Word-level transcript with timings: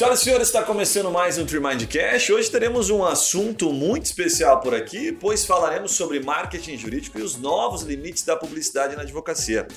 Senhoras 0.00 0.20
e 0.20 0.24
senhores, 0.24 0.46
está 0.46 0.62
começando 0.62 1.10
mais 1.10 1.36
um 1.36 1.44
Trimind 1.44 1.84
Cash. 1.86 2.30
Hoje 2.30 2.50
teremos 2.50 2.88
um 2.88 3.04
assunto 3.04 3.70
muito 3.70 4.06
especial 4.06 4.58
por 4.58 4.74
aqui, 4.74 5.12
pois 5.12 5.44
falaremos 5.44 5.92
sobre 5.92 6.20
marketing 6.20 6.78
jurídico 6.78 7.18
e 7.18 7.22
os 7.22 7.36
novos 7.36 7.82
limites 7.82 8.22
da 8.22 8.34
publicidade 8.34 8.96
na 8.96 9.02
advocacia. 9.02 9.68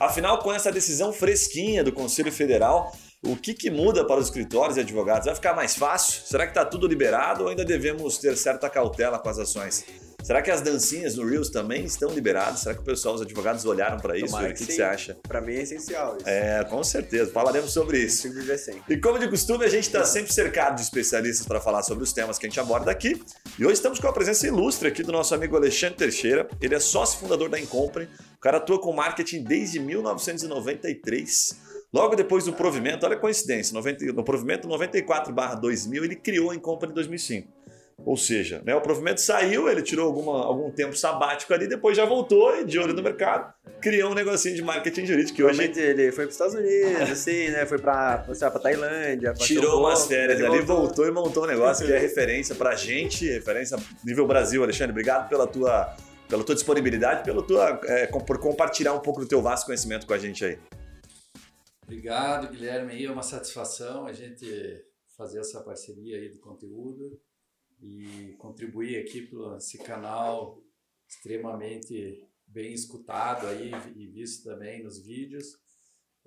Afinal, 0.00 0.38
com 0.38 0.50
essa 0.50 0.72
decisão 0.72 1.12
fresquinha 1.12 1.84
do 1.84 1.92
Conselho 1.92 2.32
Federal, 2.32 2.90
o 3.22 3.36
que, 3.36 3.52
que 3.52 3.70
muda 3.70 4.02
para 4.02 4.18
os 4.18 4.28
escritórios 4.28 4.78
e 4.78 4.80
advogados? 4.80 5.26
Vai 5.26 5.34
ficar 5.34 5.54
mais 5.54 5.76
fácil? 5.76 6.22
Será 6.24 6.46
que 6.46 6.52
está 6.52 6.64
tudo 6.64 6.88
liberado 6.88 7.42
ou 7.42 7.50
ainda 7.50 7.62
devemos 7.62 8.16
ter 8.16 8.34
certa 8.34 8.70
cautela 8.70 9.18
com 9.18 9.28
as 9.28 9.38
ações? 9.38 9.84
Será 10.26 10.42
que 10.42 10.50
as 10.50 10.60
dancinhas 10.60 11.14
no 11.14 11.24
Reels 11.24 11.50
também 11.50 11.84
estão 11.84 12.10
liberadas? 12.10 12.58
Será 12.58 12.74
que 12.74 12.80
o 12.80 12.84
pessoal, 12.84 13.14
os 13.14 13.22
advogados 13.22 13.64
olharam 13.64 13.96
para 13.96 14.16
isso? 14.16 14.26
Tomara 14.26 14.50
o 14.50 14.54
que, 14.56 14.66
que 14.66 14.72
você 14.72 14.82
acha? 14.82 15.16
Pra 15.22 15.40
mim 15.40 15.54
é 15.54 15.62
essencial 15.62 16.16
isso. 16.16 16.28
É, 16.28 16.64
com 16.64 16.82
certeza. 16.82 17.30
Falaremos 17.30 17.72
sobre 17.72 18.00
isso. 18.00 18.26
E 18.88 18.96
como 18.96 19.20
de 19.20 19.28
costume, 19.28 19.64
a 19.64 19.68
gente 19.68 19.84
está 19.84 20.04
sempre 20.04 20.32
cercado 20.32 20.74
de 20.74 20.82
especialistas 20.82 21.46
para 21.46 21.60
falar 21.60 21.84
sobre 21.84 22.02
os 22.02 22.12
temas 22.12 22.38
que 22.38 22.46
a 22.46 22.48
gente 22.48 22.58
aborda 22.58 22.90
aqui. 22.90 23.22
E 23.56 23.64
hoje 23.64 23.74
estamos 23.74 24.00
com 24.00 24.08
a 24.08 24.12
presença 24.12 24.44
ilustre 24.48 24.88
aqui 24.88 25.04
do 25.04 25.12
nosso 25.12 25.32
amigo 25.32 25.54
Alexandre 25.54 25.96
Teixeira. 25.96 26.48
Ele 26.60 26.74
é 26.74 26.80
sócio 26.80 27.20
fundador 27.20 27.48
da 27.48 27.60
Incompany. 27.60 28.08
O 28.34 28.40
cara 28.40 28.56
atua 28.56 28.80
com 28.80 28.92
marketing 28.92 29.44
desde 29.44 29.78
1993. 29.78 31.56
Logo 31.94 32.16
depois 32.16 32.44
do 32.44 32.52
provimento, 32.52 33.06
olha 33.06 33.14
a 33.14 33.20
coincidência, 33.20 33.72
90 33.72 34.06
no 34.06 34.24
provimento 34.24 34.66
94/2000 34.66 36.02
ele 36.02 36.16
criou 36.16 36.50
a 36.50 36.56
Incompany 36.56 36.90
em 36.90 36.94
2005. 36.96 37.56
Ou 38.04 38.16
seja, 38.16 38.62
né, 38.64 38.74
o 38.74 38.80
provimento 38.80 39.20
saiu, 39.20 39.68
ele 39.68 39.82
tirou 39.82 40.06
alguma, 40.06 40.44
algum 40.44 40.70
tempo 40.70 40.96
sabático 40.96 41.52
ali, 41.54 41.66
depois 41.66 41.96
já 41.96 42.04
voltou 42.04 42.54
e 42.54 42.64
de 42.64 42.78
olho 42.78 42.92
no 42.92 43.02
mercado, 43.02 43.52
criou 43.80 44.12
um 44.12 44.14
negocinho 44.14 44.54
de 44.54 44.62
marketing 44.62 45.06
jurídico 45.06 45.36
que 45.36 45.42
hoje 45.42 45.62
ele 45.62 46.12
foi 46.12 46.24
pros 46.24 46.34
Estados 46.34 46.54
Unidos, 46.54 47.10
assim, 47.10 47.48
né? 47.48 47.64
Foi 47.64 47.78
lá, 47.78 48.18
pra 48.18 48.60
Tailândia. 48.60 49.32
Tirou 49.32 49.78
um 49.78 49.80
umas 49.80 50.06
férias 50.06 50.38
ele 50.38 50.46
ali, 50.46 50.60
voltou 50.60 51.06
e 51.06 51.10
montou 51.10 51.44
um 51.44 51.46
negócio 51.46 51.86
que 51.86 51.92
é 51.92 51.98
referência 51.98 52.54
pra 52.54 52.76
gente, 52.76 53.26
referência 53.28 53.78
nível 54.04 54.26
Brasil. 54.26 54.62
Alexandre, 54.62 54.92
obrigado 54.92 55.28
pela 55.28 55.46
tua, 55.46 55.96
pela 56.28 56.44
tua 56.44 56.54
disponibilidade, 56.54 57.24
pela 57.24 57.42
tua, 57.42 57.80
é, 57.86 58.06
por 58.06 58.38
compartilhar 58.38 58.92
um 58.92 59.00
pouco 59.00 59.20
do 59.20 59.26
teu 59.26 59.40
vasto 59.40 59.66
conhecimento 59.66 60.06
com 60.06 60.12
a 60.12 60.18
gente 60.18 60.44
aí. 60.44 60.58
Obrigado, 61.82 62.50
Guilherme. 62.50 62.92
Aí 62.92 63.06
é 63.06 63.10
uma 63.10 63.22
satisfação 63.22 64.06
a 64.06 64.12
gente 64.12 64.46
fazer 65.16 65.40
essa 65.40 65.60
parceria 65.62 66.18
aí 66.18 66.28
do 66.28 66.38
conteúdo 66.38 67.18
e 67.80 68.34
contribuir 68.38 68.98
aqui 68.98 69.22
para 69.22 69.56
esse 69.56 69.78
canal 69.78 70.62
extremamente 71.08 72.26
bem 72.46 72.72
escutado 72.72 73.46
aí 73.46 73.70
e 73.94 74.06
visto 74.06 74.44
também 74.44 74.82
nos 74.82 74.98
vídeos. 75.04 75.64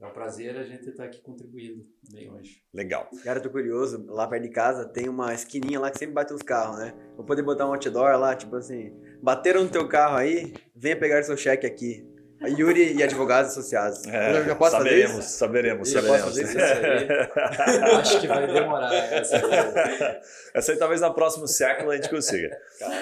É 0.01 0.07
um 0.07 0.13
prazer 0.13 0.55
a 0.55 0.63
gente 0.63 0.87
estar 0.87 1.03
aqui 1.03 1.21
contribuindo 1.21 1.85
também 2.05 2.31
hoje. 2.31 2.63
Legal. 2.73 3.09
Cara, 3.21 3.39
eu 3.39 3.43
tô 3.43 3.49
curioso. 3.49 4.05
Lá 4.07 4.25
perto 4.27 4.43
de 4.43 4.49
casa 4.49 4.85
tem 4.85 5.09
uma 5.09 5.33
esquininha 5.33 5.77
lá 5.77 5.91
que 5.91 5.99
sempre 5.99 6.15
bate 6.15 6.33
os 6.33 6.41
carros, 6.41 6.79
né? 6.79 6.93
Vou 7.17 7.25
poder 7.25 7.43
botar 7.43 7.67
um 7.67 7.73
outdoor 7.73 8.17
lá, 8.17 8.33
tipo 8.33 8.55
assim. 8.55 8.93
Bateram 9.21 9.65
no 9.65 9.69
teu 9.69 9.89
carro 9.89 10.15
aí, 10.15 10.53
venha 10.73 10.97
pegar 10.97 11.21
seu 11.23 11.35
cheque 11.35 11.67
aqui. 11.67 12.08
Yuri 12.47 12.93
e 12.93 13.03
advogados 13.03 13.51
associados. 13.51 14.05
eu 14.05 14.45
já 14.45 14.55
posso 14.55 14.77
fazer 14.77 14.89
É, 14.89 15.07
saberemos, 15.07 15.25
isso? 15.25 15.37
saberemos, 15.37 15.89
Já 15.89 16.01
saberemos. 16.01 16.25
posso 16.25 16.41
fazer 16.41 16.49
isso 16.49 17.95
Acho 17.99 18.21
que 18.21 18.27
vai 18.27 18.47
demorar 18.47 18.93
essa. 19.13 20.21
Essa 20.53 20.71
aí 20.71 20.77
talvez 20.77 21.01
no 21.01 21.13
próximo 21.13 21.47
século 21.47 21.91
a 21.91 21.95
gente 21.95 22.09
consiga. 22.09 22.57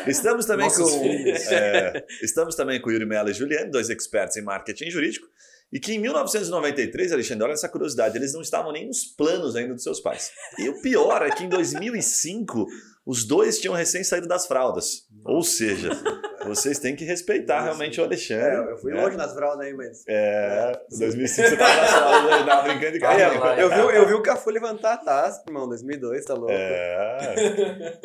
Estamos 0.08 0.46
também 0.46 0.70
com 0.70 0.84
é, 1.52 2.04
estamos 2.22 2.56
também 2.56 2.82
com 2.82 2.92
Yuri 2.92 3.06
Mello 3.06 3.30
e 3.30 3.34
Juliane, 3.34 3.70
dois 3.72 3.90
experts 3.90 4.38
em 4.38 4.42
marketing 4.42 4.90
jurídico, 4.90 5.28
e 5.72 5.80
que 5.80 5.94
em 5.94 6.00
1993, 6.00 7.12
Alexandre, 7.12 7.44
olha 7.44 7.54
essa 7.54 7.70
curiosidade, 7.70 8.18
eles 8.18 8.34
não 8.34 8.42
estavam 8.42 8.72
nem 8.72 8.88
nos 8.88 9.04
planos 9.04 9.56
ainda 9.56 9.74
dos 9.74 9.84
seus 9.84 10.00
pais. 10.00 10.32
E 10.58 10.68
o 10.70 10.82
pior 10.82 11.22
é 11.26 11.30
que 11.30 11.44
em 11.44 11.50
2005 11.50 12.66
os 13.08 13.26
dois 13.26 13.58
tinham 13.60 13.74
recém 13.74 14.04
saído 14.04 14.28
das 14.28 14.46
fraldas. 14.46 15.08
Ou 15.26 15.42
seja, 15.42 15.90
vocês 16.46 16.78
têm 16.80 16.96
que 16.96 17.04
respeitar 17.06 17.62
realmente 17.62 18.00
o 18.00 18.04
É, 18.04 18.06
Alexandre. 18.06 18.72
eu 18.72 18.78
fui 18.78 18.94
né? 18.94 19.02
longe 19.02 19.18
nas 19.18 19.34
fraldas 19.34 19.66
aí, 19.66 19.74
mas. 19.74 20.04
É, 20.08 20.80
2005 20.98 21.50
você 21.50 21.58
tava 21.58 21.76
nas 21.82 21.90
fraldas, 21.92 22.34
aí, 22.34 22.46
tava 22.46 22.62
brincando 22.64 22.92
de 22.94 23.00
carro. 23.00 23.16
Olha 23.16 23.40
lá, 23.40 23.60
Eu 23.60 23.70
vi, 23.70 23.96
eu 23.96 24.08
vi 24.08 24.14
o 24.14 24.22
Cafu 24.22 24.50
levantar 24.50 24.94
a 24.94 24.98
taça, 24.98 25.44
irmão, 25.48 25.68
2002, 25.68 26.26
tá 26.26 26.34
louco? 26.34 26.52
É. 26.52 27.98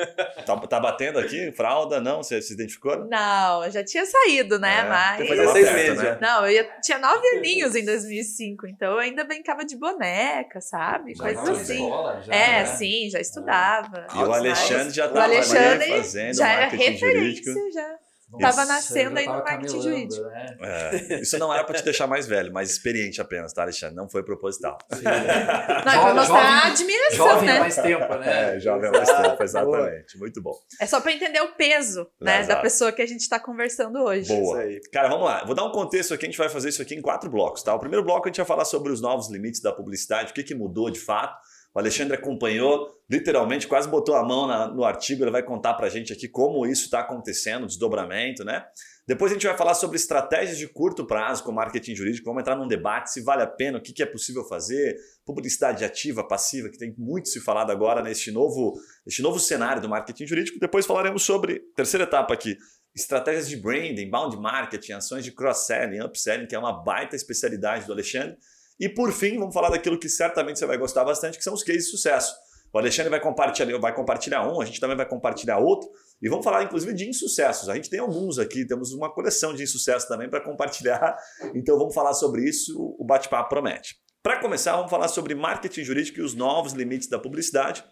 Tá, 0.46 0.56
tá 0.66 0.80
batendo 0.80 1.18
aqui? 1.18 1.52
Fralda? 1.52 2.00
Não? 2.00 2.22
Você 2.22 2.40
se 2.42 2.52
identificou? 2.54 3.04
Não, 3.08 3.64
eu 3.64 3.70
já 3.70 3.84
tinha 3.84 4.04
saído, 4.04 4.58
né? 4.58 4.80
É, 4.80 4.88
Mas. 4.88 5.28
Fazia 5.28 5.48
seis 5.48 5.68
perto, 5.68 5.76
meses 5.76 6.02
né? 6.02 6.18
Não, 6.20 6.46
eu 6.46 6.64
tinha 6.82 6.98
nove 6.98 7.26
aninhos 7.36 7.74
em 7.76 7.84
2005, 7.84 8.66
então 8.68 8.92
eu 8.92 8.98
ainda 8.98 9.24
brincava 9.24 9.64
de 9.64 9.76
boneca, 9.76 10.60
sabe? 10.60 11.16
Coisas 11.16 11.48
assim. 11.48 11.84
escola, 11.84 12.20
já, 12.22 12.34
é, 12.34 12.60
né? 12.60 12.66
sim, 12.66 13.08
já 13.10 13.20
estudava. 13.20 14.06
E 14.14 14.18
o 14.18 14.32
Alexandre 14.32 14.91
já 14.92 15.04
O 15.04 15.08
estava 15.08 15.24
ali 15.24 15.36
Alexandre 15.36 15.88
fazendo 15.88 16.34
já 16.34 16.48
era 16.48 16.60
marketing 16.62 16.98
jurídico. 16.98 17.48
referência, 17.48 17.72
já. 17.72 17.98
Nossa, 18.32 18.56
Tava 18.56 18.64
nascendo 18.64 19.18
aí 19.18 19.26
no 19.26 19.32
marketing 19.34 19.82
jurídico. 19.82 20.22
Né? 20.22 20.56
É, 20.62 21.20
isso 21.20 21.36
não 21.38 21.52
era 21.52 21.64
para 21.64 21.74
te 21.76 21.84
deixar 21.84 22.06
mais 22.06 22.26
velho, 22.26 22.50
mas 22.50 22.70
experiente 22.70 23.20
apenas, 23.20 23.52
tá, 23.52 23.60
Alexandre? 23.60 23.94
Não 23.94 24.08
foi 24.08 24.22
proposital. 24.22 24.78
Não, 24.90 25.10
é 25.12 26.00
pra 26.00 26.14
mostrar 26.14 26.38
a 26.40 26.66
admiração, 26.68 27.16
Jovem 27.28 27.50
há 27.50 27.52
né? 27.52 27.60
mais 27.60 27.76
tempo, 27.76 28.14
né? 28.14 28.56
É, 28.56 28.60
jovem 28.60 28.90
mais 28.90 29.10
tempo, 29.10 29.42
exatamente. 29.42 30.18
Muito 30.18 30.40
bom. 30.40 30.54
É 30.80 30.86
só 30.86 30.98
pra 31.02 31.12
entender 31.12 31.42
o 31.42 31.48
peso, 31.56 32.08
né, 32.18 32.40
Exato. 32.40 32.54
da 32.56 32.62
pessoa 32.62 32.90
que 32.90 33.02
a 33.02 33.06
gente 33.06 33.28
tá 33.28 33.38
conversando 33.38 33.98
hoje. 33.98 34.28
Boa. 34.28 34.40
Isso 34.42 34.56
aí. 34.56 34.80
Cara, 34.90 35.08
vamos 35.08 35.26
lá. 35.26 35.44
Vou 35.44 35.54
dar 35.54 35.64
um 35.64 35.72
contexto 35.72 36.14
aqui. 36.14 36.24
A 36.24 36.28
gente 36.30 36.38
vai 36.38 36.48
fazer 36.48 36.70
isso 36.70 36.80
aqui 36.80 36.94
em 36.94 37.02
quatro 37.02 37.28
blocos, 37.28 37.62
tá? 37.62 37.74
O 37.74 37.78
primeiro 37.78 38.02
bloco 38.02 38.26
a 38.26 38.28
gente 38.30 38.38
vai 38.38 38.46
falar 38.46 38.64
sobre 38.64 38.90
os 38.90 39.02
novos 39.02 39.30
limites 39.30 39.60
da 39.60 39.72
publicidade, 39.72 40.30
o 40.30 40.34
que, 40.34 40.42
que 40.42 40.54
mudou 40.54 40.88
de 40.90 41.00
fato. 41.00 41.36
O 41.74 41.78
Alexandre 41.78 42.14
acompanhou, 42.16 42.86
literalmente, 43.10 43.66
quase 43.66 43.88
botou 43.88 44.14
a 44.14 44.22
mão 44.22 44.46
na- 44.46 44.68
no 44.68 44.84
artigo. 44.84 45.24
Ele 45.24 45.30
vai 45.30 45.42
contar 45.42 45.74
pra 45.74 45.88
gente 45.88 46.12
aqui 46.12 46.28
como 46.28 46.66
isso 46.66 46.84
está 46.84 47.00
acontecendo, 47.00 47.64
o 47.64 47.66
desdobramento, 47.66 48.44
né? 48.44 48.64
Depois 49.06 49.32
a 49.32 49.34
gente 49.34 49.46
vai 49.46 49.56
falar 49.56 49.74
sobre 49.74 49.96
estratégias 49.96 50.58
de 50.58 50.68
curto 50.68 51.06
prazo 51.06 51.42
com 51.42 51.50
marketing 51.50 51.94
jurídico. 51.96 52.26
Vamos 52.26 52.42
entrar 52.42 52.56
num 52.56 52.68
debate 52.68 53.10
se 53.10 53.22
vale 53.22 53.42
a 53.42 53.46
pena, 53.46 53.78
o 53.78 53.82
que, 53.82 53.92
que 53.92 54.02
é 54.02 54.06
possível 54.06 54.44
fazer, 54.44 54.96
publicidade 55.24 55.84
ativa, 55.84 56.26
passiva, 56.26 56.68
que 56.68 56.78
tem 56.78 56.94
muito 56.96 57.28
se 57.28 57.40
falado 57.40 57.70
agora 57.70 58.02
neste 58.02 58.30
novo, 58.30 58.74
neste 59.04 59.22
novo 59.22 59.40
cenário 59.40 59.82
do 59.82 59.88
marketing 59.88 60.26
jurídico. 60.26 60.60
Depois 60.60 60.86
falaremos 60.86 61.24
sobre, 61.24 61.60
terceira 61.74 62.04
etapa 62.04 62.34
aqui, 62.34 62.56
estratégias 62.94 63.48
de 63.48 63.56
branding, 63.56 64.08
bound 64.08 64.36
marketing, 64.36 64.92
ações 64.92 65.24
de 65.24 65.32
cross-selling, 65.32 66.00
upselling, 66.02 66.46
que 66.46 66.54
é 66.54 66.58
uma 66.58 66.84
baita 66.84 67.16
especialidade 67.16 67.86
do 67.86 67.92
Alexandre. 67.92 68.36
E 68.78 68.88
por 68.88 69.12
fim, 69.12 69.38
vamos 69.38 69.54
falar 69.54 69.70
daquilo 69.70 69.98
que 69.98 70.08
certamente 70.08 70.58
você 70.58 70.66
vai 70.66 70.78
gostar 70.78 71.04
bastante, 71.04 71.38
que 71.38 71.44
são 71.44 71.54
os 71.54 71.62
cases 71.62 71.84
de 71.84 71.90
sucesso. 71.90 72.34
O 72.72 72.78
Alexandre 72.78 73.10
vai 73.10 73.20
compartilhar, 73.20 73.78
vai 73.78 73.94
compartilhar 73.94 74.50
um, 74.50 74.60
a 74.60 74.64
gente 74.64 74.80
também 74.80 74.96
vai 74.96 75.06
compartilhar 75.06 75.58
outro. 75.58 75.88
E 76.22 76.28
vamos 76.28 76.44
falar, 76.44 76.62
inclusive, 76.62 76.94
de 76.94 77.08
insucessos. 77.08 77.68
A 77.68 77.74
gente 77.74 77.90
tem 77.90 78.00
alguns 78.00 78.38
aqui, 78.38 78.66
temos 78.66 78.92
uma 78.92 79.12
coleção 79.12 79.54
de 79.54 79.62
insucessos 79.62 80.08
também 80.08 80.28
para 80.28 80.40
compartilhar. 80.40 81.16
Então 81.54 81.76
vamos 81.78 81.94
falar 81.94 82.14
sobre 82.14 82.48
isso, 82.48 82.74
o 82.98 83.04
bate-papo 83.04 83.50
promete. 83.50 83.96
Para 84.22 84.40
começar, 84.40 84.76
vamos 84.76 84.90
falar 84.90 85.08
sobre 85.08 85.34
marketing 85.34 85.84
jurídico 85.84 86.20
e 86.20 86.22
os 86.22 86.34
novos 86.34 86.72
limites 86.72 87.08
da 87.08 87.18
publicidade. 87.18 87.84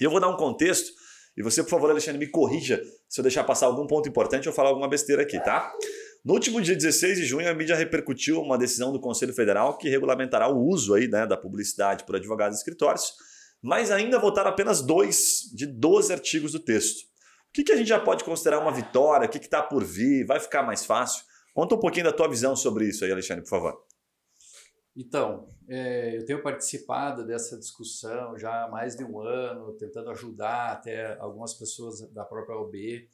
E 0.00 0.04
eu 0.04 0.10
vou 0.10 0.20
dar 0.20 0.28
um 0.28 0.36
contexto, 0.36 0.92
e 1.36 1.42
você, 1.42 1.62
por 1.62 1.70
favor, 1.70 1.90
Alexandre, 1.90 2.18
me 2.18 2.30
corrija 2.30 2.82
se 3.08 3.20
eu 3.20 3.22
deixar 3.22 3.42
passar 3.44 3.66
algum 3.66 3.86
ponto 3.86 4.08
importante 4.08 4.48
ou 4.48 4.54
falar 4.54 4.68
alguma 4.68 4.88
besteira 4.88 5.22
aqui, 5.22 5.42
tá? 5.42 5.72
No 6.24 6.34
último 6.34 6.60
dia 6.60 6.76
16 6.76 7.18
de 7.18 7.24
junho, 7.24 7.50
a 7.50 7.54
mídia 7.54 7.74
repercutiu 7.74 8.40
uma 8.40 8.56
decisão 8.56 8.92
do 8.92 9.00
Conselho 9.00 9.34
Federal 9.34 9.76
que 9.76 9.88
regulamentará 9.88 10.48
o 10.48 10.68
uso 10.68 10.94
aí, 10.94 11.08
né, 11.08 11.26
da 11.26 11.36
publicidade 11.36 12.04
por 12.04 12.14
advogados 12.14 12.56
e 12.56 12.60
escritórios, 12.60 13.12
mas 13.60 13.90
ainda 13.90 14.20
votaram 14.20 14.50
apenas 14.50 14.80
dois 14.80 15.50
de 15.52 15.66
12 15.66 16.12
artigos 16.12 16.52
do 16.52 16.60
texto. 16.60 17.00
O 17.48 17.52
que, 17.52 17.64
que 17.64 17.72
a 17.72 17.76
gente 17.76 17.88
já 17.88 17.98
pode 17.98 18.22
considerar 18.22 18.60
uma 18.60 18.70
vitória? 18.70 19.26
O 19.26 19.28
que 19.28 19.38
está 19.38 19.60
por 19.60 19.82
vir? 19.82 20.24
Vai 20.24 20.38
ficar 20.38 20.62
mais 20.62 20.84
fácil? 20.84 21.24
Conta 21.52 21.74
um 21.74 21.80
pouquinho 21.80 22.04
da 22.04 22.12
tua 22.12 22.28
visão 22.28 22.54
sobre 22.54 22.88
isso 22.88 23.04
aí, 23.04 23.10
Alexandre, 23.10 23.42
por 23.42 23.50
favor. 23.50 23.84
Então, 24.96 25.48
é, 25.68 26.18
eu 26.18 26.24
tenho 26.24 26.42
participado 26.42 27.26
dessa 27.26 27.58
discussão 27.58 28.38
já 28.38 28.64
há 28.64 28.70
mais 28.70 28.94
de 28.94 29.02
um 29.04 29.20
ano, 29.20 29.72
tentando 29.72 30.10
ajudar 30.10 30.72
até 30.72 31.18
algumas 31.18 31.52
pessoas 31.52 32.00
da 32.12 32.24
própria 32.24 32.56
OB 32.56 33.10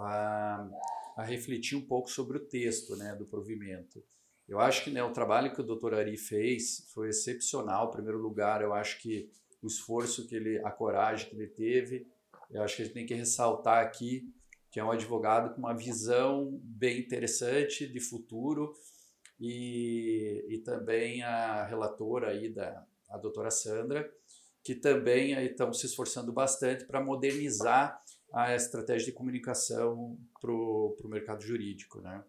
a, 0.00 0.68
a 1.16 1.22
refletir 1.22 1.76
um 1.76 1.86
pouco 1.86 2.10
sobre 2.10 2.38
o 2.38 2.44
texto 2.46 2.96
né, 2.96 3.14
do 3.14 3.26
provimento. 3.26 4.02
Eu 4.48 4.58
acho 4.58 4.84
que 4.84 4.90
né, 4.90 5.02
o 5.02 5.12
trabalho 5.12 5.54
que 5.54 5.60
o 5.60 5.64
Dr. 5.64 5.94
Ari 5.94 6.16
fez 6.16 6.88
foi 6.92 7.10
excepcional. 7.10 7.88
Em 7.88 7.92
primeiro 7.92 8.18
lugar, 8.18 8.62
eu 8.62 8.74
acho 8.74 9.00
que 9.00 9.30
o 9.62 9.66
esforço 9.66 10.26
que 10.26 10.34
ele, 10.34 10.58
a 10.64 10.70
coragem 10.70 11.28
que 11.28 11.36
ele 11.36 11.46
teve, 11.46 12.06
eu 12.50 12.62
acho 12.62 12.76
que 12.76 12.82
a 12.82 12.84
gente 12.84 12.94
tem 12.94 13.06
que 13.06 13.14
ressaltar 13.14 13.84
aqui 13.84 14.32
que 14.70 14.78
é 14.78 14.84
um 14.84 14.90
advogado 14.90 15.52
com 15.52 15.58
uma 15.58 15.74
visão 15.74 16.58
bem 16.62 17.00
interessante 17.00 17.86
de 17.86 17.98
futuro 17.98 18.72
e, 19.38 20.46
e 20.48 20.58
também 20.58 21.22
a 21.22 21.64
relatora 21.64 22.28
aí 22.28 22.48
da 22.48 22.86
a 23.08 23.18
doutora 23.18 23.50
Sandra, 23.50 24.08
que 24.62 24.72
também 24.72 25.32
estão 25.44 25.72
se 25.72 25.86
esforçando 25.86 26.32
bastante 26.32 26.84
para 26.84 27.02
modernizar 27.02 28.00
a 28.32 28.54
estratégia 28.54 29.06
de 29.06 29.12
comunicação 29.12 30.18
para 30.40 30.52
o 30.52 30.96
mercado 31.08 31.42
jurídico. 31.42 32.00
Né? 32.00 32.22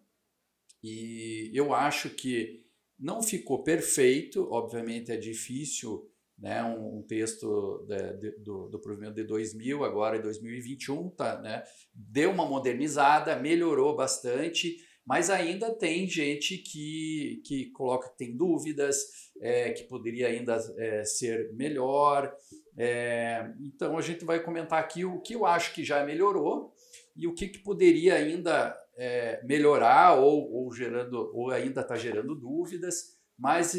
E 0.82 1.50
eu 1.54 1.74
acho 1.74 2.10
que 2.10 2.64
não 2.98 3.22
ficou 3.22 3.62
perfeito, 3.62 4.48
obviamente 4.50 5.10
é 5.10 5.16
difícil 5.16 6.08
né, 6.38 6.62
um, 6.64 6.98
um 6.98 7.02
texto 7.02 7.86
de, 7.88 8.12
de, 8.14 8.38
do, 8.38 8.68
do 8.68 8.80
provimento 8.80 9.14
de 9.14 9.24
2000, 9.24 9.84
agora 9.84 10.16
em 10.16 10.22
2021, 10.22 11.10
tá, 11.10 11.40
né, 11.40 11.62
deu 11.94 12.30
uma 12.30 12.46
modernizada, 12.46 13.36
melhorou 13.36 13.94
bastante, 13.94 14.76
mas 15.04 15.30
ainda 15.30 15.74
tem 15.74 16.08
gente 16.08 16.58
que, 16.58 17.42
que 17.44 17.70
coloca 17.70 18.08
que 18.10 18.18
tem 18.18 18.36
dúvidas, 18.36 19.32
é, 19.40 19.70
que 19.72 19.84
poderia 19.84 20.28
ainda 20.28 20.56
é, 20.76 21.04
ser 21.04 21.52
melhor. 21.54 22.32
É, 22.76 23.52
então 23.60 23.98
a 23.98 24.00
gente 24.00 24.24
vai 24.24 24.40
comentar 24.40 24.78
aqui 24.78 25.04
o 25.04 25.20
que 25.20 25.34
eu 25.34 25.44
acho 25.44 25.74
que 25.74 25.84
já 25.84 26.04
melhorou 26.04 26.74
e 27.14 27.26
o 27.26 27.34
que, 27.34 27.48
que 27.48 27.58
poderia 27.58 28.14
ainda 28.14 28.76
é, 28.96 29.42
melhorar 29.44 30.14
ou, 30.14 30.50
ou, 30.52 30.72
gerando 30.72 31.30
ou 31.34 31.50
ainda 31.50 31.82
está 31.82 31.96
gerando 31.96 32.34
dúvidas. 32.34 33.18
Mas 33.38 33.74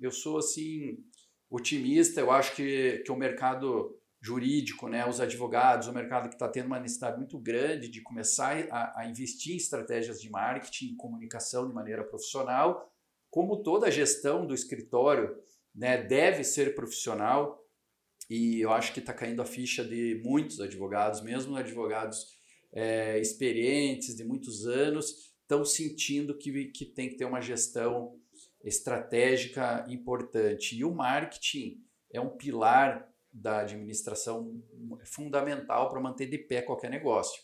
eu 0.00 0.10
sou 0.10 0.38
assim 0.38 0.98
otimista. 1.50 2.20
Eu 2.20 2.30
acho 2.30 2.54
que, 2.54 3.02
que 3.04 3.12
o 3.12 3.16
mercado 3.16 3.98
jurídico, 4.20 4.88
né, 4.88 5.06
os 5.06 5.20
advogados, 5.20 5.86
o 5.86 5.92
mercado 5.92 6.28
que 6.28 6.34
está 6.34 6.48
tendo 6.48 6.66
uma 6.66 6.80
necessidade 6.80 7.18
muito 7.18 7.38
grande 7.38 7.88
de 7.88 8.00
começar 8.00 8.56
a, 8.70 9.00
a 9.00 9.06
investir 9.06 9.52
em 9.52 9.58
estratégias 9.58 10.18
de 10.18 10.30
marketing 10.30 10.92
e 10.92 10.96
comunicação 10.96 11.68
de 11.68 11.74
maneira 11.74 12.02
profissional, 12.02 12.90
como 13.30 13.62
toda 13.62 13.88
a 13.88 13.90
gestão 13.90 14.46
do 14.46 14.54
escritório 14.54 15.36
né, 15.74 16.02
deve 16.02 16.42
ser 16.42 16.74
profissional, 16.74 17.63
e 18.28 18.60
eu 18.60 18.72
acho 18.72 18.92
que 18.92 19.00
está 19.00 19.12
caindo 19.12 19.42
a 19.42 19.46
ficha 19.46 19.84
de 19.84 20.20
muitos 20.24 20.60
advogados, 20.60 21.20
mesmo 21.20 21.56
advogados 21.56 22.26
é, 22.72 23.18
experientes 23.18 24.16
de 24.16 24.24
muitos 24.24 24.66
anos, 24.66 25.34
estão 25.42 25.64
sentindo 25.64 26.36
que, 26.36 26.66
que 26.66 26.84
tem 26.86 27.08
que 27.08 27.16
ter 27.16 27.24
uma 27.24 27.40
gestão 27.40 28.18
estratégica 28.62 29.84
importante. 29.88 30.76
E 30.76 30.84
o 30.84 30.94
marketing 30.94 31.82
é 32.10 32.20
um 32.20 32.30
pilar 32.30 33.08
da 33.32 33.60
administração 33.60 34.62
fundamental 35.04 35.90
para 35.90 36.00
manter 36.00 36.26
de 36.26 36.38
pé 36.38 36.62
qualquer 36.62 36.90
negócio. 36.90 37.42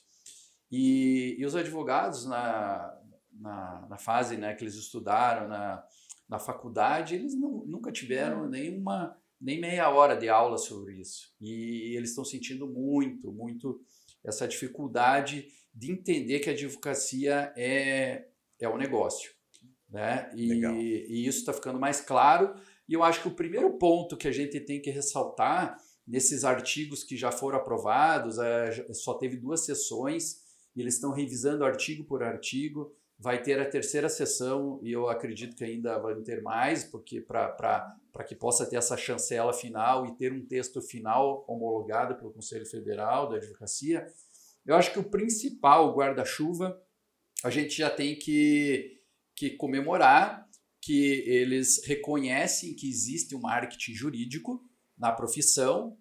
E, 0.70 1.36
e 1.38 1.44
os 1.44 1.56
advogados, 1.56 2.24
na, 2.24 2.96
na, 3.32 3.86
na, 3.88 3.98
fase 3.98 4.36
né, 4.36 4.54
que 4.54 4.62
eles 4.62 4.74
estudaram 4.74 5.48
na, 5.48 5.84
na 6.28 6.38
faculdade, 6.38 7.16
eles 7.16 7.34
não, 7.34 7.64
nunca 7.66 7.90
tiveram 7.90 8.48
nenhuma, 8.48 9.19
nem 9.40 9.60
meia 9.60 9.88
hora 9.90 10.14
de 10.14 10.28
aula 10.28 10.58
sobre 10.58 11.00
isso. 11.00 11.32
E 11.40 11.96
eles 11.96 12.10
estão 12.10 12.24
sentindo 12.24 12.66
muito, 12.66 13.32
muito 13.32 13.80
essa 14.24 14.46
dificuldade 14.46 15.48
de 15.74 15.90
entender 15.90 16.40
que 16.40 16.50
a 16.50 16.52
advocacia 16.52 17.52
é, 17.56 18.26
é 18.60 18.68
um 18.68 18.76
negócio. 18.76 19.30
Né? 19.88 20.30
E, 20.36 20.64
e 21.08 21.26
isso 21.26 21.40
está 21.40 21.52
ficando 21.52 21.80
mais 21.80 22.00
claro 22.00 22.54
e 22.90 22.92
eu 22.92 23.04
acho 23.04 23.22
que 23.22 23.28
o 23.28 23.34
primeiro 23.36 23.70
ponto 23.78 24.16
que 24.16 24.26
a 24.26 24.32
gente 24.32 24.58
tem 24.58 24.82
que 24.82 24.90
ressaltar 24.90 25.78
nesses 26.04 26.42
artigos 26.42 27.04
que 27.04 27.16
já 27.16 27.30
foram 27.30 27.58
aprovados, 27.58 28.36
é, 28.40 28.92
só 28.92 29.14
teve 29.14 29.36
duas 29.36 29.64
sessões, 29.64 30.40
e 30.74 30.80
eles 30.80 30.94
estão 30.94 31.12
revisando 31.12 31.64
artigo 31.64 32.02
por 32.02 32.20
artigo. 32.20 32.92
Vai 33.22 33.42
ter 33.42 33.60
a 33.60 33.68
terceira 33.68 34.08
sessão, 34.08 34.80
e 34.82 34.92
eu 34.92 35.06
acredito 35.06 35.54
que 35.54 35.62
ainda 35.62 35.98
vai 35.98 36.14
ter 36.22 36.40
mais, 36.40 36.84
porque 36.84 37.20
para 37.20 38.24
que 38.26 38.34
possa 38.34 38.64
ter 38.64 38.76
essa 38.76 38.96
chancela 38.96 39.52
final 39.52 40.06
e 40.06 40.16
ter 40.16 40.32
um 40.32 40.46
texto 40.46 40.80
final 40.80 41.44
homologado 41.46 42.14
pelo 42.14 42.32
Conselho 42.32 42.64
Federal 42.64 43.28
da 43.28 43.36
Advocacia. 43.36 44.06
Eu 44.64 44.74
acho 44.74 44.90
que 44.90 44.98
o 44.98 45.10
principal 45.10 45.94
guarda-chuva 45.94 46.80
a 47.44 47.50
gente 47.50 47.76
já 47.76 47.90
tem 47.90 48.18
que, 48.18 49.02
que 49.36 49.50
comemorar 49.50 50.48
que 50.80 51.22
eles 51.26 51.84
reconhecem 51.84 52.74
que 52.74 52.88
existe 52.88 53.36
um 53.36 53.40
marketing 53.40 53.92
jurídico 53.92 54.64
na 54.96 55.12
profissão 55.12 55.94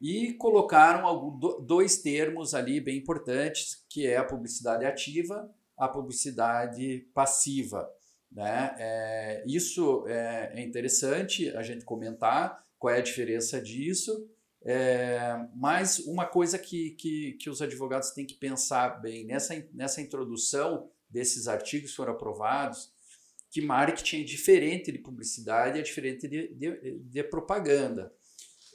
e 0.00 0.32
colocaram 0.34 1.38
dois 1.66 1.98
termos 1.98 2.54
ali 2.54 2.80
bem 2.80 2.98
importantes, 2.98 3.84
que 3.90 4.06
é 4.06 4.16
a 4.16 4.24
publicidade 4.24 4.84
ativa, 4.84 5.48
a 5.76 5.88
publicidade 5.88 7.06
passiva. 7.14 7.88
Né? 8.30 8.74
É, 8.78 9.44
isso 9.46 10.06
é, 10.06 10.52
é 10.54 10.62
interessante 10.62 11.50
a 11.50 11.62
gente 11.62 11.84
comentar 11.84 12.64
qual 12.78 12.94
é 12.94 12.98
a 12.98 13.02
diferença 13.02 13.60
disso, 13.60 14.28
é, 14.64 15.46
mas 15.54 15.98
uma 16.00 16.24
coisa 16.24 16.58
que, 16.58 16.90
que, 16.92 17.32
que 17.32 17.50
os 17.50 17.60
advogados 17.60 18.10
têm 18.10 18.24
que 18.24 18.34
pensar 18.34 19.00
bem 19.00 19.24
nessa, 19.24 19.54
nessa 19.72 20.00
introdução 20.00 20.88
desses 21.10 21.46
artigos 21.46 21.90
que 21.90 21.96
foram 21.96 22.12
aprovados, 22.12 22.92
que 23.50 23.60
marketing 23.60 24.22
é 24.22 24.24
diferente 24.24 24.90
de 24.90 24.98
publicidade, 24.98 25.78
é 25.78 25.82
diferente 25.82 26.26
de, 26.26 26.54
de, 26.54 26.98
de 26.98 27.22
propaganda. 27.24 28.12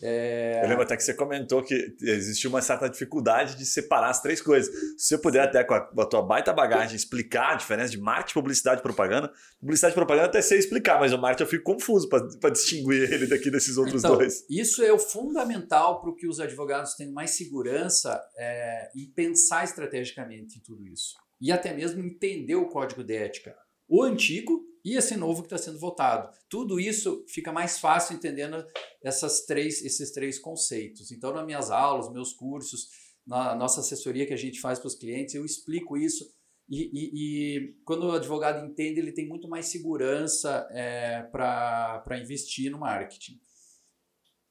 É... 0.02 0.62
Eu 0.64 0.70
lembro 0.70 0.84
até 0.84 0.96
que 0.96 1.04
você 1.04 1.14
comentou 1.14 1.64
que 1.64 1.96
existe 2.02 2.48
uma 2.48 2.62
certa 2.62 2.88
dificuldade 2.88 3.56
de 3.56 3.66
separar 3.66 4.10
as 4.10 4.22
três 4.22 4.42
coisas. 4.42 4.74
Se 4.98 5.10
você 5.10 5.18
puder, 5.18 5.42
até 5.42 5.64
com 5.64 5.74
a, 5.74 5.82
com 5.82 6.02
a 6.02 6.06
tua 6.06 6.22
baita 6.22 6.54
bagagem, 6.54 6.96
explicar 6.96 7.54
a 7.54 7.56
diferença 7.56 7.90
de 7.90 8.00
marketing, 8.00 8.34
publicidade 8.34 8.80
e 8.80 8.84
propaganda. 8.84 9.32
Publicidade 9.60 9.94
e 9.94 9.96
propaganda 9.96 10.28
até 10.28 10.42
sei 10.42 10.60
explicar, 10.60 11.00
mas 11.00 11.14
o 11.14 11.18
marketing 11.18 11.44
eu 11.44 11.50
fico 11.50 11.64
confuso 11.64 12.08
para 12.10 12.52
distinguir 12.52 13.12
ele 13.12 13.28
daqui 13.28 13.50
desses 13.50 13.78
outros 13.78 14.04
então, 14.04 14.18
dois. 14.18 14.46
Isso 14.50 14.84
é 14.84 14.92
o 14.92 15.00
fundamental 15.00 16.02
para 16.02 16.14
que 16.14 16.28
os 16.28 16.40
advogados 16.40 16.94
tenham 16.94 17.14
mais 17.14 17.32
segurança 17.32 18.22
é, 18.38 18.90
em 18.96 19.12
pensar 19.12 19.64
estrategicamente 19.64 20.58
em 20.58 20.62
tudo 20.62 20.86
isso. 20.88 21.16
E 21.42 21.52
até 21.52 21.74
mesmo 21.74 22.04
entender 22.04 22.56
o 22.56 22.68
código 22.68 23.04
de 23.04 23.16
ética 23.16 23.56
o 23.88 24.04
antigo 24.04 24.67
e 24.88 24.96
esse 24.96 25.18
novo 25.18 25.42
que 25.42 25.48
está 25.48 25.58
sendo 25.58 25.78
votado. 25.78 26.34
Tudo 26.48 26.80
isso 26.80 27.26
fica 27.28 27.52
mais 27.52 27.78
fácil 27.78 28.16
entendendo 28.16 28.66
essas 29.04 29.46
três, 29.46 29.84
esses 29.84 30.14
três 30.14 30.40
conceitos. 30.40 31.12
Então, 31.12 31.34
nas 31.34 31.46
minhas 31.46 31.70
aulas, 31.70 32.10
meus 32.10 32.32
cursos, 32.32 32.88
na 33.26 33.54
nossa 33.54 33.82
assessoria 33.82 34.26
que 34.26 34.34
a 34.34 34.38
gente 34.38 34.62
faz 34.62 34.80
para 34.80 34.88
os 34.88 34.96
clientes, 34.96 35.36
eu 35.36 35.44
explico 35.44 35.98
isso. 35.98 36.26
E, 36.70 36.90
e, 36.94 37.12
e, 37.14 37.76
quando 37.84 38.04
o 38.04 38.14
advogado 38.14 38.66
entende, 38.66 39.02
ele 39.02 39.12
tem 39.12 39.28
muito 39.28 39.50
mais 39.50 39.66
segurança 39.66 40.66
é, 40.72 41.22
para 41.24 42.20
investir 42.22 42.72
no 42.72 42.80
marketing. 42.80 43.42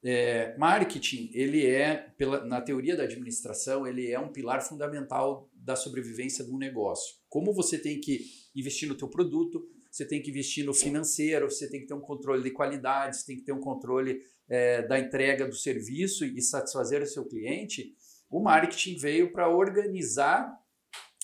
É, 0.03 0.55
marketing, 0.55 1.31
ele 1.33 1.65
é, 1.65 1.95
pela, 2.15 2.45
na 2.45 2.61
teoria 2.61 2.95
da 2.95 3.03
administração, 3.03 3.87
ele 3.87 4.11
é 4.11 4.19
um 4.19 4.31
pilar 4.31 4.61
fundamental 4.61 5.49
da 5.55 5.75
sobrevivência 5.75 6.45
um 6.45 6.59
negócio. 6.59 7.15
Como 7.27 7.55
você 7.55 7.79
tem 7.79 7.99
que 7.99 8.21
investir 8.55 8.87
no 8.87 8.95
teu 8.95 9.09
produto, 9.09 9.67
você 9.97 10.05
tem 10.05 10.21
que 10.21 10.29
investir 10.29 10.63
no 10.63 10.75
financeiro, 10.75 11.49
você 11.49 11.67
tem 11.67 11.81
que 11.81 11.87
ter 11.87 11.95
um 11.95 11.99
controle 11.99 12.43
de 12.43 12.51
qualidade, 12.51 13.17
você 13.17 13.25
tem 13.25 13.37
que 13.37 13.41
ter 13.41 13.51
um 13.51 13.59
controle 13.59 14.21
é, 14.47 14.83
da 14.83 14.99
entrega 14.99 15.47
do 15.47 15.55
serviço 15.55 16.23
e 16.23 16.39
satisfazer 16.39 17.01
o 17.01 17.07
seu 17.07 17.25
cliente, 17.25 17.95
o 18.29 18.39
marketing 18.39 18.95
veio 18.97 19.33
para 19.33 19.49
organizar 19.49 20.55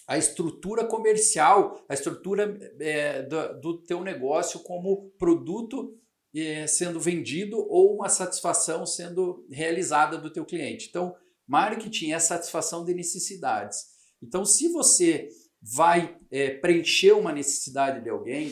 a 0.08 0.18
estrutura 0.18 0.86
comercial, 0.86 1.86
a 1.88 1.94
estrutura 1.94 2.58
é, 2.80 3.22
do, 3.22 3.62
do 3.62 3.82
teu 3.84 4.04
negócio 4.04 4.60
como 4.62 5.12
produto 5.20 5.96
é, 6.36 6.66
sendo 6.66 7.00
vendido 7.00 7.58
ou 7.70 7.96
uma 7.96 8.10
satisfação 8.10 8.88
sendo 8.88 9.46
realizada 9.52 10.18
do 10.18 10.34
teu 10.34 10.46
cliente. 10.46 10.88
Então, 10.90 11.16
marketing 11.48 12.12
é 12.12 12.20
satisfação 12.20 12.84
de 12.84 12.96
necessidades. 12.96 13.86
Então, 14.22 14.44
se 14.44 14.68
você 14.70 15.30
vai 15.64 16.18
é, 16.30 16.50
preencher 16.50 17.14
uma 17.14 17.32
necessidade 17.32 18.04
de 18.04 18.10
alguém 18.10 18.52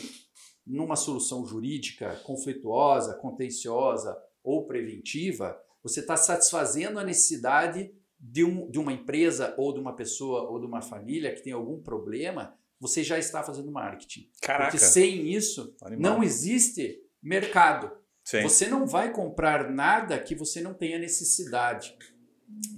numa 0.66 0.96
solução 0.96 1.44
jurídica 1.44 2.16
conflituosa, 2.24 3.14
contenciosa 3.14 4.16
ou 4.42 4.66
preventiva, 4.66 5.60
você 5.82 6.00
está 6.00 6.16
satisfazendo 6.16 6.98
a 6.98 7.04
necessidade 7.04 7.92
de, 8.18 8.44
um, 8.44 8.70
de 8.70 8.78
uma 8.78 8.92
empresa 8.92 9.54
ou 9.58 9.74
de 9.74 9.80
uma 9.80 9.94
pessoa 9.94 10.48
ou 10.48 10.60
de 10.60 10.66
uma 10.66 10.80
família 10.80 11.34
que 11.34 11.42
tem 11.42 11.52
algum 11.52 11.82
problema, 11.82 12.56
você 12.78 13.02
já 13.02 13.18
está 13.18 13.42
fazendo 13.42 13.70
marketing. 13.70 14.30
Caraca. 14.40 14.70
Porque 14.70 14.84
sem 14.84 15.28
isso, 15.28 15.74
Animal. 15.82 16.14
não 16.14 16.22
existe 16.22 17.00
mercado. 17.22 17.90
Sim. 18.24 18.42
Você 18.42 18.68
não 18.68 18.86
vai 18.86 19.12
comprar 19.12 19.70
nada 19.70 20.18
que 20.18 20.34
você 20.34 20.60
não 20.60 20.72
tenha 20.72 20.98
necessidade 20.98 21.96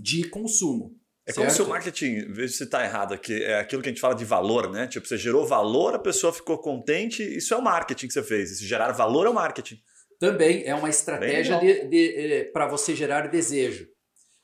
de 0.01 0.29
consumo. 0.29 0.99
É 1.27 1.33
certo? 1.33 1.47
como 1.47 1.51
se 1.51 1.63
o 1.63 1.69
marketing, 1.69 2.33
veja 2.33 2.53
se 2.53 2.65
está 2.65 2.85
errado 2.85 3.15
aqui, 3.15 3.43
é 3.43 3.59
aquilo 3.59 3.81
que 3.81 3.89
a 3.89 3.93
gente 3.93 4.01
fala 4.01 4.15
de 4.15 4.25
valor, 4.25 4.71
né? 4.71 4.87
Tipo, 4.87 5.07
você 5.07 5.17
gerou 5.17 5.47
valor, 5.47 5.95
a 5.95 5.99
pessoa 5.99 6.33
ficou 6.33 6.59
contente, 6.59 7.23
isso 7.23 7.55
é 7.55 7.57
o 7.57 7.63
marketing 7.63 8.09
que 8.09 8.13
você 8.13 8.23
fez. 8.23 8.53
Esse 8.53 8.67
gerar 8.67 8.93
valor 8.93 9.27
é 9.27 9.31
o 9.31 9.35
marketing. 9.35 9.81
Também 10.19 10.65
é 10.65 10.75
uma 10.75 10.91
estratégia 10.91 11.59
de, 11.59 11.89
de, 11.89 12.15
eh, 12.17 12.45
para 12.45 12.67
você 12.67 12.95
gerar 12.95 13.29
desejo. 13.29 13.89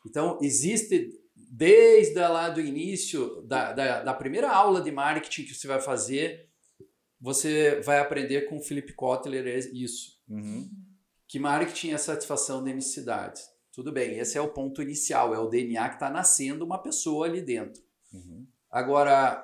Então, 0.06 0.38
existe 0.40 1.10
desde 1.34 2.18
lá 2.20 2.48
do 2.48 2.60
início, 2.60 3.42
da, 3.42 3.72
da, 3.72 4.02
da, 4.02 4.14
primeira 4.14 4.50
aula 4.50 4.80
de 4.80 4.90
marketing 4.90 5.44
que 5.44 5.54
você 5.54 5.66
vai 5.66 5.80
fazer, 5.80 6.48
você 7.20 7.80
vai 7.80 7.98
aprender 7.98 8.42
com 8.42 8.56
o 8.56 8.62
Philip 8.62 8.92
Kotler 8.94 9.46
isso. 9.74 10.18
Uhum. 10.28 10.70
Que 11.28 11.38
marketing 11.38 11.90
é 11.90 11.98
satisfação 11.98 12.64
de 12.64 12.72
necessidades. 12.72 13.42
Tudo 13.80 13.92
bem, 13.92 14.18
esse 14.18 14.36
é 14.36 14.40
o 14.42 14.52
ponto 14.52 14.82
inicial, 14.82 15.34
é 15.34 15.38
o 15.38 15.48
DNA 15.48 15.88
que 15.88 15.94
está 15.94 16.10
nascendo 16.10 16.66
uma 16.66 16.76
pessoa 16.76 17.24
ali 17.24 17.40
dentro. 17.40 17.82
Uhum. 18.12 18.46
Agora, 18.70 19.42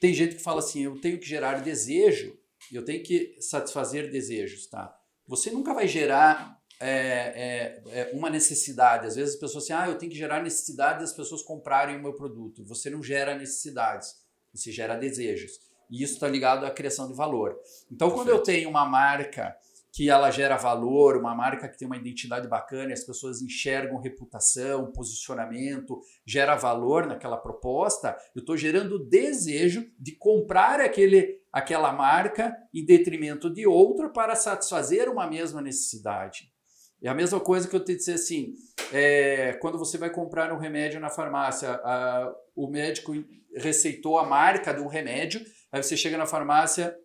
tem 0.00 0.12
gente 0.12 0.34
que 0.34 0.42
fala 0.42 0.58
assim: 0.58 0.82
eu 0.82 1.00
tenho 1.00 1.20
que 1.20 1.24
gerar 1.24 1.62
desejo, 1.62 2.36
eu 2.72 2.84
tenho 2.84 3.00
que 3.04 3.36
satisfazer 3.38 4.10
desejos, 4.10 4.66
tá? 4.66 4.92
Você 5.28 5.52
nunca 5.52 5.72
vai 5.72 5.86
gerar 5.86 6.60
é, 6.80 6.88
é, 6.88 8.00
é, 8.00 8.10
uma 8.12 8.28
necessidade. 8.28 9.06
Às 9.06 9.14
vezes 9.14 9.34
as 9.34 9.40
pessoas 9.40 9.62
assim, 9.62 9.72
ah, 9.72 9.86
eu 9.88 9.98
tenho 9.98 10.10
que 10.10 10.18
gerar 10.18 10.42
necessidade 10.42 10.98
das 10.98 11.12
pessoas 11.12 11.40
comprarem 11.40 11.96
o 11.96 12.02
meu 12.02 12.14
produto. 12.14 12.64
Você 12.64 12.90
não 12.90 13.04
gera 13.04 13.38
necessidades, 13.38 14.16
você 14.52 14.72
gera 14.72 14.96
desejos. 14.96 15.52
E 15.88 16.02
isso 16.02 16.14
está 16.14 16.26
ligado 16.26 16.66
à 16.66 16.72
criação 16.72 17.06
de 17.06 17.14
valor. 17.14 17.56
Então, 17.88 18.08
Perfeito. 18.08 18.14
quando 18.14 18.36
eu 18.36 18.42
tenho 18.42 18.68
uma 18.68 18.84
marca 18.84 19.56
que 19.94 20.10
ela 20.10 20.28
gera 20.28 20.56
valor, 20.56 21.16
uma 21.16 21.36
marca 21.36 21.68
que 21.68 21.78
tem 21.78 21.86
uma 21.86 21.96
identidade 21.96 22.48
bacana, 22.48 22.92
as 22.92 23.04
pessoas 23.04 23.40
enxergam 23.40 24.00
reputação, 24.00 24.90
posicionamento, 24.90 26.00
gera 26.26 26.56
valor 26.56 27.06
naquela 27.06 27.36
proposta, 27.36 28.16
eu 28.34 28.40
estou 28.40 28.56
gerando 28.56 28.98
desejo 29.08 29.86
de 29.96 30.16
comprar 30.16 30.80
aquele, 30.80 31.38
aquela 31.52 31.92
marca 31.92 32.56
em 32.74 32.84
detrimento 32.84 33.48
de 33.48 33.68
outra 33.68 34.08
para 34.08 34.34
satisfazer 34.34 35.08
uma 35.08 35.28
mesma 35.28 35.62
necessidade. 35.62 36.52
É 37.00 37.08
a 37.08 37.14
mesma 37.14 37.38
coisa 37.38 37.68
que 37.68 37.76
eu 37.76 37.84
te 37.84 37.94
dizer 37.94 38.14
assim, 38.14 38.52
é, 38.92 39.52
quando 39.60 39.78
você 39.78 39.96
vai 39.96 40.10
comprar 40.10 40.52
um 40.52 40.58
remédio 40.58 40.98
na 40.98 41.08
farmácia, 41.08 41.70
a, 41.70 42.34
o 42.56 42.66
médico 42.66 43.12
receitou 43.54 44.18
a 44.18 44.26
marca 44.26 44.74
do 44.74 44.88
remédio, 44.88 45.40
aí 45.70 45.80
você 45.80 45.96
chega 45.96 46.18
na 46.18 46.26
farmácia, 46.26 46.96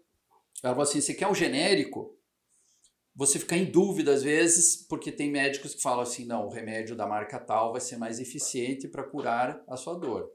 ela 0.64 0.74
fala 0.74 0.84
assim, 0.84 1.02
você 1.02 1.14
quer 1.14 1.28
um 1.28 1.36
genérico? 1.36 2.18
Você 3.20 3.38
fica 3.38 3.58
em 3.58 3.66
dúvida 3.66 4.14
às 4.14 4.24
vezes, 4.24 4.78
porque 4.78 5.12
tem 5.12 5.30
médicos 5.30 5.76
que 5.76 5.82
falam 5.82 6.04
assim: 6.04 6.24
não, 6.24 6.46
o 6.46 6.50
remédio 6.50 6.96
da 6.96 7.06
marca 7.06 7.38
tal 7.38 7.74
vai 7.74 7.82
ser 7.82 7.98
mais 7.98 8.18
eficiente 8.18 8.88
para 8.88 9.04
curar 9.04 9.62
a 9.68 9.76
sua 9.76 9.96
dor. 9.96 10.32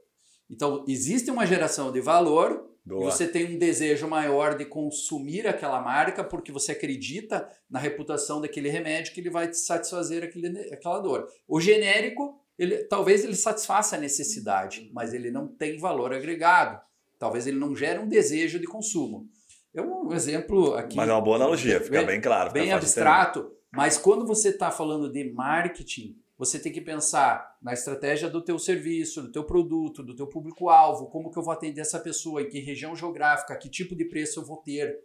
Então, 0.47 0.85
existe 0.87 1.31
uma 1.31 1.47
geração 1.47 1.91
de 1.91 1.99
valor 1.99 2.69
Boa. 2.85 3.01
e 3.01 3.05
você 3.05 3.27
tem 3.27 3.55
um 3.55 3.57
desejo 3.57 4.07
maior 4.07 4.55
de 4.55 4.65
consumir 4.65 5.47
aquela 5.47 5.81
marca 5.81 6.23
porque 6.23 6.51
você 6.51 6.73
acredita 6.73 7.49
na 7.67 7.79
reputação 7.79 8.39
daquele 8.39 8.69
remédio 8.69 9.15
que 9.15 9.19
ele 9.19 9.31
vai 9.31 9.49
te 9.49 9.57
satisfazer 9.57 10.23
aquele, 10.23 10.55
aquela 10.71 10.99
dor. 10.99 11.27
O 11.47 11.59
genérico, 11.59 12.39
ele, 12.55 12.83
talvez 12.83 13.23
ele 13.23 13.35
satisfaça 13.35 13.95
a 13.95 13.99
necessidade, 13.99 14.91
mas 14.93 15.11
ele 15.11 15.31
não 15.31 15.47
tem 15.47 15.79
valor 15.79 16.13
agregado. 16.13 16.79
Talvez 17.17 17.47
ele 17.47 17.57
não 17.57 17.75
gere 17.75 17.97
um 17.97 18.07
desejo 18.07 18.59
de 18.59 18.67
consumo. 18.67 19.27
É 19.75 19.81
um 19.81 20.13
exemplo 20.13 20.73
aqui. 20.75 20.95
Mas 20.95 21.09
é 21.09 21.11
uma 21.11 21.21
boa 21.21 21.35
analogia, 21.35 21.81
fica 21.81 21.97
bem, 21.97 22.07
bem 22.07 22.21
claro. 22.21 22.51
Bem 22.51 22.71
abstrato, 22.71 23.51
mas 23.71 23.97
quando 23.97 24.25
você 24.25 24.49
está 24.49 24.71
falando 24.71 25.11
de 25.11 25.31
marketing, 25.31 26.17
você 26.37 26.57
tem 26.57 26.71
que 26.71 26.81
pensar 26.81 27.57
na 27.61 27.73
estratégia 27.73 28.29
do 28.29 28.41
teu 28.41 28.57
serviço, 28.57 29.21
do 29.21 29.31
teu 29.31 29.43
produto, 29.43 30.03
do 30.03 30.15
teu 30.15 30.27
público-alvo, 30.27 31.07
como 31.07 31.29
que 31.29 31.37
eu 31.37 31.43
vou 31.43 31.53
atender 31.53 31.81
essa 31.81 31.99
pessoa, 31.99 32.41
em 32.41 32.49
que 32.49 32.59
região 32.59 32.95
geográfica, 32.95 33.55
que 33.57 33.69
tipo 33.69 33.95
de 33.95 34.05
preço 34.05 34.39
eu 34.39 34.45
vou 34.45 34.57
ter, 34.57 34.97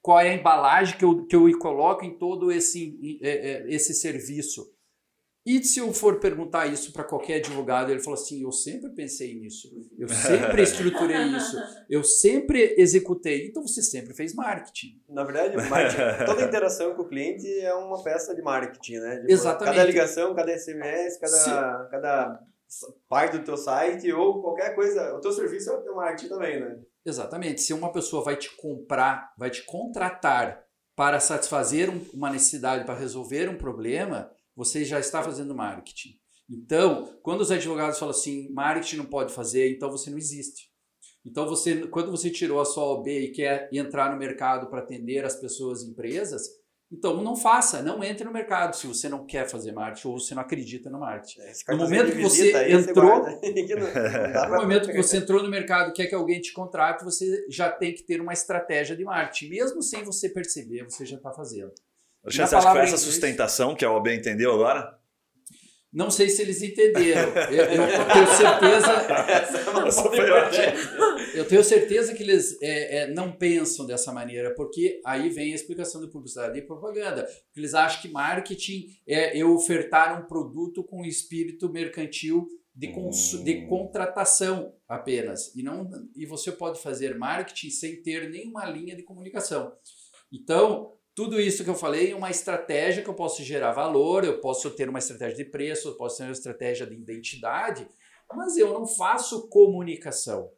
qual 0.00 0.20
é 0.20 0.30
a 0.30 0.34
embalagem 0.34 0.96
que 0.98 1.04
eu, 1.04 1.26
que 1.26 1.36
eu 1.36 1.58
coloco 1.58 2.04
em 2.04 2.18
todo 2.18 2.50
esse, 2.50 3.18
é, 3.22 3.30
é, 3.30 3.74
esse 3.74 3.94
serviço. 3.94 4.71
E 5.44 5.62
se 5.64 5.80
eu 5.80 5.92
for 5.92 6.20
perguntar 6.20 6.66
isso 6.66 6.92
para 6.92 7.02
qualquer 7.02 7.36
advogado, 7.36 7.90
ele 7.90 8.00
falou 8.00 8.18
assim: 8.18 8.42
eu 8.42 8.52
sempre 8.52 8.90
pensei 8.90 9.34
nisso, 9.34 9.68
eu 9.98 10.06
sempre 10.08 10.62
estruturei 10.62 11.22
isso, 11.36 11.56
eu 11.90 12.04
sempre 12.04 12.76
executei. 12.78 13.48
Então 13.48 13.66
você 13.66 13.82
sempre 13.82 14.14
fez 14.14 14.34
marketing. 14.34 15.00
Na 15.08 15.24
verdade, 15.24 15.56
marketing, 15.68 16.24
toda 16.26 16.44
interação 16.44 16.94
com 16.94 17.02
o 17.02 17.08
cliente 17.08 17.46
é 17.60 17.74
uma 17.74 18.02
peça 18.04 18.34
de 18.34 18.42
marketing, 18.42 18.98
né? 18.98 19.16
Tipo, 19.16 19.32
Exatamente. 19.32 19.76
Cada 19.76 19.88
ligação, 19.88 20.34
cada 20.34 20.56
SMS, 20.56 21.18
cada, 21.18 21.88
cada 21.90 22.40
parte 23.08 23.38
do 23.38 23.44
teu 23.44 23.56
site 23.56 24.12
ou 24.12 24.40
qualquer 24.40 24.76
coisa, 24.76 25.12
o 25.14 25.20
teu 25.20 25.32
serviço 25.32 25.70
é 25.70 25.74
o 25.74 25.82
teu 25.82 25.96
marketing 25.96 26.28
também, 26.28 26.60
né? 26.60 26.78
Exatamente. 27.04 27.60
Se 27.60 27.72
uma 27.72 27.92
pessoa 27.92 28.22
vai 28.22 28.36
te 28.36 28.54
comprar, 28.56 29.32
vai 29.36 29.50
te 29.50 29.64
contratar 29.64 30.62
para 30.94 31.18
satisfazer 31.18 31.90
uma 32.14 32.30
necessidade, 32.30 32.84
para 32.84 32.94
resolver 32.94 33.48
um 33.48 33.58
problema 33.58 34.30
você 34.56 34.84
já 34.84 35.00
está 35.00 35.22
fazendo 35.22 35.54
marketing. 35.54 36.18
Então, 36.50 37.18
quando 37.22 37.40
os 37.40 37.50
advogados 37.50 37.98
falam 37.98 38.14
assim, 38.14 38.52
marketing 38.52 38.96
não 38.96 39.06
pode 39.06 39.32
fazer, 39.32 39.74
então 39.74 39.90
você 39.90 40.10
não 40.10 40.18
existe. 40.18 40.70
Então, 41.24 41.46
você, 41.46 41.86
quando 41.86 42.10
você 42.10 42.30
tirou 42.30 42.60
a 42.60 42.64
sua 42.64 42.84
OB 42.84 43.08
e 43.08 43.32
quer 43.32 43.68
entrar 43.72 44.12
no 44.12 44.18
mercado 44.18 44.68
para 44.68 44.80
atender 44.80 45.24
as 45.24 45.36
pessoas 45.36 45.82
e 45.82 45.88
empresas, 45.88 46.42
então 46.92 47.22
não 47.22 47.34
faça, 47.34 47.80
não 47.80 48.04
entre 48.04 48.22
no 48.22 48.30
mercado 48.30 48.76
se 48.76 48.86
você 48.86 49.08
não 49.08 49.24
quer 49.24 49.48
fazer 49.48 49.72
marketing 49.72 50.08
ou 50.08 50.20
você 50.20 50.34
não 50.34 50.42
acredita 50.42 50.90
no 50.90 51.00
marketing. 51.00 51.40
É, 51.40 51.52
no 51.72 51.78
momento 51.78 52.12
que 52.12 52.20
você 52.20 52.54
aí, 52.54 52.72
entrou, 52.72 53.22
você 53.22 54.48
no 54.48 54.56
momento 54.56 54.90
que 54.90 54.96
você 54.96 55.16
entrou 55.16 55.42
no 55.42 55.48
mercado 55.48 55.90
e 55.90 55.92
quer 55.94 56.06
que 56.06 56.14
alguém 56.14 56.38
te 56.40 56.52
contrate, 56.52 57.02
você 57.02 57.46
já 57.48 57.70
tem 57.70 57.94
que 57.94 58.02
ter 58.02 58.20
uma 58.20 58.34
estratégia 58.34 58.94
de 58.94 59.04
marketing, 59.04 59.48
mesmo 59.48 59.82
sem 59.82 60.04
você 60.04 60.28
perceber, 60.28 60.84
você 60.84 61.06
já 61.06 61.16
está 61.16 61.32
fazendo. 61.32 61.72
Alexandre, 62.24 62.50
você 62.50 62.56
acha 62.56 62.66
que 62.66 62.72
foi 62.72 62.82
essa 62.82 62.98
sustentação 62.98 63.74
que 63.74 63.84
a 63.84 63.92
OAB 63.92 64.08
entendeu 64.08 64.52
agora? 64.52 64.98
Não 65.92 66.10
sei 66.10 66.30
se 66.30 66.40
eles 66.40 66.62
entenderam. 66.62 67.34
Eu, 67.50 67.64
eu 67.64 67.86
tenho 68.08 68.26
certeza. 68.26 68.92
eu 71.36 71.44
tenho 71.46 71.62
certeza 71.62 72.14
que 72.14 72.22
eles 72.22 72.56
é, 72.62 73.00
é, 73.00 73.06
não 73.12 73.30
pensam 73.30 73.84
dessa 73.84 74.10
maneira, 74.10 74.54
porque 74.54 75.02
aí 75.04 75.28
vem 75.28 75.52
a 75.52 75.54
explicação 75.54 76.00
de 76.00 76.10
publicidade 76.10 76.58
e 76.58 76.62
propaganda. 76.62 77.24
Porque 77.24 77.60
eles 77.60 77.74
acham 77.74 78.00
que 78.00 78.08
marketing 78.08 78.86
é 79.06 79.36
eu 79.36 79.52
ofertar 79.52 80.18
um 80.18 80.26
produto 80.26 80.82
com 80.82 81.04
espírito 81.04 81.70
mercantil 81.70 82.48
de, 82.74 82.88
hum. 82.88 83.10
de 83.44 83.66
contratação 83.66 84.74
apenas. 84.88 85.54
E, 85.54 85.62
não, 85.62 85.90
e 86.16 86.24
você 86.24 86.50
pode 86.50 86.80
fazer 86.80 87.18
marketing 87.18 87.68
sem 87.68 88.02
ter 88.02 88.30
nenhuma 88.30 88.64
linha 88.64 88.96
de 88.96 89.02
comunicação. 89.02 89.74
Então, 90.32 90.94
tudo 91.14 91.38
isso 91.38 91.62
que 91.62 91.70
eu 91.70 91.74
falei 91.74 92.12
é 92.12 92.16
uma 92.16 92.30
estratégia 92.30 93.02
que 93.02 93.10
eu 93.10 93.14
posso 93.14 93.42
gerar 93.42 93.72
valor, 93.72 94.24
eu 94.24 94.40
posso 94.40 94.70
ter 94.70 94.88
uma 94.88 94.98
estratégia 94.98 95.36
de 95.36 95.44
preço, 95.44 95.88
eu 95.88 95.96
posso 95.96 96.18
ter 96.18 96.24
uma 96.24 96.32
estratégia 96.32 96.86
de 96.86 96.94
identidade, 96.94 97.86
mas 98.34 98.56
eu 98.56 98.72
não 98.72 98.86
faço 98.86 99.48
comunicação. 99.48 100.50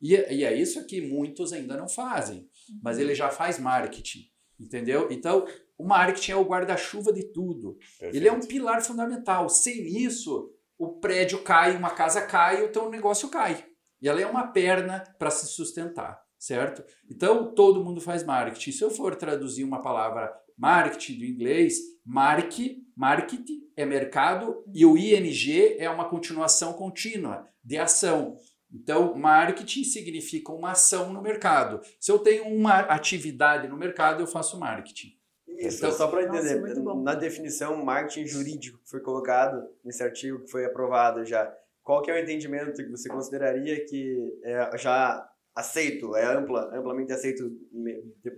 E, 0.00 0.14
e 0.14 0.44
é 0.44 0.54
isso 0.54 0.86
que 0.86 1.00
muitos 1.00 1.52
ainda 1.52 1.76
não 1.76 1.88
fazem, 1.88 2.48
mas 2.82 2.96
uhum. 2.96 3.02
ele 3.02 3.14
já 3.14 3.30
faz 3.30 3.58
marketing, 3.58 4.30
entendeu? 4.58 5.08
Então, 5.10 5.46
o 5.76 5.84
marketing 5.84 6.32
é 6.32 6.36
o 6.36 6.44
guarda-chuva 6.44 7.12
de 7.12 7.24
tudo. 7.24 7.74
Perfeito. 7.74 8.16
Ele 8.16 8.28
é 8.28 8.32
um 8.32 8.40
pilar 8.40 8.82
fundamental. 8.82 9.48
Sem 9.48 9.86
isso, 10.02 10.50
o 10.78 10.98
prédio 10.98 11.42
cai, 11.42 11.76
uma 11.76 11.90
casa 11.90 12.22
cai, 12.22 12.64
o 12.64 12.72
teu 12.72 12.88
negócio 12.88 13.28
cai. 13.28 13.66
E 14.00 14.08
ela 14.08 14.20
é 14.20 14.26
uma 14.26 14.46
perna 14.46 15.04
para 15.18 15.30
se 15.30 15.46
sustentar 15.48 16.27
certo? 16.38 16.84
Então, 17.10 17.54
todo 17.54 17.84
mundo 17.84 18.00
faz 18.00 18.22
marketing. 18.22 18.72
Se 18.72 18.82
eu 18.82 18.90
for 18.90 19.16
traduzir 19.16 19.64
uma 19.64 19.82
palavra 19.82 20.32
marketing 20.56 21.18
do 21.18 21.24
inglês, 21.24 21.78
mark, 22.04 22.52
marketing 22.96 23.68
é 23.76 23.84
mercado 23.84 24.64
e 24.74 24.84
o 24.84 24.96
ing 24.96 25.76
é 25.78 25.88
uma 25.88 26.08
continuação 26.08 26.72
contínua 26.72 27.46
de 27.62 27.78
ação. 27.78 28.36
Então, 28.72 29.14
marketing 29.14 29.84
significa 29.84 30.52
uma 30.52 30.72
ação 30.72 31.12
no 31.12 31.22
mercado. 31.22 31.80
Se 31.98 32.12
eu 32.12 32.18
tenho 32.18 32.44
uma 32.44 32.80
atividade 32.80 33.66
no 33.66 33.76
mercado, 33.76 34.22
eu 34.22 34.26
faço 34.26 34.58
marketing. 34.58 35.16
Isso, 35.46 35.78
então, 35.78 35.90
só 35.90 36.06
para 36.06 36.22
entender, 36.22 36.60
Nossa, 36.60 37.00
na 37.00 37.14
definição 37.14 37.82
marketing 37.84 38.26
jurídico 38.26 38.78
que 38.78 38.90
foi 38.90 39.00
colocado 39.00 39.66
nesse 39.84 40.02
artigo 40.02 40.40
que 40.44 40.50
foi 40.50 40.64
aprovado 40.64 41.24
já, 41.24 41.52
qual 41.82 42.02
que 42.02 42.10
é 42.10 42.14
o 42.14 42.18
entendimento 42.18 42.76
que 42.76 42.90
você 42.90 43.08
consideraria 43.08 43.84
que 43.84 44.38
é, 44.44 44.76
já 44.76 45.26
aceito, 45.58 46.14
é 46.14 46.24
ampla, 46.24 46.70
amplamente 46.72 47.12
aceito 47.12 47.50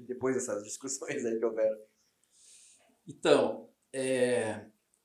depois 0.06 0.34
dessas 0.34 0.62
discussões 0.64 1.24
aí 1.24 1.38
que 1.38 1.44
houveram? 1.44 1.76
Então, 3.06 3.68
é, 3.92 4.64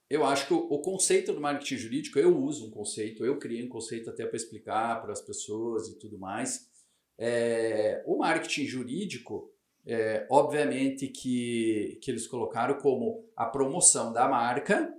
eu 0.10 0.24
acho 0.24 0.48
que 0.48 0.53
o, 0.53 0.79
conceito 0.79 1.34
do 1.34 1.41
marketing 1.41 1.77
jurídico, 1.77 2.19
eu 2.19 2.38
uso 2.38 2.67
um 2.67 2.72
conceito, 2.72 3.25
eu 3.25 3.38
criei 3.38 3.65
um 3.65 3.69
conceito 3.69 4.10
até 4.10 4.25
para 4.25 4.38
explicar 4.38 5.01
para 5.01 5.12
as 5.12 5.22
pessoas 5.22 5.88
e 5.89 6.00
tudo 6.00 6.17
mais. 6.17 6.69
É, 7.17 8.03
o 8.05 8.17
marketing 8.17 8.65
jurídico, 8.65 9.51
é, 9.86 10.25
obviamente 10.29 11.07
que, 11.07 12.00
que 12.01 12.12
eles 12.12 12.27
colocaram 12.27 12.77
como 12.77 13.27
a 13.36 13.45
promoção 13.45 14.13
da 14.13 14.27
marca, 14.27 14.93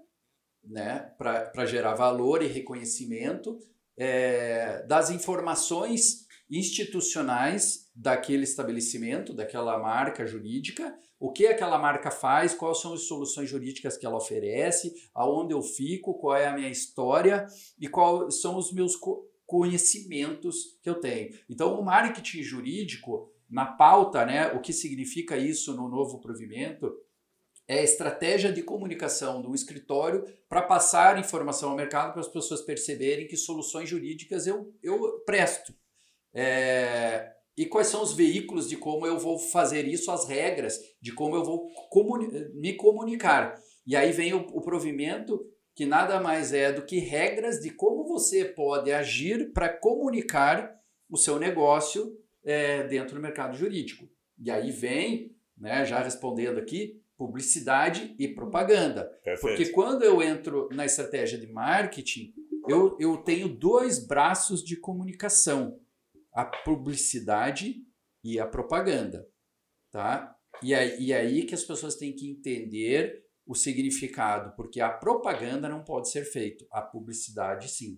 né, 0.62 1.14
para 1.16 1.64
gerar 1.64 1.94
valor 1.94 2.42
e 2.42 2.46
reconhecimento 2.46 3.58
é, 3.96 4.82
das 4.82 5.10
informações 5.10 6.25
institucionais 6.50 7.90
daquele 7.94 8.44
estabelecimento, 8.44 9.32
daquela 9.32 9.78
marca 9.78 10.26
jurídica, 10.26 10.96
o 11.18 11.32
que 11.32 11.46
aquela 11.46 11.78
marca 11.78 12.10
faz, 12.10 12.54
quais 12.54 12.80
são 12.80 12.92
as 12.92 13.02
soluções 13.02 13.48
jurídicas 13.48 13.96
que 13.96 14.04
ela 14.04 14.16
oferece, 14.16 14.94
aonde 15.14 15.54
eu 15.54 15.62
fico, 15.62 16.14
qual 16.14 16.36
é 16.36 16.46
a 16.46 16.52
minha 16.52 16.68
história 16.68 17.46
e 17.80 17.88
quais 17.88 18.40
são 18.40 18.56
os 18.56 18.72
meus 18.72 18.94
conhecimentos 19.46 20.78
que 20.82 20.90
eu 20.90 21.00
tenho. 21.00 21.34
Então, 21.48 21.78
o 21.80 21.84
marketing 21.84 22.42
jurídico, 22.42 23.32
na 23.48 23.64
pauta, 23.64 24.26
né, 24.26 24.52
o 24.52 24.60
que 24.60 24.72
significa 24.72 25.36
isso 25.36 25.74
no 25.74 25.88
novo 25.88 26.20
provimento, 26.20 26.92
é 27.68 27.80
a 27.80 27.84
estratégia 27.84 28.52
de 28.52 28.62
comunicação 28.62 29.42
do 29.42 29.54
escritório 29.54 30.24
para 30.48 30.62
passar 30.62 31.18
informação 31.18 31.70
ao 31.70 31.76
mercado 31.76 32.12
para 32.12 32.20
as 32.20 32.28
pessoas 32.28 32.62
perceberem 32.62 33.26
que 33.26 33.36
soluções 33.36 33.88
jurídicas 33.88 34.46
eu, 34.46 34.72
eu 34.82 35.20
presto. 35.20 35.74
É, 36.36 37.32
e 37.56 37.64
quais 37.64 37.86
são 37.86 38.02
os 38.02 38.12
veículos 38.12 38.68
de 38.68 38.76
como 38.76 39.06
eu 39.06 39.18
vou 39.18 39.38
fazer 39.38 39.88
isso, 39.88 40.10
as 40.10 40.28
regras 40.28 40.78
de 41.00 41.12
como 41.12 41.34
eu 41.34 41.42
vou 41.42 41.66
comuni 41.88 42.28
me 42.54 42.74
comunicar. 42.74 43.54
E 43.86 43.96
aí 43.96 44.12
vem 44.12 44.34
o, 44.34 44.40
o 44.52 44.60
provimento, 44.60 45.40
que 45.74 45.86
nada 45.86 46.20
mais 46.20 46.52
é 46.52 46.70
do 46.70 46.82
que 46.82 46.98
regras 46.98 47.60
de 47.60 47.70
como 47.70 48.06
você 48.06 48.44
pode 48.44 48.92
agir 48.92 49.52
para 49.54 49.70
comunicar 49.70 50.74
o 51.08 51.16
seu 51.16 51.38
negócio 51.38 52.18
é, 52.44 52.82
dentro 52.84 53.14
do 53.14 53.22
mercado 53.22 53.56
jurídico. 53.56 54.06
E 54.38 54.50
aí 54.50 54.70
vem, 54.70 55.34
né, 55.56 55.86
já 55.86 56.02
respondendo 56.02 56.58
aqui, 56.58 57.00
publicidade 57.16 58.14
e 58.18 58.28
propaganda. 58.28 59.04
Perfeito. 59.24 59.56
Porque 59.56 59.72
quando 59.72 60.02
eu 60.02 60.20
entro 60.22 60.68
na 60.72 60.84
estratégia 60.84 61.38
de 61.38 61.46
marketing, 61.46 62.34
eu, 62.68 62.96
eu 63.00 63.16
tenho 63.18 63.48
dois 63.48 64.06
braços 64.06 64.62
de 64.62 64.76
comunicação: 64.76 65.78
a 66.36 66.44
publicidade 66.44 67.76
e 68.22 68.38
a 68.38 68.46
propaganda. 68.46 69.26
Tá? 69.90 70.36
E 70.62 70.74
aí, 70.74 71.00
e 71.00 71.14
aí 71.14 71.46
que 71.46 71.54
as 71.54 71.64
pessoas 71.64 71.96
têm 71.96 72.14
que 72.14 72.30
entender 72.30 73.24
o 73.46 73.54
significado, 73.54 74.54
porque 74.54 74.80
a 74.80 74.90
propaganda 74.90 75.66
não 75.66 75.82
pode 75.82 76.10
ser 76.10 76.24
feita, 76.24 76.66
a 76.70 76.82
publicidade 76.82 77.70
sim. 77.70 77.96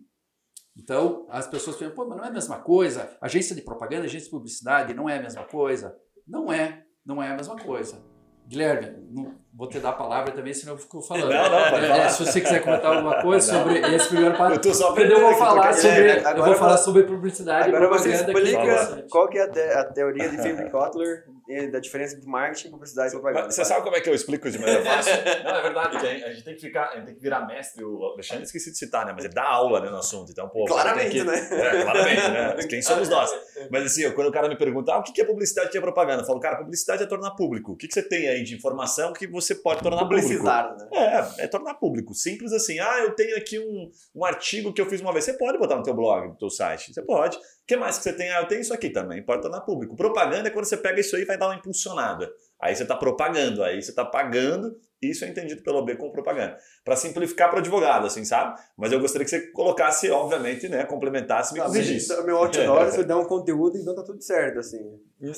Então, 0.76 1.26
as 1.30 1.48
pessoas 1.48 1.76
pensam, 1.76 1.94
pô, 1.94 2.06
mas 2.06 2.16
não 2.16 2.24
é 2.24 2.28
a 2.28 2.32
mesma 2.32 2.60
coisa? 2.60 3.18
Agência 3.20 3.56
de 3.56 3.62
propaganda, 3.62 4.04
agência 4.04 4.26
de 4.26 4.30
publicidade 4.30 4.94
não 4.94 5.08
é 5.08 5.18
a 5.18 5.22
mesma 5.22 5.44
coisa? 5.44 5.98
Não 6.24 6.52
é, 6.52 6.86
não 7.04 7.20
é 7.20 7.30
a 7.30 7.36
mesma 7.36 7.56
coisa. 7.56 8.04
Guilherme, 8.46 9.04
não 9.10 9.36
vou 9.54 9.68
te 9.68 9.78
dar 9.80 9.90
a 9.90 9.92
palavra 9.92 10.32
também, 10.32 10.54
senão 10.54 10.74
eu 10.74 10.78
fico 10.78 11.00
falando. 11.02 11.28
Não, 11.30 11.42
não, 11.50 11.70
pode 11.70 11.84
É, 11.84 11.88
falar. 11.88 12.04
é, 12.04 12.08
se 12.08 12.24
você 12.26 12.40
quiser 12.40 12.62
comentar 12.62 12.94
alguma 12.94 13.20
coisa 13.22 13.52
sobre 13.52 13.78
esse 13.94 14.08
primeiro 14.08 14.34
Eu 14.34 14.38
passo, 14.38 14.60
tô 14.60 14.74
só 14.74 14.96
eu 14.96 15.20
vou 15.20 15.28
aqui, 15.30 15.38
falar 15.38 15.66
porque- 15.68 15.80
sobre, 15.82 16.08
É, 16.10 16.16
eu 16.22 16.28
agora 16.28 16.46
vou 16.50 16.54
falar 16.56 16.76
sobre 16.78 17.02
publicidade 17.04 17.68
Agora 17.68 17.88
você 17.88 18.12
explica 18.12 19.04
qual 19.10 19.28
que 19.28 19.38
é 19.38 19.42
a, 19.42 19.48
te- 19.50 19.60
a 19.60 19.84
teoria 19.84 20.28
de 20.28 20.38
Philip 20.40 20.70
Kotler 20.70 21.24
da 21.72 21.80
diferença 21.80 22.14
entre 22.14 22.28
marketing, 22.28 22.70
publicidade 22.70 23.08
e 23.08 23.12
propaganda. 23.12 23.46
Mas 23.46 23.54
Você 23.54 23.64
sabe 23.64 23.82
como 23.82 23.96
é 23.96 24.00
que 24.02 24.10
eu 24.10 24.14
explico 24.14 24.50
de 24.50 24.58
maneira 24.58 24.84
fácil? 24.84 25.14
Não, 25.44 25.56
é 25.56 25.62
verdade, 25.62 25.96
a 25.96 26.32
gente 26.32 26.44
tem 26.44 26.54
que 26.54 26.60
ficar, 26.60 26.90
a 26.90 26.96
gente 26.96 27.06
tem 27.06 27.14
que 27.14 27.22
virar 27.22 27.46
mestre. 27.46 27.82
O 27.82 28.04
Alexandre 28.04 28.44
esqueci 28.44 28.70
de 28.70 28.76
citar, 28.76 29.06
né? 29.06 29.12
Mas 29.14 29.24
ele 29.24 29.32
dá 29.32 29.44
aula 29.44 29.80
né, 29.80 29.88
no 29.88 29.96
assunto. 29.96 30.30
Então, 30.30 30.46
pô, 30.50 30.66
Claramente, 30.66 31.10
que, 31.10 31.24
né? 31.24 31.48
É, 31.50 31.82
claramente, 31.82 32.28
né? 32.28 32.54
Quem 32.68 32.82
somos 32.82 33.08
nós? 33.08 33.30
Mas 33.70 33.86
assim, 33.86 34.10
quando 34.12 34.26
o 34.28 34.32
cara 34.32 34.46
me 34.46 34.56
pergunta, 34.58 34.92
ah, 34.92 34.98
o 34.98 35.02
que 35.02 35.18
é 35.20 35.24
publicidade 35.24 35.68
e 35.68 35.70
o 35.70 35.72
que 35.72 35.78
é 35.78 35.80
propaganda? 35.80 36.22
Eu 36.22 36.26
falo, 36.26 36.38
cara, 36.38 36.56
publicidade 36.58 37.02
é 37.02 37.06
tornar 37.06 37.30
público. 37.30 37.72
O 37.72 37.76
que 37.76 37.88
que 37.88 37.94
você 37.94 38.02
tem 38.06 38.28
aí 38.28 38.44
de 38.44 38.54
informação 38.54 39.14
que 39.14 39.26
você 39.26 39.47
pode 39.54 39.82
tornar 39.82 40.00
público? 40.00 40.22
Publicitar, 40.22 40.76
né? 40.76 40.88
É, 40.92 41.44
é 41.44 41.46
tornar 41.46 41.74
público. 41.74 42.14
Simples 42.14 42.52
assim. 42.52 42.78
Ah, 42.78 43.00
eu 43.00 43.14
tenho 43.14 43.36
aqui 43.36 43.58
um, 43.58 43.90
um 44.14 44.24
artigo 44.24 44.72
que 44.72 44.80
eu 44.80 44.86
fiz 44.86 45.00
uma 45.00 45.12
vez. 45.12 45.24
Você 45.24 45.34
pode 45.34 45.58
botar 45.58 45.76
no 45.76 45.82
teu 45.82 45.94
blog, 45.94 46.28
no 46.28 46.36
teu 46.36 46.50
site. 46.50 46.92
Você 46.92 47.02
pode. 47.02 47.36
O 47.36 47.40
que 47.66 47.76
mais 47.76 47.98
que 47.98 48.04
você 48.04 48.12
tem? 48.12 48.30
Ah, 48.30 48.40
eu 48.40 48.48
tenho 48.48 48.60
isso 48.60 48.74
aqui 48.74 48.90
também. 48.90 49.22
Pode 49.22 49.42
tornar 49.42 49.60
público. 49.60 49.96
Propaganda 49.96 50.48
é 50.48 50.50
quando 50.50 50.64
você 50.64 50.76
pega 50.76 51.00
isso 51.00 51.16
aí 51.16 51.22
e 51.22 51.26
vai 51.26 51.38
dar 51.38 51.48
uma 51.48 51.56
impulsionada. 51.56 52.30
Aí 52.60 52.74
você 52.74 52.82
está 52.82 52.96
propagando, 52.96 53.62
aí 53.62 53.80
você 53.80 53.90
está 53.90 54.04
pagando. 54.04 54.76
Isso 55.00 55.24
é 55.24 55.28
entendido 55.28 55.62
pelo 55.62 55.78
OB 55.78 55.96
como 55.96 56.12
propaganda. 56.12 56.56
Para 56.84 56.96
simplificar 56.96 57.48
para 57.48 57.56
o 57.56 57.60
advogado, 57.60 58.06
assim, 58.06 58.24
sabe? 58.24 58.60
Mas 58.76 58.90
eu 58.90 58.98
gostaria 58.98 59.24
que 59.24 59.30
você 59.30 59.52
colocasse, 59.52 60.10
obviamente, 60.10 60.68
né? 60.68 60.84
Complementasse 60.84 61.52
e 61.52 61.58
me 61.58 61.64
corrigisse. 61.64 62.08
mas 62.16 62.24
Meu 62.24 62.36
outdoor, 62.38 62.86
você 62.86 63.02
dá 63.04 63.16
um 63.16 63.24
conteúdo, 63.24 63.78
então 63.78 63.94
tá 63.94 64.02
tudo 64.02 64.20
certo, 64.22 64.58
assim. 64.58 64.78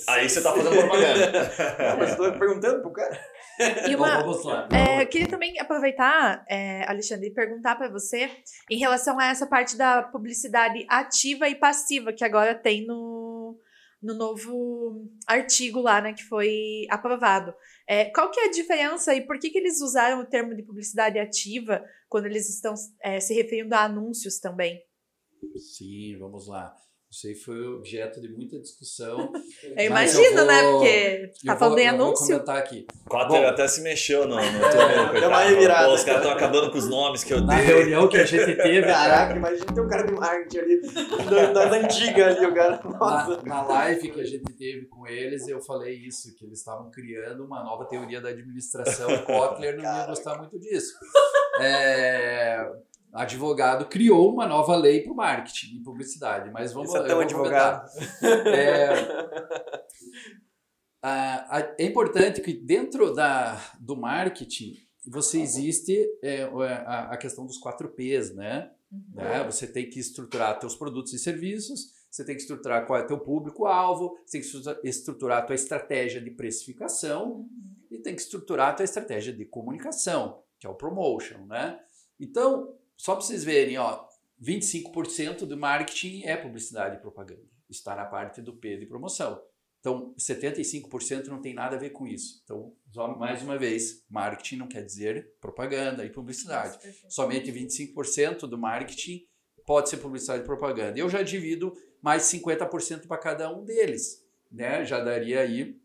Aí 0.09 0.29
você 0.29 0.38
está 0.38 0.52
fazendo 0.52 0.76
propaganda. 0.76 1.33
Não, 1.90 1.99
mas 1.99 2.11
eu 2.11 2.17
tô 2.17 2.38
perguntando 2.38 2.81
pro 2.81 2.93
cara. 2.93 3.21
E 3.87 3.95
uma. 3.95 4.25
É, 4.73 5.02
eu 5.02 5.07
queria 5.07 5.29
também 5.29 5.59
aproveitar, 5.61 6.45
é, 6.49 6.88
Alexandre, 6.88 7.29
e 7.29 7.35
perguntar 7.35 7.76
para 7.76 7.90
você 7.90 8.31
em 8.71 8.79
relação 8.79 9.19
a 9.19 9.26
essa 9.26 9.47
parte 9.47 9.76
da 9.76 10.02
publicidade 10.02 10.87
ativa 10.88 11.49
e 11.49 11.55
passiva 11.55 12.12
que 12.12 12.25
agora 12.25 12.55
tem 12.55 12.87
no, 12.87 13.19
no 14.02 14.14
novo 14.14 15.09
artigo 15.26 15.80
lá, 15.80 16.00
né, 16.00 16.12
que 16.14 16.25
foi 16.25 16.87
aprovado. 16.88 17.54
É, 17.87 18.07
qual 18.07 18.30
que 18.30 18.40
é 18.40 18.47
a 18.47 18.50
diferença 18.50 19.14
e 19.14 19.26
por 19.26 19.38
que, 19.38 19.50
que 19.50 19.59
eles 19.59 19.80
usaram 19.80 20.21
o 20.21 20.26
termo 20.26 20.54
de 20.54 20.62
publicidade 20.62 21.19
ativa 21.19 21.85
quando 22.09 22.26
eles 22.26 22.49
estão 22.49 22.75
é, 23.03 23.20
se 23.20 23.35
referindo 23.35 23.74
a 23.74 23.85
anúncios 23.85 24.38
também? 24.38 24.83
Sim, 25.57 26.16
vamos 26.18 26.48
lá. 26.48 26.74
Isso 27.12 27.27
aí 27.27 27.35
foi 27.35 27.66
objeto 27.66 28.20
de 28.20 28.29
muita 28.29 28.57
discussão. 28.61 29.33
Eu 29.77 29.85
imagino, 29.87 30.38
eu 30.40 30.46
né, 30.46 30.62
vou- 30.62 30.73
porque 30.79 31.33
tá 31.44 31.53
Eu 31.53 31.59
falando 31.59 31.75
vou- 31.75 31.79
em 31.81 31.87
eu 31.87 31.96
vou 31.96 32.07
anúncio. 32.07 32.27
comentar 32.27 32.57
aqui. 32.57 32.87
Cotter 33.09 33.49
até 33.49 33.66
se 33.68 33.83
mexeu 33.83 34.27
no, 34.29 34.37
no 34.37 34.40
túnel. 34.70 35.09
Pô, 35.11 35.94
os 35.94 36.05
caras 36.05 36.20
estão 36.20 36.31
acabando 36.31 36.70
com 36.70 36.79
os 36.79 36.88
nomes 36.88 37.25
que 37.25 37.35
eu 37.35 37.40
Na 37.40 37.57
dei. 37.57 37.66
reunião 37.66 38.09
que 38.09 38.16
a 38.16 38.25
gente 38.25 38.55
teve, 38.57 38.83
Caraca, 38.83 39.35
imagina 39.37 39.66
ter 39.66 39.81
um 39.81 39.88
cara 39.88 40.07
de 40.07 40.12
marketing 40.12 40.59
ali, 40.59 40.81
das, 41.53 41.73
antigas 41.73 42.37
ali, 42.37 42.46
o 42.46 42.55
cara. 42.55 42.81
Nossa. 42.85 43.37
na, 43.38 43.42
na 43.42 43.62
live 43.64 44.11
que 44.12 44.20
a 44.20 44.25
gente 44.25 44.53
teve 44.55 44.87
com 44.87 45.07
eles, 45.07 45.49
eu 45.49 45.61
falei 45.61 45.94
isso, 45.96 46.35
que 46.37 46.44
eles 46.46 46.61
estavam 46.61 46.90
criando 46.92 47.44
uma 47.44 47.62
nova 47.64 47.85
teoria 47.87 48.20
da 48.20 48.29
administração. 48.31 49.12
O 49.12 49.23
Kotler 49.23 49.77
não 49.77 49.83
ia 49.85 50.07
gostar 50.07 50.38
muito 50.38 50.59
disso. 50.61 50.94
É, 51.61 52.66
advogado 53.12 53.87
criou 53.88 54.33
uma 54.33 54.46
nova 54.46 54.77
lei 54.77 55.03
para 55.03 55.12
o 55.12 55.16
marketing 55.16 55.77
e 55.77 55.83
publicidade, 55.83 56.51
mas 56.51 56.73
vamos 56.73 56.88
Isso 56.90 56.99
é 56.99 57.07
tão 57.07 57.20
advogado. 57.20 57.88
É, 58.46 58.88
a- 61.03 61.59
a- 61.59 61.75
é 61.79 61.85
importante 61.85 62.40
que 62.40 62.53
dentro 62.53 63.12
da, 63.14 63.57
do 63.81 63.96
marketing 63.96 64.77
você 65.07 65.40
existe 65.40 66.07
é, 66.23 66.42
a, 66.87 67.12
a 67.12 67.16
questão 67.16 67.46
dos 67.46 67.57
quatro 67.59 67.88
P's, 67.88 68.35
né? 68.35 68.70
né? 69.14 69.42
Você 69.44 69.66
tem 69.66 69.88
que 69.88 69.99
estruturar 69.99 70.59
teus 70.59 70.75
produtos 70.77 71.12
e 71.14 71.18
serviços, 71.18 71.92
você 72.11 72.25
tem 72.25 72.35
que 72.35 72.42
estruturar 72.42 72.87
qual 72.87 72.99
é 72.99 73.05
teu 73.05 73.18
público-alvo, 73.18 74.16
você 74.27 74.33
tem 74.33 74.40
que 74.40 74.46
estrutura- 74.46 74.81
estruturar 74.85 75.38
a 75.38 75.42
tua 75.42 75.55
estratégia 75.55 76.20
de 76.20 76.31
precificação 76.31 77.46
e 77.90 77.99
tem 77.99 78.14
que 78.14 78.20
estruturar 78.20 78.68
a 78.68 78.73
tua 78.75 78.85
estratégia 78.85 79.33
de 79.33 79.44
comunicação, 79.46 80.42
que 80.59 80.66
é 80.66 80.70
o 80.70 80.75
promotion, 80.75 81.46
né? 81.46 81.81
Então, 82.18 82.75
só 83.00 83.14
para 83.14 83.24
vocês 83.24 83.42
verem, 83.42 83.78
ó, 83.78 84.06
25% 84.42 85.46
do 85.46 85.56
marketing 85.56 86.22
é 86.24 86.36
publicidade 86.36 86.96
e 86.96 87.00
propaganda. 87.00 87.48
Está 87.66 87.96
na 87.96 88.04
parte 88.04 88.42
do 88.42 88.52
P 88.52 88.76
de 88.76 88.84
promoção. 88.84 89.42
Então, 89.78 90.14
75% 90.18 91.28
não 91.28 91.40
tem 91.40 91.54
nada 91.54 91.76
a 91.76 91.78
ver 91.78 91.90
com 91.90 92.06
isso. 92.06 92.42
Então, 92.44 92.76
só 92.92 93.16
mais 93.16 93.42
uma 93.42 93.56
vez, 93.56 94.04
marketing 94.06 94.56
não 94.56 94.68
quer 94.68 94.84
dizer 94.84 95.34
propaganda 95.40 96.04
e 96.04 96.10
publicidade 96.10 96.78
somente 97.08 97.50
25% 97.50 98.40
do 98.40 98.58
marketing 98.58 99.26
pode 99.64 99.88
ser 99.88 99.96
publicidade 99.96 100.42
e 100.42 100.46
propaganda. 100.46 100.98
Eu 100.98 101.08
já 101.08 101.22
divido 101.22 101.72
mais 102.02 102.24
50% 102.24 103.06
para 103.06 103.16
cada 103.16 103.50
um 103.50 103.64
deles, 103.64 104.22
né? 104.52 104.84
Já 104.84 105.02
daria 105.02 105.40
aí 105.40 105.80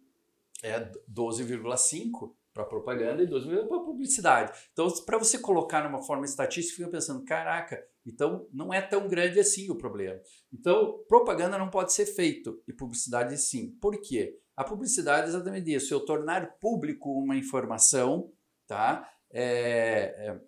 é, 0.61 0.81
12,5 1.09 2.35
para 2.55 2.63
propaganda 2.63 3.21
e 3.21 3.27
12,5 3.27 3.67
para 3.67 3.79
publicidade. 3.81 4.57
Então, 4.71 4.87
para 5.05 5.17
você 5.17 5.37
colocar 5.37 5.83
numa 5.83 6.01
forma 6.01 6.23
estatística, 6.23 6.77
fica 6.77 6.89
pensando, 6.89 7.25
caraca, 7.25 7.85
então 8.05 8.47
não 8.53 8.73
é 8.73 8.81
tão 8.81 9.09
grande 9.09 9.37
assim 9.41 9.69
o 9.69 9.77
problema. 9.77 10.17
Então, 10.53 11.03
propaganda 11.09 11.57
não 11.57 11.69
pode 11.69 11.91
ser 11.91 12.05
feito 12.05 12.63
e 12.65 12.71
publicidade 12.71 13.37
sim. 13.37 13.77
Por 13.81 13.99
quê? 13.99 14.39
A 14.55 14.63
publicidade 14.63 15.25
é 15.25 15.29
exatamente 15.29 15.73
isso, 15.73 15.93
eu 15.93 16.05
tornar 16.05 16.57
público 16.61 17.11
uma 17.11 17.35
informação, 17.35 18.31
tá? 18.65 19.05
É, 19.29 20.15
é, 20.29 20.41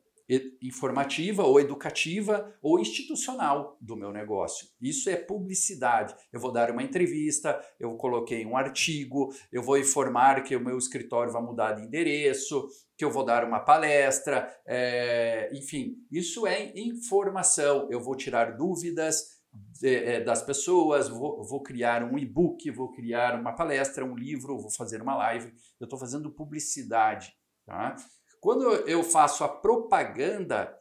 informativa 0.61 1.43
ou 1.43 1.59
educativa 1.59 2.53
ou 2.61 2.79
institucional 2.79 3.77
do 3.79 3.95
meu 3.95 4.11
negócio. 4.11 4.67
Isso 4.81 5.09
é 5.09 5.15
publicidade. 5.15 6.13
Eu 6.31 6.39
vou 6.39 6.51
dar 6.51 6.69
uma 6.69 6.83
entrevista, 6.83 7.59
eu 7.79 7.95
coloquei 7.95 8.45
um 8.45 8.57
artigo, 8.57 9.33
eu 9.51 9.63
vou 9.63 9.77
informar 9.77 10.43
que 10.43 10.55
o 10.55 10.63
meu 10.63 10.77
escritório 10.77 11.31
vai 11.31 11.41
mudar 11.41 11.73
de 11.73 11.83
endereço, 11.83 12.67
que 12.97 13.05
eu 13.05 13.11
vou 13.11 13.23
dar 13.23 13.45
uma 13.45 13.59
palestra, 13.59 14.53
é, 14.65 15.49
enfim, 15.53 15.95
isso 16.11 16.45
é 16.45 16.73
informação. 16.75 17.87
Eu 17.89 18.01
vou 18.01 18.15
tirar 18.15 18.57
dúvidas 18.57 19.37
é, 19.83 20.19
das 20.21 20.41
pessoas, 20.41 21.07
vou, 21.07 21.43
vou 21.43 21.61
criar 21.61 22.03
um 22.03 22.17
e-book, 22.17 22.69
vou 22.71 22.91
criar 22.91 23.39
uma 23.39 23.53
palestra, 23.53 24.03
um 24.03 24.15
livro, 24.15 24.59
vou 24.59 24.71
fazer 24.71 25.01
uma 25.01 25.15
live. 25.15 25.53
Eu 25.79 25.85
estou 25.85 25.99
fazendo 25.99 26.31
publicidade. 26.31 27.33
Tá? 27.65 27.95
Quando 28.39 28.63
eu 28.63 29.03
faço 29.03 29.43
a 29.43 29.49
propaganda, 29.49 30.77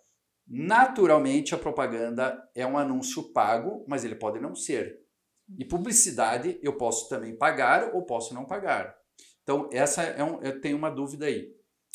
naturalmente 0.47 1.55
a 1.55 1.59
propaganda 1.59 2.49
é 2.55 2.67
um 2.67 2.79
anúncio 2.79 3.33
pago, 3.33 3.85
mas 3.89 4.05
ele 4.05 4.15
pode 4.15 4.41
não 4.41 4.55
ser. 4.55 5.01
E 5.59 5.65
publicidade 5.65 6.59
eu 6.63 6.77
posso 6.77 7.09
também 7.09 7.37
pagar 7.37 7.95
ou 7.95 8.03
posso 8.03 8.35
não 8.35 8.45
pagar. 8.45 8.97
Então, 9.43 9.69
essa 9.73 10.03
é 10.03 10.25
um, 10.25 10.43
eu 10.43 10.61
tenho 10.61 10.77
uma 10.77 10.91
dúvida 10.91 11.27
aí. 11.27 11.55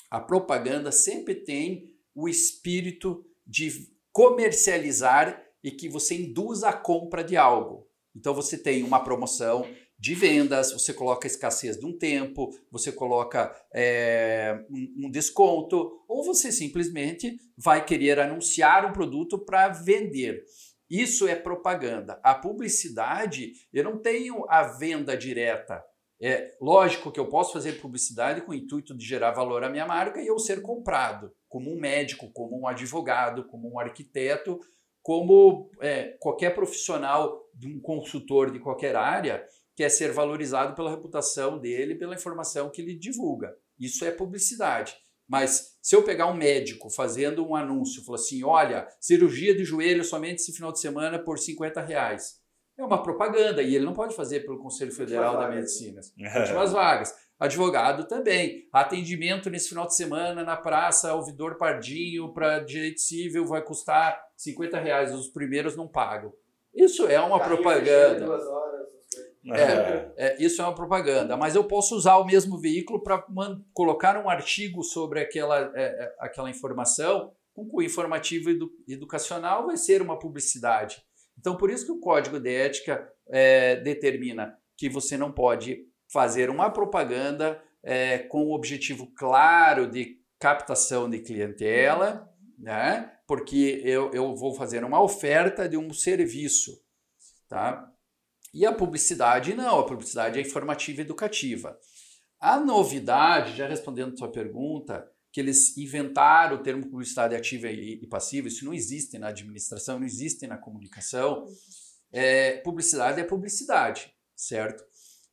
A 0.10 0.20
propaganda 0.20 0.92
sempre 0.92 1.36
tem 1.36 1.94
o 2.16 2.28
espírito 2.28 3.26
de 3.46 3.90
comercializar 4.12 5.42
e 5.64 5.72
que 5.72 5.88
você 5.88 6.16
induza 6.16 6.70
a 6.70 6.74
compra 6.74 7.24
de 7.24 7.38
algo. 7.38 7.88
Então 8.16 8.34
você 8.34 8.58
tem 8.58 8.84
uma 8.84 9.04
promoção 9.04 9.66
de 10.02 10.16
vendas, 10.16 10.74
você 10.74 10.96
coloca 10.96 11.28
a 11.28 11.30
escassez 11.30 11.78
de 11.78 11.86
um 11.86 11.96
tempo, 11.96 12.50
você 12.72 12.92
coloca 12.92 13.56
é, 13.72 14.66
um, 14.68 15.06
um 15.06 15.12
desconto, 15.12 16.04
ou 16.08 16.26
você 16.26 16.52
simplesmente 16.52 17.38
vai 17.56 17.86
querer 17.86 18.20
anunciar 18.20 18.84
um 18.84 18.94
produto 18.94 19.38
para 19.38 19.70
vender. 19.70 20.44
Isso 20.90 21.28
é 21.28 21.36
propaganda. 21.36 22.20
A 22.24 22.34
publicidade, 22.34 23.52
eu 23.72 23.84
não 23.84 24.00
tenho 24.00 24.44
a 24.50 24.64
venda 24.64 25.16
direta. 25.16 25.84
É 26.20 26.52
lógico 26.60 27.12
que 27.12 27.20
eu 27.20 27.30
posso 27.30 27.54
fazer 27.54 27.74
publicidade 27.74 28.42
com 28.42 28.54
o 28.54 28.56
intuito 28.56 28.98
de 28.98 29.06
gerar 29.06 29.34
valor 29.34 29.64
à 29.64 29.70
minha 29.70 29.86
marca 29.86 30.20
e 30.20 30.26
eu 30.26 30.40
ser 30.40 30.64
comprado, 30.64 31.32
como 31.48 31.72
um 31.72 31.80
médico, 31.80 32.32
como 32.34 32.60
um 32.60 32.68
advogado, 32.68 33.46
como 33.46 33.72
um 33.72 33.80
arquiteto, 33.80 34.60
como 35.04 35.70
é, 35.80 36.18
qualquer 36.20 36.56
profissional 36.56 37.40
de 37.54 37.68
um 37.68 37.80
consultor 37.80 38.52
de 38.52 38.60
qualquer 38.60 38.96
área 38.96 39.46
quer 39.82 39.90
ser 39.90 40.12
valorizado 40.12 40.76
pela 40.76 40.92
reputação 40.92 41.58
dele, 41.58 41.96
pela 41.96 42.14
informação 42.14 42.70
que 42.70 42.80
ele 42.80 42.94
divulga. 42.94 43.56
Isso 43.80 44.06
é 44.06 44.12
publicidade. 44.12 44.96
Mas 45.28 45.76
se 45.82 45.96
eu 45.96 46.04
pegar 46.04 46.28
um 46.28 46.36
médico 46.36 46.88
fazendo 46.88 47.44
um 47.44 47.56
anúncio, 47.56 48.04
falar 48.06 48.18
assim, 48.18 48.44
olha, 48.44 48.88
cirurgia 49.00 49.56
de 49.56 49.66
joelho 49.66 50.04
somente 50.04 50.42
esse 50.42 50.54
final 50.54 50.72
de 50.72 50.80
semana 50.80 51.18
por 51.18 51.40
50 51.40 51.82
reais 51.82 52.40
é 52.78 52.84
uma 52.84 53.02
propaganda 53.02 53.64
e 53.64 53.76
ele 53.76 53.86
não 53.86 53.94
pode 53.94 54.16
fazer 54.16 54.42
pelo 54.42 54.60
Conselho 54.60 54.92
Federal 54.92 55.36
da 55.36 55.50
Medicina. 55.50 56.00
Últimas 56.40 56.72
vagas. 56.72 57.16
Advogado 57.40 58.08
também. 58.08 58.68
Atendimento 58.72 59.50
nesse 59.50 59.70
final 59.70 59.88
de 59.88 59.96
semana 59.96 60.44
na 60.44 60.56
praça 60.56 61.16
Ouvidor 61.16 61.58
Pardinho 61.58 62.32
para 62.34 62.60
direito 62.60 63.02
civil 63.02 63.48
vai 63.48 63.64
custar 63.64 64.22
50 64.38 64.80
reais. 64.80 65.12
Os 65.12 65.28
primeiros 65.28 65.76
não 65.76 65.88
pagam. 65.88 66.32
Isso 66.74 67.08
é 67.08 67.20
uma 67.20 67.40
propaganda. 67.40 68.28
É, 69.50 70.12
é, 70.18 70.44
isso 70.44 70.62
é 70.62 70.66
uma 70.66 70.76
propaganda, 70.76 71.36
mas 71.36 71.56
eu 71.56 71.64
posso 71.64 71.96
usar 71.96 72.18
o 72.18 72.26
mesmo 72.26 72.60
veículo 72.60 73.02
para 73.02 73.26
colocar 73.74 74.16
um 74.24 74.30
artigo 74.30 74.84
sobre 74.84 75.20
aquela, 75.20 75.72
é, 75.76 75.84
é, 75.84 76.16
aquela 76.20 76.50
informação 76.50 77.34
com 77.54 77.68
cunho 77.68 77.88
informativo 77.88 78.50
e 78.50 78.94
educacional, 78.94 79.66
vai 79.66 79.78
ser 79.78 80.02
uma 80.02 80.18
publicidade. 80.18 81.04
Então, 81.38 81.58
por 81.58 81.70
isso 81.70 81.86
que 81.86 81.92
o 81.92 82.00
código 82.00 82.40
de 82.40 82.54
ética 82.54 83.12
é, 83.28 83.78
determina 83.78 84.58
que 84.78 84.88
você 84.88 85.18
não 85.18 85.32
pode 85.32 85.86
fazer 86.12 86.50
uma 86.50 86.70
propaganda 86.70 87.62
é, 87.84 88.20
com 88.20 88.46
o 88.46 88.54
objetivo 88.54 89.12
claro 89.16 89.90
de 89.90 90.20
captação 90.40 91.10
de 91.10 91.20
clientela, 91.20 92.30
né? 92.58 93.12
porque 93.28 93.82
eu, 93.84 94.12
eu 94.12 94.36
vou 94.36 94.54
fazer 94.54 94.84
uma 94.84 95.02
oferta 95.02 95.68
de 95.68 95.78
um 95.78 95.94
serviço. 95.94 96.82
Tá? 97.48 97.92
E 98.54 98.66
a 98.66 98.74
publicidade 98.74 99.54
não, 99.54 99.80
a 99.80 99.86
publicidade 99.86 100.38
é 100.38 100.42
informativa 100.42 101.00
e 101.00 101.04
educativa. 101.04 101.78
A 102.40 102.60
novidade, 102.60 103.56
já 103.56 103.68
respondendo 103.68 104.14
a 104.14 104.18
sua 104.18 104.32
pergunta, 104.32 105.08
que 105.32 105.40
eles 105.40 105.78
inventaram 105.78 106.58
o 106.58 106.64
termo 106.64 106.90
publicidade 106.90 107.36
ativa 107.36 107.68
e, 107.70 108.06
passiva, 108.08 108.48
isso 108.48 108.66
não 108.66 108.74
existe 108.74 109.18
na 109.18 109.30
administração, 109.30 110.00
não 110.00 110.06
existe 110.06 110.46
na 110.46 110.58
comunicação. 110.58 111.46
É, 112.12 112.58
publicidade 112.58 113.22
é 113.22 113.24
publicidade, 113.24 114.14
certo? 114.36 114.84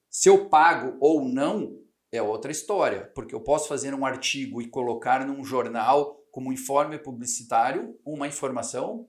Se 0.09 0.29
eu 0.29 0.49
pago 0.49 0.97
ou 1.01 1.25
não 1.25 1.77
é 2.13 2.23
outra 2.23 2.53
história, 2.53 3.11
porque 3.15 3.35
eu 3.35 3.41
posso 3.41 3.69
fazer 3.69 3.93
um 3.95 4.07
artigo 4.07 4.63
e 4.63 4.69
colocar 4.69 5.27
num 5.27 5.45
jornal 5.45 6.17
como 6.31 6.53
informe 6.53 6.99
publicitário 6.99 7.99
uma 8.05 8.29
informação 8.29 9.09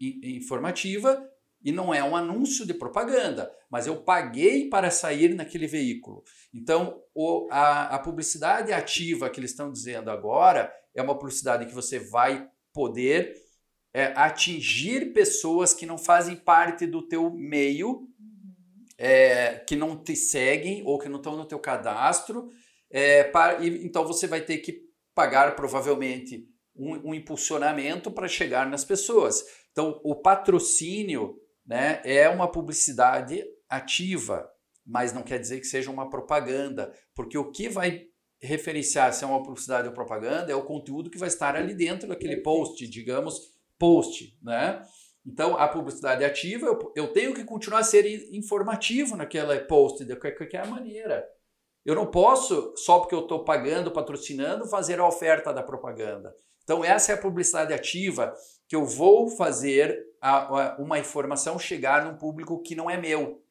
informativa 0.00 1.24
e 1.62 1.72
não 1.72 1.92
é 1.92 2.02
um 2.02 2.14
anúncio 2.14 2.66
de 2.66 2.72
propaganda, 2.72 3.50
mas 3.70 3.86
eu 3.86 3.96
paguei 4.02 4.68
para 4.68 4.90
sair 4.90 5.34
naquele 5.34 5.66
veículo. 5.66 6.22
Então, 6.54 7.02
o, 7.14 7.48
a, 7.50 7.96
a 7.96 7.98
publicidade 7.98 8.72
ativa 8.72 9.28
que 9.28 9.40
eles 9.40 9.50
estão 9.50 9.70
dizendo 9.70 10.10
agora 10.10 10.72
é 10.94 11.02
uma 11.02 11.18
publicidade 11.18 11.66
que 11.66 11.74
você 11.74 11.98
vai 11.98 12.48
poder 12.72 13.34
é, 13.92 14.12
atingir 14.14 15.12
pessoas 15.12 15.74
que 15.74 15.86
não 15.86 15.98
fazem 15.98 16.36
parte 16.36 16.86
do 16.86 17.06
teu 17.06 17.30
meio, 17.30 18.08
é, 18.96 19.56
que 19.66 19.76
não 19.76 19.96
te 19.96 20.14
seguem 20.14 20.82
ou 20.84 20.98
que 20.98 21.08
não 21.08 21.18
estão 21.18 21.36
no 21.36 21.44
teu 21.44 21.58
cadastro. 21.58 22.50
É, 22.90 23.24
para, 23.24 23.64
e, 23.64 23.84
então 23.84 24.06
você 24.06 24.26
vai 24.26 24.40
ter 24.40 24.58
que 24.58 24.88
pagar 25.14 25.56
provavelmente 25.56 26.46
um, 26.74 27.10
um 27.10 27.14
impulsionamento 27.14 28.10
para 28.10 28.28
chegar 28.28 28.68
nas 28.68 28.84
pessoas. 28.84 29.44
Então, 29.72 30.00
o 30.04 30.14
patrocínio 30.14 31.36
né, 31.68 32.00
é 32.02 32.28
uma 32.30 32.50
publicidade 32.50 33.44
ativa, 33.68 34.50
mas 34.86 35.12
não 35.12 35.22
quer 35.22 35.38
dizer 35.38 35.60
que 35.60 35.66
seja 35.66 35.90
uma 35.90 36.08
propaganda, 36.08 36.90
porque 37.14 37.36
o 37.36 37.50
que 37.50 37.68
vai 37.68 38.06
referenciar 38.40 39.12
se 39.12 39.22
é 39.22 39.26
uma 39.26 39.42
publicidade 39.42 39.86
ou 39.86 39.92
propaganda 39.92 40.50
é 40.50 40.54
o 40.54 40.64
conteúdo 40.64 41.10
que 41.10 41.18
vai 41.18 41.28
estar 41.28 41.54
ali 41.54 41.74
dentro 41.74 42.08
daquele 42.08 42.38
post, 42.38 42.88
digamos, 42.88 43.52
post, 43.78 44.36
né? 44.42 44.82
Então, 45.26 45.56
a 45.58 45.68
publicidade 45.68 46.24
ativa, 46.24 46.66
eu, 46.66 46.92
eu 46.96 47.12
tenho 47.12 47.34
que 47.34 47.44
continuar 47.44 47.80
a 47.80 47.84
ser 47.84 48.06
informativo 48.34 49.14
naquela 49.14 49.58
post, 49.60 50.04
de 50.04 50.16
qualquer 50.16 50.66
maneira. 50.66 51.28
Eu 51.84 51.94
não 51.94 52.06
posso, 52.06 52.72
só 52.76 53.00
porque 53.00 53.14
eu 53.14 53.20
estou 53.20 53.44
pagando, 53.44 53.90
patrocinando, 53.90 54.66
fazer 54.68 55.00
a 55.00 55.06
oferta 55.06 55.52
da 55.52 55.62
propaganda. 55.62 56.34
Então, 56.64 56.82
essa 56.82 57.12
é 57.12 57.14
a 57.14 57.20
publicidade 57.20 57.74
ativa 57.74 58.34
que 58.66 58.76
eu 58.76 58.86
vou 58.86 59.28
fazer 59.28 60.07
a, 60.20 60.36
a, 60.38 60.76
uma 60.78 60.98
informação 60.98 61.58
chegar 61.58 62.04
num 62.04 62.16
público 62.16 62.60
que 62.62 62.74
não 62.74 62.90
é 62.90 62.96
meu. 62.96 63.42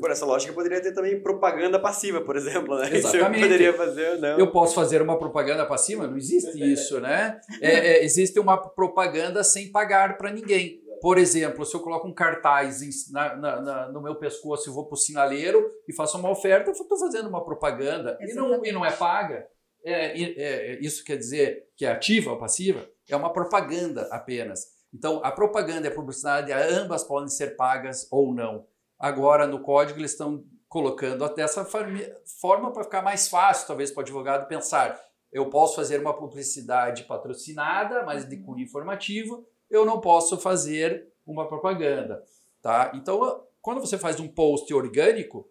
Por 0.00 0.10
essa 0.10 0.24
lógica, 0.24 0.52
poderia 0.52 0.80
ter 0.80 0.94
também 0.94 1.20
propaganda 1.22 1.78
passiva, 1.78 2.20
por 2.22 2.36
exemplo, 2.36 2.78
né? 2.78 2.88
Exatamente. 2.96 3.42
eu 3.42 3.48
poderia 3.48 3.74
fazer 3.74 4.18
não. 4.18 4.38
Eu 4.38 4.50
posso 4.50 4.74
fazer 4.74 5.02
uma 5.02 5.18
propaganda 5.18 5.66
passiva? 5.66 6.06
Não 6.06 6.16
existe 6.16 6.56
isso, 6.72 7.00
né? 7.00 7.40
É, 7.60 7.72
é, 7.72 8.04
existe 8.04 8.38
uma 8.40 8.56
propaganda 8.56 9.44
sem 9.44 9.70
pagar 9.70 10.16
para 10.16 10.32
ninguém. 10.32 10.80
Por 11.00 11.18
exemplo, 11.18 11.66
se 11.66 11.74
eu 11.74 11.80
coloco 11.80 12.06
um 12.06 12.14
cartaz 12.14 12.80
em, 12.80 12.90
na, 13.12 13.36
na, 13.36 13.60
na, 13.60 13.88
no 13.88 14.00
meu 14.00 14.14
pescoço 14.14 14.70
e 14.70 14.72
vou 14.72 14.86
para 14.86 14.94
o 14.94 14.98
sinaleiro 14.98 15.68
e 15.88 15.92
faço 15.92 16.16
uma 16.16 16.30
oferta, 16.30 16.70
eu 16.70 16.72
estou 16.72 16.96
fazendo 16.96 17.28
uma 17.28 17.44
propaganda 17.44 18.16
e 18.20 18.32
não, 18.32 18.64
e 18.64 18.70
não 18.70 18.86
é 18.86 18.92
paga. 18.92 19.46
É, 19.84 20.22
é, 20.22 20.78
isso 20.80 21.04
quer 21.04 21.16
dizer 21.16 21.64
que 21.76 21.84
é 21.84 21.90
ativa 21.90 22.30
ou 22.30 22.38
passiva? 22.38 22.88
É 23.10 23.16
uma 23.16 23.32
propaganda 23.32 24.08
apenas. 24.12 24.64
Então, 24.92 25.20
a 25.24 25.32
propaganda 25.32 25.88
e 25.88 25.90
a 25.90 25.94
publicidade, 25.94 26.52
ambas 26.52 27.02
podem 27.04 27.28
ser 27.28 27.56
pagas 27.56 28.06
ou 28.10 28.34
não. 28.34 28.66
Agora, 28.98 29.46
no 29.46 29.60
código, 29.60 29.98
eles 29.98 30.12
estão 30.12 30.44
colocando 30.68 31.24
até 31.24 31.42
essa 31.42 31.64
forma 31.64 32.72
para 32.72 32.84
ficar 32.84 33.02
mais 33.02 33.28
fácil, 33.28 33.66
talvez, 33.66 33.90
para 33.90 34.00
o 34.00 34.02
advogado 34.02 34.48
pensar. 34.48 35.00
Eu 35.30 35.48
posso 35.48 35.76
fazer 35.76 36.00
uma 36.00 36.14
publicidade 36.14 37.04
patrocinada, 37.04 38.04
mas 38.04 38.28
de 38.28 38.36
cunho 38.36 38.64
informativo. 38.64 39.46
Eu 39.70 39.84
não 39.84 40.00
posso 40.00 40.38
fazer 40.38 41.10
uma 41.26 41.48
propaganda. 41.48 42.22
Tá? 42.60 42.92
Então, 42.94 43.44
quando 43.60 43.80
você 43.80 43.96
faz 43.96 44.20
um 44.20 44.28
post 44.28 44.72
orgânico, 44.74 45.48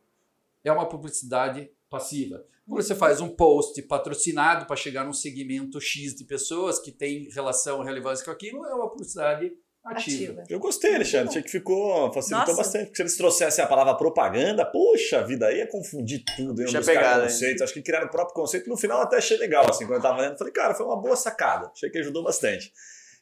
é 0.63 0.71
uma 0.71 0.88
publicidade 0.88 1.71
passiva. 1.89 2.45
Quando 2.71 2.84
você 2.84 2.95
faz 2.95 3.19
um 3.19 3.27
post 3.27 3.81
patrocinado 3.81 4.65
para 4.65 4.77
chegar 4.77 5.03
num 5.03 5.12
segmento 5.12 5.77
X 5.81 6.15
de 6.15 6.23
pessoas 6.23 6.79
que 6.79 6.89
tem 6.89 7.27
relação, 7.36 7.84
relevância 7.84 8.23
com 8.23 8.31
aquilo, 8.31 8.65
é 8.65 8.73
uma 8.73 8.89
publicidade 8.89 9.51
ativa. 9.84 10.39
ativa. 10.39 10.43
Eu 10.49 10.57
gostei, 10.57 10.95
Alexandre. 10.95 11.27
Achei 11.27 11.43
que 11.43 11.51
ficou, 11.51 12.13
facilitou 12.13 12.47
Nossa. 12.47 12.55
bastante. 12.55 12.86
Porque 12.86 12.95
se 12.95 13.01
eles 13.01 13.17
trouxessem 13.17 13.62
a 13.62 13.67
palavra 13.67 13.93
propaganda, 13.95 14.65
poxa 14.65 15.21
vida, 15.21 15.47
aí 15.47 15.57
ia 15.57 15.67
confundir 15.67 16.23
tudo, 16.38 16.62
ia 16.62 16.81
pegado, 16.81 17.23
conceitos. 17.23 17.62
Acho 17.62 17.73
que 17.73 17.81
criaram 17.81 18.07
o 18.07 18.10
próprio 18.10 18.34
conceito. 18.34 18.69
No 18.69 18.77
final 18.77 19.01
até 19.01 19.17
achei 19.17 19.36
legal, 19.36 19.69
assim, 19.69 19.86
quando 19.86 19.97
eu 19.97 20.01
tava 20.01 20.21
lendo, 20.21 20.38
falei, 20.38 20.53
cara, 20.53 20.73
foi 20.73 20.86
uma 20.86 21.01
boa 21.01 21.17
sacada. 21.17 21.69
Achei 21.75 21.89
que 21.89 21.97
ajudou 21.97 22.23
bastante. 22.23 22.71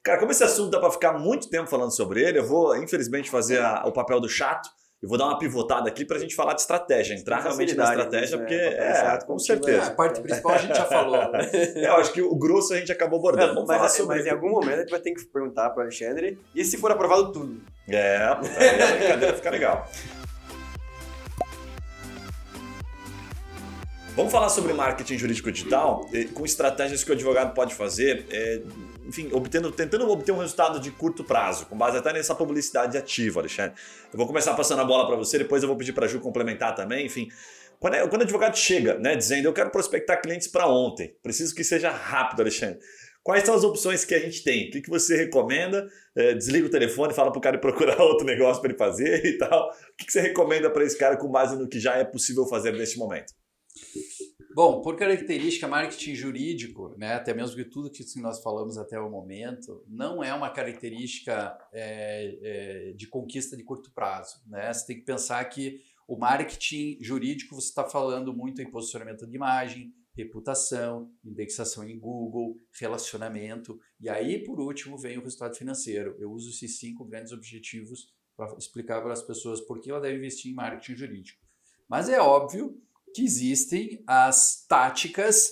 Cara, 0.03 0.19
como 0.19 0.31
esse 0.31 0.43
assunto 0.43 0.69
dá 0.69 0.79
para 0.79 0.91
ficar 0.91 1.13
muito 1.13 1.49
tempo 1.49 1.67
falando 1.67 1.91
sobre 1.91 2.23
ele, 2.23 2.37
eu 2.37 2.45
vou, 2.45 2.77
infelizmente, 2.77 3.31
fazer 3.31 3.59
a, 3.61 3.87
o 3.87 3.91
papel 3.91 4.19
do 4.19 4.29
chato 4.29 4.69
eu 5.01 5.07
vou 5.07 5.17
dar 5.17 5.27
uma 5.27 5.39
pivotada 5.39 5.87
aqui 5.87 6.03
para 6.03 6.17
a 6.17 6.19
gente 6.19 6.35
falar 6.35 6.53
de 6.53 6.61
estratégia, 6.61 7.15
entrar 7.15 7.39
realmente 7.39 7.73
na 7.73 7.85
estratégia, 7.85 8.35
né? 8.35 8.43
porque 8.43 8.55
é, 8.55 9.19
com 9.25 9.39
certeza. 9.39 9.87
A 9.87 9.91
parte 9.91 10.19
principal 10.19 10.51
a 10.51 10.57
gente 10.57 10.75
já 10.75 10.85
falou. 10.85 11.15
é, 11.39 11.87
eu 11.87 11.95
acho 11.95 12.11
que 12.11 12.21
o 12.21 12.35
grosso 12.35 12.73
a 12.73 12.77
gente 12.77 12.91
acabou 12.91 13.19
abordando. 13.19 13.55
Não, 13.55 13.65
mas, 13.65 13.93
sobre... 13.93 14.17
mas 14.17 14.25
em 14.25 14.29
algum 14.29 14.49
momento 14.49 14.73
a 14.73 14.81
gente 14.81 14.91
vai 14.91 14.99
ter 14.99 15.13
que 15.13 15.23
perguntar 15.25 15.69
para 15.69 15.79
o 15.79 15.81
Alexandre 15.83 16.37
e 16.53 16.65
se 16.65 16.77
for 16.77 16.91
aprovado 16.91 17.31
tudo. 17.31 17.61
É, 17.87 18.17
a 18.17 18.35
brincadeira 18.35 19.33
fica 19.33 19.49
legal. 19.49 19.89
Vamos 24.17 24.33
falar 24.33 24.49
sobre 24.49 24.73
marketing 24.73 25.17
jurídico 25.17 25.49
digital 25.49 26.05
com 26.33 26.43
estratégias 26.43 27.05
que 27.05 27.09
o 27.09 27.13
advogado 27.13 27.53
pode 27.53 27.73
fazer 27.73 28.25
é, 28.29 28.61
enfim, 29.09 29.29
obtendo, 29.33 29.71
tentando 29.71 30.07
obter 30.09 30.31
um 30.31 30.37
resultado 30.37 30.79
de 30.79 30.91
curto 30.91 31.23
prazo, 31.23 31.65
com 31.65 31.75
base 31.75 31.97
até 31.97 32.13
nessa 32.13 32.35
publicidade 32.35 32.95
ativa, 32.95 33.39
Alexandre. 33.39 33.73
Eu 34.13 34.17
vou 34.17 34.27
começar 34.27 34.53
passando 34.53 34.81
a 34.81 34.85
bola 34.85 35.07
para 35.07 35.15
você, 35.15 35.39
depois 35.39 35.63
eu 35.63 35.67
vou 35.67 35.75
pedir 35.75 35.93
para 35.93 36.05
a 36.05 36.07
Ju 36.07 36.19
complementar 36.19 36.75
também, 36.75 37.07
enfim. 37.07 37.27
Quando, 37.79 37.95
é, 37.95 38.07
quando 38.07 38.21
o 38.21 38.23
advogado 38.23 38.55
chega, 38.55 38.99
né, 38.99 39.15
dizendo 39.15 39.45
eu 39.45 39.53
quero 39.53 39.71
prospectar 39.71 40.21
clientes 40.21 40.47
para 40.47 40.67
ontem, 40.67 41.15
preciso 41.23 41.55
que 41.55 41.63
seja 41.63 41.89
rápido, 41.89 42.41
Alexandre. 42.41 42.79
Quais 43.23 43.43
são 43.43 43.55
as 43.55 43.63
opções 43.63 44.05
que 44.05 44.13
a 44.13 44.19
gente 44.19 44.43
tem? 44.43 44.67
O 44.67 44.71
que, 44.71 44.81
que 44.81 44.89
você 44.89 45.17
recomenda? 45.17 45.87
É, 46.15 46.33
desliga 46.35 46.67
o 46.67 46.69
telefone, 46.69 47.13
fala 47.13 47.31
para 47.31 47.39
o 47.39 47.41
cara 47.41 47.57
procurar 47.57 47.99
outro 48.01 48.25
negócio 48.25 48.61
para 48.61 48.69
ele 48.69 48.77
fazer 48.77 49.25
e 49.25 49.37
tal. 49.37 49.69
O 49.69 49.97
que, 49.97 50.05
que 50.05 50.11
você 50.11 50.21
recomenda 50.21 50.69
para 50.69 50.83
esse 50.83 50.97
cara 50.97 51.17
com 51.17 51.27
base 51.29 51.57
no 51.57 51.67
que 51.67 51.79
já 51.79 51.95
é 51.95 52.03
possível 52.03 52.45
fazer 52.45 52.73
neste 52.73 52.97
momento? 52.97 53.33
Bom, 54.59 54.81
por 54.81 54.97
característica, 54.97 55.69
marketing 55.69 56.15
jurídico, 56.15 56.93
né, 56.97 57.13
até 57.13 57.33
mesmo 57.33 57.55
que 57.55 57.63
tudo 57.63 57.89
que 57.89 58.03
nós 58.19 58.43
falamos 58.43 58.77
até 58.77 58.99
o 58.99 59.09
momento, 59.09 59.85
não 59.87 60.21
é 60.21 60.33
uma 60.33 60.49
característica 60.49 61.57
é, 61.71 62.37
é, 62.41 62.91
de 62.91 63.07
conquista 63.07 63.55
de 63.55 63.63
curto 63.63 63.89
prazo. 63.93 64.43
Né? 64.45 64.73
Você 64.73 64.85
tem 64.85 64.97
que 64.97 65.05
pensar 65.05 65.41
que 65.45 65.81
O 66.05 66.17
marketing 66.17 66.97
jurídico, 66.99 67.55
você 67.55 67.69
está 67.69 67.85
falando 67.85 68.33
muito 68.33 68.61
em 68.61 68.69
posicionamento 68.69 69.25
de 69.25 69.33
imagem, 69.33 69.93
reputação, 70.13 71.09
indexação 71.23 71.87
em 71.87 71.97
Google, 71.97 72.57
relacionamento. 72.77 73.79
E 73.97 74.09
aí, 74.09 74.43
por 74.43 74.59
último, 74.59 74.97
vem 74.97 75.17
o 75.17 75.23
resultado 75.23 75.55
financeiro. 75.55 76.17
Eu 76.19 76.33
uso 76.33 76.49
esses 76.49 76.79
cinco 76.79 77.05
grandes 77.05 77.31
objetivos 77.31 78.11
para 78.35 78.57
explicar 78.57 79.01
para 79.01 79.13
as 79.13 79.21
pessoas 79.21 79.61
por 79.61 79.79
que 79.79 79.89
ela 79.89 80.01
deve 80.01 80.17
investir 80.17 80.51
em 80.51 80.55
marketing 80.55 80.97
jurídico. 80.97 81.39
Mas 81.87 82.09
é 82.09 82.19
óbvio 82.19 82.81
que 83.13 83.23
existem 83.23 84.03
as 84.07 84.65
táticas, 84.67 85.49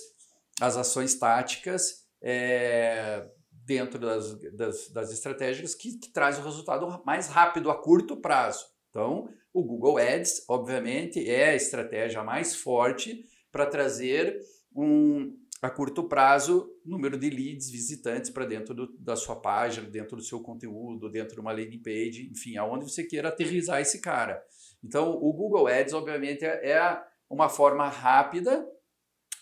as 0.60 0.76
ações 0.76 1.14
táticas 1.14 2.06
é, 2.22 3.26
dentro 3.64 3.98
das, 3.98 4.38
das, 4.54 4.88
das 4.90 5.12
estratégias 5.12 5.74
que, 5.74 5.98
que 5.98 6.12
traz 6.12 6.38
o 6.38 6.42
resultado 6.42 7.02
mais 7.04 7.28
rápido 7.28 7.70
a 7.70 7.80
curto 7.80 8.16
prazo. 8.16 8.64
Então, 8.90 9.28
o 9.52 9.62
Google 9.62 9.98
Ads, 9.98 10.44
obviamente, 10.48 11.28
é 11.28 11.50
a 11.50 11.54
estratégia 11.54 12.22
mais 12.22 12.54
forte 12.54 13.24
para 13.52 13.66
trazer 13.66 14.40
um, 14.74 15.36
a 15.60 15.68
curto 15.68 16.08
prazo, 16.08 16.70
número 16.84 17.18
de 17.18 17.28
leads, 17.28 17.70
visitantes 17.70 18.30
para 18.30 18.44
dentro 18.44 18.74
do, 18.74 18.96
da 18.98 19.16
sua 19.16 19.36
página, 19.36 19.88
dentro 19.88 20.16
do 20.16 20.22
seu 20.22 20.40
conteúdo, 20.40 21.10
dentro 21.10 21.34
de 21.34 21.40
uma 21.40 21.52
landing 21.52 21.82
page, 21.82 22.30
enfim, 22.30 22.56
aonde 22.56 22.90
você 22.90 23.04
queira 23.04 23.28
aterrizar 23.28 23.80
esse 23.80 24.00
cara. 24.00 24.42
Então, 24.82 25.10
o 25.10 25.32
Google 25.32 25.66
Ads, 25.66 25.92
obviamente, 25.94 26.44
é, 26.44 26.70
é 26.70 27.02
uma 27.30 27.48
forma 27.48 27.88
rápida 27.88 28.66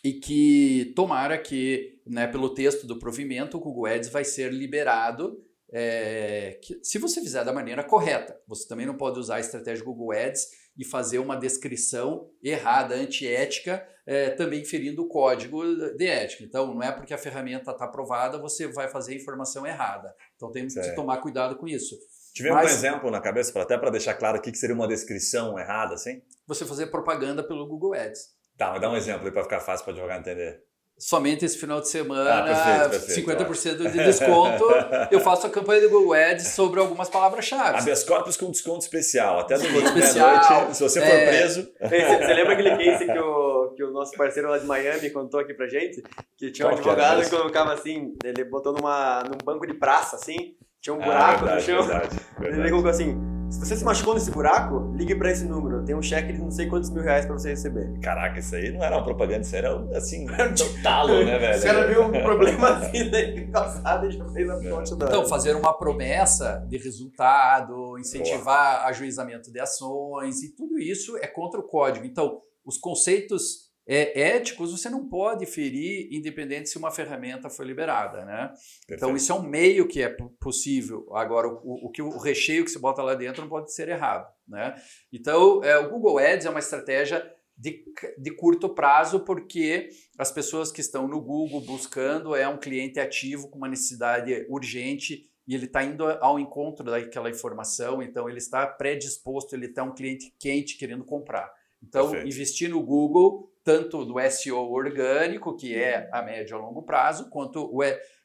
e 0.02 0.14
que 0.14 0.92
tomara 0.94 1.38
que, 1.38 2.00
né, 2.06 2.26
pelo 2.26 2.54
texto 2.54 2.86
do 2.86 2.98
provimento, 2.98 3.56
o 3.56 3.60
Google 3.60 3.86
Ads 3.86 4.08
vai 4.08 4.24
ser 4.24 4.52
liberado 4.52 5.42
é, 5.72 6.58
que, 6.62 6.78
se 6.82 6.98
você 6.98 7.20
fizer 7.20 7.44
da 7.44 7.52
maneira 7.52 7.82
correta. 7.82 8.40
Você 8.46 8.68
também 8.68 8.86
não 8.86 8.96
pode 8.96 9.18
usar 9.18 9.36
a 9.36 9.40
estratégia 9.40 9.84
Google 9.84 10.12
Ads 10.12 10.46
e 10.78 10.84
fazer 10.84 11.18
uma 11.18 11.36
descrição 11.36 12.30
errada, 12.42 12.94
antiética, 12.94 13.86
é, 14.06 14.30
também 14.30 14.64
ferindo 14.64 15.02
o 15.02 15.08
código 15.08 15.64
de 15.96 16.06
ética. 16.06 16.44
Então, 16.44 16.72
não 16.72 16.82
é 16.82 16.92
porque 16.92 17.14
a 17.14 17.18
ferramenta 17.18 17.72
está 17.72 17.86
aprovada, 17.86 18.38
você 18.38 18.68
vai 18.68 18.88
fazer 18.88 19.12
a 19.12 19.16
informação 19.16 19.66
errada. 19.66 20.14
Então, 20.36 20.52
temos 20.52 20.74
que 20.74 20.94
tomar 20.94 21.16
cuidado 21.18 21.56
com 21.56 21.66
isso. 21.66 21.96
Tive 22.36 22.50
Mas, 22.50 22.70
um 22.70 22.74
exemplo 22.74 23.10
na 23.10 23.18
cabeça, 23.18 23.58
até 23.58 23.78
para 23.78 23.88
deixar 23.88 24.12
claro 24.12 24.36
o 24.36 24.42
que 24.42 24.54
seria 24.54 24.74
uma 24.74 24.86
descrição 24.86 25.58
errada, 25.58 25.94
assim? 25.94 26.20
Você 26.46 26.66
fazer 26.66 26.88
propaganda 26.88 27.42
pelo 27.42 27.66
Google 27.66 27.94
Ads. 27.94 28.36
Tá, 28.58 28.72
mas 28.72 28.80
dá 28.82 28.90
um 28.90 28.96
exemplo 28.96 29.24
aí 29.26 29.32
para 29.32 29.42
ficar 29.42 29.60
fácil 29.60 29.84
para 29.86 29.94
advogado 29.94 30.20
entender 30.20 30.62
somente 30.98 31.44
esse 31.44 31.58
final 31.58 31.80
de 31.80 31.88
semana, 31.88 32.38
ah, 32.38 32.88
perfeito, 32.88 33.24
perfeito, 33.24 33.84
50% 33.84 33.90
de 33.90 34.04
desconto. 34.04 34.64
eu 35.10 35.20
faço 35.20 35.46
a 35.46 35.50
campanha 35.50 35.82
do 35.82 35.90
Google 35.90 36.14
Ads 36.14 36.48
sobre 36.48 36.80
algumas 36.80 37.08
palavras-chave. 37.08 37.78
Habeas 37.78 38.02
corpus 38.02 38.36
com 38.36 38.50
desconto 38.50 38.80
especial. 38.80 39.40
Até 39.40 39.58
no 39.58 39.64
meia-noite, 39.64 40.74
se 40.74 40.82
você 40.82 41.00
for 41.00 41.14
é... 41.14 41.26
preso. 41.26 41.70
Você, 41.80 42.34
lembra 42.34 42.54
aquele 42.54 42.76
case 42.82 43.04
que 43.04 43.18
o, 43.18 43.74
que 43.76 43.84
o 43.84 43.90
nosso 43.92 44.12
parceiro 44.12 44.48
lá 44.48 44.58
de 44.58 44.64
Miami 44.64 45.10
contou 45.10 45.40
aqui 45.40 45.52
pra 45.52 45.68
gente? 45.68 46.02
Que 46.36 46.50
tinha 46.50 46.66
um 46.66 46.70
Qual 46.70 46.78
advogado 46.78 47.18
que, 47.18 47.28
que 47.28 47.36
colocava 47.36 47.74
assim, 47.74 48.14
ele 48.24 48.44
botou 48.44 48.72
numa, 48.72 49.22
num 49.24 49.38
banco 49.44 49.66
de 49.66 49.74
praça, 49.74 50.16
assim, 50.16 50.56
tinha 50.86 50.94
um 50.94 50.98
buraco 50.98 51.44
ah, 51.44 51.56
verdade, 51.56 51.56
no 51.56 51.60
chão. 51.60 51.86
Verdade, 51.86 52.16
verdade. 52.38 52.60
Ele 52.60 52.70
colocou 52.70 52.90
assim 52.90 53.36
se 53.50 53.60
você 53.60 53.76
se 53.76 53.84
machucou 53.84 54.14
nesse 54.14 54.30
buraco, 54.32 54.92
ligue 54.96 55.14
para 55.14 55.30
esse 55.30 55.44
número. 55.44 55.84
Tem 55.84 55.94
um 55.94 56.02
cheque 56.02 56.32
de 56.32 56.40
não 56.40 56.50
sei 56.50 56.66
quantos 56.66 56.90
mil 56.90 57.02
reais 57.02 57.24
para 57.24 57.38
você 57.38 57.50
receber. 57.50 57.96
Caraca, 58.00 58.40
isso 58.40 58.54
aí 58.56 58.72
não 58.72 58.82
era 58.82 58.96
uma 58.96 59.04
propaganda, 59.04 59.42
isso 59.42 59.54
era 59.54 59.72
assim, 59.96 60.26
um 60.28 60.82
talo, 60.82 61.24
né, 61.24 61.38
velho? 61.38 61.60
Você 61.60 61.68
era 61.68 61.86
viu 61.86 62.02
um 62.02 62.10
problema 62.22 62.70
assim 62.70 63.08
daí 63.08 63.46
calçado 63.46 64.06
e 64.06 64.10
já 64.10 64.28
fez 64.30 64.50
a 64.50 64.56
ponte 64.58 64.96
da. 64.96 65.06
Então, 65.06 65.26
fazer 65.26 65.54
uma 65.54 65.72
promessa 65.72 66.66
de 66.68 66.76
resultado, 66.76 67.96
incentivar 67.98 68.78
Boa. 68.78 68.88
ajuizamento 68.88 69.52
de 69.52 69.60
ações 69.60 70.42
e 70.42 70.52
tudo 70.54 70.76
isso 70.76 71.16
é 71.18 71.28
contra 71.28 71.60
o 71.60 71.62
código. 71.62 72.04
Então, 72.04 72.40
os 72.64 72.76
conceitos 72.76 73.65
é, 73.86 74.20
éticos 74.20 74.72
você 74.72 74.90
não 74.90 75.08
pode 75.08 75.46
ferir, 75.46 76.08
independente 76.10 76.68
se 76.68 76.76
uma 76.76 76.90
ferramenta 76.90 77.48
foi 77.48 77.66
liberada, 77.66 78.24
né? 78.24 78.52
Então 78.90 79.14
isso 79.14 79.30
é 79.30 79.34
um 79.34 79.42
meio 79.42 79.86
que 79.86 80.02
é 80.02 80.08
possível. 80.40 81.06
Agora 81.14 81.46
o, 81.46 81.86
o, 81.86 81.90
que 81.90 82.02
o 82.02 82.18
recheio 82.18 82.64
que 82.64 82.70
se 82.70 82.80
bota 82.80 83.02
lá 83.02 83.14
dentro 83.14 83.42
não 83.42 83.48
pode 83.48 83.72
ser 83.72 83.88
errado, 83.88 84.28
né? 84.48 84.74
Então 85.12 85.62
é, 85.62 85.78
o 85.78 85.88
Google 85.88 86.18
Ads 86.18 86.46
é 86.46 86.50
uma 86.50 86.58
estratégia 86.58 87.24
de, 87.56 87.84
de 88.18 88.30
curto 88.32 88.68
prazo 88.68 89.20
porque 89.20 89.88
as 90.18 90.32
pessoas 90.32 90.72
que 90.72 90.80
estão 90.80 91.06
no 91.06 91.20
Google 91.20 91.60
buscando 91.60 92.34
é 92.34 92.46
um 92.48 92.58
cliente 92.58 92.98
ativo 92.98 93.48
com 93.48 93.56
uma 93.56 93.68
necessidade 93.68 94.46
urgente 94.48 95.30
e 95.46 95.54
ele 95.54 95.66
está 95.66 95.84
indo 95.84 96.04
ao 96.04 96.40
encontro 96.40 96.84
daquela 96.84 97.30
informação, 97.30 98.02
então 98.02 98.28
ele 98.28 98.38
está 98.38 98.66
predisposto, 98.66 99.54
ele 99.54 99.66
está 99.66 99.84
um 99.84 99.94
cliente 99.94 100.34
quente 100.40 100.76
querendo 100.76 101.04
comprar. 101.04 101.48
Então, 101.80 102.10
Perfeito. 102.10 102.34
investir 102.34 102.68
no 102.68 102.82
Google 102.82 103.48
tanto 103.66 104.04
do 104.04 104.14
SEO 104.30 104.70
orgânico, 104.70 105.56
que 105.56 105.74
é 105.74 106.08
a 106.12 106.22
médio 106.22 106.56
a 106.56 106.60
longo 106.60 106.84
prazo, 106.84 107.28
quanto 107.28 107.68
o, 107.68 107.82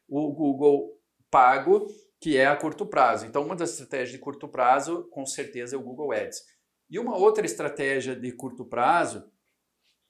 o 0.07 0.31
Google 0.31 0.95
pago, 1.31 1.87
que 2.19 2.37
é 2.37 2.45
a 2.45 2.55
curto 2.55 2.85
prazo. 2.85 3.25
Então, 3.25 3.43
uma 3.43 3.55
das 3.55 3.71
estratégias 3.71 4.11
de 4.11 4.19
curto 4.19 4.47
prazo, 4.47 5.09
com 5.09 5.25
certeza, 5.25 5.75
é 5.75 5.79
o 5.79 5.81
Google 5.81 6.11
Ads. 6.11 6.43
E 6.87 6.99
uma 6.99 7.17
outra 7.17 7.43
estratégia 7.43 8.15
de 8.15 8.31
curto 8.33 8.63
prazo, 8.63 9.27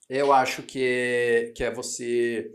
eu 0.10 0.34
acho 0.34 0.64
que 0.64 0.84
é, 0.84 1.54
que 1.56 1.64
é 1.64 1.72
você 1.72 2.52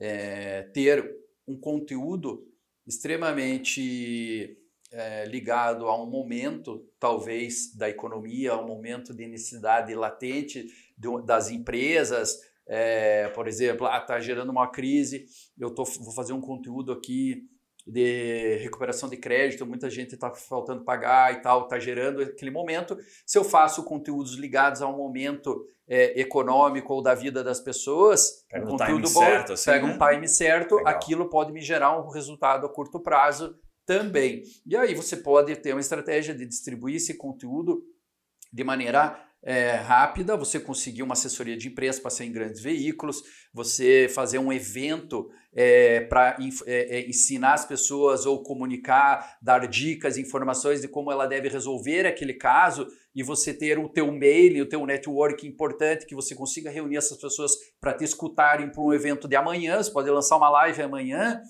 é, 0.00 0.62
ter 0.74 1.08
um 1.46 1.56
conteúdo 1.56 2.44
extremamente 2.84 4.58
é, 4.90 5.26
ligado 5.26 5.86
a 5.86 6.02
um 6.02 6.10
momento, 6.10 6.90
talvez, 6.98 7.72
da 7.76 7.88
economia, 7.88 8.50
a 8.50 8.60
um 8.60 8.66
momento 8.66 9.14
de 9.14 9.28
necessidade 9.28 9.94
latente 9.94 10.66
das 11.24 11.50
empresas. 11.50 12.38
É, 12.68 13.28
por 13.28 13.46
exemplo, 13.46 13.86
está 13.86 14.14
ah, 14.14 14.20
gerando 14.20 14.50
uma 14.50 14.68
crise, 14.68 15.26
eu 15.58 15.70
tô, 15.70 15.84
vou 15.84 16.12
fazer 16.12 16.32
um 16.32 16.40
conteúdo 16.40 16.90
aqui 16.90 17.48
de 17.86 18.56
recuperação 18.56 19.08
de 19.08 19.16
crédito, 19.16 19.64
muita 19.64 19.88
gente 19.88 20.14
está 20.14 20.34
faltando 20.34 20.84
pagar 20.84 21.32
e 21.32 21.40
tal, 21.40 21.62
está 21.62 21.78
gerando 21.78 22.20
aquele 22.20 22.50
momento. 22.50 22.98
Se 23.24 23.38
eu 23.38 23.44
faço 23.44 23.84
conteúdos 23.84 24.34
ligados 24.34 24.82
a 24.82 24.88
um 24.88 24.96
momento 24.96 25.64
é, 25.88 26.20
econômico 26.20 26.92
ou 26.92 27.00
da 27.00 27.14
vida 27.14 27.44
das 27.44 27.60
pessoas, 27.60 28.44
pega 28.50 28.66
um 28.66 28.70
conteúdo 28.70 29.08
bom, 29.08 29.20
certo, 29.20 29.52
assim, 29.52 29.70
pega 29.70 29.86
né? 29.86 29.94
um 29.94 29.98
time 29.98 30.28
certo, 30.28 30.74
Legal. 30.76 30.92
aquilo 30.92 31.30
pode 31.30 31.52
me 31.52 31.60
gerar 31.60 31.96
um 31.96 32.08
resultado 32.08 32.66
a 32.66 32.68
curto 32.68 32.98
prazo 32.98 33.56
também. 33.84 34.42
E 34.66 34.76
aí 34.76 34.92
você 34.92 35.16
pode 35.16 35.54
ter 35.54 35.72
uma 35.72 35.80
estratégia 35.80 36.34
de 36.34 36.44
distribuir 36.44 36.96
esse 36.96 37.16
conteúdo 37.16 37.84
de 38.52 38.64
maneira 38.64 39.16
é, 39.42 39.72
rápida, 39.74 40.36
você 40.36 40.58
conseguir 40.58 41.02
uma 41.02 41.12
assessoria 41.12 41.56
de 41.56 41.68
imprensa 41.68 42.00
para 42.00 42.10
ser 42.10 42.24
em 42.24 42.32
grandes 42.32 42.60
veículos, 42.60 43.22
você 43.52 44.08
fazer 44.12 44.38
um 44.38 44.52
evento 44.52 45.30
é, 45.54 46.00
para 46.00 46.36
é, 46.66 46.98
é, 46.98 47.08
ensinar 47.08 47.54
as 47.54 47.64
pessoas 47.64 48.26
ou 48.26 48.42
comunicar, 48.42 49.38
dar 49.40 49.66
dicas, 49.66 50.18
informações 50.18 50.80
de 50.80 50.88
como 50.88 51.12
ela 51.12 51.26
deve 51.26 51.48
resolver 51.48 52.06
aquele 52.06 52.34
caso 52.34 52.86
e 53.14 53.22
você 53.22 53.54
ter 53.54 53.78
o 53.78 53.88
teu 53.88 54.10
mail, 54.10 54.64
o 54.64 54.68
teu 54.68 54.84
network 54.84 55.46
importante, 55.46 56.06
que 56.06 56.14
você 56.14 56.34
consiga 56.34 56.70
reunir 56.70 56.96
essas 56.96 57.16
pessoas 57.16 57.52
para 57.80 57.94
te 57.94 58.04
escutarem 58.04 58.70
para 58.70 58.82
um 58.82 58.92
evento 58.92 59.28
de 59.28 59.36
amanhã, 59.36 59.82
você 59.82 59.90
pode 59.90 60.10
lançar 60.10 60.36
uma 60.36 60.50
live 60.50 60.82
amanhã, 60.82 61.40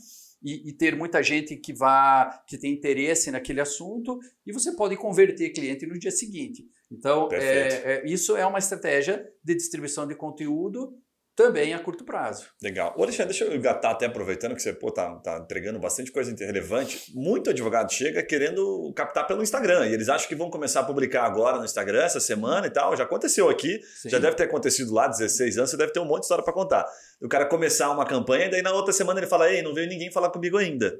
e, 0.42 0.68
e, 0.68 0.72
ter 0.72 0.94
muita 0.94 1.22
gente 1.22 1.57
que 1.57 1.72
vá 1.72 2.44
que 2.46 2.59
tem 2.59 2.72
interesse 2.72 3.31
naquele 3.31 3.61
assunto 3.61 4.20
e 4.46 4.53
você 4.53 4.77
pode 4.77 4.94
converter 4.96 5.51
cliente 5.51 5.87
no 5.87 5.99
dia 5.99 6.11
seguinte. 6.11 6.62
Então, 6.90 7.29
é, 7.33 7.38
é, 7.38 8.07
isso 8.07 8.37
é 8.37 8.46
uma 8.46 8.59
estratégia 8.59 9.27
de 9.42 9.55
distribuição 9.55 10.07
de 10.07 10.14
conteúdo 10.14 10.94
também 11.37 11.75
a 11.75 11.79
curto 11.79 12.03
prazo. 12.03 12.46
Legal. 12.62 12.94
Ô, 12.96 13.03
Alexandre, 13.03 13.27
deixa 13.27 13.44
eu 13.44 13.55
engatar 13.55 13.92
até 13.92 14.07
aproveitando 14.07 14.55
que 14.55 14.62
você 14.62 14.72
pô, 14.72 14.90
tá, 14.90 15.16
tá 15.16 15.38
entregando 15.38 15.79
bastante 15.79 16.11
coisa 16.11 16.35
relevante. 16.35 17.12
Muito 17.14 17.51
advogado 17.51 17.92
chega 17.92 18.22
querendo 18.22 18.90
captar 18.96 19.27
pelo 19.27 19.42
Instagram 19.42 19.87
e 19.87 19.92
eles 19.92 20.09
acham 20.09 20.27
que 20.27 20.35
vão 20.35 20.49
começar 20.49 20.81
a 20.81 20.85
publicar 20.85 21.25
agora 21.25 21.59
no 21.59 21.64
Instagram 21.66 22.03
essa 22.03 22.20
semana 22.20 22.66
e 22.66 22.70
tal. 22.70 22.96
Já 22.96 23.05
aconteceu 23.05 23.51
aqui, 23.51 23.79
Sim. 24.01 24.09
já 24.09 24.18
deve 24.18 24.35
ter 24.35 24.44
acontecido 24.44 24.94
lá, 24.94 25.09
16 25.09 25.59
anos, 25.59 25.70
você 25.70 25.77
deve 25.77 25.92
ter 25.92 26.01
um 26.01 26.07
monte 26.07 26.20
de 26.20 26.25
história 26.25 26.42
para 26.42 26.55
contar. 26.55 26.87
O 27.20 27.29
cara 27.29 27.44
começar 27.44 27.90
uma 27.90 28.07
campanha 28.07 28.46
e 28.46 28.51
daí 28.51 28.62
na 28.62 28.72
outra 28.72 28.94
semana 28.94 29.20
ele 29.20 29.27
fala: 29.27 29.53
Ei, 29.53 29.61
não 29.61 29.75
veio 29.75 29.88
ninguém 29.88 30.11
falar 30.11 30.31
comigo 30.31 30.57
ainda. 30.57 30.99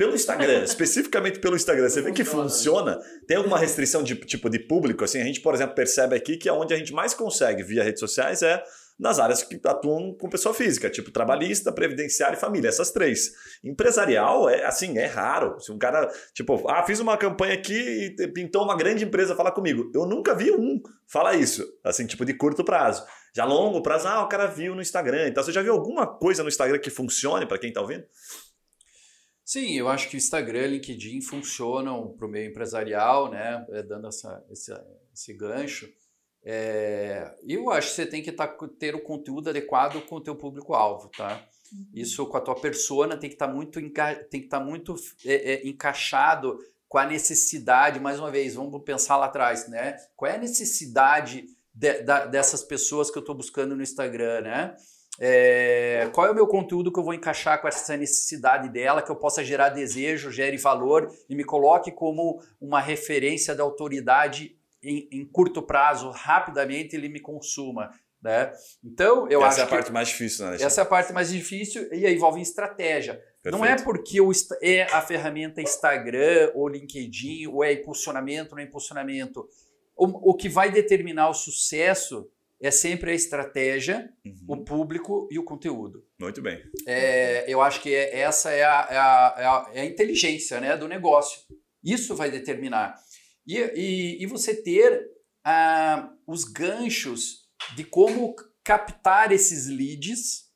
Pelo 0.00 0.14
Instagram, 0.14 0.62
especificamente 0.62 1.40
pelo 1.40 1.54
Instagram, 1.54 1.86
você 1.86 2.00
vê 2.00 2.10
que 2.10 2.24
funciona? 2.24 2.98
Tem 3.28 3.36
alguma 3.36 3.58
restrição 3.58 4.02
de 4.02 4.14
tipo 4.14 4.48
de 4.48 4.58
público? 4.58 5.04
Assim, 5.04 5.20
a 5.20 5.24
gente, 5.24 5.42
por 5.42 5.54
exemplo, 5.54 5.74
percebe 5.74 6.16
aqui 6.16 6.38
que 6.38 6.50
onde 6.50 6.72
a 6.72 6.76
gente 6.78 6.90
mais 6.90 7.12
consegue 7.12 7.62
via 7.62 7.84
redes 7.84 8.00
sociais 8.00 8.42
é 8.42 8.64
nas 8.98 9.18
áreas 9.18 9.42
que 9.42 9.60
atuam 9.62 10.16
com 10.18 10.30
pessoa 10.30 10.54
física, 10.54 10.88
tipo 10.88 11.10
trabalhista, 11.10 11.70
previdenciário 11.70 12.34
e 12.34 12.40
família, 12.40 12.68
essas 12.68 12.90
três. 12.90 13.30
Empresarial 13.62 14.48
é 14.48 14.64
assim, 14.64 14.96
é 14.96 15.04
raro. 15.04 15.60
Se 15.60 15.70
um 15.70 15.76
cara, 15.76 16.10
tipo, 16.32 16.66
ah, 16.66 16.82
fiz 16.82 16.98
uma 16.98 17.18
campanha 17.18 17.52
aqui 17.52 18.16
e 18.18 18.28
pintou 18.28 18.64
uma 18.64 18.78
grande 18.78 19.04
empresa 19.04 19.36
falar 19.36 19.52
comigo. 19.52 19.90
Eu 19.94 20.06
nunca 20.06 20.34
vi 20.34 20.50
um 20.50 20.80
falar 21.06 21.34
isso, 21.34 21.62
assim, 21.84 22.06
tipo 22.06 22.24
de 22.24 22.32
curto 22.32 22.64
prazo. 22.64 23.04
Já 23.36 23.44
longo 23.44 23.82
prazo, 23.82 24.08
ah, 24.08 24.24
o 24.24 24.28
cara 24.30 24.46
viu 24.46 24.74
no 24.74 24.80
Instagram. 24.80 25.28
Então, 25.28 25.44
você 25.44 25.52
já 25.52 25.60
viu 25.60 25.74
alguma 25.74 26.06
coisa 26.06 26.42
no 26.42 26.48
Instagram 26.48 26.78
que 26.78 26.88
funcione 26.88 27.44
para 27.44 27.58
quem 27.58 27.68
está 27.68 27.82
ouvindo? 27.82 28.04
Sim, 29.50 29.72
eu 29.72 29.88
acho 29.88 30.08
que 30.08 30.14
o 30.14 30.16
Instagram 30.16 30.60
e 30.60 30.68
o 30.68 30.70
LinkedIn 30.74 31.20
funcionam 31.22 32.14
para 32.16 32.24
o 32.24 32.30
meio 32.30 32.48
empresarial, 32.48 33.28
né? 33.28 33.66
É, 33.70 33.82
dando 33.82 34.06
essa, 34.06 34.44
esse, 34.48 34.72
esse 35.12 35.34
gancho. 35.34 35.92
É, 36.44 37.34
eu 37.44 37.68
acho 37.68 37.88
que 37.88 37.94
você 37.96 38.06
tem 38.06 38.22
que 38.22 38.30
tá, 38.30 38.46
ter 38.78 38.94
o 38.94 39.02
conteúdo 39.02 39.50
adequado 39.50 40.02
com 40.02 40.14
o 40.14 40.20
teu 40.20 40.36
público-alvo, 40.36 41.08
tá? 41.08 41.44
Uhum. 41.72 41.84
Isso 41.92 42.24
com 42.26 42.36
a 42.36 42.40
tua 42.40 42.54
persona 42.54 43.16
tem 43.16 43.28
que 43.28 43.34
estar 43.34 43.48
tá 43.48 43.52
muito, 43.52 43.80
tem 44.30 44.40
que 44.40 44.46
tá 44.46 44.60
muito 44.60 44.94
é, 45.26 45.54
é, 45.54 45.66
encaixado 45.66 46.56
com 46.88 46.98
a 46.98 47.04
necessidade, 47.04 47.98
mais 47.98 48.20
uma 48.20 48.30
vez, 48.30 48.54
vamos 48.54 48.80
pensar 48.84 49.16
lá 49.16 49.26
atrás, 49.26 49.66
né? 49.66 49.96
Qual 50.14 50.30
é 50.30 50.36
a 50.36 50.38
necessidade 50.38 51.44
de, 51.74 52.02
da, 52.04 52.24
dessas 52.24 52.62
pessoas 52.62 53.10
que 53.10 53.18
eu 53.18 53.20
estou 53.20 53.34
buscando 53.34 53.74
no 53.74 53.82
Instagram, 53.82 54.42
né? 54.42 54.76
É, 55.18 56.08
qual 56.14 56.26
é 56.26 56.30
o 56.30 56.34
meu 56.34 56.46
conteúdo 56.46 56.92
que 56.92 56.98
eu 56.98 57.04
vou 57.04 57.12
encaixar 57.12 57.60
com 57.60 57.68
essa 57.68 57.96
necessidade 57.96 58.68
dela, 58.68 59.02
que 59.02 59.10
eu 59.10 59.16
possa 59.16 59.44
gerar 59.44 59.70
desejo, 59.70 60.30
gere 60.30 60.56
valor 60.56 61.10
e 61.28 61.34
me 61.34 61.44
coloque 61.44 61.90
como 61.90 62.40
uma 62.60 62.80
referência 62.80 63.54
da 63.54 63.62
autoridade 63.62 64.56
em, 64.82 65.08
em 65.12 65.26
curto 65.26 65.62
prazo, 65.62 66.10
rapidamente 66.10 66.96
ele 66.96 67.08
me 67.08 67.20
consuma. 67.20 67.90
Né? 68.22 68.52
Então, 68.84 69.28
eu 69.30 69.40
essa 69.40 69.48
acho. 69.48 69.60
Essa 69.60 69.60
é 69.60 69.64
a 69.64 69.68
parte 69.68 69.92
mais 69.92 70.08
difícil, 70.08 70.46
né? 70.46 70.56
Essa 70.60 70.80
é 70.80 70.82
a 70.82 70.86
parte 70.86 71.12
mais 71.12 71.30
difícil 71.30 71.88
e 71.92 72.06
envolve 72.06 72.40
estratégia. 72.40 73.14
Perfeito. 73.42 73.56
Não 73.56 73.64
é 73.64 73.82
porque 73.82 74.20
o, 74.20 74.30
é 74.62 74.82
a 74.82 75.00
ferramenta 75.00 75.62
Instagram 75.62 76.52
ou 76.54 76.68
LinkedIn, 76.68 77.46
ou 77.46 77.64
é 77.64 77.72
impulsionamento, 77.72 78.54
não 78.54 78.62
é 78.62 78.64
impulsionamento. 78.64 79.48
O, 79.96 80.32
o 80.32 80.34
que 80.34 80.50
vai 80.50 80.70
determinar 80.70 81.30
o 81.30 81.34
sucesso 81.34 82.30
é 82.60 82.70
sempre 82.70 83.10
a 83.10 83.14
estratégia, 83.14 84.12
uhum. 84.24 84.44
o 84.48 84.64
público 84.64 85.26
e 85.30 85.38
o 85.38 85.44
conteúdo. 85.44 86.04
Muito 86.20 86.42
bem. 86.42 86.62
É, 86.86 87.50
eu 87.50 87.62
acho 87.62 87.80
que 87.80 87.94
é, 87.94 88.20
essa 88.20 88.50
é 88.50 88.62
a, 88.62 88.88
é, 88.90 88.96
a, 88.96 89.34
é, 89.38 89.44
a, 89.46 89.70
é 89.74 89.80
a, 89.80 89.84
inteligência 89.86 90.60
né, 90.60 90.76
do 90.76 90.86
negócio. 90.86 91.40
Isso 91.82 92.14
vai 92.14 92.30
determinar. 92.30 92.94
E, 93.46 93.56
e, 93.56 94.22
e 94.22 94.26
você 94.26 94.54
ter 94.54 95.08
ah, 95.42 96.12
os 96.26 96.44
ganchos 96.44 97.48
de 97.74 97.84
como 97.84 98.34
captar 98.62 99.32
esses 99.32 99.66
leads, 99.66 100.50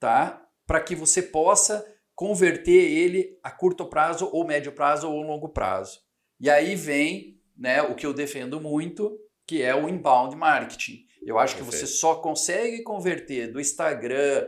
tá? 0.00 0.44
Para 0.66 0.80
que 0.80 0.96
você 0.96 1.22
possa 1.22 1.86
converter 2.16 2.90
ele 2.90 3.38
a 3.42 3.50
curto 3.50 3.86
prazo, 3.86 4.28
ou 4.32 4.46
médio 4.46 4.72
prazo, 4.72 5.08
ou 5.08 5.22
longo 5.22 5.48
prazo. 5.48 6.00
E 6.40 6.50
aí 6.50 6.74
vem 6.74 7.40
né, 7.56 7.82
o 7.82 7.94
que 7.94 8.06
eu 8.06 8.12
defendo 8.12 8.60
muito, 8.60 9.16
que 9.46 9.62
é 9.62 9.74
o 9.74 9.88
inbound 9.88 10.36
marketing. 10.36 11.03
Eu 11.26 11.38
acho 11.38 11.56
Perfeito. 11.56 11.80
que 11.80 11.86
você 11.86 11.86
só 11.86 12.16
consegue 12.16 12.82
converter 12.82 13.50
do 13.50 13.60
Instagram 13.60 14.46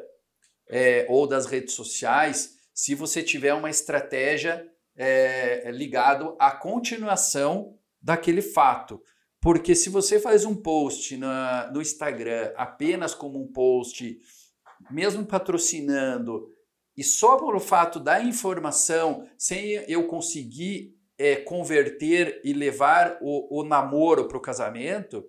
é, 0.68 1.06
ou 1.08 1.26
das 1.26 1.46
redes 1.46 1.74
sociais 1.74 2.56
se 2.74 2.94
você 2.94 3.22
tiver 3.22 3.54
uma 3.54 3.70
estratégia 3.70 4.66
é, 4.94 5.70
ligado 5.70 6.36
à 6.38 6.50
continuação 6.50 7.74
daquele 8.00 8.42
fato. 8.42 9.00
Porque 9.40 9.74
se 9.74 9.88
você 9.88 10.18
faz 10.18 10.44
um 10.44 10.54
post 10.54 11.16
na, 11.16 11.70
no 11.72 11.80
Instagram 11.80 12.52
apenas 12.56 13.14
como 13.14 13.40
um 13.40 13.46
post, 13.46 14.18
mesmo 14.90 15.24
patrocinando, 15.24 16.50
e 16.96 17.04
só 17.04 17.36
pelo 17.36 17.60
fato 17.60 18.00
da 18.00 18.20
informação, 18.20 19.28
sem 19.38 19.84
eu 19.88 20.06
conseguir 20.06 20.94
é, 21.18 21.36
converter 21.36 22.40
e 22.44 22.52
levar 22.52 23.18
o, 23.20 23.60
o 23.60 23.64
namoro 23.64 24.26
para 24.28 24.36
o 24.36 24.40
casamento 24.40 25.24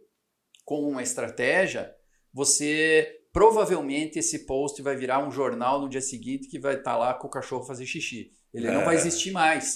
com 0.67 0.81
uma 0.81 1.01
estratégia, 1.01 1.95
você 2.33 3.21
provavelmente 3.31 4.19
esse 4.19 4.45
post 4.45 4.81
vai 4.81 4.97
virar 4.97 5.25
um 5.25 5.31
jornal 5.31 5.79
no 5.79 5.87
dia 5.87 6.01
seguinte 6.01 6.49
que 6.49 6.59
vai 6.59 6.73
estar 6.73 6.91
tá 6.91 6.97
lá 6.97 7.13
com 7.13 7.25
o 7.25 7.29
cachorro 7.29 7.63
fazer 7.63 7.85
xixi. 7.85 8.33
Ele 8.53 8.67
é. 8.67 8.71
não 8.73 8.83
vai 8.83 8.95
existir 8.95 9.31
mais. 9.31 9.75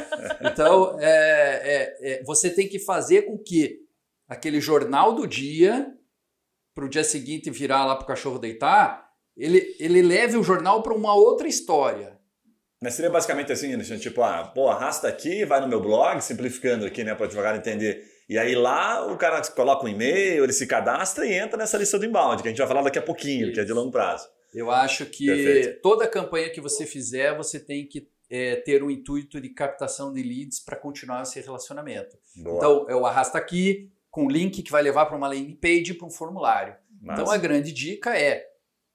então, 0.40 0.98
é, 0.98 1.60
é, 1.62 2.12
é, 2.12 2.24
você 2.24 2.48
tem 2.48 2.66
que 2.66 2.78
fazer 2.78 3.26
com 3.26 3.36
que 3.36 3.80
aquele 4.26 4.62
jornal 4.62 5.14
do 5.14 5.26
dia, 5.26 5.92
para 6.74 6.86
o 6.86 6.88
dia 6.88 7.04
seguinte 7.04 7.50
virar 7.50 7.84
lá 7.84 7.94
para 7.94 8.04
o 8.04 8.08
cachorro 8.08 8.38
deitar, 8.38 9.10
ele, 9.36 9.76
ele 9.78 10.00
leve 10.00 10.38
o 10.38 10.42
jornal 10.42 10.82
para 10.82 10.94
uma 10.94 11.14
outra 11.14 11.46
história. 11.46 12.18
Mas 12.82 12.94
seria 12.94 13.10
basicamente 13.10 13.52
assim, 13.52 13.74
Alexandre, 13.74 14.02
tipo, 14.02 14.22
ah, 14.22 14.50
pô, 14.54 14.70
arrasta 14.70 15.06
aqui, 15.06 15.44
vai 15.44 15.60
no 15.60 15.68
meu 15.68 15.82
blog, 15.82 16.18
simplificando 16.22 16.86
aqui, 16.86 17.04
né, 17.04 17.14
para 17.14 17.24
o 17.24 17.26
advogado 17.26 17.58
entender. 17.58 18.02
E 18.30 18.38
aí 18.38 18.54
lá 18.54 19.12
o 19.12 19.16
cara 19.16 19.42
coloca 19.50 19.84
um 19.84 19.88
e-mail, 19.88 20.44
ele 20.44 20.52
se 20.52 20.64
cadastra 20.64 21.26
e 21.26 21.32
entra 21.32 21.58
nessa 21.58 21.76
lista 21.76 21.98
do 21.98 22.06
inbound, 22.06 22.40
que 22.40 22.46
a 22.46 22.52
gente 22.52 22.58
vai 22.58 22.68
falar 22.68 22.82
daqui 22.82 22.96
a 23.00 23.02
pouquinho, 23.02 23.46
Isso. 23.46 23.54
que 23.54 23.58
é 23.58 23.64
de 23.64 23.72
longo 23.72 23.90
prazo. 23.90 24.28
Eu 24.54 24.70
acho 24.70 25.04
que 25.06 25.26
Perfeito. 25.26 25.80
toda 25.82 26.06
campanha 26.06 26.48
que 26.48 26.60
você 26.60 26.86
fizer, 26.86 27.36
você 27.36 27.58
tem 27.58 27.84
que 27.84 28.08
é, 28.30 28.54
ter 28.54 28.84
um 28.84 28.90
intuito 28.90 29.40
de 29.40 29.48
captação 29.48 30.12
de 30.12 30.22
leads 30.22 30.60
para 30.60 30.76
continuar 30.76 31.22
esse 31.22 31.40
relacionamento. 31.40 32.16
Boa. 32.36 32.56
Então, 32.56 32.86
eu 32.88 33.04
arrasto 33.04 33.36
aqui 33.36 33.90
com 34.08 34.26
um 34.26 34.30
link 34.30 34.62
que 34.62 34.70
vai 34.70 34.82
levar 34.82 35.06
para 35.06 35.16
uma 35.16 35.26
landing 35.26 35.56
page, 35.56 35.94
para 35.94 36.06
um 36.06 36.10
formulário. 36.10 36.76
Então, 37.02 37.28
a 37.28 37.36
grande 37.36 37.72
dica 37.72 38.16
é 38.16 38.46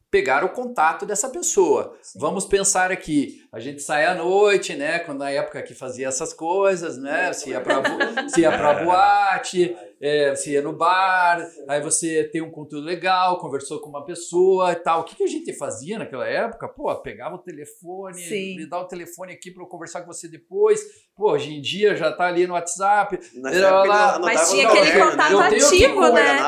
pegar 0.10 0.46
o 0.46 0.50
contato 0.54 1.06
dessa 1.06 1.28
pessoa. 1.28 1.98
Sim. 2.02 2.20
Vamos 2.20 2.46
pensar 2.46 2.90
aqui, 2.90 3.45
a 3.56 3.60
gente 3.62 3.82
sai 3.82 4.06
à 4.06 4.14
noite, 4.14 4.76
né? 4.76 5.00
Quando 5.00 5.20
na 5.20 5.32
época 5.32 5.64
que 5.64 5.74
fazia 5.74 6.10
essas 6.10 6.34
coisas, 6.34 6.98
né? 6.98 7.32
Se 7.32 7.52
ia 7.52 7.62
para 7.62 8.28
se 8.28 8.42
ia 8.42 8.52
para 8.52 8.84
boate, 8.84 9.74
é, 10.02 10.36
se 10.36 10.52
ia 10.52 10.62
no 10.62 10.74
bar, 10.74 11.40
aí 11.66 11.80
você 11.80 12.26
tem 12.26 12.42
um 12.42 12.52
conteúdo 12.52 12.86
legal, 12.86 13.40
conversou 13.40 13.80
com 13.80 13.88
uma 13.88 14.04
pessoa 14.04 14.74
e 14.74 14.76
tal. 14.76 15.00
O 15.00 15.04
que, 15.06 15.16
que 15.16 15.24
a 15.24 15.28
gente 15.28 15.54
fazia 15.54 15.98
naquela 15.98 16.28
época? 16.28 16.68
Pô, 16.68 16.94
pegava 16.98 17.36
o 17.36 17.38
telefone, 17.38 18.20
Sim. 18.20 18.58
me 18.58 18.70
dá 18.70 18.78
o 18.78 18.90
telefone 18.90 19.32
aqui 19.32 19.50
para 19.50 19.64
eu 19.64 19.68
conversar 19.68 20.02
com 20.02 20.08
você 20.08 20.28
depois. 20.28 20.82
Pô, 21.16 21.32
hoje 21.32 21.54
em 21.54 21.62
dia 21.62 21.96
já 21.96 22.12
tá 22.12 22.26
ali 22.26 22.46
no 22.46 22.56
WhatsApp. 22.56 23.18
Lá, 23.42 24.20
mas 24.20 24.52
tinha 24.52 24.68
aquele 24.68 25.00
contato 25.00 25.40
ativo, 25.40 26.10
né? 26.12 26.40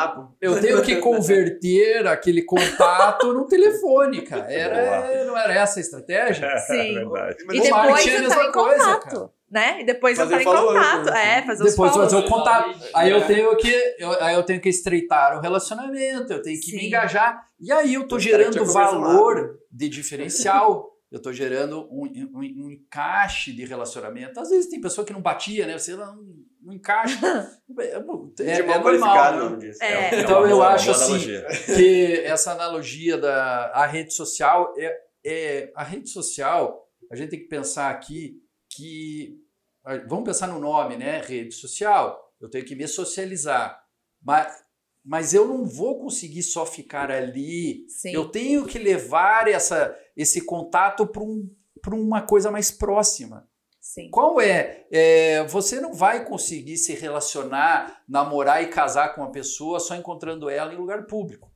Eu 0.42 0.60
tenho 0.60 0.82
que 0.82 0.98
converter 0.98 2.06
aquele 2.06 2.42
contato 2.42 3.32
no 3.32 3.46
telefone, 3.48 4.24
cara. 4.24 4.52
Era, 4.52 5.24
não 5.24 5.38
era 5.38 5.54
essa 5.54 5.80
a 5.80 5.82
estratégia? 5.82 6.58
Sim. 6.60 6.97
É 6.98 7.36
e 7.56 7.62
depois 7.62 8.08
entrar 8.08 8.46
em 8.46 8.52
contato. 8.52 9.32
né? 9.50 9.82
E 9.82 9.86
depois 9.86 10.18
fazer 10.18 10.42
entrar 10.42 10.62
em 10.62 10.66
contato. 10.66 11.06
Né? 11.06 11.38
É, 11.38 11.42
fazer 11.44 11.64
Depois 11.64 11.96
fazer 11.96 12.16
o 12.16 12.28
contato. 12.28 12.80
Aí 12.94 13.12
eu 13.12 13.26
tenho 13.26 13.56
que. 13.58 13.96
Eu, 13.98 14.24
aí 14.24 14.36
eu 14.36 14.44
tenho 14.44 14.62
que 14.62 14.70
estreitar 14.70 15.38
o 15.38 15.42
relacionamento, 15.42 16.34
eu 16.34 16.42
tenho 16.42 16.60
que 16.60 16.72
Sim. 16.72 16.78
me 16.78 16.88
engajar. 16.88 17.48
E 17.60 17.72
aí 17.72 17.94
eu 17.94 18.08
tô 18.08 18.20
gerando 18.20 18.66
valor 18.66 19.58
de 19.72 19.90
diferencial. 19.90 20.94
Eu 21.10 21.18
estou 21.18 21.32
gerando 21.32 21.88
um, 21.90 22.04
um, 22.04 22.40
um, 22.66 22.72
encaixe 22.72 23.54
de 23.54 23.64
relacionamento. 23.64 24.40
Às 24.40 24.50
vezes 24.50 24.70
tem 24.70 24.82
pessoa 24.82 25.06
que 25.08 25.14
não 25.14 25.22
batia, 25.22 25.66
né? 25.66 25.78
Você 25.80 25.96
não, 25.96 26.18
não 26.62 26.74
encaixa. 26.74 27.18
É, 28.40 28.44
é, 28.44 28.60
é 28.60 28.80
normal. 28.80 29.58
Né? 29.58 29.72
É. 29.82 30.16
é. 30.16 30.20
Então 30.20 30.46
eu 30.46 30.62
acho 30.62 30.92
assim 30.92 31.18
que 31.76 32.22
essa 32.26 32.52
analogia 32.52 33.18
da 33.18 33.72
a 33.74 33.86
rede 33.86 34.14
social 34.14 34.74
é, 34.78 34.98
é 35.26 35.72
a 35.76 35.84
rede 35.84 36.10
social. 36.10 36.87
A 37.12 37.16
gente 37.16 37.30
tem 37.30 37.40
que 37.40 37.48
pensar 37.48 37.90
aqui 37.90 38.42
que 38.70 39.40
vamos 40.08 40.26
pensar 40.26 40.48
no 40.48 40.60
nome, 40.60 40.98
né? 40.98 41.22
Rede 41.22 41.54
social. 41.54 42.34
Eu 42.40 42.50
tenho 42.50 42.66
que 42.66 42.76
me 42.76 42.88
socializar, 42.88 43.84
mas 44.22 44.68
mas 45.08 45.34
eu 45.34 45.48
não 45.48 45.66
vou 45.66 46.02
conseguir 46.02 46.44
só 46.44 46.66
ficar 46.66 47.10
ali. 47.10 47.88
Sim. 47.88 48.12
Eu 48.12 48.28
tenho 48.28 48.66
que 48.66 48.78
levar 48.78 49.48
essa, 49.48 49.98
esse 50.18 50.42
contato 50.42 51.08
para 51.08 51.24
um, 51.24 51.50
uma 51.94 52.22
coisa 52.22 52.52
mais 52.52 52.72
próxima. 52.72 53.48
Sim. 53.80 54.10
Qual 54.12 54.42
é? 54.42 54.86
é? 54.92 55.46
Você 55.46 55.80
não 55.80 55.94
vai 55.94 56.26
conseguir 56.26 56.76
se 56.76 56.94
relacionar, 56.94 58.04
namorar 58.06 58.62
e 58.62 58.68
casar 58.68 59.16
com 59.16 59.22
uma 59.22 59.32
pessoa 59.32 59.80
só 59.80 59.96
encontrando 59.96 60.50
ela 60.50 60.74
em 60.74 60.78
lugar 60.78 61.06
público. 61.08 61.50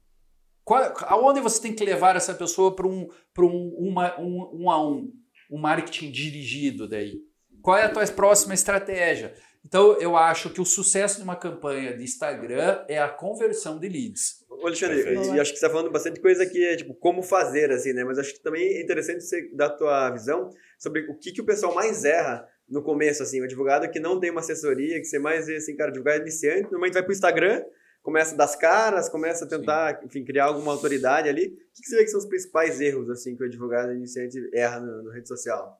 Qual, 0.63 0.81
aonde 1.01 1.41
você 1.41 1.61
tem 1.61 1.75
que 1.75 1.83
levar 1.83 2.15
essa 2.15 2.33
pessoa 2.33 2.73
para 2.73 2.87
um, 2.87 3.09
um, 3.37 3.89
uma, 3.89 4.17
um, 4.17 4.61
um 4.61 4.71
a 4.71 4.81
um? 4.81 5.11
Um 5.51 5.59
marketing 5.59 6.09
dirigido 6.09 6.87
daí. 6.87 7.19
Qual 7.61 7.77
é 7.77 7.83
a 7.83 7.89
tua 7.89 8.05
próxima 8.07 8.53
estratégia? 8.53 9.33
Então, 9.63 9.93
eu 9.99 10.17
acho 10.17 10.49
que 10.49 10.59
o 10.59 10.65
sucesso 10.65 11.17
de 11.17 11.23
uma 11.23 11.35
campanha 11.35 11.95
de 11.95 12.03
Instagram 12.03 12.83
é 12.87 12.97
a 12.97 13.07
conversão 13.07 13.77
de 13.77 13.87
leads. 13.87 14.43
Ô, 14.49 14.65
Alexandre, 14.65 15.01
e 15.01 15.39
acho 15.39 15.53
que 15.53 15.59
você 15.59 15.65
está 15.65 15.69
falando 15.69 15.91
bastante 15.91 16.19
coisa 16.19 16.45
que 16.45 16.63
é 16.65 16.75
tipo 16.75 16.93
como 16.95 17.21
fazer, 17.21 17.71
assim, 17.71 17.93
né? 17.93 18.03
Mas 18.03 18.17
acho 18.17 18.33
que 18.33 18.41
também 18.41 18.63
é 18.63 18.81
interessante 18.81 19.23
você 19.23 19.49
dar 19.53 19.67
a 19.67 19.69
tua 19.69 20.09
visão 20.09 20.49
sobre 20.79 21.01
o 21.09 21.17
que, 21.17 21.31
que 21.31 21.41
o 21.41 21.45
pessoal 21.45 21.75
mais 21.75 22.03
erra 22.03 22.47
no 22.67 22.81
começo, 22.81 23.21
assim, 23.21 23.41
o 23.41 23.43
advogado 23.43 23.89
que 23.91 23.99
não 23.99 24.19
tem 24.19 24.31
uma 24.31 24.39
assessoria, 24.39 24.97
que 24.99 25.05
você 25.05 25.19
mais 25.19 25.45
vê, 25.45 25.57
assim, 25.57 25.75
cara, 25.75 25.91
advogado 25.91 26.21
iniciante, 26.21 26.63
normalmente 26.63 26.93
vai 26.93 27.03
para 27.03 27.09
o 27.09 27.13
Instagram, 27.13 27.63
começa 28.01 28.33
a 28.33 28.37
dar 28.37 28.45
as 28.45 28.55
caras, 28.55 29.09
começa 29.09 29.45
a 29.45 29.47
tentar, 29.47 29.99
Sim. 29.99 30.05
enfim, 30.05 30.23
criar 30.23 30.45
alguma 30.45 30.71
autoridade 30.71 31.29
ali. 31.29 31.45
O 31.45 31.49
que, 31.49 31.81
que 31.81 31.87
você 31.87 31.97
vê 31.97 32.03
que 32.03 32.09
são 32.09 32.19
os 32.19 32.25
principais 32.25 32.81
erros, 32.81 33.09
assim, 33.09 33.35
que 33.35 33.43
o 33.43 33.45
advogado 33.45 33.93
iniciante 33.93 34.37
erra 34.53 34.79
na 34.79 35.13
rede 35.13 35.27
social? 35.27 35.79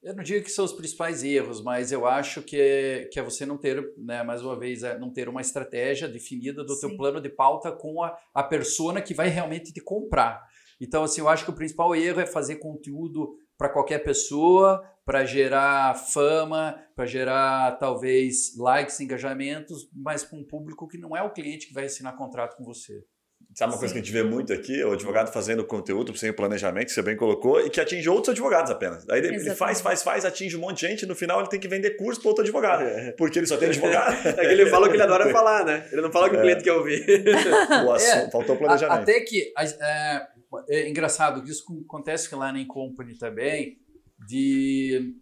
Eu 0.00 0.14
não 0.14 0.22
digo 0.22 0.44
que 0.44 0.52
são 0.52 0.64
os 0.64 0.72
principais 0.72 1.24
erros, 1.24 1.60
mas 1.60 1.90
eu 1.90 2.06
acho 2.06 2.40
que 2.40 2.58
é, 2.58 3.04
que 3.06 3.18
é 3.18 3.22
você 3.22 3.44
não 3.44 3.58
ter, 3.58 3.92
né, 3.96 4.22
mais 4.22 4.42
uma 4.42 4.56
vez, 4.56 4.84
é 4.84 4.96
não 4.96 5.12
ter 5.12 5.28
uma 5.28 5.40
estratégia 5.40 6.06
definida 6.06 6.62
do 6.62 6.74
Sim. 6.74 6.88
teu 6.88 6.96
plano 6.96 7.20
de 7.20 7.28
pauta 7.28 7.72
com 7.72 8.02
a, 8.02 8.16
a 8.32 8.42
persona 8.44 9.02
que 9.02 9.12
vai 9.12 9.28
realmente 9.28 9.72
te 9.72 9.80
comprar. 9.80 10.46
Então, 10.80 11.02
assim, 11.02 11.20
eu 11.20 11.28
acho 11.28 11.44
que 11.44 11.50
o 11.50 11.54
principal 11.54 11.96
erro 11.96 12.20
é 12.20 12.26
fazer 12.26 12.56
conteúdo 12.56 13.36
para 13.58 13.68
qualquer 13.68 13.98
pessoa, 13.98 14.80
para 15.08 15.24
gerar 15.24 15.94
fama, 15.94 16.78
para 16.94 17.06
gerar 17.06 17.78
talvez 17.78 18.54
likes, 18.58 19.00
engajamentos, 19.00 19.88
mas 19.90 20.22
com 20.22 20.36
um 20.36 20.44
público 20.44 20.86
que 20.86 20.98
não 20.98 21.16
é 21.16 21.22
o 21.22 21.30
cliente 21.30 21.66
que 21.66 21.72
vai 21.72 21.86
assinar 21.86 22.14
contrato 22.14 22.58
com 22.58 22.62
você. 22.62 23.02
Sabe 23.54 23.72
uma 23.72 23.76
Sim. 23.76 23.78
coisa 23.78 23.94
que 23.94 24.00
a 24.00 24.02
gente 24.02 24.12
vê 24.12 24.22
muito 24.22 24.52
aqui? 24.52 24.84
O 24.84 24.92
advogado 24.92 25.32
fazendo 25.32 25.64
conteúdo 25.64 26.14
sem 26.14 26.30
planejamento, 26.30 26.88
que 26.88 26.92
você 26.92 27.00
bem 27.00 27.16
colocou, 27.16 27.58
e 27.58 27.70
que 27.70 27.80
atinge 27.80 28.06
outros 28.06 28.32
advogados 28.32 28.70
apenas. 28.70 29.08
Aí 29.08 29.20
ele, 29.20 29.28
ele 29.36 29.54
faz, 29.54 29.80
faz, 29.80 30.02
faz, 30.02 30.26
atinge 30.26 30.54
um 30.58 30.60
monte 30.60 30.80
de 30.80 30.88
gente, 30.88 31.02
e 31.04 31.06
no 31.06 31.16
final 31.16 31.40
ele 31.40 31.48
tem 31.48 31.58
que 31.58 31.68
vender 31.68 31.96
curso 31.96 32.20
para 32.20 32.28
outro 32.28 32.44
advogado. 32.44 32.82
É. 32.82 33.12
Porque 33.12 33.38
ele 33.38 33.46
só 33.46 33.56
tem 33.56 33.70
advogado. 33.70 34.14
É 34.28 34.32
que 34.34 34.52
ele 34.52 34.66
fala 34.66 34.88
o 34.88 34.90
que 34.90 34.96
ele 34.96 35.02
adora 35.04 35.32
falar, 35.32 35.64
né? 35.64 35.88
Ele 35.90 36.02
não 36.02 36.12
fala 36.12 36.26
o 36.26 36.30
que 36.30 36.36
o 36.36 36.40
é. 36.40 36.42
cliente 36.42 36.64
quer 36.64 36.72
ouvir. 36.74 37.02
O 37.86 37.92
assunto, 37.92 38.26
é, 38.26 38.30
faltou 38.30 38.56
planejamento. 38.58 39.00
Até 39.00 39.20
que 39.20 39.54
é, 39.80 40.26
é 40.68 40.88
engraçado 40.90 41.42
que 41.42 41.50
isso 41.50 41.64
acontece 41.86 42.34
lá 42.34 42.52
na 42.52 42.60
Incompany 42.60 43.16
também, 43.16 43.78
de, 44.26 45.14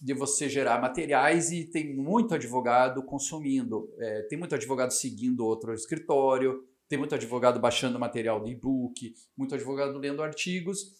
de 0.00 0.14
você 0.14 0.48
gerar 0.48 0.80
materiais 0.80 1.50
e 1.50 1.64
tem 1.64 1.94
muito 1.94 2.34
advogado 2.34 3.02
consumindo. 3.02 3.92
É, 3.98 4.22
tem 4.22 4.38
muito 4.38 4.54
advogado 4.54 4.92
seguindo 4.92 5.46
outro 5.46 5.72
escritório, 5.72 6.64
tem 6.88 6.98
muito 6.98 7.14
advogado 7.14 7.60
baixando 7.60 7.98
material 7.98 8.40
do 8.40 8.48
e-book, 8.48 9.14
muito 9.36 9.54
advogado 9.54 9.98
lendo 9.98 10.22
artigos 10.22 10.94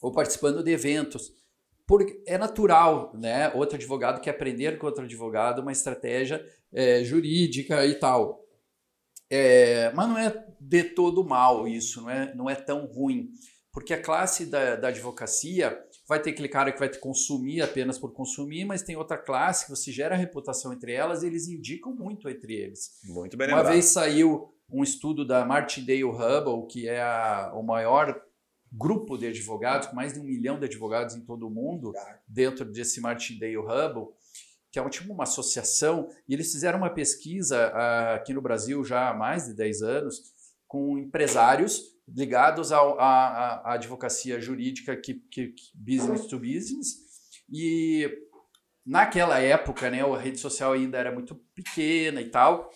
ou 0.00 0.12
participando 0.12 0.62
de 0.62 0.70
eventos. 0.70 1.32
Porque 1.86 2.22
é 2.26 2.38
natural, 2.38 3.12
né? 3.16 3.52
Outro 3.52 3.76
advogado 3.76 4.20
quer 4.20 4.30
aprender 4.30 4.78
com 4.78 4.86
outro 4.86 5.04
advogado 5.04 5.60
uma 5.60 5.72
estratégia 5.72 6.44
é, 6.72 7.02
jurídica 7.02 7.84
e 7.84 7.94
tal. 7.96 8.44
É, 9.28 9.92
mas 9.92 10.08
não 10.08 10.18
é 10.18 10.46
de 10.60 10.84
todo 10.84 11.24
mal 11.24 11.66
isso, 11.66 12.02
não 12.02 12.10
é, 12.10 12.34
não 12.34 12.50
é 12.50 12.54
tão 12.54 12.86
ruim. 12.86 13.30
Porque 13.72 13.92
a 13.92 14.00
classe 14.00 14.46
da, 14.46 14.76
da 14.76 14.88
advocacia 14.88 15.76
vai 16.10 16.20
ter 16.20 16.30
aquele 16.30 16.48
cara 16.48 16.72
que 16.72 16.78
vai 16.80 16.88
te 16.88 16.98
consumir 16.98 17.62
apenas 17.62 17.96
por 17.96 18.12
consumir, 18.12 18.64
mas 18.64 18.82
tem 18.82 18.96
outra 18.96 19.16
classe 19.16 19.64
que 19.64 19.70
você 19.70 19.92
gera 19.92 20.16
reputação 20.16 20.72
entre 20.72 20.92
elas 20.92 21.22
e 21.22 21.28
eles 21.28 21.46
indicam 21.46 21.94
muito 21.94 22.28
entre 22.28 22.52
eles. 22.52 22.98
Muito 23.04 23.36
bem 23.36 23.46
Uma 23.46 23.58
lembrado. 23.58 23.72
vez 23.72 23.84
saiu 23.84 24.52
um 24.68 24.82
estudo 24.82 25.24
da 25.24 25.44
Martindale 25.44 26.02
Hubble, 26.02 26.66
que 26.68 26.88
é 26.88 27.00
a, 27.00 27.52
o 27.54 27.62
maior 27.62 28.20
grupo 28.72 29.16
de 29.16 29.28
advogados, 29.28 29.86
com 29.86 29.94
mais 29.94 30.12
de 30.12 30.18
um 30.18 30.24
milhão 30.24 30.58
de 30.58 30.64
advogados 30.64 31.14
em 31.14 31.20
todo 31.20 31.46
o 31.46 31.50
mundo, 31.50 31.92
dentro 32.26 32.64
desse 32.64 33.00
Martindale 33.00 33.58
Hubble, 33.58 34.08
que 34.72 34.80
é 34.80 34.82
um, 34.82 34.88
tipo 34.88 35.12
uma 35.12 35.22
associação, 35.22 36.08
e 36.28 36.34
eles 36.34 36.50
fizeram 36.50 36.78
uma 36.78 36.90
pesquisa 36.90 37.68
uh, 37.68 38.16
aqui 38.16 38.34
no 38.34 38.42
Brasil 38.42 38.84
já 38.84 39.10
há 39.10 39.14
mais 39.14 39.46
de 39.46 39.54
10 39.54 39.82
anos, 39.82 40.22
com 40.66 40.98
empresários 40.98 41.99
ligados 42.14 42.72
à 42.72 43.72
advocacia 43.72 44.40
jurídica 44.40 44.96
que, 44.96 45.14
que, 45.30 45.48
que, 45.48 45.62
business 45.74 46.26
to 46.26 46.38
business, 46.38 46.96
e 47.52 48.08
naquela 48.84 49.38
época, 49.38 49.90
né, 49.90 50.02
a 50.02 50.18
rede 50.18 50.38
social 50.38 50.72
ainda 50.72 50.98
era 50.98 51.12
muito 51.12 51.34
pequena 51.54 52.20
e 52.20 52.30
tal, 52.30 52.70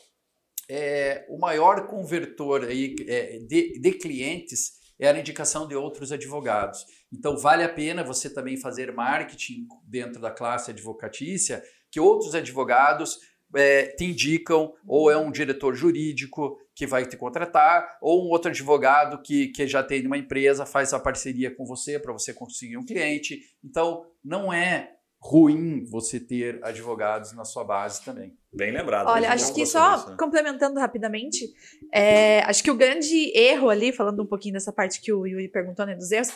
é, 0.68 1.26
o 1.28 1.38
maior 1.38 1.86
convertor 1.86 2.64
aí, 2.64 2.94
é, 3.06 3.38
de, 3.40 3.78
de 3.80 3.92
clientes 3.92 4.84
era 4.98 5.18
a 5.18 5.20
indicação 5.20 5.66
de 5.66 5.74
outros 5.74 6.12
advogados. 6.12 6.84
Então, 7.12 7.36
vale 7.36 7.62
a 7.62 7.68
pena 7.68 8.04
você 8.04 8.30
também 8.30 8.56
fazer 8.56 8.92
marketing 8.92 9.66
dentro 9.84 10.20
da 10.20 10.30
classe 10.30 10.70
advocatícia, 10.70 11.62
que 11.90 12.00
outros 12.00 12.34
advogados 12.34 13.18
é, 13.54 13.86
te 13.86 14.04
indicam, 14.04 14.72
ou 14.86 15.10
é 15.10 15.16
um 15.16 15.30
diretor 15.30 15.74
jurídico 15.74 16.58
que 16.74 16.86
vai 16.86 17.06
te 17.06 17.16
contratar, 17.16 17.98
ou 18.00 18.26
um 18.26 18.30
outro 18.30 18.50
advogado 18.50 19.22
que, 19.22 19.48
que 19.48 19.66
já 19.66 19.82
tem 19.82 20.06
uma 20.06 20.18
empresa, 20.18 20.66
faz 20.66 20.92
a 20.92 20.98
parceria 20.98 21.54
com 21.54 21.64
você 21.64 21.98
para 21.98 22.12
você 22.12 22.34
conseguir 22.34 22.76
um 22.76 22.84
cliente. 22.84 23.40
Então, 23.62 24.06
não 24.24 24.52
é 24.52 24.90
ruim 25.24 25.84
você 25.86 26.20
ter 26.20 26.60
advogados 26.62 27.32
na 27.32 27.46
sua 27.46 27.64
base 27.64 28.04
também. 28.04 28.36
Bem 28.52 28.72
lembrado. 28.72 29.08
Olha, 29.08 29.30
acho 29.32 29.54
que 29.54 29.64
só 29.64 29.96
isso, 29.96 30.10
né? 30.10 30.16
complementando 30.18 30.78
rapidamente, 30.78 31.50
é, 31.92 32.40
acho 32.40 32.62
que 32.62 32.70
o 32.70 32.76
grande 32.76 33.32
erro 33.34 33.70
ali, 33.70 33.90
falando 33.90 34.22
um 34.22 34.26
pouquinho 34.26 34.52
dessa 34.52 34.72
parte 34.72 35.00
que 35.00 35.12
o 35.12 35.26
Yuri 35.26 35.48
perguntou, 35.48 35.86
né, 35.86 35.94
dos 35.94 36.12
erros, 36.12 36.30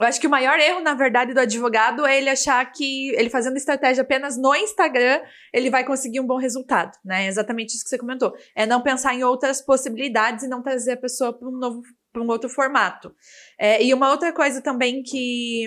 eu 0.00 0.06
acho 0.06 0.20
que 0.20 0.26
o 0.26 0.30
maior 0.30 0.58
erro, 0.58 0.80
na 0.80 0.94
verdade, 0.94 1.32
do 1.32 1.38
advogado 1.38 2.04
é 2.04 2.18
ele 2.18 2.28
achar 2.28 2.64
que 2.72 3.10
ele 3.10 3.30
fazendo 3.30 3.56
estratégia 3.56 4.02
apenas 4.02 4.36
no 4.36 4.52
Instagram, 4.54 5.20
ele 5.52 5.70
vai 5.70 5.84
conseguir 5.84 6.18
um 6.18 6.26
bom 6.26 6.36
resultado, 6.36 6.98
né? 7.04 7.26
É 7.26 7.28
exatamente 7.28 7.74
isso 7.74 7.84
que 7.84 7.90
você 7.90 7.98
comentou. 7.98 8.34
É 8.56 8.66
não 8.66 8.82
pensar 8.82 9.14
em 9.14 9.22
outras 9.22 9.62
possibilidades 9.62 10.44
e 10.44 10.48
não 10.48 10.62
trazer 10.62 10.92
a 10.92 10.96
pessoa 10.96 11.32
para 11.32 11.48
um 11.48 11.52
novo, 11.52 11.82
para 12.12 12.22
um 12.22 12.28
outro 12.28 12.48
formato. 12.48 13.14
É, 13.56 13.84
e 13.84 13.94
uma 13.94 14.10
outra 14.10 14.32
coisa 14.32 14.60
também 14.60 15.00
que, 15.00 15.66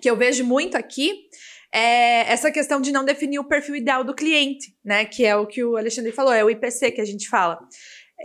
que 0.00 0.08
eu 0.08 0.16
vejo 0.16 0.42
muito 0.42 0.74
aqui 0.74 1.28
é 1.70 2.32
essa 2.32 2.50
questão 2.50 2.80
de 2.80 2.90
não 2.90 3.04
definir 3.04 3.38
o 3.38 3.44
perfil 3.44 3.76
ideal 3.76 4.02
do 4.02 4.14
cliente, 4.14 4.74
né? 4.82 5.04
Que 5.04 5.26
é 5.26 5.36
o 5.36 5.46
que 5.46 5.62
o 5.62 5.76
Alexandre 5.76 6.10
falou, 6.10 6.32
é 6.32 6.42
o 6.42 6.48
IPC 6.48 6.92
que 6.92 7.02
a 7.02 7.04
gente 7.04 7.28
fala. 7.28 7.58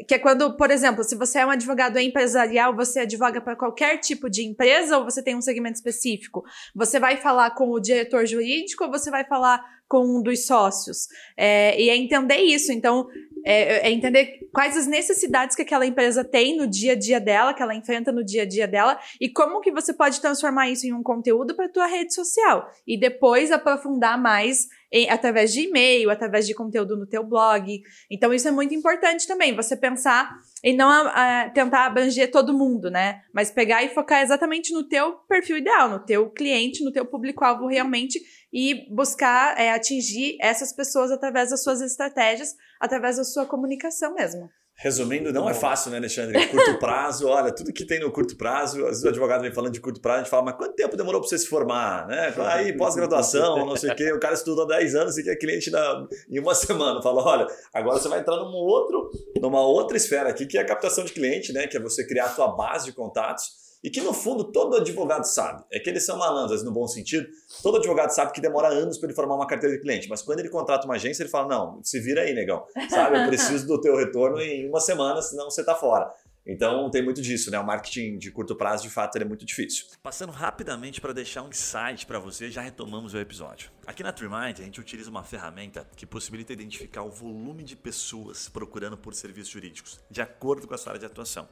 Que 0.08 0.16
é 0.16 0.20
quando, 0.20 0.56
por 0.56 0.72
exemplo, 0.72 1.04
se 1.04 1.16
você 1.16 1.40
é 1.40 1.46
um 1.46 1.50
advogado 1.50 2.00
empresarial, 2.00 2.74
você 2.76 3.02
advoga 3.02 3.42
para 3.42 3.58
qualquer 3.58 3.98
tipo 3.98 4.30
de 4.30 4.44
empresa 4.44 4.98
ou 4.98 5.04
você 5.04 5.22
tem 5.22 5.36
um 5.36 5.42
segmento 5.42 5.76
específico? 5.76 6.44
Você 6.74 7.00
vai 7.00 7.18
falar 7.18 7.52
com 7.52 7.70
o 7.70 7.80
diretor 7.80 8.26
jurídico 8.26 8.86
ou 8.86 8.92
você 8.92 9.12
vai 9.12 9.26
falar 9.26 9.62
com 9.90 10.06
um 10.06 10.24
dos 10.24 10.46
sócios? 10.46 11.08
É, 11.36 11.80
e 11.80 11.90
é 11.90 11.98
entender 11.98 12.38
isso. 12.38 12.72
Então, 12.72 13.06
é, 13.46 13.88
é, 13.88 13.92
entender 13.92 14.48
quais 14.54 14.78
as 14.78 14.88
necessidades 14.88 15.56
que 15.56 15.62
aquela 15.64 15.86
empresa 15.86 16.24
tem 16.24 16.56
no 16.56 16.68
dia 16.68 16.94
a 16.94 16.96
dia 16.96 17.20
dela, 17.20 17.54
que 17.54 17.62
ela 17.62 17.76
enfrenta 17.76 18.12
no 18.12 18.24
dia 18.24 18.44
a 18.44 18.46
dia 18.46 18.68
dela, 18.68 19.00
e 19.20 19.30
como 19.30 19.60
que 19.60 19.72
você 19.72 19.94
pode 19.94 20.22
transformar 20.22 20.70
isso 20.70 20.86
em 20.86 20.94
um 20.94 21.04
conteúdo 21.04 21.56
para 21.56 21.66
a 21.66 21.72
tua 21.72 21.86
rede 21.86 22.14
social. 22.14 22.70
E 22.88 22.98
depois 22.98 23.52
aprofundar 23.52 24.18
mais 24.18 24.68
através 25.10 25.54
de 25.54 25.62
e-mail, 25.62 26.10
através 26.10 26.46
de 26.46 26.54
conteúdo 26.54 26.98
no 26.98 27.06
teu 27.06 27.24
blog. 27.24 27.82
Então 28.10 28.34
isso 28.34 28.48
é 28.48 28.52
muito 28.52 28.74
importante 28.76 29.28
também, 29.28 29.56
você 29.56 29.76
pensar 29.76 30.30
em 30.64 30.76
não 30.76 30.90
a, 30.90 31.44
a, 31.44 31.50
tentar 31.50 31.86
abranger 31.86 32.30
todo 32.30 32.54
mundo, 32.58 32.92
né? 32.92 33.22
Mas 33.34 33.50
pegar 33.50 33.84
e 33.84 33.90
focar 33.90 34.22
exatamente 34.22 34.74
no 34.74 34.88
teu 34.88 35.14
perfil 35.28 35.58
ideal, 35.58 35.90
no 35.90 36.00
teu 36.00 36.30
cliente, 36.30 36.84
no 36.84 36.92
teu 36.92 37.06
público-alvo 37.06 37.68
realmente 37.68 38.20
e 38.54 38.88
buscar 38.94 39.58
é, 39.58 39.72
atingir 39.72 40.38
essas 40.42 40.74
pessoas 40.74 41.10
através 41.10 41.50
das 41.50 41.64
suas 41.64 41.82
estratégias, 41.82 42.56
através 42.80 43.18
da 43.18 43.24
sua 43.24 43.46
comunicação 43.46 44.14
mesmo. 44.14 44.50
Resumindo, 44.82 45.32
não 45.32 45.48
é 45.48 45.54
fácil, 45.54 45.92
né, 45.92 45.98
Alexandre? 45.98 46.48
Curto 46.48 46.78
prazo, 46.80 47.28
olha, 47.28 47.52
tudo 47.52 47.72
que 47.72 47.86
tem 47.86 48.00
no 48.00 48.12
curto 48.12 48.36
prazo, 48.36 48.80
às 48.80 48.90
vezes 48.90 49.04
o 49.04 49.10
advogado 49.10 49.42
vem 49.42 49.54
falando 49.54 49.74
de 49.74 49.80
curto 49.80 50.02
prazo, 50.02 50.22
a 50.22 50.24
gente 50.24 50.32
fala, 50.32 50.44
mas 50.46 50.56
quanto 50.56 50.74
tempo 50.74 50.98
demorou 50.98 51.22
para 51.22 51.30
você 51.30 51.38
se 51.38 51.46
formar? 51.46 52.08
Né? 52.08 52.34
Aí, 52.48 52.76
pós-graduação, 52.76 53.64
não 53.64 53.76
sei 53.76 53.92
o 53.92 53.96
quê, 53.96 54.12
o 54.12 54.20
cara 54.20 54.34
estuda 54.34 54.66
10 54.66 54.96
anos 54.96 55.18
e 55.20 55.24
quer 55.24 55.36
cliente 55.36 55.70
na, 55.70 56.08
em 56.28 56.40
uma 56.40 56.56
semana. 56.56 57.00
Fala, 57.00 57.24
olha, 57.24 57.48
agora 57.72 58.00
você 58.00 58.10
vai 58.10 58.22
entrar 58.22 58.38
num 58.38 58.56
outro, 58.56 59.12
numa 59.40 59.62
outra 59.62 59.96
esfera 59.96 60.30
aqui, 60.30 60.48
que 60.48 60.58
é 60.58 60.62
a 60.62 60.66
captação 60.66 61.06
de 61.06 61.14
cliente, 61.14 61.54
né? 61.54 61.68
Que 61.68 61.78
é 61.78 61.80
você 61.80 62.04
criar 62.04 62.26
a 62.26 62.30
sua 62.30 62.48
base 62.48 62.86
de 62.86 62.94
contatos 62.94 63.61
e 63.84 63.90
que 63.90 64.02
no 64.02 64.14
fundo 64.14 64.52
todo 64.52 64.78
advogado 64.78 65.24
sabe, 65.26 65.64
é 65.72 65.80
que 65.80 65.90
eles 65.90 66.06
são 66.06 66.18
malandros 66.18 66.64
no 66.64 66.72
bom 66.72 66.88
sentido. 66.88 67.28
Todo 67.64 67.78
advogado 67.78 68.12
sabe 68.12 68.32
que 68.32 68.42
demora 68.42 68.68
anos 68.68 68.98
para 68.98 69.08
ele 69.08 69.16
formar 69.16 69.36
uma 69.36 69.48
carteira 69.48 69.76
de 69.76 69.82
cliente, 69.82 70.08
mas 70.08 70.22
quando 70.22 70.40
ele 70.40 70.50
contrata 70.50 70.86
uma 70.86 70.96
agência, 70.96 71.24
ele 71.24 71.30
fala: 71.30 71.48
"Não, 71.48 71.84
se 71.84 72.00
vira 72.00 72.22
aí, 72.22 72.34
negão. 72.34 72.66
Sabe, 72.90 73.20
eu 73.20 73.28
preciso 73.28 73.66
do 73.66 73.80
teu 73.82 73.96
retorno 73.96 74.40
em 74.40 74.68
uma 74.68 74.80
semana, 74.80 75.22
senão 75.22 75.50
você 75.50 75.62
está 75.62 75.76
fora". 75.76 76.12
Então 76.46 76.90
tem 76.90 77.04
muito 77.04 77.22
disso, 77.22 77.52
né? 77.52 77.60
O 77.60 77.66
marketing 77.66 78.18
de 78.18 78.32
curto 78.32 78.56
prazo, 78.56 78.84
de 78.84 78.90
fato, 78.90 79.16
é 79.18 79.24
muito 79.24 79.46
difícil. 79.46 79.86
Passando 80.02 80.32
rapidamente 80.32 81.00
para 81.00 81.14
deixar 81.14 81.44
um 81.44 81.50
insight 81.50 82.06
para 82.06 82.18
você, 82.18 82.50
já 82.50 82.62
retomamos 82.62 83.14
o 83.14 83.20
episódio. 83.20 83.70
Aqui 83.86 84.02
na 84.02 84.12
TreeMind 84.12 84.60
a 84.60 84.64
gente 84.64 84.80
utiliza 84.80 85.10
uma 85.10 85.24
ferramenta 85.24 85.88
que 85.96 86.06
possibilita 86.06 86.52
identificar 86.52 87.04
o 87.04 87.12
volume 87.12 87.64
de 87.64 87.76
pessoas 87.76 88.50
procurando 88.50 88.98
por 88.98 89.14
serviços 89.14 89.52
jurídicos, 89.52 90.00
de 90.10 90.22
acordo 90.22 90.68
com 90.68 90.74
a 90.74 90.78
sua 90.78 90.94
área 90.94 91.00
de 91.00 91.06
atuação. 91.06 91.48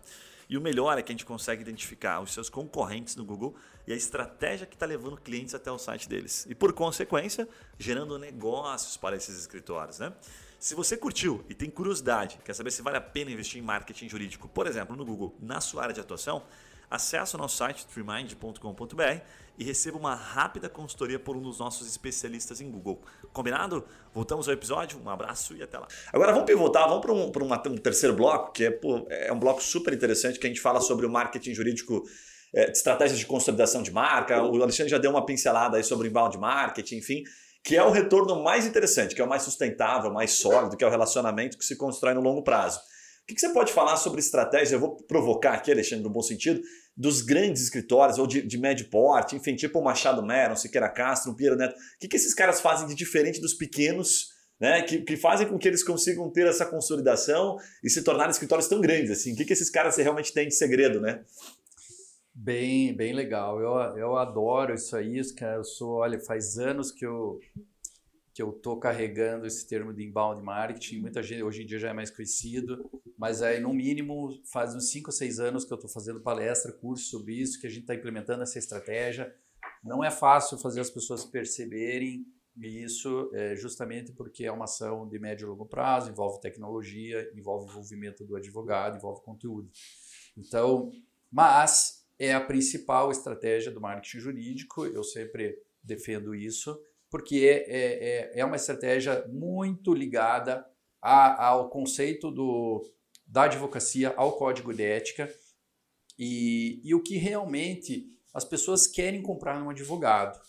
E 0.49 0.57
o 0.57 0.61
melhor 0.61 0.97
é 0.97 1.03
que 1.03 1.11
a 1.11 1.13
gente 1.13 1.25
consegue 1.25 1.61
identificar 1.61 2.19
os 2.21 2.33
seus 2.33 2.49
concorrentes 2.49 3.15
no 3.15 3.23
Google 3.23 3.55
e 3.85 3.93
a 3.93 3.95
estratégia 3.95 4.65
que 4.65 4.75
está 4.75 4.85
levando 4.85 5.15
clientes 5.15 5.53
até 5.53 5.71
o 5.71 5.77
site 5.77 6.09
deles. 6.09 6.47
E 6.49 6.55
por 6.55 6.73
consequência, 6.73 7.47
gerando 7.77 8.17
negócios 8.17 8.97
para 8.97 9.15
esses 9.15 9.37
escritórios. 9.37 9.99
Né? 9.99 10.11
Se 10.59 10.73
você 10.73 10.97
curtiu 10.97 11.45
e 11.47 11.53
tem 11.53 11.69
curiosidade, 11.69 12.39
quer 12.43 12.53
saber 12.53 12.71
se 12.71 12.81
vale 12.81 12.97
a 12.97 13.01
pena 13.01 13.29
investir 13.29 13.61
em 13.61 13.63
marketing 13.63 14.09
jurídico, 14.09 14.49
por 14.49 14.65
exemplo, 14.65 14.95
no 14.95 15.05
Google, 15.05 15.35
na 15.39 15.61
sua 15.61 15.83
área 15.83 15.93
de 15.93 16.01
atuação, 16.01 16.43
acesse 16.89 17.35
o 17.35 17.37
nosso 17.37 17.57
site 17.57 17.85
freemind.com.br 17.87 19.21
e 19.57 19.63
receba 19.63 19.97
uma 19.97 20.15
rápida 20.15 20.69
consultoria 20.69 21.19
por 21.19 21.35
um 21.35 21.41
dos 21.41 21.59
nossos 21.59 21.87
especialistas 21.87 22.61
em 22.61 22.71
Google. 22.71 23.01
Combinado? 23.33 23.85
Voltamos 24.13 24.47
ao 24.47 24.53
episódio, 24.53 24.99
um 25.03 25.09
abraço 25.09 25.53
e 25.55 25.61
até 25.61 25.77
lá. 25.77 25.87
Agora 26.13 26.31
vamos 26.31 26.45
pivotar, 26.45 26.87
vamos 26.87 27.01
para 27.01 27.43
um, 27.43 27.73
um, 27.73 27.77
terceiro 27.77 28.15
bloco, 28.15 28.53
que 28.53 28.65
é, 28.65 28.71
pô, 28.71 29.05
é 29.09 29.31
um 29.33 29.39
bloco 29.39 29.61
super 29.61 29.93
interessante, 29.93 30.39
que 30.39 30.47
a 30.47 30.49
gente 30.49 30.61
fala 30.61 30.79
sobre 30.79 31.05
o 31.05 31.09
marketing 31.09 31.53
jurídico 31.53 32.03
é, 32.55 32.71
estratégias 32.71 33.19
de 33.19 33.25
consolidação 33.25 33.83
de 33.83 33.91
marca. 33.91 34.41
O 34.41 34.61
Alexandre 34.63 34.89
já 34.89 34.97
deu 34.97 35.11
uma 35.11 35.25
pincelada 35.25 35.75
aí 35.75 35.83
sobre 35.83 36.07
o 36.07 36.09
inbound 36.09 36.37
marketing, 36.37 36.95
enfim, 36.95 37.23
que 37.61 37.75
é 37.75 37.83
o 37.83 37.91
retorno 37.91 38.41
mais 38.41 38.65
interessante, 38.65 39.13
que 39.13 39.21
é 39.21 39.25
o 39.25 39.29
mais 39.29 39.43
sustentável, 39.43 40.09
mais 40.09 40.31
sólido, 40.31 40.77
que 40.77 40.85
é 40.85 40.87
o 40.87 40.89
relacionamento 40.89 41.57
que 41.57 41.65
se 41.65 41.75
constrói 41.75 42.13
no 42.13 42.21
longo 42.21 42.43
prazo 42.43 42.79
que, 43.29 43.35
que 43.35 43.41
você 43.41 43.49
pode 43.49 43.71
falar 43.71 43.95
sobre 43.95 44.19
estratégia? 44.19 44.75
Eu 44.75 44.79
vou 44.79 44.95
provocar 44.95 45.53
aqui, 45.53 45.71
Alexandre, 45.71 46.03
no 46.03 46.09
bom 46.09 46.21
sentido, 46.21 46.61
dos 46.97 47.21
grandes 47.21 47.61
escritórios 47.61 48.17
ou 48.17 48.25
de, 48.25 48.41
de 48.41 48.57
médio 48.57 48.89
porte, 48.89 49.35
enfim, 49.35 49.55
tipo 49.55 49.77
o 49.77 49.83
Machado 49.83 50.25
Mero, 50.25 50.57
Siqueira 50.57 50.89
Castro, 50.89 51.31
o 51.31 51.35
Piero 51.35 51.55
Neto. 51.55 51.75
O 51.75 51.99
que, 51.99 52.07
que 52.07 52.15
esses 52.15 52.33
caras 52.33 52.59
fazem 52.59 52.87
de 52.87 52.95
diferente 52.95 53.39
dos 53.39 53.53
pequenos, 53.53 54.29
né? 54.59 54.81
Que, 54.81 55.01
que 55.01 55.15
fazem 55.15 55.47
com 55.47 55.59
que 55.59 55.67
eles 55.67 55.83
consigam 55.83 56.27
ter 56.31 56.47
essa 56.47 56.65
consolidação 56.65 57.57
e 57.83 57.89
se 57.89 58.03
tornarem 58.03 58.31
escritórios 58.31 58.67
tão 58.67 58.81
grandes 58.81 59.11
assim? 59.11 59.33
O 59.33 59.35
que, 59.35 59.45
que 59.45 59.53
esses 59.53 59.69
caras 59.69 59.95
realmente 59.97 60.33
têm 60.33 60.47
de 60.47 60.55
segredo, 60.55 60.99
né? 60.99 61.23
Bem, 62.33 62.95
bem 62.95 63.13
legal. 63.13 63.59
Eu, 63.59 63.95
eu 63.95 64.17
adoro 64.17 64.73
isso 64.73 64.97
aí, 64.97 65.21
cara. 65.35 65.57
Eu 65.57 65.63
sou, 65.63 65.97
olha, 65.97 66.19
faz 66.19 66.57
anos 66.57 66.91
que 66.91 67.05
eu 67.05 67.39
que 68.39 68.43
eu 68.43 68.53
tô 68.53 68.77
carregando 68.77 69.45
esse 69.45 69.67
termo 69.67 69.93
de 69.93 70.01
inbound 70.01 70.41
marketing. 70.41 71.01
Muita 71.01 71.21
gente 71.21 71.43
hoje 71.43 71.63
em 71.63 71.65
dia 71.65 71.77
já 71.77 71.89
é 71.89 71.93
mais 71.93 72.09
conhecido, 72.09 72.89
mas 73.17 73.41
aí 73.41 73.59
no 73.59 73.73
mínimo 73.73 74.41
faz 74.49 74.73
uns 74.73 74.89
5 74.91 75.09
ou 75.09 75.11
6 75.11 75.39
anos 75.41 75.65
que 75.65 75.73
eu 75.73 75.75
estou 75.75 75.91
fazendo 75.91 76.21
palestra, 76.21 76.71
curso 76.71 77.03
sobre 77.09 77.33
isso, 77.33 77.59
que 77.59 77.67
a 77.67 77.69
gente 77.69 77.81
está 77.81 77.95
implementando 77.95 78.41
essa 78.41 78.57
estratégia. 78.57 79.35
Não 79.83 80.01
é 80.01 80.09
fácil 80.09 80.57
fazer 80.57 80.79
as 80.79 80.89
pessoas 80.89 81.25
perceberem 81.25 82.25
isso, 82.55 83.29
é, 83.33 83.57
justamente 83.57 84.13
porque 84.13 84.45
é 84.45 84.51
uma 84.53 84.63
ação 84.63 85.05
de 85.05 85.19
médio 85.19 85.45
e 85.45 85.49
longo 85.49 85.65
prazo, 85.65 86.09
envolve 86.09 86.39
tecnologia, 86.39 87.29
envolve 87.35 87.69
envolvimento 87.69 88.23
do 88.23 88.37
advogado, 88.37 88.95
envolve 88.95 89.21
conteúdo. 89.21 89.69
Então, 90.37 90.89
mas 91.29 92.07
é 92.17 92.33
a 92.33 92.39
principal 92.39 93.11
estratégia 93.11 93.69
do 93.69 93.81
marketing 93.81 94.19
jurídico, 94.19 94.85
eu 94.85 95.03
sempre 95.03 95.61
defendo 95.83 96.33
isso, 96.33 96.79
porque 97.09 97.37
é, 97.37 97.69
é, 97.69 98.31
é, 98.35 98.39
é 98.39 98.45
uma 98.45 98.55
estratégia 98.55 99.25
muito 99.27 99.93
ligada 99.93 100.65
a, 101.01 101.47
ao 101.47 101.69
conceito 101.69 102.29
do, 102.31 102.81
da 103.25 103.43
advocacia, 103.43 104.13
ao 104.15 104.37
código 104.37 104.73
de 104.73 104.83
ética 104.83 105.29
e, 106.17 106.81
e 106.83 106.93
o 106.93 107.01
que 107.01 107.17
realmente 107.17 108.07
as 108.33 108.45
pessoas 108.45 108.87
querem 108.87 109.21
comprar 109.21 109.59
num 109.59 109.69
advogado. 109.69 110.39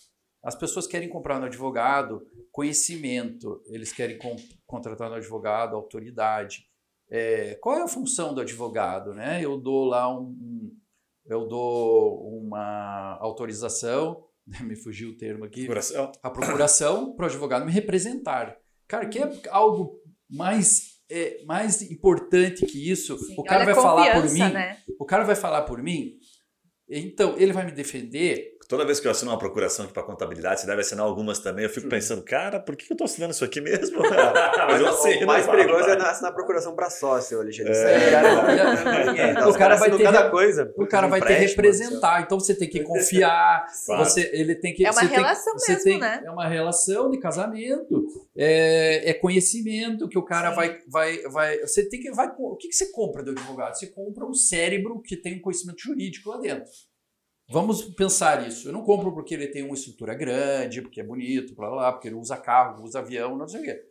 As 0.43 0.55
pessoas 0.55 0.87
querem 0.87 1.09
comprar 1.09 1.39
no 1.39 1.45
advogado 1.45 2.25
conhecimento, 2.51 3.63
eles 3.67 3.93
querem 3.93 4.19
contratar 4.65 5.09
no 5.09 5.15
advogado 5.15 5.75
autoridade. 5.75 6.67
É, 7.09 7.55
qual 7.55 7.77
é 7.77 7.83
a 7.83 7.87
função 7.87 8.33
do 8.33 8.41
advogado? 8.41 9.13
Né? 9.13 9.43
Eu 9.43 9.57
dou 9.57 9.85
lá 9.85 10.13
um, 10.13 10.75
eu 11.25 11.47
dou 11.47 12.39
uma 12.39 13.17
autorização, 13.21 14.25
me 14.61 14.75
fugiu 14.75 15.09
o 15.09 15.17
termo 15.17 15.45
aqui, 15.45 15.61
procuração. 15.61 16.11
a 16.21 16.29
procuração 16.29 17.15
para 17.15 17.23
o 17.23 17.29
advogado 17.29 17.65
me 17.65 17.71
representar. 17.71 18.57
Cara, 18.87 19.07
que 19.07 19.19
é 19.19 19.29
algo 19.49 19.99
mais 20.29 20.91
é, 21.09 21.43
mais 21.43 21.81
importante 21.81 22.65
que 22.65 22.89
isso? 22.89 23.17
Sim, 23.17 23.35
o 23.37 23.43
cara 23.43 23.63
olha 23.63 23.73
vai 23.73 23.83
falar 23.83 24.21
por 24.21 24.31
mim. 24.31 24.39
né? 24.39 24.77
O 24.99 25.05
cara 25.05 25.23
vai 25.23 25.35
falar 25.35 25.61
por 25.63 25.83
mim. 25.83 26.17
Então 26.89 27.37
ele 27.37 27.53
vai 27.53 27.65
me 27.65 27.71
defender 27.71 28.57
Toda 28.71 28.85
vez 28.85 29.01
que 29.01 29.07
eu 29.07 29.11
assino 29.11 29.31
uma 29.31 29.37
procuração 29.37 29.83
aqui 29.83 29.93
para 29.93 30.01
contabilidade, 30.03 30.61
você 30.61 30.65
deve 30.65 30.79
assinar 30.79 31.05
algumas 31.05 31.39
também, 31.39 31.65
eu 31.65 31.69
fico 31.69 31.89
pensando, 31.89 32.23
cara, 32.23 32.57
por 32.57 32.75
que 32.77 32.85
eu 32.89 32.95
estou 32.95 33.03
assinando 33.03 33.33
isso 33.33 33.43
aqui 33.43 33.59
mesmo? 33.59 33.99
Mas 33.99 34.79
eu 34.79 34.85
o- 34.85 34.89
assino, 34.89 35.23
o 35.23 35.27
mais 35.27 35.45
perigoso 35.45 35.83
vai. 35.85 35.97
é 35.97 36.01
assinar 36.01 36.33
procuração 36.33 36.73
para 36.73 36.89
sócio, 36.89 37.39
Alexandre. 37.41 37.73
É. 37.73 38.11
Cara, 38.11 39.05
ninguém. 39.05 39.31
O 39.49 39.53
cara 39.53 39.75
vai 39.75 39.91
ter- 39.91 40.03
cada 40.03 40.29
coisa. 40.29 40.73
o 40.77 40.87
cara 40.87 41.07
vai 41.07 41.19
ter 41.19 41.27
que 41.27 41.33
Empréstimo, 41.33 41.61
representar. 41.63 42.21
Então 42.21 42.39
você 42.39 42.55
tem 42.55 42.69
que 42.69 42.81
confiar. 42.81 43.65
Você, 43.99 44.29
ele 44.33 44.55
tem 44.55 44.73
que, 44.73 44.85
É 44.85 44.89
uma 44.89 45.01
você 45.01 45.07
tem- 45.07 45.17
relação 45.17 45.53
você 45.53 45.71
mesmo, 45.73 45.83
tem- 45.83 45.99
né? 45.99 46.21
É 46.25 46.31
uma 46.31 46.47
relação 46.47 47.09
de 47.11 47.19
casamento. 47.19 48.05
É, 48.37 49.09
é 49.09 49.13
conhecimento 49.13 50.07
que 50.07 50.17
o 50.17 50.23
cara 50.23 50.49
Sim. 50.51 50.55
vai, 50.55 50.77
vai, 50.87 51.17
vai. 51.23 51.59
Você 51.59 51.87
tem 51.89 51.99
que. 51.99 52.09
Vai, 52.11 52.31
o 52.37 52.55
que, 52.55 52.69
que 52.69 52.75
você 52.75 52.89
compra 52.91 53.21
do 53.21 53.31
advogado? 53.31 53.73
Você 53.77 53.87
compra 53.87 54.25
um 54.25 54.33
cérebro 54.33 55.01
que 55.01 55.17
tem 55.17 55.37
um 55.37 55.41
conhecimento 55.41 55.81
jurídico 55.81 56.29
lá 56.29 56.37
dentro. 56.39 56.71
Vamos 57.51 57.83
pensar 57.83 58.47
isso. 58.47 58.69
Eu 58.69 58.73
não 58.73 58.83
compro 58.83 59.11
porque 59.11 59.33
ele 59.33 59.47
tem 59.47 59.63
uma 59.63 59.73
estrutura 59.73 60.15
grande, 60.15 60.81
porque 60.81 61.01
é 61.01 61.03
bonito, 61.03 61.53
blá, 61.53 61.69
blá, 61.69 61.91
porque 61.91 62.07
ele 62.07 62.15
usa 62.15 62.37
carro, 62.37 62.83
usa 62.83 62.99
avião, 62.99 63.37
não 63.37 63.47
sei 63.47 63.61
o 63.61 63.63
quê. 63.63 63.83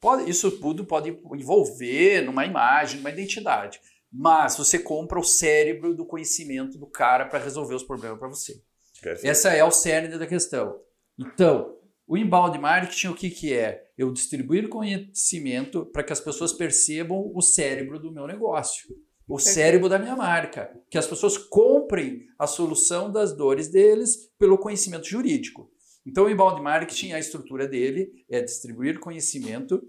Pode, 0.00 0.30
isso 0.30 0.50
tudo 0.52 0.84
pode 0.84 1.10
envolver 1.34 2.22
numa 2.22 2.46
imagem, 2.46 2.98
numa 2.98 3.10
identidade. 3.10 3.80
Mas 4.10 4.56
você 4.56 4.78
compra 4.78 5.18
o 5.18 5.24
cérebro 5.24 5.94
do 5.94 6.06
conhecimento 6.06 6.78
do 6.78 6.86
cara 6.86 7.26
para 7.26 7.38
resolver 7.38 7.74
os 7.74 7.82
problemas 7.82 8.18
para 8.18 8.28
você. 8.28 8.62
Perfeito. 9.00 9.30
Essa 9.30 9.50
é 9.50 9.64
o 9.64 9.70
cerne 9.70 10.16
da 10.16 10.26
questão. 10.26 10.80
Então, 11.18 11.76
o 12.06 12.16
inbound 12.16 12.58
marketing, 12.58 13.08
o 13.08 13.14
que, 13.14 13.30
que 13.30 13.52
é? 13.52 13.88
Eu 13.96 14.12
distribuir 14.12 14.68
conhecimento 14.68 15.86
para 15.86 16.02
que 16.02 16.12
as 16.12 16.20
pessoas 16.20 16.52
percebam 16.52 17.30
o 17.34 17.40
cérebro 17.40 17.98
do 17.98 18.10
meu 18.10 18.26
negócio, 18.26 18.88
o 19.30 19.38
cérebro 19.38 19.88
da 19.88 19.96
minha 19.96 20.16
marca, 20.16 20.76
que 20.90 20.98
as 20.98 21.06
pessoas 21.06 21.38
comprem 21.38 22.26
a 22.36 22.48
solução 22.48 23.12
das 23.12 23.32
dores 23.32 23.68
deles 23.68 24.28
pelo 24.36 24.58
conhecimento 24.58 25.06
jurídico. 25.06 25.70
Então, 26.04 26.24
o 26.24 26.30
inbound 26.30 26.60
marketing, 26.60 27.12
a 27.12 27.18
estrutura 27.20 27.68
dele 27.68 28.24
é 28.28 28.40
distribuir 28.40 28.98
conhecimento 28.98 29.80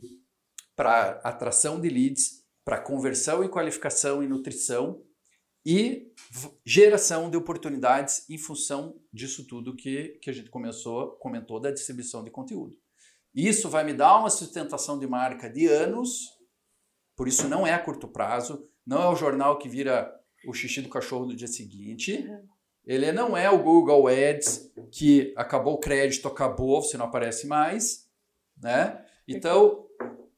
para 0.75 1.19
atração 1.23 1.81
de 1.81 1.89
leads, 1.89 2.45
para 2.63 2.79
conversão 2.79 3.43
e 3.43 3.49
qualificação 3.49 4.21
e 4.21 4.27
nutrição 4.27 5.01
e 5.65 6.11
geração 6.63 7.29
de 7.29 7.35
oportunidades 7.35 8.29
em 8.29 8.37
função 8.37 8.95
disso 9.11 9.47
tudo 9.47 9.75
que, 9.75 10.19
que 10.21 10.29
a 10.29 10.33
gente 10.33 10.51
começou, 10.51 11.13
comentou 11.13 11.59
da 11.59 11.71
distribuição 11.71 12.23
de 12.23 12.29
conteúdo. 12.29 12.77
Isso 13.33 13.69
vai 13.69 13.83
me 13.83 13.93
dar 13.93 14.19
uma 14.19 14.29
sustentação 14.29 14.99
de 14.99 15.07
marca 15.07 15.49
de 15.49 15.65
anos, 15.65 16.29
por 17.15 17.27
isso 17.27 17.47
não 17.47 17.65
é 17.65 17.73
a 17.73 17.79
curto 17.79 18.07
prazo, 18.07 18.70
não 18.91 19.01
é 19.01 19.07
o 19.07 19.15
jornal 19.15 19.57
que 19.57 19.69
vira 19.69 20.13
o 20.45 20.53
xixi 20.53 20.81
do 20.81 20.89
cachorro 20.89 21.25
no 21.25 21.33
dia 21.33 21.47
seguinte, 21.47 22.27
ele 22.85 23.09
não 23.13 23.37
é 23.37 23.49
o 23.49 23.63
Google 23.63 24.09
Ads 24.09 24.69
que 24.91 25.33
acabou 25.37 25.75
o 25.75 25.79
crédito, 25.79 26.27
acabou, 26.27 26.81
você 26.81 26.97
não 26.97 27.05
aparece 27.05 27.47
mais, 27.47 28.09
né? 28.61 29.01
Então, 29.25 29.87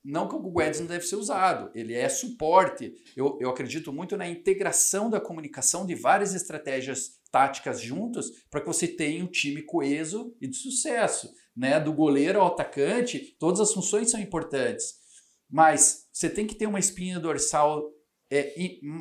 não 0.06 0.28
que 0.28 0.36
o 0.36 0.40
Google 0.40 0.68
Ads 0.68 0.82
não 0.82 0.88
deve 0.88 1.04
ser 1.04 1.16
usado, 1.16 1.72
ele 1.74 1.96
é 1.96 2.08
suporte. 2.08 2.94
Eu, 3.18 3.40
eu 3.42 3.50
acredito 3.50 3.92
muito 3.92 4.16
na 4.16 4.28
integração 4.28 5.10
da 5.10 5.20
comunicação 5.20 5.84
de 5.84 5.96
várias 5.96 6.36
estratégias 6.36 7.20
táticas 7.32 7.82
juntas 7.82 8.30
para 8.52 8.62
que 8.62 8.68
você 8.68 8.88
tenha 8.88 9.24
um 9.24 9.32
time 9.32 9.64
coeso 9.64 10.38
e 10.40 10.48
de 10.48 10.58
sucesso. 10.58 11.34
Né? 11.58 11.80
Do 11.80 11.92
goleiro 11.92 12.40
ao 12.40 12.48
atacante, 12.48 13.36
todas 13.40 13.60
as 13.60 13.74
funções 13.74 14.12
são 14.12 14.20
importantes. 14.20 14.94
Mas 15.50 16.08
você 16.14 16.30
tem 16.30 16.46
que 16.46 16.54
ter 16.54 16.68
uma 16.68 16.80
espinha 16.80 17.20
dorsal 17.20 17.92
é, 18.36 18.54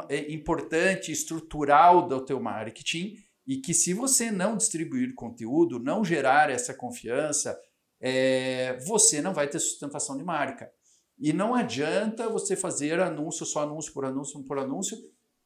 é, 0.09 0.33
importante, 0.33 1.11
estrutural 1.11 2.07
do 2.07 2.20
teu 2.20 2.39
marketing 2.39 3.16
e 3.47 3.57
que 3.57 3.72
se 3.72 3.95
você 3.95 4.30
não 4.30 4.57
distribuir 4.57 5.14
conteúdo, 5.14 5.78
não 5.78 6.05
gerar 6.05 6.51
essa 6.51 6.74
confiança, 6.74 7.59
é, 8.01 8.78
você 8.85 9.22
não 9.22 9.33
vai 9.33 9.49
ter 9.49 9.59
sustentação 9.59 10.18
de 10.18 10.24
marca. 10.24 10.70
E 11.18 11.33
não 11.33 11.55
adianta 11.55 12.28
você 12.28 12.55
fazer 12.57 13.01
anúncio, 13.01 13.47
só 13.47 13.62
anúncio 13.62 13.93
por 13.93 14.05
anúncio 14.05 14.43
por 14.45 14.59
anúncio, 14.59 14.99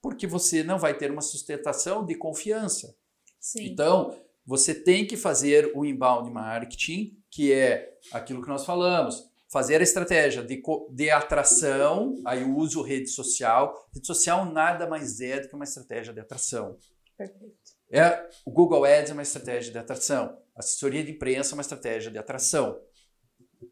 porque 0.03 0.27
você 0.27 0.65
não 0.65 0.79
vai 0.79 0.97
ter 0.97 1.11
uma 1.11 1.23
sustentação 1.23 2.05
de 2.05 2.15
confiança. 2.15 2.97
Sim. 3.39 3.67
Então, 3.67 4.17
você 4.45 4.75
tem 4.75 5.07
que 5.07 5.17
fazer 5.17 5.73
o 5.75 5.85
inbound 5.85 6.31
marketing, 6.31 7.23
que 7.31 7.53
é 7.53 7.99
aquilo 8.13 8.43
que 8.43 8.49
nós 8.49 8.65
falamos, 8.65 9.29
fazer 9.51 9.81
a 9.81 9.85
estratégia 9.85 10.43
de, 10.43 10.63
de 10.91 11.11
atração, 11.11 12.15
aí 12.27 12.43
eu 12.43 12.57
uso 12.57 12.83
rede 12.83 13.09
social. 13.09 13.89
Rede 13.95 14.07
social 14.07 14.45
nada 14.45 14.87
mais 14.87 15.21
é 15.21 15.41
do 15.41 15.49
que 15.49 15.55
uma 15.55 15.65
estratégia 15.65 16.13
de 16.13 16.21
atração. 16.21 16.77
Perfeito. 17.17 17.55
É, 17.91 18.29
o 18.45 18.51
Google 18.51 18.85
Ads 18.85 19.11
é 19.11 19.13
uma 19.13 19.23
estratégia 19.23 19.73
de 19.73 19.79
atração. 19.79 20.37
Assessoria 20.55 21.05
de 21.05 21.13
imprensa 21.13 21.53
é 21.53 21.55
uma 21.55 21.63
estratégia 21.63 22.11
de 22.11 22.19
atração. 22.19 22.81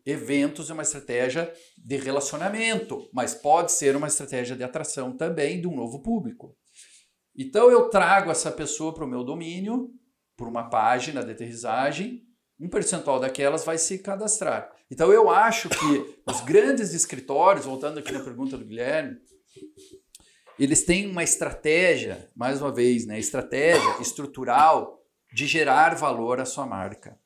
Eventos 0.07 0.71
é 0.71 0.73
uma 0.73 0.83
estratégia 0.83 1.53
de 1.77 1.97
relacionamento, 1.97 3.09
mas 3.13 3.35
pode 3.35 3.73
ser 3.73 3.97
uma 3.97 4.07
estratégia 4.07 4.57
de 4.57 4.63
atração 4.63 5.17
também 5.17 5.61
de 5.61 5.67
um 5.67 5.75
novo 5.75 6.01
público. 6.01 6.57
Então 7.37 7.71
eu 7.71 7.89
trago 7.89 8.31
essa 8.31 8.51
pessoa 8.51 8.95
para 8.95 9.05
o 9.05 9.09
meu 9.09 9.25
domínio, 9.25 9.91
por 10.37 10.49
uma 10.49 10.69
página 10.71 11.25
de 11.25 11.33
aterrissagem, 11.33 12.23
um 12.59 12.69
percentual 12.69 13.21
daquelas 13.21 13.65
vai 13.65 13.79
se 13.79 13.99
cadastrar. 13.99 14.71
Então 14.91 15.13
eu 15.13 15.31
acho 15.31 15.69
que 15.69 16.23
os 16.27 16.41
grandes 16.43 16.95
escritórios, 16.95 17.65
voltando 17.65 17.99
aqui 17.99 18.13
na 18.13 18.23
pergunta 18.23 18.57
do 18.57 18.65
Guilherme, 18.65 19.17
eles 20.59 20.85
têm 20.85 21.11
uma 21.11 21.25
estratégia, 21.25 22.31
mais 22.35 22.61
uma 22.61 22.73
vez, 22.73 23.07
né, 23.07 23.19
estratégia 23.19 24.01
estrutural 24.01 25.03
de 25.33 25.47
gerar 25.47 25.97
valor 25.97 26.41
à 26.41 26.45
sua 26.45 26.65
marca, 26.65 27.19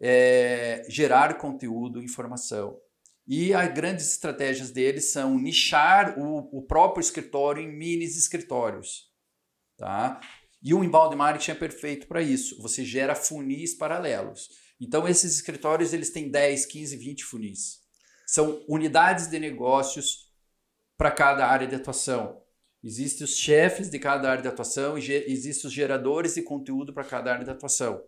é, 0.00 0.82
gerar 0.88 1.36
conteúdo, 1.36 2.02
informação. 2.02 2.78
E 3.26 3.52
as 3.52 3.72
grandes 3.72 4.10
estratégias 4.10 4.70
deles 4.70 5.12
são 5.12 5.38
nichar 5.38 6.18
o, 6.18 6.58
o 6.58 6.62
próprio 6.62 7.02
escritório 7.02 7.62
em 7.62 7.70
minis 7.70 8.16
escritórios. 8.16 9.10
Tá? 9.76 10.20
E 10.62 10.74
o 10.74 10.82
inbound 10.82 11.14
marketing 11.14 11.52
é 11.52 11.54
perfeito 11.54 12.06
para 12.06 12.22
isso. 12.22 12.60
Você 12.62 12.84
gera 12.84 13.14
funis 13.14 13.74
paralelos. 13.74 14.48
Então, 14.80 15.06
esses 15.06 15.34
escritórios 15.34 15.92
eles 15.92 16.10
têm 16.10 16.30
10, 16.30 16.66
15, 16.66 16.96
20 16.96 17.24
funis. 17.24 17.80
São 18.26 18.64
unidades 18.68 19.26
de 19.26 19.38
negócios 19.38 20.30
para 20.96 21.10
cada 21.10 21.46
área 21.46 21.66
de 21.66 21.74
atuação. 21.74 22.40
Existem 22.82 23.24
os 23.24 23.36
chefes 23.36 23.90
de 23.90 23.98
cada 23.98 24.30
área 24.30 24.42
de 24.42 24.48
atuação 24.48 24.96
e 24.96 25.12
existem 25.12 25.68
os 25.68 25.72
geradores 25.72 26.34
de 26.34 26.42
conteúdo 26.42 26.94
para 26.94 27.04
cada 27.04 27.32
área 27.32 27.44
de 27.44 27.50
atuação. 27.50 28.02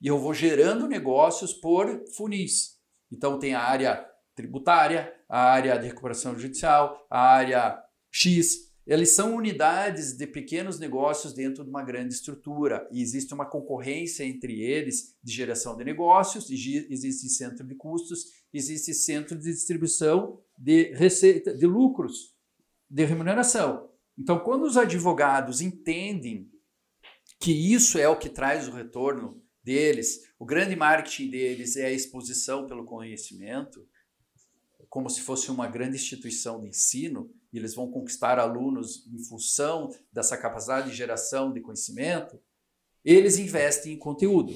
E 0.00 0.06
eu 0.06 0.18
vou 0.18 0.34
gerando 0.34 0.86
negócios 0.86 1.54
por 1.54 2.04
funis. 2.14 2.78
Então 3.10 3.38
tem 3.38 3.54
a 3.54 3.62
área 3.62 4.06
tributária, 4.34 5.12
a 5.28 5.40
área 5.50 5.78
de 5.78 5.86
recuperação 5.86 6.38
judicial, 6.38 7.06
a 7.10 7.20
área 7.20 7.82
X. 8.10 8.67
Eles 8.88 9.14
são 9.14 9.36
unidades 9.36 10.16
de 10.16 10.26
pequenos 10.26 10.78
negócios 10.78 11.34
dentro 11.34 11.62
de 11.62 11.68
uma 11.68 11.82
grande 11.82 12.14
estrutura. 12.14 12.88
E 12.90 13.02
existe 13.02 13.34
uma 13.34 13.44
concorrência 13.44 14.24
entre 14.24 14.62
eles 14.62 15.14
de 15.22 15.30
geração 15.30 15.76
de 15.76 15.84
negócios, 15.84 16.48
existe 16.50 17.28
centro 17.28 17.66
de 17.66 17.74
custos, 17.74 18.24
existe 18.50 18.94
centro 18.94 19.38
de 19.38 19.52
distribuição 19.52 20.40
de 20.56 20.94
receita, 20.94 21.54
de 21.54 21.66
lucros, 21.66 22.34
de 22.88 23.04
remuneração. 23.04 23.90
Então, 24.18 24.38
quando 24.38 24.62
os 24.62 24.78
advogados 24.78 25.60
entendem 25.60 26.50
que 27.38 27.52
isso 27.52 27.98
é 27.98 28.08
o 28.08 28.18
que 28.18 28.30
traz 28.30 28.68
o 28.68 28.72
retorno 28.72 29.42
deles, 29.62 30.22
o 30.38 30.46
grande 30.46 30.74
marketing 30.74 31.28
deles 31.28 31.76
é 31.76 31.84
a 31.84 31.92
exposição 31.92 32.66
pelo 32.66 32.86
conhecimento, 32.86 33.86
como 34.88 35.10
se 35.10 35.20
fosse 35.20 35.50
uma 35.50 35.68
grande 35.68 35.96
instituição 35.96 36.58
de 36.58 36.68
ensino, 36.68 37.30
e 37.52 37.58
eles 37.58 37.74
vão 37.74 37.90
conquistar 37.90 38.38
alunos 38.38 39.06
em 39.06 39.18
função 39.24 39.90
dessa 40.12 40.36
capacidade 40.36 40.90
de 40.90 40.96
geração 40.96 41.52
de 41.52 41.60
conhecimento, 41.60 42.40
eles 43.04 43.38
investem 43.38 43.92
em 43.92 43.98
conteúdo, 43.98 44.54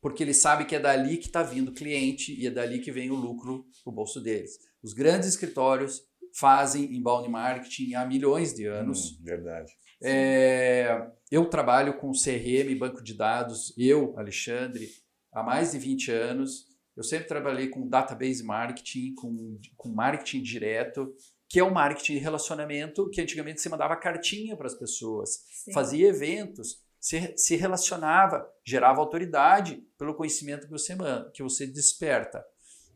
porque 0.00 0.22
eles 0.22 0.36
sabem 0.36 0.66
que 0.66 0.74
é 0.74 0.80
dali 0.80 1.16
que 1.16 1.26
está 1.26 1.42
vindo 1.42 1.70
o 1.70 1.74
cliente 1.74 2.38
e 2.38 2.46
é 2.46 2.50
dali 2.50 2.80
que 2.80 2.92
vem 2.92 3.10
o 3.10 3.14
lucro 3.14 3.66
no 3.84 3.92
bolso 3.92 4.20
deles. 4.20 4.58
Os 4.82 4.92
grandes 4.92 5.28
escritórios 5.28 6.02
fazem 6.34 6.94
inbound 6.94 7.28
marketing 7.28 7.94
há 7.94 8.04
milhões 8.04 8.52
de 8.54 8.66
anos. 8.66 9.12
Hum, 9.12 9.24
verdade. 9.24 9.72
É, 10.02 11.10
eu 11.30 11.46
trabalho 11.46 11.96
com 11.96 12.12
CRM, 12.12 12.78
banco 12.78 13.02
de 13.02 13.14
dados, 13.14 13.72
eu, 13.78 14.14
Alexandre, 14.18 14.88
há 15.32 15.42
mais 15.42 15.72
de 15.72 15.78
20 15.78 16.10
anos. 16.10 16.66
Eu 16.94 17.02
sempre 17.02 17.26
trabalhei 17.26 17.68
com 17.68 17.88
database 17.88 18.42
marketing, 18.42 19.14
com, 19.14 19.58
com 19.76 19.88
marketing 19.88 20.42
direto, 20.42 21.14
que 21.48 21.60
é 21.60 21.62
o 21.62 21.72
marketing 21.72 22.14
de 22.14 22.18
relacionamento 22.18 23.08
que 23.10 23.20
antigamente 23.20 23.60
você 23.60 23.68
mandava 23.68 23.96
cartinha 23.96 24.56
para 24.56 24.66
as 24.66 24.74
pessoas, 24.74 25.44
Sim. 25.64 25.72
fazia 25.72 26.08
eventos, 26.08 26.82
se, 26.98 27.34
se 27.36 27.56
relacionava, 27.56 28.48
gerava 28.64 29.00
autoridade 29.00 29.86
pelo 29.96 30.14
conhecimento 30.14 30.66
que 30.66 30.72
você, 30.72 30.96
que 31.32 31.42
você 31.42 31.66
desperta. 31.66 32.44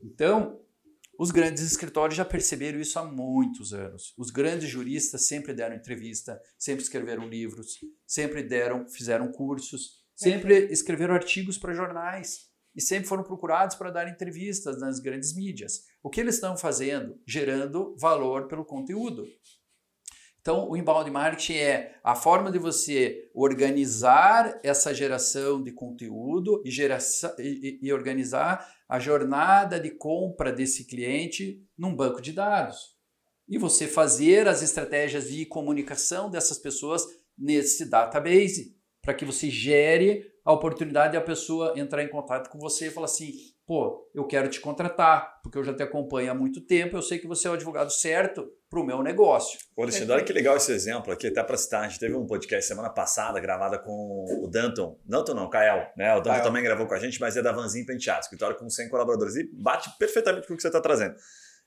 Então, 0.03 0.61
os 1.19 1.31
grandes 1.31 1.63
escritórios 1.63 2.17
já 2.17 2.25
perceberam 2.25 2.81
isso 2.81 2.99
há 2.99 3.05
muitos 3.05 3.73
anos. 3.73 4.15
Os 4.17 4.31
grandes 4.31 4.69
juristas 4.69 5.27
sempre 5.27 5.53
deram 5.53 5.77
entrevista, 5.77 6.41
sempre 6.59 6.83
escreveram 6.83 7.29
livros, 7.29 7.79
sempre 8.07 8.43
deram, 8.43 8.89
fizeram 8.89 9.31
cursos, 9.31 10.01
sempre 10.17 10.73
escreveram 10.73 11.15
artigos 11.15 11.59
para 11.59 11.75
jornais 11.75 12.50
e 12.81 12.83
sempre 12.83 13.07
foram 13.07 13.23
procurados 13.23 13.77
para 13.77 13.91
dar 13.91 14.09
entrevistas 14.09 14.81
nas 14.81 14.99
grandes 14.99 15.37
mídias. 15.37 15.85
O 16.03 16.09
que 16.09 16.19
eles 16.19 16.37
estão 16.37 16.57
fazendo? 16.57 17.21
Gerando 17.27 17.95
valor 17.99 18.49
pelo 18.49 18.65
conteúdo. 18.65 19.27
Então, 20.41 20.67
o 20.67 20.75
inbound 20.75 21.11
marketing 21.11 21.59
é 21.59 22.01
a 22.03 22.15
forma 22.15 22.51
de 22.51 22.59
você 22.59 23.31
organizar 23.35 24.59
essa 24.63 24.95
geração 24.95 25.63
de 25.63 25.73
conteúdo 25.73 26.63
e, 26.65 26.71
e, 27.39 27.79
e 27.83 27.93
organizar 27.93 28.67
a 28.89 28.99
jornada 28.99 29.79
de 29.79 29.91
compra 29.91 30.51
desse 30.51 30.87
cliente 30.87 31.63
num 31.77 31.95
banco 31.95 32.23
de 32.23 32.33
dados. 32.33 32.97
E 33.47 33.59
você 33.59 33.87
fazer 33.87 34.49
as 34.49 34.63
estratégias 34.63 35.29
de 35.29 35.45
comunicação 35.45 36.31
dessas 36.31 36.57
pessoas 36.57 37.05
nesse 37.37 37.85
database, 37.85 38.75
para 39.03 39.15
que 39.15 39.25
você 39.25 39.49
gere 39.49 40.31
a 40.45 40.53
oportunidade 40.53 41.13
de 41.13 41.17
a 41.17 41.23
pessoa 41.23 41.75
entrar 41.77 42.03
em 42.03 42.09
contato 42.09 42.51
com 42.51 42.59
você 42.59 42.87
e 42.87 42.91
falar 42.91 43.07
assim: 43.07 43.33
pô, 43.67 44.11
eu 44.15 44.27
quero 44.27 44.49
te 44.49 44.61
contratar, 44.61 45.41
porque 45.43 45.57
eu 45.57 45.65
já 45.65 45.73
te 45.73 45.83
acompanho 45.83 46.31
há 46.31 46.35
muito 46.35 46.61
tempo, 46.61 46.97
eu 46.97 47.03
sei 47.03 47.19
que 47.19 47.27
você 47.27 47.47
é 47.47 47.51
o 47.51 47.55
advogado 47.55 47.91
certo 47.91 48.51
para 48.69 48.81
o 48.81 48.85
meu 48.85 49.03
negócio. 49.03 49.59
Ô, 49.77 49.83
Alexandre, 49.83 50.13
olha 50.13 50.25
que 50.25 50.33
legal 50.33 50.57
esse 50.57 50.73
exemplo 50.73 51.13
aqui, 51.13 51.29
até 51.29 51.43
para 51.43 51.57
citar, 51.57 51.85
a 51.85 51.89
gente 51.89 52.01
teve 52.01 52.15
um 52.15 52.27
podcast 52.27 52.67
semana 52.67 52.91
passada, 52.91 53.39
gravada 53.41 53.79
com 53.79 54.25
o 54.43 54.49
Danton, 54.49 54.99
Danton 55.05 55.35
não, 55.35 55.49
Kael, 55.49 55.89
né? 55.97 56.13
O 56.15 56.17
Danton 56.17 56.31
Kael. 56.31 56.43
também 56.43 56.63
gravou 56.63 56.87
com 56.87 56.95
a 56.95 56.99
gente, 56.99 57.21
mas 57.21 57.37
é 57.37 57.43
da 57.43 57.53
Vanzinho 57.53 57.87
Penteado, 57.87 58.21
escritório 58.21 58.57
com 58.57 58.69
100 58.69 58.89
colaboradores, 58.89 59.37
e 59.37 59.49
bate 59.53 59.91
perfeitamente 59.99 60.47
com 60.47 60.55
o 60.55 60.57
que 60.57 60.63
você 60.63 60.69
está 60.69 60.81
trazendo. 60.81 61.15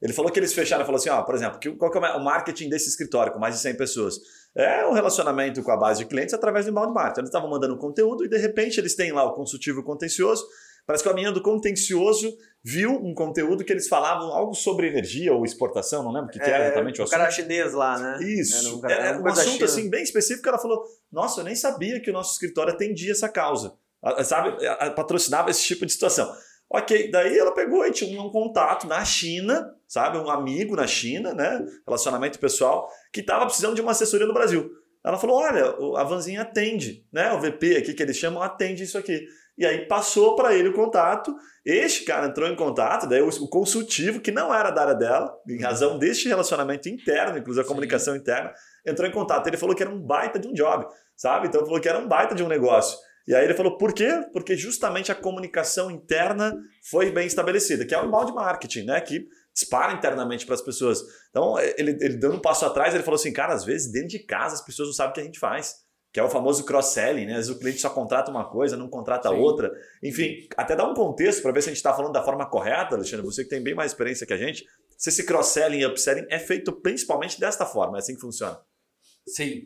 Ele 0.01 0.11
falou 0.11 0.29
que 0.29 0.37
eles 0.37 0.53
fecharam, 0.53 0.83
falou 0.83 0.99
assim, 0.99 1.09
ó, 1.09 1.21
por 1.21 1.35
exemplo, 1.35 1.77
qual 1.77 1.89
que 1.89 1.97
é 1.97 2.01
o 2.01 2.23
marketing 2.23 2.67
desse 2.67 2.89
escritório 2.89 3.31
com 3.31 3.39
mais 3.39 3.55
de 3.55 3.61
100 3.61 3.75
pessoas? 3.75 4.19
É 4.55 4.85
um 4.85 4.93
relacionamento 4.93 5.63
com 5.63 5.71
a 5.71 5.77
base 5.77 6.03
de 6.03 6.09
clientes 6.09 6.33
através 6.33 6.65
do 6.65 6.71
inbound 6.71 6.93
marketing. 6.93 7.21
Eles 7.21 7.29
estavam 7.29 7.49
mandando 7.49 7.77
conteúdo 7.77 8.23
e 8.23 8.29
de 8.29 8.37
repente 8.37 8.79
eles 8.79 8.95
têm 8.95 9.11
lá 9.11 9.23
o 9.23 9.33
consultivo 9.33 9.83
contencioso. 9.83 10.45
Parece 10.85 11.03
que 11.03 11.09
a 11.09 11.13
menina 11.13 11.31
do 11.31 11.41
contencioso 11.41 12.35
viu 12.63 12.91
um 12.91 13.13
conteúdo 13.13 13.63
que 13.63 13.71
eles 13.71 13.87
falavam 13.87 14.27
algo 14.33 14.53
sobre 14.53 14.87
energia 14.87 15.33
ou 15.33 15.45
exportação, 15.45 16.03
não 16.03 16.11
lembro 16.11 16.27
o 16.27 16.31
que, 16.31 16.39
é, 16.39 16.43
que 16.43 16.49
era 16.49 16.63
é, 16.63 16.67
exatamente 16.67 17.01
o, 17.01 17.05
o 17.05 17.09
cara 17.09 17.31
chinês 17.31 17.73
lá, 17.73 17.97
né? 17.97 18.19
Isso. 18.21 18.81
Era, 18.83 18.93
era, 18.93 19.05
era 19.07 19.21
um 19.21 19.27
assunto 19.27 19.63
assim 19.63 19.89
bem 19.89 20.03
específico. 20.03 20.47
Ela 20.47 20.59
falou: 20.59 20.83
Nossa, 21.11 21.39
eu 21.39 21.45
nem 21.45 21.55
sabia 21.55 22.01
que 22.01 22.09
o 22.09 22.13
nosso 22.13 22.33
escritório 22.33 22.73
atendia 22.73 23.11
essa 23.11 23.29
causa. 23.29 23.73
Sabe? 24.25 24.57
Patrocinava 24.95 25.49
esse 25.49 25.63
tipo 25.63 25.85
de 25.85 25.93
situação. 25.93 26.29
Ok, 26.69 27.11
daí 27.11 27.37
ela 27.37 27.53
pegou 27.53 27.85
e 27.85 27.91
tinha 27.91 28.21
um 28.21 28.29
contato 28.29 28.87
na 28.87 29.05
China, 29.05 29.73
sabe? 29.93 30.17
Um 30.17 30.29
amigo 30.29 30.75
na 30.75 30.87
China, 30.87 31.35
né? 31.35 31.63
Relacionamento 31.85 32.39
pessoal, 32.39 32.89
que 33.13 33.21
estava 33.21 33.45
precisando 33.45 33.75
de 33.75 33.81
uma 33.81 33.91
assessoria 33.91 34.25
no 34.25 34.33
Brasil. 34.33 34.67
Ela 35.05 35.17
falou: 35.17 35.37
olha, 35.37 35.75
a 35.97 36.03
Vanzinha 36.03 36.41
atende, 36.41 37.05
né? 37.13 37.31
O 37.33 37.39
VP 37.39 37.77
aqui 37.77 37.93
que 37.93 38.01
eles 38.01 38.17
chamam 38.17 38.41
atende 38.41 38.81
isso 38.81 38.97
aqui. 38.97 39.23
E 39.55 39.63
aí 39.67 39.87
passou 39.87 40.35
para 40.35 40.55
ele 40.55 40.69
o 40.69 40.73
contato. 40.73 41.31
Este 41.63 42.05
cara 42.05 42.25
entrou 42.25 42.49
em 42.49 42.55
contato, 42.55 43.07
daí 43.07 43.21
o 43.21 43.47
consultivo, 43.47 44.19
que 44.19 44.31
não 44.31 44.51
era 44.51 44.71
da 44.71 44.81
área 44.81 44.95
dela, 44.95 45.31
em 45.47 45.61
razão 45.61 45.99
deste 45.99 46.27
relacionamento 46.27 46.89
interno, 46.89 47.37
inclusive 47.37 47.61
a 47.61 47.63
Sim. 47.63 47.69
comunicação 47.69 48.15
interna, 48.15 48.51
entrou 48.83 49.07
em 49.07 49.11
contato. 49.11 49.45
Ele 49.45 49.57
falou 49.57 49.75
que 49.75 49.83
era 49.83 49.91
um 49.91 50.01
baita 50.01 50.39
de 50.39 50.47
um 50.47 50.53
job, 50.53 50.87
sabe? 51.15 51.47
Então 51.47 51.63
falou 51.63 51.79
que 51.79 51.87
era 51.87 51.99
um 51.99 52.07
baita 52.07 52.33
de 52.33 52.43
um 52.43 52.47
negócio. 52.47 52.97
E 53.27 53.33
aí 53.33 53.45
ele 53.45 53.53
falou, 53.53 53.77
por 53.77 53.93
quê? 53.93 54.09
Porque 54.33 54.57
justamente 54.57 55.11
a 55.11 55.15
comunicação 55.15 55.89
interna 55.89 56.53
foi 56.89 57.11
bem 57.11 57.25
estabelecida, 57.25 57.85
que 57.85 57.93
é 57.93 58.01
o 58.01 58.05
inbound 58.05 58.33
marketing, 58.33 58.83
né? 58.85 58.99
Que 58.99 59.25
dispara 59.53 59.93
internamente 59.93 60.45
para 60.45 60.55
as 60.55 60.61
pessoas. 60.61 61.03
Então, 61.29 61.59
ele, 61.59 61.97
ele 62.01 62.17
dando 62.17 62.35
um 62.35 62.41
passo 62.41 62.65
atrás, 62.65 62.93
ele 62.93 63.03
falou 63.03 63.15
assim, 63.15 63.31
cara, 63.31 63.53
às 63.53 63.63
vezes 63.63 63.91
dentro 63.91 64.09
de 64.09 64.19
casa 64.19 64.55
as 64.55 64.61
pessoas 64.61 64.89
não 64.89 64.93
sabem 64.93 65.11
o 65.11 65.13
que 65.13 65.21
a 65.21 65.25
gente 65.25 65.39
faz. 65.39 65.83
Que 66.11 66.19
é 66.19 66.23
o 66.23 66.29
famoso 66.29 66.63
cross-selling, 66.63 67.25
né? 67.25 67.31
Às 67.31 67.47
vezes 67.47 67.51
o 67.55 67.59
cliente 67.59 67.81
só 67.81 67.89
contrata 67.89 68.29
uma 68.29 68.47
coisa, 68.47 68.77
não 68.77 68.87
contrata 68.87 69.29
Sim. 69.29 69.35
outra. 69.35 69.71
Enfim, 70.03 70.47
até 70.55 70.75
dá 70.75 70.87
um 70.87 70.93
contexto 70.93 71.41
para 71.41 71.51
ver 71.51 71.63
se 71.63 71.69
a 71.69 71.71
gente 71.71 71.77
está 71.77 71.91
falando 71.91 72.13
da 72.13 72.21
forma 72.21 72.47
correta, 72.47 72.93
Alexandre. 72.93 73.25
Você 73.25 73.43
que 73.43 73.49
tem 73.49 73.63
bem 73.63 73.73
mais 73.73 73.91
experiência 73.91 74.27
que 74.27 74.33
a 74.33 74.37
gente. 74.37 74.63
Se 74.95 75.09
esse 75.09 75.25
cross-selling 75.25 75.79
e 75.79 75.85
upselling 75.87 76.27
é 76.29 76.37
feito 76.37 76.71
principalmente 76.71 77.39
desta 77.39 77.65
forma, 77.65 77.97
é 77.97 77.99
assim 77.99 78.13
que 78.13 78.21
funciona. 78.21 78.59
Sim. 79.27 79.63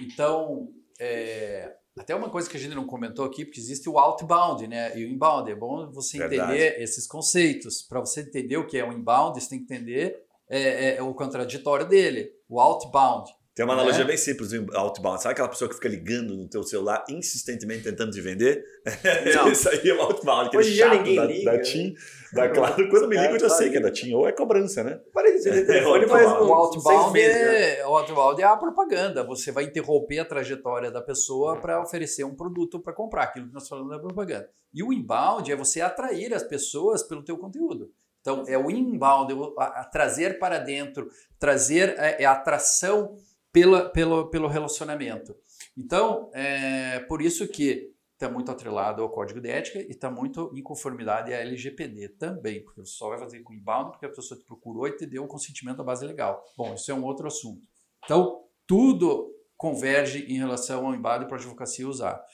Então, 0.00 0.72
é, 0.98 1.74
até 1.98 2.14
uma 2.14 2.30
coisa 2.30 2.48
que 2.48 2.56
a 2.56 2.60
gente 2.60 2.74
não 2.74 2.86
comentou 2.86 3.24
aqui, 3.24 3.44
porque 3.44 3.60
existe 3.60 3.88
o 3.88 3.98
outbound 3.98 4.66
né, 4.66 4.96
e 4.98 5.04
o 5.04 5.08
inbound. 5.08 5.50
É 5.50 5.54
bom 5.54 5.90
você 5.90 6.18
Verdade. 6.18 6.52
entender 6.52 6.82
esses 6.82 7.06
conceitos. 7.06 7.82
Para 7.82 8.00
você 8.00 8.22
entender 8.22 8.56
o 8.56 8.66
que 8.66 8.78
é 8.78 8.84
o 8.84 8.92
inbound, 8.92 9.38
você 9.38 9.50
tem 9.50 9.58
que 9.58 9.64
entender 9.64 10.24
é, 10.48 10.96
é, 10.96 11.02
o 11.02 11.12
contraditório 11.14 11.86
dele. 11.86 12.30
O 12.48 12.60
outbound 12.60 13.30
tem 13.54 13.66
uma 13.66 13.74
analogia 13.74 14.02
é. 14.02 14.06
bem 14.06 14.16
simples 14.16 14.50
do 14.50 14.74
outbound. 14.74 15.22
Sabe 15.22 15.34
aquela 15.34 15.48
pessoa 15.48 15.68
que 15.68 15.74
fica 15.74 15.88
ligando 15.88 16.34
no 16.34 16.48
teu 16.48 16.62
celular 16.62 17.04
insistentemente 17.10 17.82
tentando 17.82 18.10
te 18.10 18.20
vender? 18.20 18.64
Não. 19.36 19.52
Isso 19.52 19.68
aí 19.68 19.90
é 19.90 19.94
o 19.94 20.00
outbound. 20.00 20.46
Aquele 20.46 20.62
Hoje 20.62 20.76
chato 20.78 20.96
ninguém 20.96 21.16
da, 21.16 21.24
liga, 21.26 21.50
da 21.50 21.56
né? 21.58 21.62
TIM, 21.62 21.94
da 22.32 22.48
Claro. 22.48 22.88
Quando 22.88 23.08
me 23.08 23.16
liga 23.18 23.34
eu 23.34 23.40
já 23.40 23.50
sei 23.50 23.68
que 23.68 23.76
é 23.76 23.80
da 23.80 23.90
TIM. 23.90 24.14
Ou 24.14 24.26
é 24.26 24.32
cobrança, 24.32 24.82
né? 24.82 24.98
Parei 25.12 25.36
de 25.36 25.42
telefone, 25.42 26.06
mas 26.06 26.26
o 26.26 26.50
outbound, 26.50 27.20
é, 27.20 27.86
o 27.86 27.94
outbound 27.94 28.40
é 28.40 28.44
a 28.46 28.56
propaganda. 28.56 29.22
Você 29.24 29.52
vai 29.52 29.64
interromper 29.64 30.20
a 30.20 30.24
trajetória 30.24 30.90
da 30.90 31.02
pessoa 31.02 31.60
para 31.60 31.82
oferecer 31.82 32.24
um 32.24 32.34
produto 32.34 32.80
para 32.80 32.94
comprar. 32.94 33.24
Aquilo 33.24 33.48
que 33.48 33.54
nós 33.54 33.68
falamos 33.68 33.90
da 33.90 33.98
propaganda. 33.98 34.48
E 34.72 34.82
o 34.82 34.94
inbound 34.94 35.52
é 35.52 35.54
você 35.54 35.82
atrair 35.82 36.32
as 36.32 36.42
pessoas 36.42 37.02
pelo 37.02 37.22
teu 37.22 37.36
conteúdo. 37.36 37.92
Então, 38.22 38.44
é 38.46 38.56
o 38.56 38.70
inbound, 38.70 39.32
é 39.32 39.36
a, 39.62 39.64
a 39.80 39.84
trazer 39.84 40.38
para 40.38 40.58
dentro, 40.58 41.08
trazer 41.38 41.94
é, 41.98 42.22
é 42.22 42.24
a 42.24 42.32
atração 42.32 43.16
pela, 43.52 43.90
pelo, 43.90 44.30
pelo 44.30 44.48
relacionamento. 44.48 45.36
Então, 45.76 46.30
é 46.32 47.00
por 47.00 47.20
isso 47.20 47.46
que 47.46 47.92
está 48.14 48.30
muito 48.30 48.50
atrelado 48.50 49.02
ao 49.02 49.10
código 49.10 49.40
de 49.40 49.50
ética 49.50 49.80
e 49.80 49.90
está 49.90 50.10
muito 50.10 50.52
em 50.54 50.62
conformidade 50.62 51.32
à 51.32 51.38
LGPD 51.38 52.10
também, 52.10 52.62
porque 52.62 52.80
você 52.80 52.92
só 52.92 53.08
vai 53.08 53.18
fazer 53.18 53.40
com 53.40 53.52
inbound 53.52 53.90
porque 53.90 54.06
a 54.06 54.10
pessoa 54.10 54.38
te 54.38 54.46
procurou 54.46 54.86
e 54.86 54.96
te 54.96 55.04
deu 55.06 55.24
um 55.24 55.26
consentimento 55.26 55.80
à 55.80 55.84
base 55.84 56.06
legal. 56.06 56.44
Bom, 56.56 56.74
isso 56.74 56.90
é 56.90 56.94
um 56.94 57.04
outro 57.04 57.26
assunto. 57.26 57.66
Então, 58.04 58.44
tudo 58.66 59.34
converge 59.56 60.24
em 60.32 60.38
relação 60.38 60.86
ao 60.86 60.94
inbound 60.94 61.26
para 61.26 61.36
a 61.36 61.38
advocacia 61.38 61.86
usar. 61.86 62.24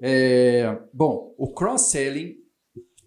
É, 0.00 0.80
bom, 0.92 1.34
o 1.36 1.52
cross-selling 1.52 2.36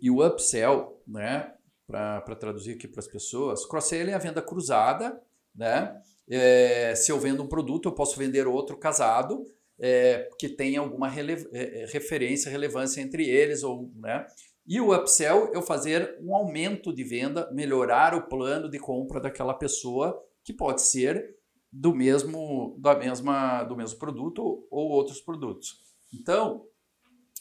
e 0.01 0.09
o 0.09 0.25
upsell, 0.25 1.01
né, 1.07 1.53
para 1.87 2.35
traduzir 2.35 2.73
aqui 2.73 2.87
para 2.87 2.99
as 2.99 3.07
pessoas, 3.07 3.65
cross-selling 3.65 4.11
é 4.11 4.15
a 4.15 4.19
venda 4.19 4.41
cruzada, 4.41 5.21
né, 5.53 6.01
é, 6.31 6.95
se 6.95 7.11
eu 7.11 7.19
vendo 7.19 7.43
um 7.43 7.47
produto, 7.47 7.89
eu 7.89 7.93
posso 7.93 8.17
vender 8.17 8.47
outro 8.47 8.77
casado 8.77 9.45
é, 9.77 10.29
que 10.39 10.47
tenha 10.47 10.79
alguma 10.79 11.09
rele 11.09 11.45
é, 11.51 11.85
referência, 11.91 12.49
relevância 12.49 13.01
entre 13.01 13.27
eles, 13.27 13.63
ou, 13.63 13.91
né? 13.95 14.25
E 14.65 14.79
o 14.79 14.95
upsell, 14.95 15.51
eu 15.53 15.61
fazer 15.61 16.17
um 16.21 16.33
aumento 16.35 16.93
de 16.93 17.03
venda, 17.03 17.51
melhorar 17.51 18.13
o 18.13 18.27
plano 18.29 18.69
de 18.69 18.79
compra 18.79 19.19
daquela 19.19 19.55
pessoa, 19.55 20.23
que 20.43 20.53
pode 20.53 20.83
ser 20.83 21.35
do 21.71 21.93
mesmo, 21.93 22.77
da 22.79 22.95
mesma, 22.95 23.63
do 23.63 23.75
mesmo 23.75 23.97
produto 23.97 24.67
ou 24.69 24.89
outros 24.89 25.19
produtos. 25.19 25.81
Então, 26.13 26.65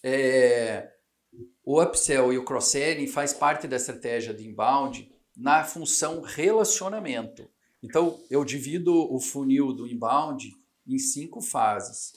é, 0.02 0.90
o 1.62 1.80
upsell 1.80 2.32
e 2.32 2.38
o 2.38 2.44
cross-selling 2.44 3.06
faz 3.06 3.32
parte 3.32 3.68
da 3.68 3.76
estratégia 3.76 4.32
de 4.32 4.48
inbound 4.48 5.12
na 5.36 5.62
função 5.62 6.22
relacionamento. 6.22 7.48
Então, 7.82 8.20
eu 8.30 8.44
divido 8.44 8.94
o 8.94 9.18
funil 9.18 9.72
do 9.72 9.86
inbound 9.86 10.50
em 10.86 10.98
cinco 10.98 11.40
fases. 11.40 12.12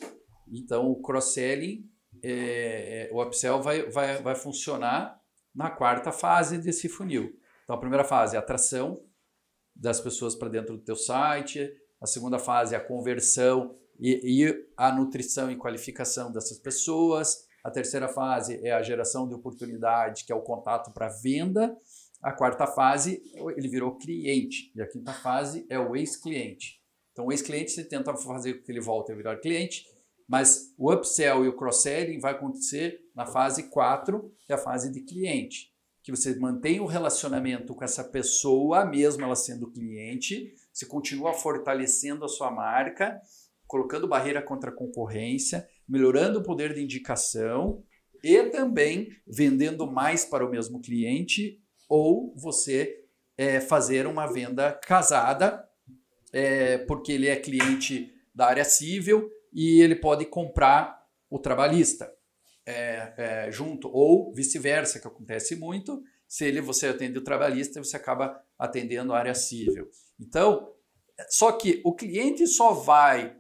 Então, 0.52 0.90
o 0.90 1.02
cross-selling, 1.02 1.90
é, 2.22 3.10
é, 3.10 3.14
o 3.14 3.22
upsell 3.22 3.62
vai, 3.62 3.90
vai, 3.90 4.22
vai 4.22 4.36
funcionar 4.36 5.20
na 5.54 5.70
quarta 5.70 6.12
fase 6.12 6.58
desse 6.58 6.90
funil. 6.90 7.38
Então, 7.64 7.76
a 7.76 7.80
primeira 7.80 8.04
fase 8.04 8.36
é 8.36 8.40
a 8.40 8.42
atração 8.42 9.04
das 9.76 10.00
pessoas 10.00 10.36
para 10.36 10.50
dentro 10.50 10.78
do 10.78 10.84
teu 10.84 10.96
site, 10.96 11.72
a 12.02 12.06
segunda 12.06 12.38
fase 12.38 12.76
é 12.76 12.78
a 12.78 12.86
conversão 12.86 13.76
e, 14.00 14.44
e 14.46 14.68
a 14.76 14.92
nutrição 14.92 15.50
e 15.50 15.56
qualificação 15.56 16.32
dessas 16.32 16.60
pessoas, 16.60 17.48
a 17.64 17.72
terceira 17.72 18.10
fase 18.10 18.60
é 18.62 18.72
a 18.72 18.84
geração 18.84 19.28
de 19.28 19.34
oportunidade, 19.34 20.26
que 20.26 20.34
é 20.34 20.36
o 20.36 20.42
contato 20.42 20.92
para 20.92 21.08
venda, 21.08 21.76
a 22.24 22.32
quarta 22.32 22.66
fase, 22.66 23.22
ele 23.58 23.68
virou 23.68 23.98
cliente. 23.98 24.72
E 24.74 24.82
a 24.82 24.88
quinta 24.88 25.12
fase 25.12 25.66
é 25.70 25.78
o 25.78 25.94
ex-cliente. 25.94 26.82
Então, 27.12 27.28
o 27.28 27.32
ex-cliente, 27.32 27.72
você 27.72 27.84
tenta 27.84 28.16
fazer 28.16 28.54
com 28.54 28.64
que 28.64 28.72
ele 28.72 28.80
volte 28.80 29.12
a 29.12 29.16
virar 29.16 29.38
cliente, 29.38 29.86
mas 30.28 30.74
o 30.78 30.92
upsell 30.92 31.44
e 31.44 31.50
o 31.50 31.56
cross-selling 31.56 32.20
vai 32.20 32.32
acontecer 32.32 33.02
na 33.14 33.26
fase 33.26 33.64
4, 33.64 34.34
que 34.46 34.54
é 34.54 34.56
a 34.56 34.58
fase 34.58 34.90
de 34.90 35.02
cliente. 35.02 35.72
Que 36.02 36.12
você 36.12 36.34
mantém 36.40 36.80
o 36.80 36.86
relacionamento 36.86 37.76
com 37.76 37.84
essa 37.84 38.06
pessoa, 38.06 38.86
mesmo 38.86 39.24
ela 39.24 39.36
sendo 39.36 39.70
cliente, 39.70 40.56
você 40.72 40.86
continua 40.86 41.34
fortalecendo 41.34 42.24
a 42.24 42.30
sua 42.30 42.50
marca, 42.50 43.22
colocando 43.68 44.08
barreira 44.08 44.42
contra 44.42 44.70
a 44.70 44.74
concorrência, 44.74 45.68
melhorando 45.88 46.40
o 46.40 46.44
poder 46.44 46.74
de 46.74 46.82
indicação 46.82 47.84
e 48.24 48.44
também 48.44 49.10
vendendo 49.28 49.86
mais 49.92 50.24
para 50.24 50.46
o 50.46 50.50
mesmo 50.50 50.82
cliente 50.82 51.62
ou 51.90 52.34
você 52.36 53.04
é, 53.38 53.60
fazer 53.60 54.08
uma 54.08 54.26
venda 54.28 54.72
casada, 54.72 55.68
é, 56.32 56.78
porque 56.80 57.12
ele 57.12 57.28
é 57.28 57.36
cliente 57.36 58.14
da 58.34 58.48
área 58.48 58.66
civil 58.66 59.30
e 59.52 59.82
ele 59.82 59.96
pode 59.96 60.26
comprar 60.26 61.04
o 61.30 61.40
trabalhista 61.40 62.12
é, 62.66 63.14
é 63.18 63.52
junto, 63.52 63.90
ou 63.90 64.34
vice-versa, 64.34 65.00
que 65.00 65.08
acontece 65.08 65.56
muito. 65.56 66.02
Se 66.28 66.46
ele 66.46 66.62
você 66.62 66.88
atende 66.88 67.18
o 67.18 67.24
trabalhista, 67.24 67.84
você 67.84 67.98
acaba 67.98 68.42
atendendo 68.58 69.14
a 69.14 69.20
área 69.20 69.36
civil. 69.36 69.90
Então, 70.20 70.74
só 71.30 71.52
que 71.52 71.82
o 71.84 71.94
cliente 71.94 72.48
só 72.48 72.74
vai 72.74 73.38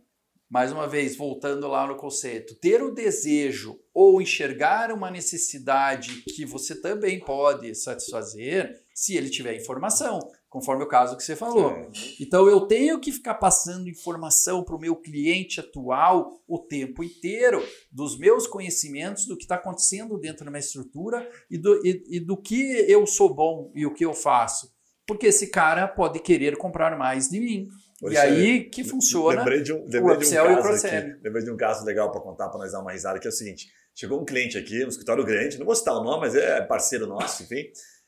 mais 0.54 0.72
uma 0.72 0.88
vez, 0.88 1.16
voltando 1.16 1.68
lá 1.68 1.88
no 1.88 1.98
conceito, 1.98 2.54
ter 2.54 2.84
o 2.84 2.94
desejo 2.94 3.80
ou 3.94 4.22
enxergar 4.22 4.92
uma 4.92 5.12
necessidade 5.12 6.24
que 6.34 6.46
você 6.46 6.76
também 6.76 7.20
pode 7.20 7.76
satisfazer 7.76 8.82
se 8.94 9.16
ele 9.16 9.30
tiver 9.30 9.56
informação, 9.56 10.20
conforme 10.50 10.84
o 10.84 10.88
caso 10.88 11.16
que 11.16 11.24
você 11.24 11.36
falou. 11.36 11.90
Então 12.20 12.48
eu 12.48 12.62
tenho 12.62 13.00
que 13.00 13.12
ficar 13.12 13.36
passando 13.36 13.90
informação 13.90 14.64
para 14.64 14.76
o 14.76 14.80
meu 14.80 14.96
cliente 14.96 15.60
atual 15.60 16.42
o 16.48 16.60
tempo 16.60 17.04
inteiro 17.04 17.64
dos 17.92 18.18
meus 18.18 18.48
conhecimentos, 18.48 19.26
do 19.26 19.38
que 19.38 19.44
está 19.44 19.56
acontecendo 19.56 20.18
dentro 20.18 20.44
da 20.44 20.52
minha 20.52 20.60
estrutura 20.60 21.30
e 21.50 21.58
do, 21.58 21.86
e, 21.86 22.04
e 22.18 22.20
do 22.20 22.36
que 22.36 22.86
eu 22.88 23.06
sou 23.06 23.34
bom 23.34 23.72
e 23.76 23.86
o 23.86 23.94
que 23.94 24.06
eu 24.06 24.14
faço. 24.14 24.72
Porque 25.06 25.28
esse 25.28 25.48
cara 25.48 25.88
pode 25.88 26.20
querer 26.20 26.58
comprar 26.58 26.98
mais 26.98 27.30
de 27.30 27.40
mim 27.40 27.68
e 28.12 28.18
aí 28.18 28.70
que 28.70 28.84
funciona 28.84 29.40
lembrei 29.40 29.62
de 29.62 29.72
um, 29.72 29.84
lembrei 29.84 30.02
o 30.02 30.14
upsell 30.14 30.48
de 30.48 30.54
um 30.54 30.62
caso 30.62 30.88
aqui, 30.88 31.20
Lembrei 31.24 31.44
de 31.44 31.52
um 31.52 31.58
caso 31.58 31.86
legal 31.86 32.12
para 32.12 32.22
contar, 32.22 32.50
para 32.50 32.60
nós 32.60 32.72
dar 32.72 32.82
uma 32.82 32.92
risada, 32.92 33.20
que 33.20 33.28
é 33.28 33.30
o 33.30 33.34
seguinte. 33.34 33.68
Chegou 33.96 34.22
um 34.22 34.26
cliente 34.26 34.58
aqui, 34.58 34.84
um 34.84 34.88
escritório 34.88 35.24
grande, 35.24 35.58
não 35.60 35.66
vou 35.66 35.76
citar 35.76 35.96
o 35.96 36.04
nome, 36.04 36.22
mas 36.22 36.36
é 36.36 36.62
parceiro 36.62 37.06
nosso, 37.06 37.44
enfim. 37.44 37.64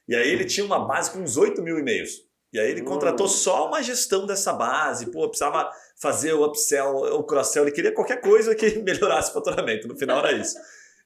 E 0.08 0.16
aí 0.16 0.28
ele 0.30 0.46
tinha 0.46 0.66
uma 0.66 0.86
base 0.88 1.12
com 1.12 1.20
uns 1.20 1.38
8 1.38 1.62
mil 1.62 1.78
e-mails. 1.78 2.12
E 2.52 2.60
aí 2.60 2.72
ele 2.72 2.82
hum. 2.82 2.86
contratou 2.86 3.28
só 3.28 3.68
uma 3.68 3.84
gestão 3.84 4.26
dessa 4.26 4.54
base, 4.54 5.12
pô, 5.12 5.28
precisava 5.28 5.70
fazer 6.02 6.34
o 6.34 6.46
upsell, 6.46 6.96
o 6.96 7.24
cross-sell, 7.24 7.64
ele 7.64 7.72
queria 7.72 7.92
qualquer 7.92 8.22
coisa 8.22 8.56
que 8.56 8.78
melhorasse 8.82 9.30
o 9.30 9.34
faturamento, 9.34 9.88
no 9.88 9.98
final 9.98 10.20
era 10.20 10.32
isso. 10.32 10.56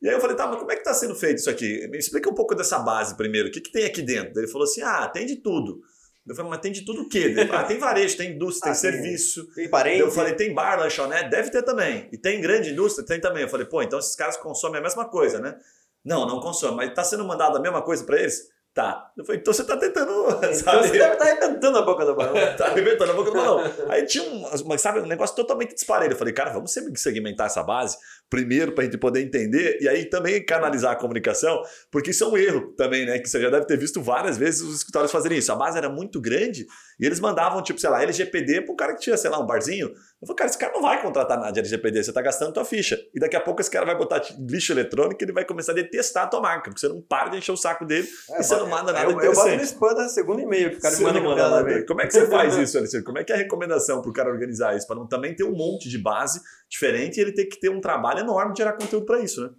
E 0.01 0.07
aí 0.07 0.15
eu 0.15 0.21
falei, 0.21 0.35
tá, 0.35 0.47
mas 0.47 0.59
como 0.59 0.71
é 0.71 0.75
que 0.75 0.81
está 0.81 0.93
sendo 0.93 1.13
feito 1.13 1.39
isso 1.39 1.49
aqui? 1.49 1.87
Me 1.89 1.97
explica 1.97 2.29
um 2.29 2.33
pouco 2.33 2.55
dessa 2.55 2.79
base 2.79 3.17
primeiro, 3.17 3.49
o 3.49 3.51
que, 3.51 3.59
que 3.59 3.71
tem 3.71 3.85
aqui 3.85 4.01
dentro? 4.01 4.39
Ele 4.39 4.47
falou 4.47 4.63
assim, 4.63 4.81
ah, 4.81 5.09
tem 5.09 5.25
de 5.25 5.37
tudo. 5.37 5.81
Eu 6.27 6.35
falei, 6.35 6.51
mas 6.51 6.59
tem 6.59 6.71
de 6.71 6.85
tudo 6.85 7.01
o 7.01 7.09
quê? 7.09 7.33
Ah, 7.51 7.63
tem 7.63 7.79
varejo, 7.79 8.15
tem 8.15 8.31
indústria, 8.31 8.71
ah, 8.71 8.75
tem 8.75 8.81
serviço. 8.81 9.51
Tem 9.53 9.69
parente. 9.69 9.99
Eu 9.99 10.11
falei, 10.11 10.33
tem 10.33 10.53
bar, 10.53 10.77
lanchonete? 10.77 11.29
Deve 11.29 11.49
ter 11.49 11.63
também. 11.63 12.07
E 12.11 12.17
tem 12.17 12.39
grande 12.39 12.71
indústria? 12.71 13.05
Tem 13.05 13.19
também. 13.19 13.43
Eu 13.43 13.49
falei, 13.49 13.65
pô, 13.65 13.81
então 13.81 13.97
esses 13.97 14.15
caras 14.15 14.37
consomem 14.37 14.79
a 14.79 14.83
mesma 14.83 15.05
coisa, 15.05 15.39
né? 15.39 15.57
Não, 16.05 16.27
não 16.27 16.39
consomem. 16.39 16.75
Mas 16.75 16.89
está 16.89 17.03
sendo 17.03 17.25
mandado 17.25 17.57
a 17.57 17.61
mesma 17.61 17.81
coisa 17.81 18.03
para 18.03 18.19
eles? 18.19 18.47
Tá. 18.73 19.11
Eu 19.17 19.25
falei, 19.25 19.41
então 19.41 19.51
você 19.51 19.63
tá 19.63 19.75
tentando. 19.75 20.11
Então 20.37 20.53
sabe? 20.53 20.87
você 20.87 20.97
deve 20.97 21.13
estar 21.13 21.25
tá 21.25 21.31
arrebentando 21.31 21.77
a 21.77 21.81
boca 21.81 22.05
do 22.05 22.15
balão. 22.15 22.33
tá 22.55 22.67
arrebentando 22.67 23.11
a 23.11 23.15
boca 23.15 23.31
do 23.31 23.37
balão. 23.37 23.63
Aí 23.89 24.05
tinha 24.05 24.23
um, 24.23 24.77
sabe, 24.77 24.99
um 24.99 25.05
negócio 25.05 25.35
totalmente 25.35 25.73
disparelho. 25.73 26.13
Eu 26.13 26.17
falei, 26.17 26.33
cara, 26.33 26.51
vamos 26.51 26.71
segmentar 26.95 27.47
essa 27.47 27.63
base 27.63 27.97
primeiro 28.29 28.73
para 28.73 28.83
a 28.83 28.85
gente 28.85 28.97
poder 28.97 29.21
entender 29.21 29.79
e 29.81 29.87
aí 29.87 30.05
também 30.05 30.43
canalizar 30.45 30.91
a 30.91 30.95
comunicação, 30.95 31.61
porque 31.91 32.11
isso 32.11 32.23
é 32.23 32.27
um 32.27 32.37
erro 32.37 32.73
também, 32.77 33.05
né? 33.05 33.17
Que 33.19 33.27
você 33.27 33.41
já 33.41 33.49
deve 33.49 33.65
ter 33.65 33.77
visto 33.77 34.01
várias 34.01 34.37
vezes 34.37 34.61
os 34.61 34.75
escritórios 34.75 35.11
fazerem 35.11 35.37
isso. 35.37 35.51
A 35.51 35.55
base 35.55 35.77
era 35.77 35.89
muito 35.89 36.21
grande 36.21 36.67
e 36.99 37.05
eles 37.05 37.19
mandavam, 37.19 37.61
tipo, 37.63 37.79
sei 37.79 37.89
lá, 37.89 38.03
LGPD 38.03 38.61
para 38.61 38.73
um 38.73 38.75
cara 38.75 38.93
que 38.93 39.01
tinha, 39.01 39.17
sei 39.17 39.29
lá, 39.29 39.39
um 39.39 39.45
barzinho. 39.45 39.87
Eu 39.87 40.27
falei, 40.27 40.35
cara, 40.35 40.49
esse 40.49 40.59
cara 40.59 40.73
não 40.73 40.81
vai 40.81 41.01
contratar 41.01 41.39
nada 41.39 41.51
de 41.51 41.59
LGPD, 41.59 42.03
você 42.03 42.11
está 42.11 42.21
gastando 42.21 42.53
tua 42.53 42.65
ficha. 42.65 42.99
E 43.15 43.19
daqui 43.19 43.35
a 43.35 43.41
pouco 43.41 43.61
esse 43.61 43.71
cara 43.71 43.85
vai 43.85 43.97
botar 43.97 44.21
lixo 44.37 44.73
eletrônico 44.73 45.21
e 45.21 45.25
ele 45.25 45.31
vai 45.31 45.45
começar 45.45 45.71
a 45.71 45.75
detestar 45.75 46.25
a 46.25 46.27
tua 46.27 46.41
marca, 46.41 46.69
porque 46.69 46.79
você 46.79 46.87
não 46.87 47.01
para 47.01 47.29
de 47.29 47.37
encher 47.37 47.51
o 47.51 47.57
saco 47.57 47.85
dele 47.85 48.07
é, 48.31 48.39
e 48.39 48.43
você 48.43 48.55
não 48.55 48.67
manda 48.67 48.91
nada 48.91 49.05
eu, 49.05 49.11
interessante. 49.11 49.47
Eu 49.47 49.51
boto 49.51 49.57
no 49.57 49.63
spam 49.63 49.93
da 49.95 50.09
segundo 50.09 50.41
e-mail 50.41 50.71
que 50.71 50.77
o 50.77 50.81
cara 50.81 50.95
me 50.95 51.03
manda, 51.03 51.21
manda 51.21 51.49
nada. 51.49 51.85
Como 51.85 52.01
é 52.01 52.07
que 52.07 52.13
você 52.13 52.27
faz 52.27 52.55
isso, 52.59 52.77
Alexandre? 52.77 53.05
Como 53.05 53.17
é 53.17 53.23
que 53.23 53.31
é 53.31 53.35
a 53.35 53.37
recomendação 53.37 54.01
para 54.01 54.09
o 54.11 54.13
cara 54.13 54.29
organizar 54.29 54.75
isso? 54.75 54.85
Para 54.85 54.97
não 54.97 55.07
também 55.07 55.35
ter 55.35 55.45
um 55.45 55.55
monte 55.55 55.89
de 55.89 55.97
base 55.97 56.41
diferente 56.69 57.17
e 57.17 57.21
ele 57.21 57.31
ter 57.31 57.45
que 57.45 57.59
ter 57.59 57.69
um 57.69 57.81
trabalho 57.81 58.18
enorme 58.19 58.53
de 58.53 58.59
gerar 58.59 58.73
conteúdo 58.73 59.05
para 59.05 59.21
isso, 59.21 59.41
né? 59.41 59.53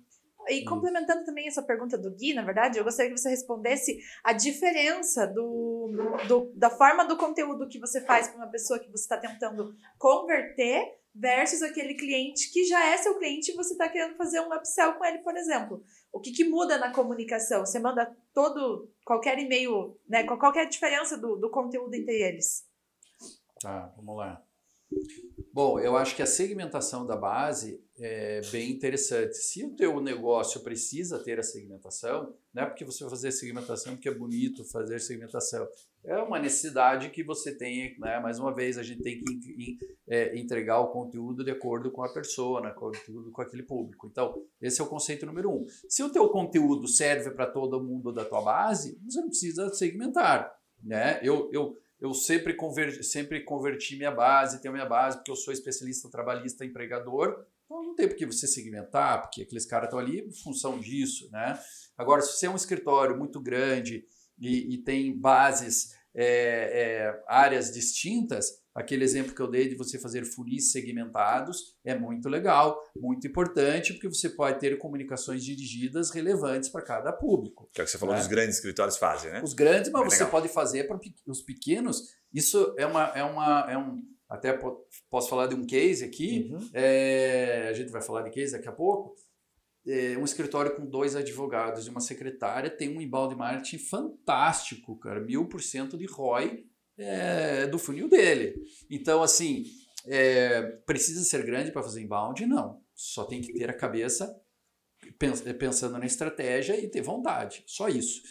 E 0.48 0.64
complementando 0.64 1.24
também 1.24 1.46
essa 1.46 1.62
pergunta 1.62 1.96
do 1.96 2.10
Gui, 2.10 2.34
na 2.34 2.42
verdade, 2.42 2.78
eu 2.78 2.84
gostaria 2.84 3.12
que 3.12 3.20
você 3.20 3.28
respondesse 3.28 4.00
a 4.24 4.32
diferença 4.32 5.26
do, 5.26 5.92
do 6.26 6.52
da 6.56 6.68
forma 6.70 7.04
do 7.04 7.16
conteúdo 7.16 7.68
que 7.68 7.78
você 7.78 8.00
faz 8.00 8.28
para 8.28 8.38
uma 8.38 8.50
pessoa 8.50 8.78
que 8.78 8.90
você 8.90 9.04
está 9.04 9.16
tentando 9.16 9.74
converter 9.96 10.98
versus 11.14 11.62
aquele 11.62 11.94
cliente 11.94 12.50
que 12.52 12.64
já 12.64 12.84
é 12.86 12.96
seu 12.96 13.18
cliente 13.18 13.52
e 13.52 13.54
você 13.54 13.72
está 13.72 13.88
querendo 13.88 14.16
fazer 14.16 14.40
um 14.40 14.52
upsell 14.52 14.94
com 14.94 15.04
ele, 15.04 15.18
por 15.18 15.36
exemplo. 15.36 15.84
O 16.12 16.20
que, 16.20 16.32
que 16.32 16.44
muda 16.44 16.78
na 16.78 16.92
comunicação? 16.92 17.64
Você 17.64 17.78
manda 17.78 18.16
todo, 18.32 18.90
qualquer 19.04 19.38
e-mail, 19.38 19.96
né? 20.08 20.24
Qual 20.24 20.52
que 20.52 20.58
é 20.58 20.62
a 20.62 20.68
diferença 20.68 21.16
do, 21.16 21.36
do 21.36 21.50
conteúdo 21.50 21.94
entre 21.94 22.22
eles? 22.22 22.64
Tá, 23.60 23.92
vamos 23.96 24.16
lá. 24.16 24.42
Bom, 25.52 25.80
eu 25.80 25.96
acho 25.96 26.14
que 26.14 26.22
a 26.22 26.26
segmentação 26.26 27.04
da 27.04 27.16
base 27.16 27.82
é 27.98 28.40
bem 28.52 28.70
interessante. 28.70 29.36
Se 29.36 29.64
o 29.64 29.74
teu 29.74 30.00
negócio 30.00 30.60
precisa 30.60 31.18
ter 31.18 31.38
a 31.38 31.42
segmentação, 31.42 32.34
não 32.54 32.62
é 32.62 32.66
porque 32.66 32.84
você 32.84 33.04
vai 33.04 33.10
fazer 33.10 33.32
segmentação 33.32 33.94
porque 33.94 34.08
é 34.08 34.14
bonito 34.14 34.64
fazer 34.64 35.00
segmentação. 35.00 35.66
É 36.04 36.16
uma 36.16 36.38
necessidade 36.38 37.10
que 37.10 37.22
você 37.22 37.54
tem, 37.54 37.98
né? 37.98 38.20
mais 38.20 38.38
uma 38.38 38.54
vez, 38.54 38.78
a 38.78 38.82
gente 38.82 39.02
tem 39.02 39.20
que 39.20 39.76
é, 40.08 40.38
entregar 40.38 40.80
o 40.80 40.92
conteúdo 40.92 41.44
de 41.44 41.50
acordo 41.50 41.90
com 41.90 42.02
a 42.02 42.12
persona, 42.12 42.70
conteúdo 42.70 43.30
com 43.30 43.42
aquele 43.42 43.64
público. 43.64 44.06
Então, 44.06 44.34
esse 44.62 44.80
é 44.80 44.84
o 44.84 44.88
conceito 44.88 45.26
número 45.26 45.50
um. 45.50 45.66
Se 45.88 46.02
o 46.02 46.10
teu 46.10 46.28
conteúdo 46.30 46.88
serve 46.88 47.32
para 47.32 47.46
todo 47.46 47.82
mundo 47.82 48.12
da 48.12 48.24
tua 48.24 48.40
base, 48.40 48.98
você 49.04 49.20
não 49.20 49.28
precisa 49.28 49.68
segmentar. 49.74 50.50
Né? 50.82 51.20
Eu, 51.22 51.50
eu, 51.52 51.76
eu 52.00 52.14
sempre, 52.14 52.54
converti, 52.54 53.04
sempre 53.04 53.40
converti 53.44 53.96
minha 53.96 54.10
base, 54.10 54.60
tenho 54.60 54.72
minha 54.72 54.86
base, 54.86 55.18
porque 55.18 55.30
eu 55.30 55.36
sou 55.36 55.52
especialista 55.52 56.08
trabalhista 56.10 56.64
empregador, 56.64 57.44
então 57.64 57.82
não 57.82 57.94
tem 57.94 58.08
por 58.08 58.16
que 58.16 58.26
você 58.26 58.46
segmentar, 58.46 59.22
porque 59.22 59.42
aqueles 59.42 59.66
caras 59.66 59.86
estão 59.86 59.98
ali 59.98 60.20
em 60.20 60.32
função 60.32 60.78
disso, 60.78 61.28
né? 61.30 61.58
Agora, 61.96 62.22
se 62.22 62.32
você 62.32 62.46
é 62.46 62.50
um 62.50 62.56
escritório 62.56 63.16
muito 63.16 63.40
grande 63.40 64.04
e, 64.38 64.74
e 64.74 64.78
tem 64.78 65.16
bases, 65.16 65.94
é, 66.14 66.24
é, 66.24 67.24
áreas 67.28 67.72
distintas, 67.72 68.59
aquele 68.80 69.04
exemplo 69.04 69.34
que 69.34 69.40
eu 69.40 69.48
dei 69.48 69.68
de 69.68 69.74
você 69.74 69.98
fazer 69.98 70.24
funis 70.24 70.72
segmentados 70.72 71.76
é 71.84 71.96
muito 71.96 72.28
legal, 72.28 72.80
muito 72.96 73.26
importante, 73.26 73.92
porque 73.92 74.08
você 74.08 74.28
pode 74.30 74.58
ter 74.58 74.78
comunicações 74.78 75.44
dirigidas 75.44 76.10
relevantes 76.10 76.68
para 76.68 76.82
cada 76.82 77.12
público. 77.12 77.68
Que 77.72 77.80
é 77.80 77.84
o 77.84 77.86
que 77.86 77.90
você 77.90 77.98
falou 77.98 78.14
né? 78.14 78.20
dos 78.20 78.28
grandes 78.28 78.56
escritórios 78.56 78.96
fazem, 78.96 79.30
né? 79.30 79.42
Os 79.42 79.52
grandes, 79.52 79.90
mas 79.90 80.02
é 80.02 80.04
você 80.04 80.24
legal. 80.24 80.30
pode 80.30 80.48
fazer 80.48 80.84
para 80.88 80.98
os 81.26 81.42
pequenos. 81.42 82.08
Isso 82.32 82.74
é, 82.78 82.86
uma, 82.86 83.04
é, 83.14 83.22
uma, 83.22 83.66
é 83.70 83.78
um 83.78 84.02
até 84.28 84.56
posso 85.10 85.28
falar 85.28 85.48
de 85.48 85.56
um 85.56 85.66
case 85.66 86.04
aqui, 86.04 86.50
uhum. 86.52 86.70
é, 86.72 87.66
a 87.68 87.72
gente 87.72 87.90
vai 87.90 88.00
falar 88.00 88.22
de 88.22 88.30
case 88.30 88.52
daqui 88.52 88.68
a 88.68 88.72
pouco, 88.72 89.14
é, 89.86 90.16
um 90.16 90.24
escritório 90.24 90.76
com 90.76 90.86
dois 90.86 91.16
advogados 91.16 91.86
e 91.86 91.90
uma 91.90 92.00
secretária 92.00 92.70
tem 92.70 92.96
um 92.96 93.00
inbound 93.00 93.34
marketing 93.34 93.78
fantástico, 93.78 94.96
cara, 94.98 95.20
mil 95.20 95.46
por 95.48 95.60
cento 95.60 95.98
de 95.98 96.06
ROI 96.06 96.64
é, 97.00 97.66
do 97.66 97.78
funil 97.78 98.08
dele. 98.08 98.62
Então, 98.90 99.22
assim, 99.22 99.64
é, 100.06 100.62
precisa 100.86 101.24
ser 101.24 101.44
grande 101.44 101.72
para 101.72 101.82
fazer 101.82 102.02
inbound? 102.02 102.44
Não. 102.46 102.82
Só 102.94 103.24
tem 103.24 103.40
que 103.40 103.52
ter 103.52 103.70
a 103.70 103.74
cabeça 103.74 104.30
pensando 105.58 105.98
na 105.98 106.06
estratégia 106.06 106.78
e 106.78 106.88
ter 106.88 107.00
vontade. 107.00 107.64
Só 107.66 107.88
isso. 107.88 108.22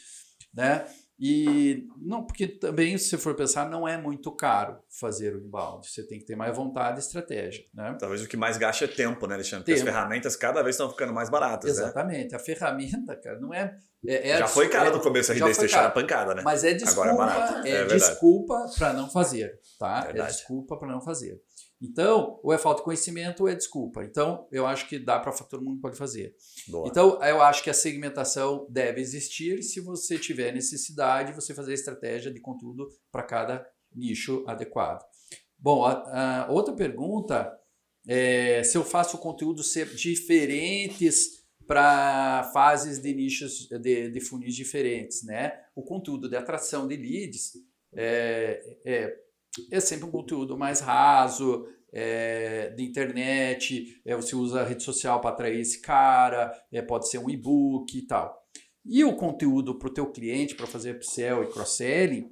Né? 0.54 0.86
E 1.20 1.86
não, 1.98 2.24
porque 2.24 2.48
também, 2.48 2.98
se 2.98 3.10
você 3.10 3.18
for 3.18 3.36
pensar, 3.36 3.70
não 3.70 3.86
é 3.86 3.98
muito 3.98 4.32
caro 4.32 4.80
fazer 4.90 5.36
o 5.36 5.40
inbound. 5.40 5.86
Você 5.86 6.02
tem 6.02 6.18
que 6.18 6.24
ter 6.24 6.38
mais 6.38 6.56
vontade 6.56 6.98
e 6.98 7.00
estratégia. 7.02 7.66
Né? 7.74 7.94
Talvez 8.00 8.24
o 8.24 8.28
que 8.28 8.38
mais 8.38 8.58
gasta 8.58 8.86
é 8.86 8.88
tempo, 8.88 9.28
né, 9.28 9.36
Alexandre? 9.36 9.66
Porque 9.66 9.76
tempo. 9.76 9.90
as 9.90 9.94
ferramentas 9.94 10.36
cada 10.38 10.64
vez 10.64 10.76
estão 10.76 10.90
ficando 10.90 11.14
mais 11.14 11.30
baratas. 11.30 11.78
Né? 11.78 11.84
Exatamente. 11.84 12.32
Né? 12.32 12.38
A 12.38 12.40
ferramenta, 12.40 13.16
cara, 13.18 13.38
não 13.38 13.54
é. 13.54 13.76
é, 14.08 14.30
é 14.30 14.38
já 14.38 14.48
foi 14.48 14.70
cara 14.70 14.92
no 14.92 15.02
começo 15.02 15.34
a 15.34 15.36
RD 15.36 15.60
deixar 15.60 15.86
a 15.86 15.92
pancada, 15.92 16.34
né? 16.34 16.42
Mas 16.42 16.64
é 16.64 16.74
desculpa, 16.74 17.10
Agora 17.10 17.68
é, 17.68 17.70
é, 17.70 17.76
é 17.82 17.86
desculpa 17.86 18.66
para 18.78 18.94
não 18.94 19.10
fazer. 19.10 19.60
Tá? 19.78 20.08
É 20.10 20.14
desculpa 20.14 20.78
para 20.78 20.88
não 20.88 21.02
fazer. 21.02 21.42
Então, 21.82 22.40
ou 22.44 22.52
é 22.52 22.58
falta 22.58 22.80
de 22.80 22.86
conhecimento 22.86 23.42
ou 23.42 23.50
é 23.50 23.56
desculpa. 23.56 24.04
Então, 24.04 24.48
eu 24.52 24.68
acho 24.68 24.88
que 24.88 25.00
dá 25.00 25.18
para 25.18 25.32
todo 25.32 25.64
mundo 25.64 25.80
pode 25.80 25.98
fazer. 25.98 26.36
Boa. 26.68 26.88
Então, 26.90 27.24
eu 27.24 27.42
acho 27.42 27.64
que 27.64 27.70
a 27.70 27.74
segmentação 27.74 28.68
deve 28.70 29.00
existir. 29.00 29.64
Se 29.64 29.80
você 29.80 30.18
tiver 30.18 30.54
necessidade, 30.54 31.34
você 31.34 31.54
fazer 31.54 31.72
a 31.72 31.76
estratégia 31.76 32.32
de 32.32 32.40
conteúdo 32.42 32.90
para 33.12 33.24
cada 33.24 33.66
nicho 33.96 34.44
adequado. 34.46 35.04
Bom, 35.58 35.86
a, 35.86 36.46
a 36.46 36.52
outra 36.52 36.74
pergunta 36.74 37.50
é 38.08 38.62
se 38.64 38.78
eu 38.78 38.84
faço 38.84 39.18
conteúdo 39.18 39.64
ser 39.64 39.94
diferentes 39.96 41.40
para 41.66 42.50
fases 42.52 43.00
de 43.00 43.14
nichos 43.14 43.68
de, 43.68 44.10
de 44.10 44.20
funis 44.20 44.56
diferentes, 44.56 45.24
né? 45.24 45.54
O 45.76 45.84
conteúdo 45.84 46.28
de 46.28 46.36
atração 46.36 46.88
de 46.88 46.98
leads 46.98 47.54
é, 47.94 48.78
é 48.84 49.29
é 49.72 49.80
sempre 49.80 50.06
um 50.06 50.12
conteúdo 50.12 50.58
mais 50.58 50.80
raso, 50.80 51.66
é, 51.92 52.70
de 52.70 52.84
internet, 52.84 54.02
é, 54.06 54.16
você 54.16 54.36
usa 54.36 54.62
a 54.62 54.66
rede 54.66 54.84
social 54.84 55.20
para 55.20 55.32
atrair 55.32 55.60
esse 55.60 55.82
cara, 55.82 56.52
é, 56.72 56.82
pode 56.82 57.10
ser 57.10 57.18
um 57.18 57.30
e-book 57.30 57.98
e 57.98 58.06
tal. 58.06 58.38
E 58.86 59.04
o 59.04 59.16
conteúdo 59.16 59.78
para 59.78 59.90
o 59.90 59.94
teu 59.94 60.12
cliente, 60.12 60.56
para 60.56 60.68
fazer 60.68 60.96
upsell 60.96 61.44
e 61.44 61.48
cross-selling, 61.48 62.32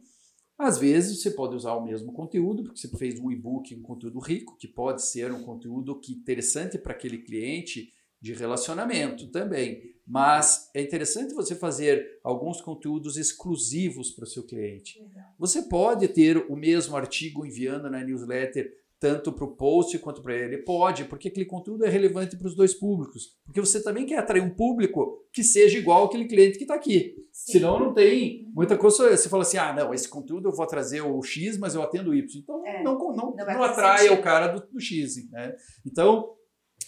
às 0.58 0.78
vezes 0.80 1.22
você 1.22 1.32
pode 1.32 1.56
usar 1.56 1.74
o 1.74 1.84
mesmo 1.84 2.12
conteúdo, 2.12 2.64
porque 2.64 2.80
você 2.80 2.90
fez 2.98 3.20
um 3.20 3.32
e-book, 3.32 3.76
um 3.76 3.82
conteúdo 3.82 4.20
rico, 4.20 4.58
que 4.58 4.68
pode 4.68 5.06
ser 5.06 5.32
um 5.32 5.44
conteúdo 5.44 6.00
que 6.00 6.14
interessante 6.14 6.80
para 6.80 6.94
aquele 6.94 7.20
cliente 7.20 7.94
de 8.20 8.34
relacionamento 8.34 9.30
também. 9.30 9.97
Mas 10.08 10.70
é 10.74 10.82
interessante 10.82 11.34
você 11.34 11.54
fazer 11.54 12.20
alguns 12.24 12.62
conteúdos 12.62 13.18
exclusivos 13.18 14.12
para 14.12 14.24
o 14.24 14.28
seu 14.28 14.44
cliente. 14.44 15.04
Você 15.38 15.64
pode 15.64 16.08
ter 16.08 16.38
o 16.50 16.56
mesmo 16.56 16.96
artigo 16.96 17.46
enviando 17.46 17.90
na 17.90 18.02
newsletter 18.04 18.72
tanto 19.00 19.32
para 19.32 19.46
o 19.46 19.56
post 19.56 19.98
quanto 20.00 20.22
para 20.22 20.36
ele. 20.36 20.58
Pode, 20.58 21.06
porque 21.06 21.28
aquele 21.28 21.46
conteúdo 21.46 21.86
é 21.86 21.90
relevante 21.90 22.36
para 22.36 22.48
os 22.48 22.56
dois 22.56 22.74
públicos. 22.74 23.38
Porque 23.46 23.60
você 23.60 23.82
também 23.82 24.06
quer 24.06 24.18
atrair 24.18 24.42
um 24.42 24.50
público 24.50 25.24
que 25.32 25.44
seja 25.44 25.78
igual 25.78 26.06
aquele 26.06 26.26
cliente 26.26 26.58
que 26.58 26.64
está 26.64 26.76
aqui. 26.76 27.16
Sim. 27.32 27.54
Senão 27.54 27.80
não 27.80 27.94
tem 27.94 28.50
muita 28.54 28.78
coisa. 28.78 29.16
Você 29.16 29.30
fala 29.30 29.44
assim: 29.44 29.58
ah, 29.58 29.74
não, 29.74 29.94
esse 29.94 30.10
conteúdo 30.10 30.50
eu 30.50 30.56
vou 30.56 30.66
trazer 30.66 31.02
o 31.02 31.22
X, 31.22 31.58
mas 31.58 31.76
eu 31.76 31.84
atendo 31.84 32.12
o 32.12 32.16
Y. 32.16 32.42
Então 32.42 32.66
é. 32.66 32.82
não, 32.82 32.98
não, 32.98 33.14
não, 33.14 33.36
não 33.36 33.64
atrai 33.64 34.10
o 34.10 34.22
cara 34.22 34.48
do, 34.48 34.68
do 34.68 34.80
X. 34.80 35.30
Né? 35.30 35.56
Então, 35.86 36.34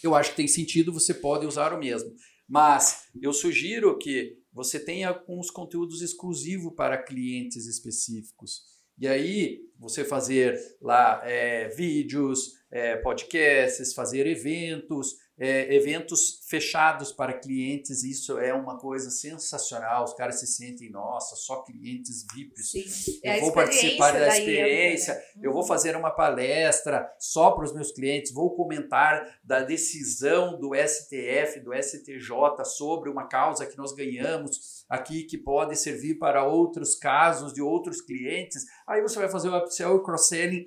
eu 0.04 0.16
acho 0.16 0.32
que 0.32 0.38
tem 0.38 0.48
sentido, 0.48 0.92
você 0.94 1.14
pode 1.14 1.46
usar 1.46 1.74
o 1.74 1.80
mesmo. 1.80 2.12
Mas 2.50 3.04
eu 3.22 3.32
sugiro 3.32 3.98
que 4.00 4.40
você 4.52 4.80
tenha 4.80 5.10
alguns 5.10 5.52
conteúdos 5.52 6.02
exclusivos 6.02 6.74
para 6.76 6.98
clientes 6.98 7.68
específicos. 7.68 8.64
E 8.98 9.08
aí, 9.08 9.60
você 9.78 10.04
fazer 10.04 10.60
lá 10.82 11.22
é, 11.24 11.70
vídeos, 11.70 12.56
é, 12.72 12.98
podcasts, 12.98 13.94
fazer 13.94 14.26
eventos, 14.28 15.16
é, 15.40 15.74
eventos 15.74 16.42
fechados 16.50 17.14
para 17.14 17.32
clientes, 17.32 18.04
isso 18.04 18.38
é 18.38 18.54
uma 18.54 18.78
coisa 18.78 19.10
sensacional. 19.10 20.04
Os 20.04 20.14
caras 20.14 20.42
se 20.42 20.48
sentem, 20.48 20.92
nossa, 20.92 21.38
só 21.38 21.64
clientes 21.64 22.26
VIPs. 22.34 22.72
Sim. 22.72 23.20
Eu 23.24 23.32
é 23.32 23.40
vou 23.40 23.54
participar 23.54 24.12
da 24.12 24.28
experiência, 24.28 25.14
né? 25.14 25.22
eu 25.42 25.54
vou 25.54 25.64
fazer 25.64 25.96
uma 25.96 26.12
palestra 26.12 27.10
só 27.18 27.52
para 27.52 27.64
os 27.64 27.74
meus 27.74 27.92
clientes, 27.94 28.34
vou 28.34 28.54
comentar 28.54 29.40
da 29.42 29.62
decisão 29.62 30.60
do 30.60 30.72
STF, 30.76 31.62
do 31.62 31.74
STJ 31.74 32.66
sobre 32.66 33.10
uma 33.10 33.26
causa 33.26 33.66
que 33.66 33.78
nós 33.78 33.94
ganhamos 33.94 34.84
aqui 34.90 35.24
que 35.24 35.38
pode 35.38 35.78
servir 35.78 36.16
para 36.16 36.46
outros 36.46 36.96
casos 36.96 37.54
de 37.54 37.62
outros 37.62 38.02
clientes. 38.02 38.66
Aí 38.86 39.02
você 39.02 39.18
vai 39.18 39.30
fazer 39.30 39.48
o 39.48 39.58
upsell 39.58 39.96
e 39.96 40.04
cross-selling, 40.04 40.66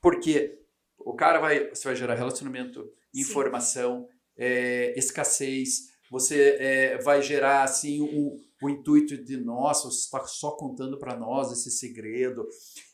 porque 0.00 0.58
o 0.98 1.14
cara 1.14 1.38
vai, 1.38 1.68
você 1.68 1.86
vai 1.86 1.94
gerar 1.94 2.14
relacionamento 2.14 2.97
informação, 3.14 4.06
é, 4.36 4.98
escassez. 4.98 5.88
Você 6.10 6.56
é, 6.58 6.98
vai 7.02 7.20
gerar 7.20 7.62
assim 7.62 8.00
o, 8.00 8.36
o 8.62 8.70
intuito 8.70 9.22
de 9.22 9.36
nossa, 9.36 9.90
você 9.90 10.04
está 10.04 10.24
só 10.24 10.52
contando 10.52 10.98
para 10.98 11.16
nós 11.16 11.52
esse 11.52 11.70
segredo 11.70 12.46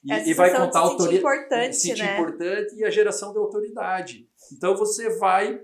e, 0.04 0.30
e 0.30 0.34
vai 0.34 0.54
contar 0.54 0.80
autoridade, 0.80 1.18
importante, 1.18 1.76
sentir 1.76 2.02
né? 2.02 2.14
importante 2.14 2.74
e 2.76 2.84
a 2.84 2.90
geração 2.90 3.32
de 3.32 3.38
autoridade. 3.38 4.28
Então 4.52 4.76
você 4.76 5.16
vai 5.18 5.60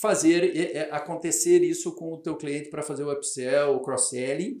fazer 0.00 0.88
acontecer 0.90 1.62
isso 1.62 1.94
com 1.94 2.12
o 2.12 2.20
teu 2.20 2.36
cliente 2.36 2.68
para 2.68 2.82
fazer 2.82 3.04
o 3.04 3.12
upsell, 3.12 3.76
o 3.76 3.80
cross-selling. 3.80 4.58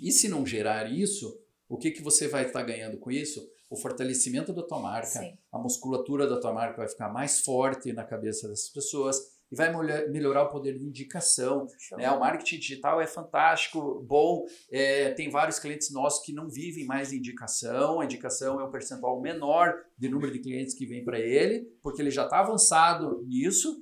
E 0.00 0.12
se 0.12 0.28
não 0.28 0.46
gerar 0.46 0.92
isso, 0.92 1.40
o 1.68 1.76
que, 1.76 1.90
que 1.90 2.02
você 2.02 2.28
vai 2.28 2.46
estar 2.46 2.60
tá 2.60 2.66
ganhando 2.66 2.98
com 2.98 3.10
isso? 3.10 3.44
O 3.70 3.76
fortalecimento 3.76 4.52
da 4.52 4.62
tua 4.62 4.80
marca, 4.80 5.20
Sim. 5.20 5.36
a 5.52 5.58
musculatura 5.58 6.26
da 6.26 6.40
tua 6.40 6.52
marca 6.52 6.78
vai 6.78 6.88
ficar 6.88 7.12
mais 7.12 7.40
forte 7.40 7.92
na 7.92 8.04
cabeça 8.04 8.48
das 8.48 8.68
pessoas 8.68 9.18
e 9.50 9.56
vai 9.56 9.72
melhorar 10.08 10.44
o 10.44 10.48
poder 10.48 10.78
de 10.78 10.84
indicação. 10.84 11.66
Né? 11.92 12.10
O 12.10 12.20
marketing 12.20 12.58
digital 12.58 13.00
é 13.00 13.06
fantástico, 13.06 14.04
bom. 14.06 14.44
É, 14.70 15.10
tem 15.12 15.30
vários 15.30 15.58
clientes 15.58 15.90
nossos 15.90 16.24
que 16.24 16.34
não 16.34 16.48
vivem 16.48 16.84
mais 16.84 17.10
de 17.10 17.16
indicação. 17.16 18.00
A 18.00 18.04
indicação 18.04 18.60
é 18.60 18.64
um 18.64 18.70
percentual 18.70 19.20
menor 19.20 19.74
de 19.96 20.08
número 20.08 20.32
de 20.32 20.40
clientes 20.40 20.74
que 20.74 20.86
vem 20.86 21.02
para 21.02 21.18
ele, 21.18 21.66
porque 21.82 22.02
ele 22.02 22.10
já 22.10 22.24
está 22.24 22.40
avançado 22.40 23.24
nisso. 23.26 23.80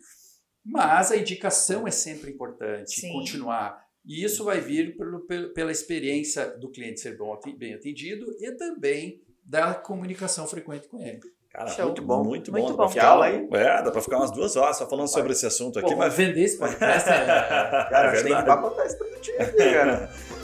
Mas 0.64 1.10
a 1.10 1.16
indicação 1.16 1.86
é 1.86 1.90
sempre 1.90 2.30
importante, 2.30 3.00
Sim. 3.00 3.12
continuar. 3.12 3.84
E 4.04 4.24
isso 4.24 4.44
vai 4.44 4.60
vir 4.60 4.96
pelo, 4.96 5.26
pela 5.52 5.72
experiência 5.72 6.46
do 6.58 6.70
cliente 6.70 7.00
ser 7.00 7.18
bem 7.58 7.74
atendido 7.74 8.36
e 8.38 8.52
também 8.52 9.20
da 9.46 9.74
comunicação 9.74 10.46
frequente 10.46 10.88
com 10.88 11.00
ele. 11.00 11.20
Cara, 11.50 11.68
Show. 11.68 11.86
muito 11.86 12.02
bom, 12.02 12.22
muito, 12.22 12.52
muito 12.52 12.68
bom. 12.72 12.76
bom. 12.76 12.88
Ficar, 12.88 13.08
aula 13.08 13.26
aí. 13.26 13.48
É, 13.52 13.82
dá 13.82 13.90
pra 13.90 14.02
ficar 14.02 14.18
umas 14.18 14.30
duas 14.30 14.56
horas 14.56 14.76
só 14.76 14.86
falando 14.86 15.08
sobre 15.08 15.32
esse 15.32 15.46
assunto 15.46 15.78
aqui. 15.78 15.88
Pô, 15.88 15.96
mas 15.96 16.12
vender 16.12 16.42
esse 16.42 16.58
podcast 16.58 17.08
é. 17.08 17.24
cara, 17.24 18.14
é 18.14 18.22
tem 18.22 18.36
que 18.36 18.42
pacotar 18.42 18.84
esse 18.84 18.98
produto 18.98 19.30
aqui, 19.40 19.72
cara. 19.72 20.10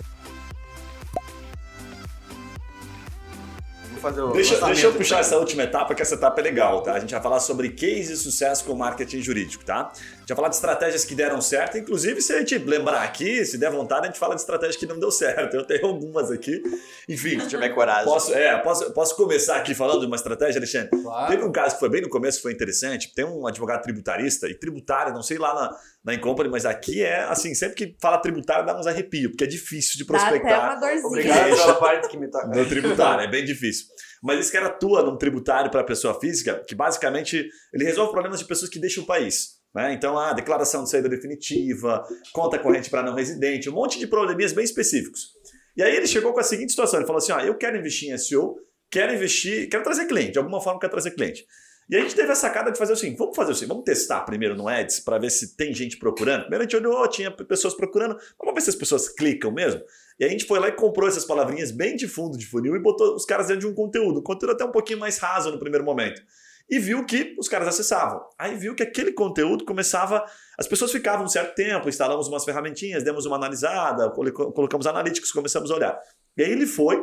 fazer 4.03 4.21
o 4.21 4.33
deixa, 4.33 4.61
deixa 4.67 4.87
eu 4.87 4.93
puxar 4.93 5.21
essa 5.21 5.39
última 5.39 5.63
etapa, 5.63 5.95
que 5.95 6.03
essa 6.03 6.15
etapa 6.15 6.41
é 6.41 6.45
legal, 6.45 6.83
tá? 6.83 6.95
A 6.95 7.01
gente 7.01 7.13
vai 7.13 7.23
falar 7.23 7.41
sobre 7.41 7.71
case 7.71 8.13
de 8.13 8.17
sucesso 8.17 8.65
com 8.65 8.75
marketing 8.75 9.23
jurídico, 9.23 9.65
tá? 9.65 9.91
A 9.93 10.19
gente 10.19 10.29
vai 10.29 10.37
falar 10.37 10.49
de 10.49 10.57
estratégias 10.57 11.05
que 11.05 11.15
deram 11.15 11.41
certo, 11.41 11.79
inclusive 11.79 12.21
se 12.21 12.33
a 12.33 12.39
gente 12.39 12.59
lembrar 12.59 13.03
aqui, 13.03 13.45
se 13.47 13.57
der 13.57 13.71
vontade, 13.71 14.03
a 14.03 14.11
gente 14.11 14.19
fala 14.19 14.35
de 14.35 14.41
estratégias 14.41 14.77
que 14.77 14.87
não 14.87 14.99
deu 14.99 15.11
certo. 15.11 15.55
Eu 15.55 15.65
tenho 15.65 15.87
algumas 15.87 16.31
aqui. 16.31 16.63
Enfim. 17.09 17.39
Se 17.41 17.49
tiver 17.49 17.69
coragem. 17.71 18.05
Posso, 18.05 18.35
é, 18.35 18.59
posso, 18.59 18.93
posso 18.93 19.17
começar 19.17 19.57
aqui 19.57 19.75
falando 19.75 20.01
de 20.01 20.07
uma 20.07 20.17
estratégia, 20.17 20.59
Alexandre? 20.59 20.91
Claro. 21.03 21.31
Teve 21.31 21.45
um 21.45 21.53
caso 21.53 21.75
que 21.75 21.81
foi 21.81 21.89
bem 21.89 22.03
no 22.03 22.09
começo, 22.09 22.39
que 22.39 22.43
foi 22.43 22.53
interessante. 22.53 23.13
Tem 23.15 23.25
um 23.25 23.47
advogado 23.47 23.83
tributarista, 23.83 24.49
e 24.49 24.55
tributário, 24.55 25.15
não 25.15 25.23
sei 25.23 25.39
lá 25.39 25.55
na, 25.55 25.77
na 26.05 26.15
Incompany, 26.15 26.49
mas 26.49 26.67
aqui 26.67 27.03
é 27.03 27.23
assim, 27.25 27.55
sempre 27.55 27.77
que 27.77 27.97
fala 28.01 28.19
tributário 28.19 28.67
dá 28.67 28.79
uns 28.79 28.87
arrepios, 28.87 29.31
porque 29.31 29.45
é 29.45 29.47
difícil 29.47 29.97
de 29.97 30.05
prospectar. 30.05 30.43
Dá 30.43 30.57
até 30.57 30.75
uma 30.75 30.81
dorzinha. 30.81 31.07
Obrigado 31.07 31.57
pela 31.57 31.75
parte 31.75 32.09
que 32.09 32.17
me 32.19 32.29
toca. 32.29 32.49
No 32.49 32.69
tributário, 32.69 33.25
é 33.25 33.31
bem 33.31 33.45
difícil. 33.45 33.87
Mas 34.23 34.41
esse 34.41 34.53
cara 34.53 34.67
atua 34.67 35.03
num 35.03 35.17
tributário 35.17 35.71
para 35.71 35.81
a 35.81 35.85
pessoa 35.85 36.19
física, 36.19 36.63
que 36.67 36.75
basicamente 36.75 37.49
ele 37.73 37.85
resolve 37.85 38.11
problemas 38.11 38.41
de 38.41 38.47
pessoas 38.47 38.71
que 38.71 38.81
deixam 38.81 39.05
o 39.05 39.07
país. 39.07 39.61
Né? 39.75 39.95
Então, 39.95 40.19
a 40.19 40.33
declaração 40.33 40.85
de 40.85 40.91
saída 40.91 41.09
definitiva, 41.09 42.05
conta 42.33 42.59
corrente 42.59 42.91
para 42.91 43.03
não 43.03 43.15
residente, 43.15 43.71
um 43.71 43.73
monte 43.73 43.99
de 43.99 44.07
probleminhas 44.07 44.53
bem 44.53 44.65
específicos. 44.65 45.31
E 45.77 45.83
aí 45.83 45.97
ele 45.97 46.07
chegou 46.07 46.33
com 46.33 46.41
a 46.41 46.45
seguinte 46.45 46.71
situação: 46.71 46.99
ele 46.99 47.07
falou 47.07 47.19
assim: 47.19 47.33
ah, 47.33 47.45
eu 47.45 47.57
quero 47.57 47.77
investir 47.79 48.13
em 48.13 48.19
SEO, 48.19 48.57
quero 48.91 49.15
investir, 49.15 49.69
quero 49.69 49.83
trazer 49.83 50.07
cliente, 50.07 50.33
de 50.33 50.39
alguma 50.39 50.61
forma 50.61 50.79
quero 50.79 50.93
trazer 50.93 51.13
cliente. 51.13 51.47
E 51.91 51.97
a 51.97 52.01
gente 52.01 52.15
teve 52.15 52.31
a 52.31 52.35
sacada 52.35 52.71
de 52.71 52.79
fazer 52.79 52.93
assim: 52.95 53.15
vamos 53.17 53.37
fazer 53.37 53.53
assim, 53.53 53.67
vamos 53.67 53.85
testar 53.85 54.21
primeiro 54.23 54.55
no 54.55 54.69
Ads 54.69 55.01
para 55.01 55.19
ver 55.19 55.31
se 55.31 55.57
tem 55.57 55.75
gente 55.75 55.99
procurando. 55.99 56.43
Primeiro 56.43 56.65
a 56.65 56.67
gente 56.67 56.77
olhou, 56.77 57.07
tinha 57.09 57.31
pessoas 57.31 57.75
procurando, 57.75 58.17
vamos 58.39 58.55
ver 58.55 58.61
se 58.61 58.71
as 58.71 58.77
pessoas 58.77 59.09
clicam 59.09 59.53
mesmo. 59.53 59.83
E 60.19 60.25
a 60.25 60.29
gente 60.29 60.45
foi 60.45 60.59
lá 60.59 60.69
e 60.69 60.73
comprou 60.73 61.09
essas 61.09 61.25
palavrinhas 61.25 61.71
bem 61.71 61.97
de 61.97 62.07
fundo 62.07 62.39
de 62.39 62.47
funil 62.47 62.77
e 62.77 62.79
botou 62.79 63.15
os 63.15 63.25
caras 63.25 63.49
dentro 63.49 63.63
de 63.63 63.67
um 63.67 63.75
conteúdo. 63.75 64.21
Um 64.21 64.23
conteúdo 64.23 64.53
até 64.53 64.65
um 64.65 64.71
pouquinho 64.71 64.99
mais 64.99 65.19
raso 65.19 65.51
no 65.51 65.59
primeiro 65.59 65.85
momento. 65.85 66.23
e 66.69 66.79
viu 66.79 67.05
que 67.05 67.35
os 67.39 67.49
caras 67.49 67.69
acessavam. 67.69 68.23
Aí 68.39 68.57
viu 68.57 68.75
que 68.75 68.83
aquele 68.83 69.13
conteúdo 69.13 69.65
começava. 69.65 70.25
As 70.59 70.67
pessoas 70.67 70.91
ficavam 70.91 71.25
um 71.25 71.29
certo 71.29 71.55
tempo, 71.55 71.89
instalamos 71.89 72.29
umas 72.29 72.45
ferramentinhas, 72.45 73.03
demos 73.03 73.27
uma 73.27 73.37
analisada, 73.37 74.11
colocamos 74.11 74.87
analíticos, 74.87 75.33
começamos 75.33 75.71
a 75.71 75.75
olhar. 75.75 75.99
E 76.37 76.43
aí 76.43 76.51
ele 76.51 76.67
foi, 76.67 76.99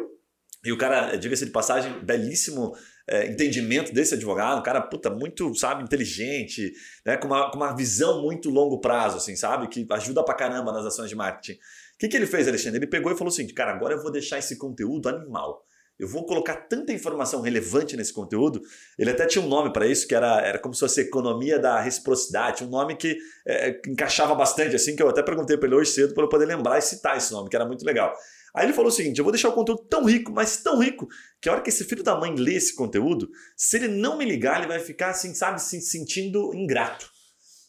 e 0.65 0.71
o 0.71 0.77
cara, 0.77 1.15
diga-se 1.15 1.45
de 1.45 1.51
passagem, 1.51 1.99
belíssimo 2.03 2.75
é, 3.09 3.27
entendimento 3.27 3.91
desse 3.91 4.13
advogado, 4.13 4.59
um 4.59 4.63
cara, 4.63 4.79
puta, 4.81 5.09
muito, 5.09 5.53
sabe, 5.55 5.83
inteligente, 5.83 6.71
né, 7.03 7.17
com, 7.17 7.27
uma, 7.27 7.49
com 7.49 7.57
uma 7.57 7.75
visão 7.75 8.21
muito 8.21 8.49
longo 8.49 8.79
prazo, 8.79 9.17
assim, 9.17 9.35
sabe, 9.35 9.67
que 9.67 9.85
ajuda 9.89 10.23
pra 10.23 10.35
caramba 10.35 10.71
nas 10.71 10.85
ações 10.85 11.09
de 11.09 11.15
marketing. 11.15 11.53
O 11.53 11.97
que, 11.97 12.07
que 12.07 12.15
ele 12.15 12.27
fez, 12.27 12.47
Alexandre? 12.47 12.77
Ele 12.77 12.87
pegou 12.87 13.11
e 13.11 13.17
falou 13.17 13.31
assim, 13.31 13.47
cara, 13.47 13.71
agora 13.71 13.95
eu 13.95 14.01
vou 14.01 14.11
deixar 14.11 14.37
esse 14.37 14.57
conteúdo 14.57 15.09
animal. 15.09 15.65
Eu 15.99 16.07
vou 16.07 16.25
colocar 16.25 16.55
tanta 16.55 16.93
informação 16.93 17.41
relevante 17.41 17.97
nesse 17.97 18.13
conteúdo. 18.13 18.61
Ele 18.97 19.09
até 19.09 19.25
tinha 19.25 19.43
um 19.43 19.49
nome 19.49 19.73
para 19.73 19.85
isso, 19.85 20.07
que 20.07 20.15
era, 20.15 20.39
era 20.39 20.57
como 20.57 20.73
se 20.73 20.79
fosse 20.79 21.01
economia 21.01 21.59
da 21.59 21.81
reciprocidade, 21.81 22.63
um 22.63 22.69
nome 22.69 22.95
que 22.95 23.17
é, 23.45 23.81
encaixava 23.85 24.33
bastante, 24.33 24.75
assim, 24.75 24.95
que 24.95 25.03
eu 25.03 25.09
até 25.09 25.21
perguntei 25.21 25.57
para 25.57 25.67
ele 25.67 25.75
hoje 25.75 25.91
cedo 25.91 26.13
para 26.13 26.23
eu 26.23 26.29
poder 26.29 26.45
lembrar 26.45 26.77
e 26.77 26.81
citar 26.81 27.17
esse 27.17 27.33
nome, 27.33 27.49
que 27.49 27.55
era 27.55 27.65
muito 27.65 27.83
legal. 27.83 28.15
Aí 28.55 28.65
ele 28.65 28.73
falou 28.73 28.89
o 28.89 28.93
seguinte: 28.93 29.17
eu 29.19 29.23
vou 29.23 29.31
deixar 29.31 29.49
o 29.49 29.53
conteúdo 29.53 29.85
tão 29.89 30.05
rico, 30.05 30.31
mas 30.31 30.57
tão 30.57 30.79
rico, 30.79 31.07
que 31.41 31.49
a 31.49 31.53
hora 31.53 31.61
que 31.61 31.69
esse 31.69 31.83
filho 31.83 32.03
da 32.03 32.19
mãe 32.19 32.35
lê 32.35 32.55
esse 32.55 32.75
conteúdo, 32.75 33.29
se 33.55 33.77
ele 33.77 33.87
não 33.87 34.17
me 34.17 34.25
ligar, 34.25 34.59
ele 34.59 34.67
vai 34.67 34.79
ficar 34.79 35.09
assim, 35.09 35.33
sabe, 35.33 35.61
se 35.61 35.79
sentindo 35.81 36.53
ingrato. 36.53 37.09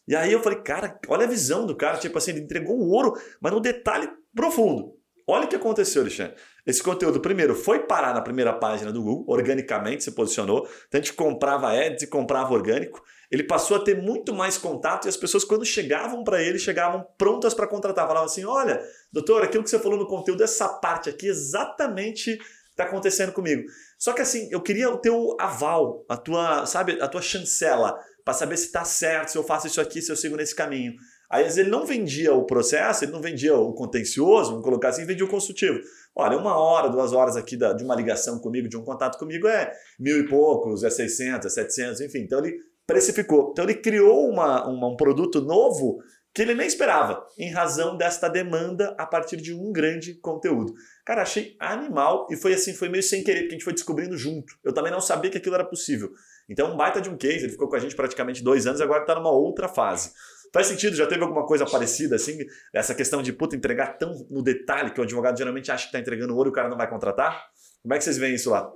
E 0.09 0.17
aí 0.17 0.33
eu 0.33 0.43
falei, 0.43 0.61
cara, 0.61 0.99
olha 1.09 1.25
a 1.25 1.29
visão 1.29 1.67
do 1.67 1.77
cara, 1.77 1.99
tipo 1.99 2.19
assim, 2.19 2.33
ele 2.33 2.41
entregou 2.41 2.77
o 2.77 2.91
ouro, 2.91 3.13
mas 3.41 3.53
no 3.53 3.61
detalhe 3.61 4.09
profundo. 4.35 4.99
Olha 5.27 5.45
o 5.45 5.49
que 5.49 5.55
aconteceu, 5.55 6.03
Alexandre. 6.03 6.35
Esse 6.67 6.83
conteúdo, 6.83 7.21
primeiro, 7.21 7.55
foi 7.55 7.87
parar 7.87 8.13
na 8.13 8.21
primeira 8.21 8.53
página 8.53 8.93
do 8.93 9.01
Google, 9.01 9.25
organicamente 9.29 10.03
se 10.03 10.11
posicionou. 10.11 10.69
Então 10.89 11.01
a 11.01 11.03
gente 11.03 11.13
comprava 11.13 11.73
ads 11.73 12.03
e 12.03 12.07
comprava 12.09 12.53
orgânico. 12.53 13.01
Ele 13.31 13.45
passou 13.45 13.77
a 13.77 13.81
ter 13.81 13.97
muito 13.97 14.35
mais 14.35 14.59
contato 14.59 15.07
e 15.07 15.09
as 15.09 15.17
pessoas, 15.17 15.45
quando 15.45 15.65
chegavam 15.65 16.25
para 16.25 16.43
ele, 16.43 16.59
chegavam 16.59 17.07
prontas 17.17 17.55
para 17.55 17.67
contratar. 17.67 18.07
Falavam 18.07 18.27
assim: 18.27 18.45
olha, 18.45 18.83
doutor, 19.13 19.43
aquilo 19.43 19.63
que 19.63 19.71
você 19.71 19.79
falou 19.79 19.99
no 19.99 20.09
conteúdo, 20.09 20.43
essa 20.43 20.69
parte 20.69 21.09
aqui 21.09 21.29
exatamente 21.29 22.39
está 22.71 22.85
acontecendo 22.85 23.33
comigo. 23.33 23.63
Só 23.99 24.13
que 24.13 24.23
assim, 24.23 24.49
eu 24.51 24.61
queria 24.61 24.91
o 24.91 24.99
teu 24.99 25.37
aval, 25.39 26.05
a 26.09 26.17
tua, 26.17 26.67
sabe, 26.67 27.01
a 27.01 27.07
tua 27.07 27.23
chancela, 27.23 27.97
para 28.25 28.35
saber 28.35 28.57
se 28.57 28.67
está 28.67 28.85
certo, 28.85 29.31
se 29.31 29.39
eu 29.39 29.45
faço 29.45 29.67
isso 29.67 29.81
aqui, 29.81 30.01
se 30.03 30.11
eu 30.11 30.17
sigo 30.17 30.37
nesse 30.37 30.55
caminho. 30.55 30.95
Aí, 31.31 31.43
às 31.43 31.49
vezes, 31.49 31.59
ele 31.59 31.71
não 31.71 31.87
vendia 31.87 32.35
o 32.35 32.45
processo, 32.45 33.05
ele 33.05 33.13
não 33.13 33.21
vendia 33.21 33.55
o 33.55 33.73
contencioso, 33.73 34.51
vamos 34.51 34.65
colocar 34.65 34.89
assim, 34.89 35.07
vendia 35.07 35.25
o 35.25 35.29
consultivo. 35.29 35.79
Olha, 36.17 36.37
uma 36.37 36.57
hora, 36.59 36.89
duas 36.89 37.13
horas 37.13 37.37
aqui 37.37 37.57
da, 37.57 37.73
de 37.73 37.85
uma 37.85 37.95
ligação 37.95 38.41
comigo, 38.41 38.69
de 38.69 38.77
um 38.77 38.83
contato 38.83 39.17
comigo 39.17 39.47
é 39.47 39.73
mil 39.99 40.19
e 40.19 40.29
poucos, 40.29 40.83
é 40.83 40.91
600, 40.91 41.47
é 41.47 41.49
700, 41.49 42.01
enfim. 42.01 42.19
Então, 42.23 42.41
ele 42.41 42.59
precificou. 42.91 43.51
Então, 43.53 43.65
ele 43.65 43.75
criou 43.75 44.29
uma, 44.29 44.67
uma, 44.67 44.89
um 44.89 44.97
produto 44.97 45.41
novo 45.41 46.03
que 46.35 46.43
ele 46.43 46.55
nem 46.55 46.67
esperava, 46.67 47.25
em 47.39 47.53
razão 47.53 47.97
desta 47.97 48.29
demanda 48.29 48.95
a 48.99 49.07
partir 49.07 49.37
de 49.37 49.55
um 49.55 49.73
grande 49.73 50.15
conteúdo. 50.15 50.75
Cara, 51.05 51.23
achei 51.23 51.57
animal 51.61 52.27
e 52.31 52.37
foi 52.37 52.53
assim, 52.55 52.73
foi 52.73 52.89
meio 52.89 53.03
sem 53.03 53.23
querer, 53.23 53.43
porque 53.43 53.55
a 53.55 53.59
gente 53.59 53.65
foi 53.65 53.73
descobrindo 53.73 54.17
junto. 54.17 54.55
Eu 54.65 54.73
também 54.73 54.91
não 54.93 55.01
sabia 55.01 55.31
que 55.31 55.39
aquilo 55.39 55.55
era 55.55 55.65
possível. 55.65 56.11
Então, 56.49 56.73
um 56.73 56.77
baita 56.77 57.01
de 57.01 57.09
um 57.09 57.17
case, 57.17 57.45
ele 57.45 57.51
ficou 57.51 57.69
com 57.69 57.77
a 57.77 57.81
gente 57.81 57.95
praticamente 57.95 58.43
dois 58.43 58.67
anos, 58.67 58.81
agora 58.81 59.03
está 59.03 59.15
numa 59.15 59.31
outra 59.31 59.69
fase. 59.69 60.11
Faz 60.53 60.67
sentido? 60.67 60.97
Já 60.97 61.07
teve 61.07 61.23
alguma 61.23 61.47
coisa 61.47 61.65
parecida 61.65 62.17
assim? 62.17 62.39
Essa 62.75 62.93
questão 62.93 63.23
de 63.23 63.33
puta 63.33 63.55
entregar 63.55 63.99
tão 63.99 64.13
no 64.29 64.43
detalhe 64.43 64.91
que 64.91 65.01
o 65.01 65.05
advogado 65.05 65.39
geralmente 65.39 65.71
acha 65.71 65.85
que 65.85 65.89
está 65.89 66.01
entregando 66.01 66.37
ouro 66.37 66.49
e 66.49 66.51
o 66.51 66.55
cara 66.55 66.69
não 66.69 66.77
vai 66.77 66.91
contratar? 66.91 67.41
Como 67.83 67.95
é 67.95 67.99
que 67.99 68.05
vocês 68.05 68.19
veem 68.19 68.35
isso 68.35 68.51
lá? 68.51 68.69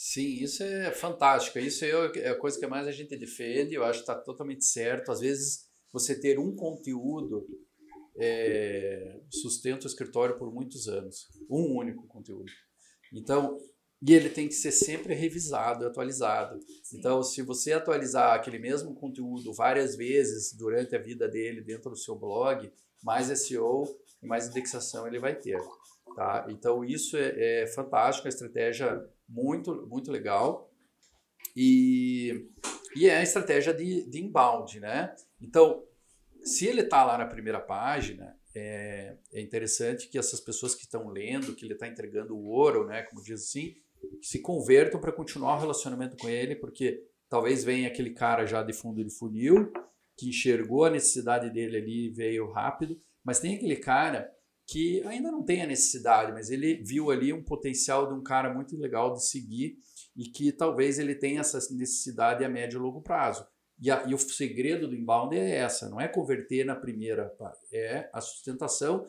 Sim, 0.00 0.44
isso 0.44 0.62
é 0.62 0.92
fantástico. 0.92 1.58
Isso 1.58 1.84
é 1.84 2.28
a 2.28 2.36
coisa 2.36 2.56
que 2.56 2.64
mais 2.68 2.86
a 2.86 2.92
gente 2.92 3.16
defende. 3.16 3.74
Eu 3.74 3.82
acho 3.82 3.98
que 3.98 4.04
está 4.04 4.14
totalmente 4.14 4.64
certo. 4.64 5.10
Às 5.10 5.18
vezes, 5.18 5.66
você 5.92 6.14
ter 6.14 6.38
um 6.38 6.54
conteúdo 6.54 7.44
é, 8.16 9.18
sustenta 9.28 9.86
o 9.86 9.88
escritório 9.88 10.38
por 10.38 10.54
muitos 10.54 10.86
anos. 10.86 11.26
Um 11.50 11.76
único 11.76 12.06
conteúdo. 12.06 12.48
Então, 13.12 13.58
e 14.00 14.14
ele 14.14 14.30
tem 14.30 14.46
que 14.46 14.54
ser 14.54 14.70
sempre 14.70 15.14
revisado, 15.14 15.84
atualizado. 15.84 16.60
Sim. 16.84 16.98
Então, 16.98 17.20
se 17.20 17.42
você 17.42 17.72
atualizar 17.72 18.36
aquele 18.36 18.60
mesmo 18.60 18.94
conteúdo 18.94 19.52
várias 19.52 19.96
vezes 19.96 20.56
durante 20.56 20.94
a 20.94 21.02
vida 21.02 21.26
dele 21.26 21.60
dentro 21.60 21.90
do 21.90 21.96
seu 21.96 22.14
blog, 22.14 22.72
mais 23.02 23.36
SEO 23.40 23.82
e 24.22 24.28
mais 24.28 24.46
indexação 24.46 25.08
ele 25.08 25.18
vai 25.18 25.34
ter. 25.34 25.60
Tá? 26.14 26.46
Então, 26.50 26.84
isso 26.84 27.16
é, 27.16 27.62
é 27.62 27.66
fantástico, 27.66 28.28
a 28.28 28.30
estratégia 28.30 29.04
muito, 29.28 29.86
muito 29.86 30.10
legal. 30.10 30.72
E, 31.54 32.48
e 32.96 33.08
é 33.08 33.16
a 33.16 33.22
estratégia 33.22 33.74
de, 33.74 34.08
de 34.08 34.22
inbound, 34.22 34.80
né? 34.80 35.14
Então, 35.40 35.84
se 36.42 36.66
ele 36.66 36.82
está 36.82 37.04
lá 37.04 37.18
na 37.18 37.26
primeira 37.26 37.60
página, 37.60 38.36
é, 38.54 39.16
é 39.32 39.40
interessante 39.40 40.08
que 40.08 40.18
essas 40.18 40.40
pessoas 40.40 40.74
que 40.74 40.82
estão 40.82 41.08
lendo, 41.08 41.54
que 41.54 41.64
ele 41.64 41.74
está 41.74 41.86
entregando 41.86 42.36
o 42.36 42.46
ouro, 42.46 42.86
né, 42.86 43.02
como 43.02 43.22
diz 43.22 43.42
assim, 43.42 43.76
se 44.22 44.40
convertam 44.40 45.00
para 45.00 45.12
continuar 45.12 45.56
o 45.56 45.60
relacionamento 45.60 46.16
com 46.16 46.28
ele, 46.28 46.56
porque 46.56 47.04
talvez 47.28 47.64
venha 47.64 47.88
aquele 47.88 48.10
cara 48.10 48.46
já 48.46 48.62
de 48.62 48.72
fundo 48.72 49.04
de 49.04 49.10
funil, 49.10 49.72
que 50.16 50.28
enxergou 50.28 50.84
a 50.84 50.90
necessidade 50.90 51.50
dele 51.50 51.76
ali 51.76 52.06
e 52.06 52.10
veio 52.10 52.50
rápido, 52.50 53.00
mas 53.22 53.38
tem 53.38 53.54
aquele 53.54 53.76
cara 53.76 54.32
que 54.68 55.02
ainda 55.04 55.32
não 55.32 55.42
tem 55.42 55.62
a 55.62 55.66
necessidade, 55.66 56.30
mas 56.30 56.50
ele 56.50 56.82
viu 56.84 57.10
ali 57.10 57.32
um 57.32 57.42
potencial 57.42 58.06
de 58.06 58.12
um 58.12 58.22
cara 58.22 58.52
muito 58.52 58.76
legal 58.76 59.14
de 59.14 59.26
seguir 59.26 59.78
e 60.14 60.24
que 60.24 60.52
talvez 60.52 60.98
ele 60.98 61.14
tenha 61.14 61.40
essa 61.40 61.58
necessidade 61.74 62.44
a 62.44 62.50
médio 62.50 62.78
e 62.78 62.82
longo 62.82 63.00
prazo. 63.00 63.46
E, 63.80 63.90
a, 63.90 64.04
e, 64.06 64.12
o 64.12 64.18
segredo 64.18 64.86
do 64.88 64.94
inbound 64.94 65.34
é 65.34 65.56
essa, 65.56 65.88
não 65.88 66.00
é 66.00 66.06
converter 66.06 66.66
na 66.66 66.74
primeira, 66.74 67.32
é 67.72 68.10
a 68.12 68.20
sustentação 68.20 69.06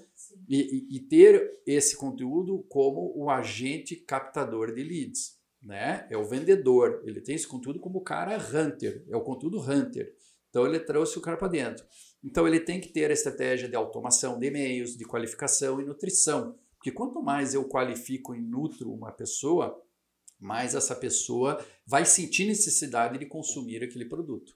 e, 0.47 0.87
e, 0.91 0.97
e, 0.97 0.99
ter 1.01 1.59
esse 1.65 1.97
conteúdo 1.97 2.63
como 2.69 3.11
o 3.15 3.29
agente 3.29 3.95
captador 3.95 4.73
de 4.73 4.83
leads. 4.83 5.39
Né? 5.61 6.07
É 6.09 6.15
o 6.15 6.23
vendedor, 6.23 7.01
ele 7.03 7.19
tem 7.19 7.35
esse 7.35 7.47
conteúdo 7.47 7.79
como 7.79 7.99
o 7.99 8.03
cara 8.03 8.37
hunter, 8.37 9.03
é 9.09 9.17
o 9.17 9.23
conteúdo 9.23 9.59
hunter. 9.59 10.15
Então 10.49 10.65
ele 10.65 10.79
trouxe 10.79 11.17
o 11.17 11.21
cara 11.21 11.35
para 11.35 11.47
dentro. 11.47 11.85
Então 12.23 12.47
ele 12.47 12.59
tem 12.59 12.81
que 12.81 12.89
ter 12.89 13.09
a 13.09 13.13
estratégia 13.13 13.69
de 13.69 13.75
automação 13.75 14.37
de 14.37 14.47
e-mails, 14.47 14.97
de 14.97 15.05
qualificação 15.05 15.79
e 15.79 15.85
nutrição. 15.85 16.57
Porque 16.75 16.91
quanto 16.91 17.21
mais 17.21 17.53
eu 17.53 17.67
qualifico 17.67 18.35
e 18.35 18.41
nutro 18.41 18.91
uma 18.91 19.11
pessoa, 19.11 19.81
mais 20.39 20.73
essa 20.75 20.95
pessoa 20.95 21.63
vai 21.85 22.05
sentir 22.05 22.45
necessidade 22.45 23.17
de 23.17 23.25
consumir 23.25 23.83
aquele 23.83 24.05
produto. 24.05 24.53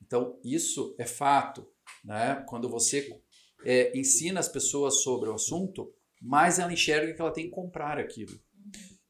Então, 0.00 0.38
isso 0.44 0.94
é 0.98 1.04
fato. 1.04 1.68
Né? 2.04 2.44
Quando 2.48 2.68
você 2.68 3.20
é, 3.64 3.96
ensina 3.98 4.38
as 4.38 4.48
pessoas 4.48 5.02
sobre 5.02 5.28
o 5.28 5.34
assunto, 5.34 5.92
mais 6.20 6.58
ela 6.58 6.72
enxerga 6.72 7.12
que 7.12 7.20
ela 7.20 7.32
tem 7.32 7.46
que 7.46 7.50
comprar 7.50 7.98
aquilo. 7.98 8.38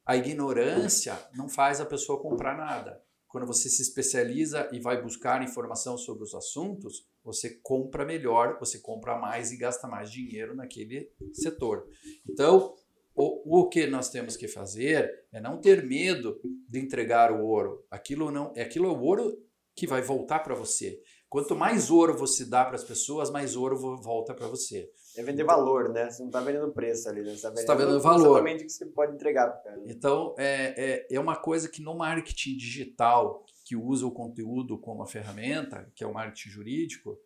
A 0.04 0.16
ignorância 0.16 1.18
não 1.34 1.48
faz 1.48 1.80
a 1.80 1.86
pessoa 1.86 2.22
comprar 2.22 2.56
nada. 2.56 3.02
Quando 3.26 3.46
você 3.46 3.68
se 3.68 3.82
especializa 3.82 4.68
e 4.72 4.80
vai 4.80 5.02
buscar 5.02 5.42
informação 5.42 5.98
sobre 5.98 6.24
os 6.24 6.34
assuntos, 6.34 7.06
você 7.26 7.58
compra 7.60 8.04
melhor, 8.04 8.56
você 8.60 8.78
compra 8.78 9.18
mais 9.18 9.50
e 9.50 9.56
gasta 9.56 9.88
mais 9.88 10.12
dinheiro 10.12 10.54
naquele 10.54 11.10
setor. 11.32 11.84
Então, 12.30 12.72
o, 13.16 13.62
o 13.62 13.68
que 13.68 13.84
nós 13.88 14.08
temos 14.08 14.36
que 14.36 14.46
fazer 14.46 15.12
é 15.32 15.40
não 15.40 15.60
ter 15.60 15.84
medo 15.84 16.40
de 16.68 16.78
entregar 16.78 17.32
o 17.32 17.44
ouro. 17.44 17.84
Aquilo 17.90 18.30
não, 18.30 18.52
é 18.54 18.62
aquilo 18.62 18.86
é 18.86 18.90
o 18.90 19.00
ouro 19.00 19.36
que 19.74 19.88
vai 19.88 20.00
voltar 20.00 20.38
para 20.38 20.54
você. 20.54 21.02
Quanto 21.28 21.56
mais 21.56 21.90
ouro 21.90 22.16
você 22.16 22.44
dá 22.44 22.64
para 22.64 22.76
as 22.76 22.84
pessoas, 22.84 23.28
mais 23.28 23.56
ouro 23.56 23.76
volta 23.96 24.32
para 24.32 24.46
você. 24.46 24.88
É 25.16 25.22
vender 25.22 25.42
valor, 25.42 25.88
né? 25.88 26.08
Você 26.08 26.20
não 26.20 26.28
está 26.28 26.40
vendendo 26.40 26.70
preço 26.72 27.08
ali, 27.08 27.22
né? 27.22 27.30
Você 27.30 27.34
está 27.34 27.48
vendendo, 27.48 27.66
tá 27.66 27.74
vendendo 27.74 28.00
valor. 28.00 28.36
Exatamente 28.36 28.62
o 28.62 28.66
que 28.66 28.72
você 28.72 28.86
pode 28.86 29.14
entregar 29.14 29.50
cara. 29.62 29.82
Então, 29.86 30.34
é, 30.38 30.74
é, 30.76 31.06
é 31.10 31.18
uma 31.18 31.34
coisa 31.34 31.68
que 31.68 31.82
no 31.82 31.96
marketing 31.96 32.56
digital, 32.56 33.44
que 33.66 33.74
usa 33.74 34.06
o 34.06 34.12
conteúdo 34.12 34.78
como 34.78 35.02
a 35.02 35.08
ferramenta, 35.08 35.90
que 35.92 36.04
é 36.04 36.06
o 36.06 36.14
marketing 36.14 36.50
jurídico, 36.50 37.18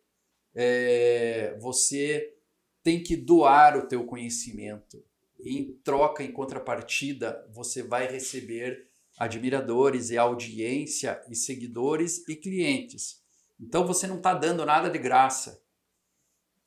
é, 0.55 1.55
você 1.59 2.33
tem 2.81 3.03
que 3.03 3.15
doar 3.15 3.77
o 3.77 3.87
teu 3.87 4.03
conhecimento. 4.07 5.05
Em 5.39 5.73
troca, 5.83 6.23
em 6.23 6.31
contrapartida, 6.31 7.47
você 7.53 7.83
vai 7.83 8.11
receber 8.11 8.89
admiradores 9.19 10.09
e 10.09 10.17
audiência 10.17 11.23
e 11.29 11.35
seguidores 11.35 12.27
e 12.27 12.35
clientes. 12.35 13.21
Então 13.59 13.85
você 13.85 14.07
não 14.07 14.17
está 14.17 14.33
dando 14.33 14.65
nada 14.65 14.89
de 14.89 14.97
graça. 14.97 15.63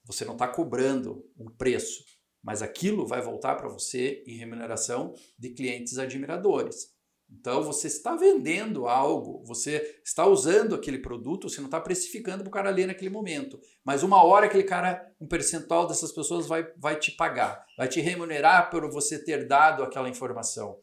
Você 0.05 0.25
não 0.25 0.35
está 0.35 0.47
cobrando 0.47 1.29
um 1.37 1.51
preço, 1.51 2.05
mas 2.41 2.63
aquilo 2.63 3.09
vai 3.09 3.21
voltar 3.21 3.57
para 3.57 3.69
você 3.69 4.23
em 4.25 4.37
remuneração 4.37 5.15
de 5.37 5.51
clientes 5.51 5.99
admiradores. 5.99 6.94
Então 7.31 7.63
você 7.63 7.87
está 7.87 8.15
vendendo 8.15 8.87
algo, 8.87 9.43
você 9.45 9.99
está 10.05 10.27
usando 10.27 10.75
aquele 10.75 10.99
produto, 10.99 11.49
você 11.49 11.61
não 11.61 11.67
está 11.67 11.81
precificando 11.81 12.43
para 12.43 12.49
o 12.49 12.53
cara 12.53 12.71
ler 12.71 12.87
naquele 12.87 13.11
momento. 13.11 13.61
Mas 13.85 14.03
uma 14.03 14.23
hora 14.23 14.47
aquele 14.47 14.63
cara, 14.63 15.05
um 15.21 15.27
percentual 15.27 15.87
dessas 15.87 16.13
pessoas 16.13 16.47
vai, 16.47 16.67
vai 16.77 16.99
te 16.99 17.13
pagar, 17.13 17.65
vai 17.77 17.89
te 17.89 18.01
remunerar 18.01 18.71
por 18.71 18.89
você 18.91 19.19
ter 19.19 19.47
dado 19.47 19.83
aquela 19.83 20.09
informação. 20.09 20.79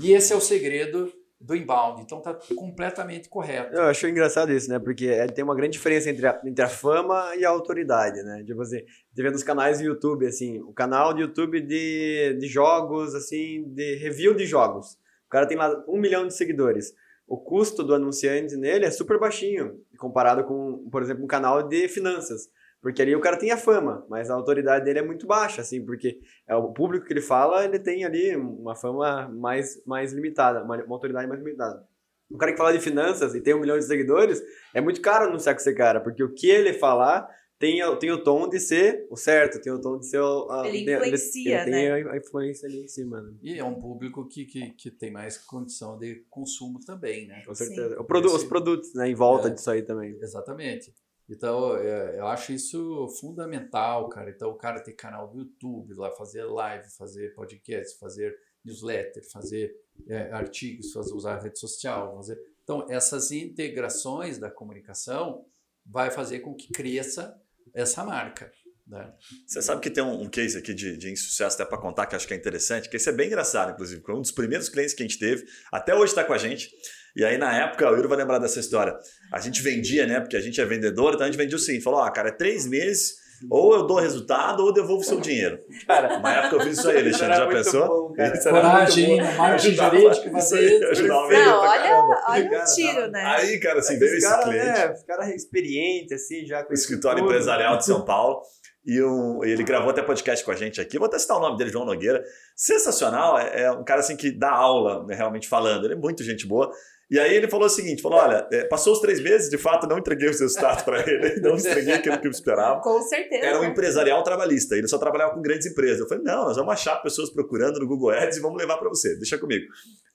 E 0.00 0.12
esse 0.12 0.32
é 0.32 0.36
o 0.36 0.40
segredo 0.40 1.12
do 1.42 1.56
inbound. 1.56 2.02
Então 2.02 2.18
está 2.18 2.34
completamente 2.54 3.28
correto. 3.28 3.74
Eu 3.74 3.82
acho 3.82 4.06
engraçado 4.06 4.52
isso, 4.52 4.70
né? 4.70 4.78
Porque 4.78 5.06
é, 5.06 5.26
tem 5.26 5.44
uma 5.44 5.54
grande 5.54 5.72
diferença 5.72 6.08
entre 6.08 6.26
a, 6.26 6.40
entre 6.44 6.64
a 6.64 6.68
fama 6.68 7.34
e 7.36 7.44
a 7.44 7.50
autoridade, 7.50 8.22
né? 8.22 8.42
Tipo 8.46 8.62
assim, 8.62 8.80
você 9.12 9.22
vê 9.22 9.30
nos 9.30 9.42
canais 9.42 9.78
do 9.78 9.84
YouTube, 9.84 10.26
assim, 10.26 10.60
o 10.60 10.72
canal 10.72 11.12
do 11.12 11.20
YouTube 11.20 11.60
de, 11.60 12.36
de 12.38 12.46
jogos, 12.46 13.14
assim, 13.14 13.64
de 13.74 13.96
review 13.96 14.34
de 14.34 14.46
jogos. 14.46 14.96
Cara 15.32 15.46
tem 15.46 15.56
lá 15.56 15.82
um 15.88 15.98
milhão 15.98 16.26
de 16.26 16.34
seguidores. 16.34 16.92
O 17.26 17.38
custo 17.38 17.82
do 17.82 17.94
anunciante 17.94 18.54
nele 18.54 18.84
é 18.84 18.90
super 18.90 19.18
baixinho, 19.18 19.80
comparado 19.96 20.44
com, 20.44 20.86
por 20.90 21.00
exemplo, 21.00 21.24
um 21.24 21.26
canal 21.26 21.66
de 21.66 21.88
finanças. 21.88 22.50
Porque 22.82 23.00
ali 23.00 23.16
o 23.16 23.20
cara 23.20 23.38
tem 23.38 23.50
a 23.50 23.56
fama, 23.56 24.04
mas 24.10 24.28
a 24.28 24.34
autoridade 24.34 24.84
dele 24.84 24.98
é 24.98 25.02
muito 25.02 25.26
baixa, 25.26 25.62
assim, 25.62 25.82
porque 25.86 26.18
é 26.46 26.54
o 26.54 26.72
público 26.74 27.06
que 27.06 27.14
ele 27.14 27.22
fala, 27.22 27.64
ele 27.64 27.78
tem 27.78 28.04
ali 28.04 28.36
uma 28.36 28.76
fama 28.76 29.26
mais, 29.28 29.82
mais 29.86 30.12
limitada, 30.12 30.62
uma, 30.62 30.76
uma 30.84 30.94
autoridade 30.94 31.26
mais 31.26 31.40
limitada. 31.40 31.82
O 32.30 32.36
cara 32.36 32.52
que 32.52 32.58
fala 32.58 32.72
de 32.72 32.80
finanças 32.80 33.34
e 33.34 33.40
tem 33.40 33.54
um 33.54 33.60
milhão 33.60 33.78
de 33.78 33.84
seguidores, 33.84 34.42
é 34.74 34.82
muito 34.82 35.00
caro 35.00 35.28
anunciar 35.28 35.54
com 35.54 35.60
esse 35.62 35.74
cara, 35.74 35.98
porque 35.98 36.22
o 36.22 36.34
que 36.34 36.50
ele 36.50 36.74
falar 36.74 37.26
tem, 37.62 37.78
tem 38.00 38.10
o 38.10 38.24
tom 38.24 38.48
de 38.48 38.58
ser 38.58 39.06
o 39.08 39.16
certo, 39.16 39.60
tem 39.60 39.72
o 39.72 39.80
tom 39.80 39.96
de 39.96 40.08
ser 40.08 40.18
o. 40.18 40.50
A, 40.50 40.68
ele 40.68 40.78
influencia, 40.78 41.62
ele, 41.62 41.70
ele 41.70 41.92
tem 41.92 42.04
né? 42.04 42.10
a 42.10 42.16
influência 42.16 42.68
ali 42.68 42.82
em 42.82 42.88
cima. 42.88 43.22
Né? 43.22 43.34
E 43.40 43.56
é 43.56 43.64
um 43.64 43.80
público 43.80 44.26
que, 44.26 44.44
que, 44.44 44.70
que 44.70 44.90
tem 44.90 45.12
mais 45.12 45.38
condição 45.38 45.96
de 45.96 46.24
consumo 46.28 46.80
também, 46.80 47.28
né? 47.28 47.40
Com 47.46 47.54
certeza. 47.54 48.02
Produ 48.02 48.34
os 48.34 48.42
produtos, 48.42 48.92
né? 48.94 49.08
Em 49.08 49.14
volta 49.14 49.46
é, 49.46 49.50
disso 49.52 49.70
aí 49.70 49.80
também. 49.80 50.18
Exatamente. 50.20 50.92
Então, 51.30 51.76
é, 51.76 52.18
eu 52.18 52.26
acho 52.26 52.52
isso 52.52 53.06
fundamental, 53.20 54.08
cara. 54.08 54.28
Então, 54.30 54.50
o 54.50 54.56
cara 54.56 54.80
ter 54.80 54.94
canal 54.94 55.28
do 55.28 55.38
YouTube, 55.38 55.94
lá 55.94 56.10
fazer 56.10 56.42
live, 56.42 56.90
fazer 56.98 57.32
podcast, 57.32 57.96
fazer 57.96 58.36
newsletter, 58.64 59.22
fazer 59.30 59.72
é, 60.08 60.32
artigos, 60.32 60.92
fazer, 60.92 61.14
usar 61.14 61.38
rede 61.38 61.60
social. 61.60 62.16
Fazer... 62.16 62.40
Então, 62.64 62.84
essas 62.90 63.30
integrações 63.30 64.36
da 64.36 64.50
comunicação 64.50 65.46
vai 65.86 66.10
fazer 66.10 66.40
com 66.40 66.54
que 66.54 66.72
cresça 66.72 67.40
essa 67.74 68.04
marca. 68.04 68.50
Né? 68.86 69.10
Você 69.46 69.62
sabe 69.62 69.80
que 69.80 69.90
tem 69.90 70.02
um, 70.02 70.28
case 70.28 70.58
aqui 70.58 70.74
de, 70.74 70.96
de 70.96 71.10
insucesso 71.10 71.54
até 71.54 71.64
para 71.64 71.78
contar 71.78 72.06
que 72.06 72.16
acho 72.16 72.26
que 72.26 72.34
é 72.34 72.36
interessante, 72.36 72.88
que 72.88 72.96
esse 72.96 73.08
é 73.08 73.12
bem 73.12 73.28
engraçado, 73.28 73.72
inclusive. 73.72 74.02
Foi 74.02 74.14
um 74.14 74.20
dos 74.20 74.32
primeiros 74.32 74.68
clientes 74.68 74.92
que 74.94 75.02
a 75.02 75.06
gente 75.06 75.18
teve, 75.18 75.44
até 75.72 75.94
hoje 75.94 76.12
está 76.12 76.24
com 76.24 76.32
a 76.32 76.38
gente. 76.38 76.68
E 77.14 77.24
aí, 77.24 77.36
na 77.38 77.54
época, 77.56 77.90
o 77.90 77.94
Yuri 77.94 78.08
vai 78.08 78.18
lembrar 78.18 78.38
dessa 78.38 78.58
história. 78.58 78.96
A 79.32 79.38
gente 79.38 79.62
vendia, 79.62 80.06
né? 80.06 80.20
Porque 80.20 80.36
a 80.36 80.40
gente 80.40 80.60
é 80.60 80.64
vendedor, 80.64 81.14
então 81.14 81.26
a 81.26 81.30
gente 81.30 81.38
vendia 81.38 81.56
o 81.56 81.60
seguinte: 81.60 81.82
falou, 81.82 82.00
ó, 82.00 82.10
cara, 82.10 82.30
é 82.30 82.32
três 82.32 82.66
meses, 82.66 83.14
ou 83.50 83.74
eu 83.74 83.86
dou 83.86 83.98
resultado, 83.98 84.64
ou 84.64 84.72
devolvo 84.72 85.00
o 85.00 85.04
seu 85.04 85.20
dinheiro. 85.20 85.58
Cara, 85.86 86.18
na 86.18 86.34
época 86.34 86.56
eu 86.56 86.60
fiz 86.62 86.78
isso 86.78 86.88
aí, 86.88 86.98
Alexandre, 86.98 87.36
já 87.36 87.46
pensou? 87.46 87.86
Bom, 87.86 88.14
Coragem, 88.50 89.22
marketing 89.36 89.74
jurídico, 89.74 90.30
fazer 90.30 90.92
isso. 90.92 91.06
Não, 91.06 91.16
olha, 91.16 92.22
olha 92.28 92.62
o 92.62 92.74
tiro, 92.74 93.10
né? 93.10 93.24
Aí, 93.24 93.60
cara, 93.60 93.78
assim, 93.78 93.98
veio 93.98 94.16
esse 94.16 94.28
cara, 94.28 94.42
cliente. 94.42 94.66
Né, 94.66 94.94
cara 95.06 95.34
experiente, 95.34 96.14
assim, 96.14 96.46
já 96.46 96.62
com 96.64 96.72
escritório 96.72 97.24
empresarial 97.24 97.76
de 97.76 97.84
São 97.84 98.04
Paulo. 98.04 98.40
E 98.84 99.00
um, 99.00 99.44
ele 99.44 99.62
gravou 99.62 99.90
até 99.90 100.02
podcast 100.02 100.44
com 100.44 100.50
a 100.50 100.56
gente 100.56 100.80
aqui. 100.80 100.98
Vou 100.98 101.06
até 101.06 101.18
citar 101.18 101.36
o 101.36 101.40
nome 101.40 101.56
dele, 101.56 101.70
João 101.70 101.84
Nogueira. 101.84 102.22
Sensacional, 102.56 103.38
é, 103.38 103.62
é 103.62 103.70
um 103.70 103.84
cara 103.84 104.00
assim 104.00 104.16
que 104.16 104.30
dá 104.32 104.50
aula, 104.50 105.04
né, 105.06 105.14
realmente 105.14 105.48
falando. 105.48 105.84
Ele 105.84 105.94
é 105.94 105.96
muito 105.96 106.24
gente 106.24 106.46
boa. 106.46 106.70
E 107.12 107.18
aí 107.18 107.34
ele 107.34 107.46
falou 107.46 107.66
o 107.66 107.68
seguinte: 107.68 108.00
falou: 108.00 108.18
olha, 108.18 108.48
é, 108.50 108.64
passou 108.64 108.94
os 108.94 109.00
três 109.00 109.20
meses, 109.20 109.50
de 109.50 109.58
fato, 109.58 109.86
não 109.86 109.98
entreguei 109.98 110.30
os 110.30 110.40
resultados 110.40 110.82
para 110.82 111.06
ele, 111.06 111.40
não 111.44 111.56
entreguei 111.56 111.92
aquilo 111.92 112.18
que 112.18 112.26
eu 112.26 112.30
esperava. 112.30 112.80
Com 112.80 113.02
certeza. 113.02 113.44
Era 113.44 113.60
um 113.60 113.64
empresarial 113.64 114.22
trabalhista, 114.22 114.74
ele 114.76 114.88
só 114.88 114.96
trabalhava 114.96 115.34
com 115.34 115.42
grandes 115.42 115.66
empresas. 115.66 116.00
Eu 116.00 116.08
falei: 116.08 116.24
não, 116.24 116.46
nós 116.46 116.56
vamos 116.56 116.72
achar 116.72 116.96
pessoas 117.02 117.28
procurando 117.28 117.78
no 117.78 117.86
Google 117.86 118.12
Ads 118.12 118.38
e 118.38 118.40
vamos 118.40 118.56
levar 118.56 118.78
para 118.78 118.88
você, 118.88 119.14
deixa 119.16 119.36
comigo. 119.36 119.66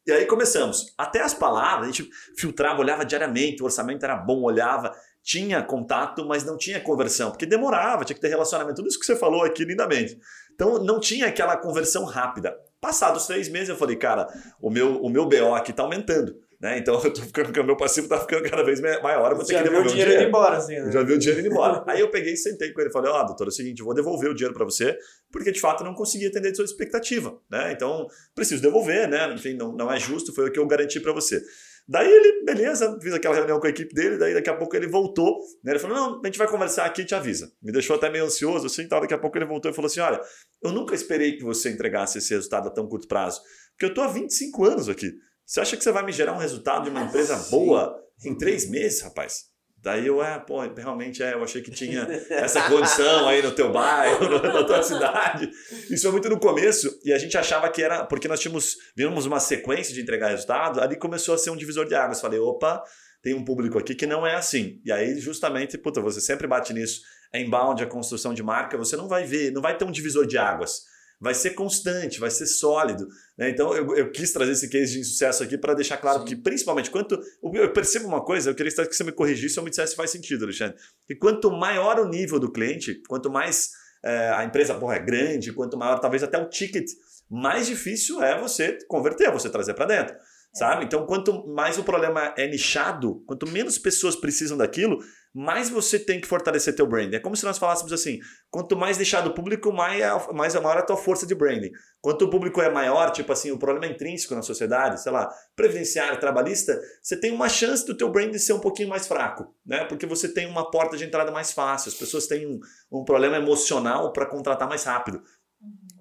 E 0.07 0.11
aí 0.11 0.25
começamos. 0.25 0.91
Até 0.97 1.21
as 1.21 1.35
palavras, 1.35 1.87
a 1.87 1.91
gente 1.91 2.09
filtrava, 2.35 2.81
olhava 2.81 3.05
diariamente, 3.05 3.61
o 3.61 3.65
orçamento 3.65 4.03
era 4.03 4.15
bom, 4.15 4.41
olhava, 4.41 4.91
tinha 5.21 5.61
contato, 5.61 6.25
mas 6.25 6.43
não 6.43 6.57
tinha 6.57 6.81
conversão, 6.81 7.29
porque 7.29 7.45
demorava, 7.45 8.05
tinha 8.05 8.15
que 8.15 8.21
ter 8.21 8.29
relacionamento. 8.29 8.77
Tudo 8.77 8.87
isso 8.87 8.99
que 8.99 9.05
você 9.05 9.15
falou 9.15 9.43
aqui 9.43 9.63
lindamente. 9.63 10.17
Então 10.55 10.83
não 10.83 10.99
tinha 10.99 11.27
aquela 11.27 11.57
conversão 11.57 12.05
rápida. 12.05 12.57
Passados 12.81 13.27
três 13.27 13.49
meses, 13.49 13.69
eu 13.69 13.77
falei, 13.77 13.97
cara, 13.97 14.27
o 14.59 14.71
meu, 14.71 14.99
o 14.99 15.09
meu 15.09 15.27
BO 15.27 15.53
aqui 15.53 15.69
está 15.69 15.83
aumentando. 15.83 16.46
Né? 16.59 16.79
Então 16.79 16.95
eu 17.03 17.13
tô 17.13 17.21
ficando, 17.21 17.61
o 17.61 17.63
meu 17.63 17.77
passivo 17.77 18.07
tá 18.07 18.19
ficando 18.19 18.49
cada 18.49 18.63
vez 18.63 18.81
maior, 18.81 19.31
eu 19.31 19.37
vou 19.37 19.45
ter 19.45 19.53
já 19.53 19.59
que 19.59 19.69
devolver 19.69 19.87
o 19.87 19.89
dinheiro, 19.89 20.11
dinheiro. 20.11 20.29
indo 20.29 20.29
embora, 20.29 20.57
assim, 20.57 20.79
né? 20.79 20.91
Já 20.91 21.03
viu 21.03 21.15
o 21.15 21.19
dinheiro 21.19 21.41
indo 21.41 21.51
embora. 21.51 21.83
Aí 21.87 21.99
eu 21.99 22.09
peguei 22.09 22.33
e 22.33 22.37
sentei 22.37 22.73
com 22.73 22.81
ele 22.81 22.89
e 22.89 22.93
falei, 22.93 23.11
ó, 23.11 23.21
oh, 23.21 23.25
doutor, 23.25 23.45
é 23.45 23.49
o 23.49 23.51
seguinte, 23.51 23.79
eu 23.79 23.85
vou 23.85 23.93
devolver 23.93 24.29
o 24.31 24.33
dinheiro 24.33 24.53
para 24.53 24.65
você, 24.65 24.97
porque 25.31 25.51
de 25.51 25.59
fato 25.59 25.83
não 25.83 25.93
consegui 25.93 26.27
atender 26.27 26.51
a 26.51 26.55
sua 26.55 26.65
expectativa, 26.65 27.37
né? 27.49 27.71
Então, 27.71 28.07
preciso 28.33 28.61
devolver, 28.61 29.07
né? 29.07 29.31
Enfim, 29.33 29.53
não, 29.53 29.71
não 29.71 29.91
é 29.91 29.99
justo, 29.99 30.33
foi 30.33 30.49
o 30.49 30.51
que 30.51 30.59
eu 30.59 30.65
garanti 30.65 30.99
para 30.99 31.13
você. 31.13 31.41
Daí 31.89 32.11
ele, 32.11 32.43
beleza, 32.43 32.99
fiz 33.01 33.13
aquela 33.13 33.33
reunião 33.33 33.61
com 33.61 33.67
a 33.67 33.69
equipe 33.69 33.93
dele, 33.95 34.17
daí 34.17 34.33
daqui 34.33 34.49
a 34.49 34.55
pouco 34.55 34.75
ele 34.75 34.87
voltou, 34.87 35.37
né? 35.63 35.71
Ele 35.71 35.79
falou, 35.79 35.95
não, 35.95 36.21
a 36.21 36.25
gente 36.25 36.37
vai 36.37 36.47
conversar 36.47 36.85
aqui 36.85 37.03
e 37.03 37.05
te 37.05 37.15
avisa. 37.15 37.49
Me 37.63 37.71
deixou 37.71 37.95
até 37.95 38.09
meio 38.09 38.25
ansioso, 38.25 38.65
assim, 38.65 38.85
tal. 38.89 38.99
Daqui 38.99 39.13
a 39.13 39.17
pouco 39.17 39.37
ele 39.37 39.45
voltou 39.45 39.71
e 39.71 39.73
falou 39.73 39.87
assim, 39.87 40.01
olha, 40.01 40.19
eu 40.61 40.73
nunca 40.73 40.93
esperei 40.93 41.37
que 41.37 41.45
você 41.45 41.69
entregasse 41.69 42.17
esse 42.17 42.33
resultado 42.33 42.67
a 42.67 42.71
tão 42.71 42.89
curto 42.89 43.07
prazo, 43.07 43.41
porque 43.71 43.85
eu 43.85 43.93
tô 43.93 44.01
há 44.01 44.07
25 44.07 44.65
anos 44.65 44.89
aqui. 44.89 45.13
Você 45.47 45.61
acha 45.61 45.77
que 45.77 45.83
você 45.83 45.93
vai 45.93 46.03
me 46.03 46.11
gerar 46.11 46.33
um 46.33 46.37
resultado 46.37 46.83
de 46.83 46.89
uma 46.89 47.03
empresa 47.03 47.37
boa 47.49 47.97
em 48.25 48.37
três 48.37 48.69
meses, 48.69 49.01
rapaz? 49.01 49.45
Daí 49.81 50.05
eu, 50.05 50.21
é, 50.21 50.37
pô, 50.39 50.59
realmente 50.75 51.23
é, 51.23 51.35
eu 51.35 51.41
achei 51.41 51.61
que 51.61 51.71
tinha 51.71 52.01
essa 52.29 52.67
condição 52.69 53.29
aí 53.29 53.41
no 53.41 53.53
teu 53.53 53.71
bairro, 53.71 54.27
na 54.43 54.65
tua 54.65 54.83
cidade. 54.83 55.49
Isso 55.89 56.01
foi 56.01 56.11
muito 56.11 56.27
no 56.27 56.37
começo 56.37 56.99
e 57.05 57.13
a 57.13 57.17
gente 57.17 57.37
achava 57.37 57.69
que 57.69 57.81
era, 57.81 58.03
porque 58.03 58.27
nós 58.27 58.41
tínhamos, 58.41 58.75
vimos 58.93 59.25
uma 59.25 59.39
sequência 59.39 59.93
de 59.93 60.01
entregar 60.01 60.31
resultado, 60.31 60.81
ali 60.81 60.97
começou 60.97 61.33
a 61.33 61.37
ser 61.37 61.49
um 61.49 61.55
divisor 61.55 61.85
de 61.85 61.95
águas. 61.95 62.19
Falei, 62.19 62.39
opa, 62.39 62.83
tem 63.23 63.33
um 63.33 63.45
público 63.45 63.79
aqui 63.79 63.95
que 63.95 64.05
não 64.05 64.27
é 64.27 64.35
assim. 64.35 64.81
E 64.83 64.91
aí, 64.91 65.17
justamente, 65.17 65.77
puta, 65.77 66.01
você 66.01 66.19
sempre 66.19 66.45
bate 66.45 66.73
nisso, 66.73 67.03
é 67.31 67.39
inbound, 67.39 67.81
a 67.81 67.87
construção 67.87 68.33
de 68.33 68.43
marca, 68.43 68.77
você 68.77 68.97
não 68.97 69.07
vai 69.07 69.23
ver, 69.23 69.53
não 69.53 69.61
vai 69.61 69.77
ter 69.77 69.85
um 69.85 69.91
divisor 69.91 70.27
de 70.27 70.37
águas 70.37 70.81
vai 71.19 71.33
ser 71.33 71.51
constante, 71.51 72.19
vai 72.19 72.29
ser 72.29 72.45
sólido. 72.45 73.07
Né? 73.37 73.49
Então 73.49 73.75
eu, 73.75 73.95
eu, 73.95 74.11
quis 74.11 74.31
trazer 74.31 74.51
esse 74.51 74.69
case 74.69 74.93
de 74.93 74.99
insucesso 74.99 75.43
aqui 75.43 75.57
para 75.57 75.73
deixar 75.73 75.97
claro 75.97 76.19
Sim. 76.19 76.25
que, 76.25 76.35
principalmente, 76.35 76.91
quanto. 76.91 77.19
Eu 77.53 77.71
percebo 77.73 78.07
uma 78.07 78.23
coisa, 78.23 78.49
eu 78.49 78.55
queria 78.55 78.71
que 78.71 78.93
você 78.93 79.03
me 79.03 79.11
corrigisse 79.11 79.59
ou 79.59 79.63
me 79.63 79.69
dissesse 79.69 79.91
se 79.91 79.97
faz 79.97 80.11
sentido, 80.11 80.43
Alexandre. 80.43 80.77
Que 81.07 81.15
quanto 81.15 81.51
maior 81.51 81.99
o 81.99 82.07
nível 82.07 82.39
do 82.39 82.51
cliente, 82.51 83.01
quanto 83.07 83.29
mais 83.31 83.71
é, 84.03 84.29
a 84.29 84.43
empresa 84.43 84.75
porra, 84.75 84.95
é 84.95 84.99
grande, 84.99 85.53
quanto 85.53 85.77
maior 85.77 85.99
talvez 85.99 86.23
até 86.23 86.37
o 86.37 86.49
ticket, 86.49 86.87
mais 87.29 87.67
difícil 87.67 88.21
é 88.23 88.39
você 88.39 88.77
converter, 88.87 89.31
você 89.31 89.49
trazer 89.49 89.73
para 89.73 89.85
dentro. 89.85 90.15
Sabe? 90.53 90.85
Então, 90.85 91.05
quanto 91.05 91.45
mais 91.47 91.77
o 91.77 91.83
problema 91.83 92.33
é 92.35 92.47
nichado, 92.47 93.21
quanto 93.27 93.45
menos 93.47 93.77
pessoas 93.77 94.15
precisam 94.15 94.57
daquilo, 94.57 94.97
mais 95.33 95.69
você 95.69 95.99
tem 95.99 96.19
que 96.19 96.27
fortalecer 96.27 96.75
teu 96.75 96.87
branding. 96.87 97.15
É 97.15 97.19
como 97.19 97.35
se 97.35 97.45
nós 97.45 97.57
falássemos 97.57 97.93
assim: 97.93 98.19
quanto 98.49 98.75
mais 98.75 98.97
nichado 98.97 99.29
o 99.29 99.33
público, 99.33 99.71
mais, 99.71 100.01
é, 100.01 100.33
mais 100.33 100.55
é 100.55 100.59
maior 100.59 100.77
a 100.77 100.81
tua 100.81 100.97
força 100.97 101.25
de 101.25 101.35
branding. 101.35 101.71
Quanto 102.01 102.25
o 102.25 102.29
público 102.29 102.61
é 102.61 102.69
maior, 102.69 103.11
tipo 103.11 103.31
assim, 103.31 103.51
o 103.51 103.59
problema 103.59 103.85
é 103.85 103.89
intrínseco 103.95 104.35
na 104.35 104.41
sociedade, 104.41 105.01
sei 105.01 105.11
lá, 105.11 105.29
previdenciário, 105.55 106.19
trabalhista, 106.19 106.79
você 107.01 107.19
tem 107.19 107.31
uma 107.31 107.49
chance 107.49 107.85
do 107.85 107.95
teu 107.95 108.09
branding 108.09 108.37
ser 108.37 108.53
um 108.53 108.59
pouquinho 108.59 108.89
mais 108.89 109.07
fraco, 109.07 109.53
né? 109.65 109.85
Porque 109.85 110.05
você 110.05 110.33
tem 110.33 110.47
uma 110.47 110.69
porta 110.71 110.95
de 110.95 111.03
entrada 111.03 111.31
mais 111.31 111.51
fácil, 111.51 111.89
as 111.89 111.95
pessoas 111.95 112.27
têm 112.27 112.47
um, 112.47 112.59
um 112.91 113.03
problema 113.03 113.37
emocional 113.37 114.13
para 114.13 114.25
contratar 114.25 114.67
mais 114.67 114.83
rápido. 114.83 115.21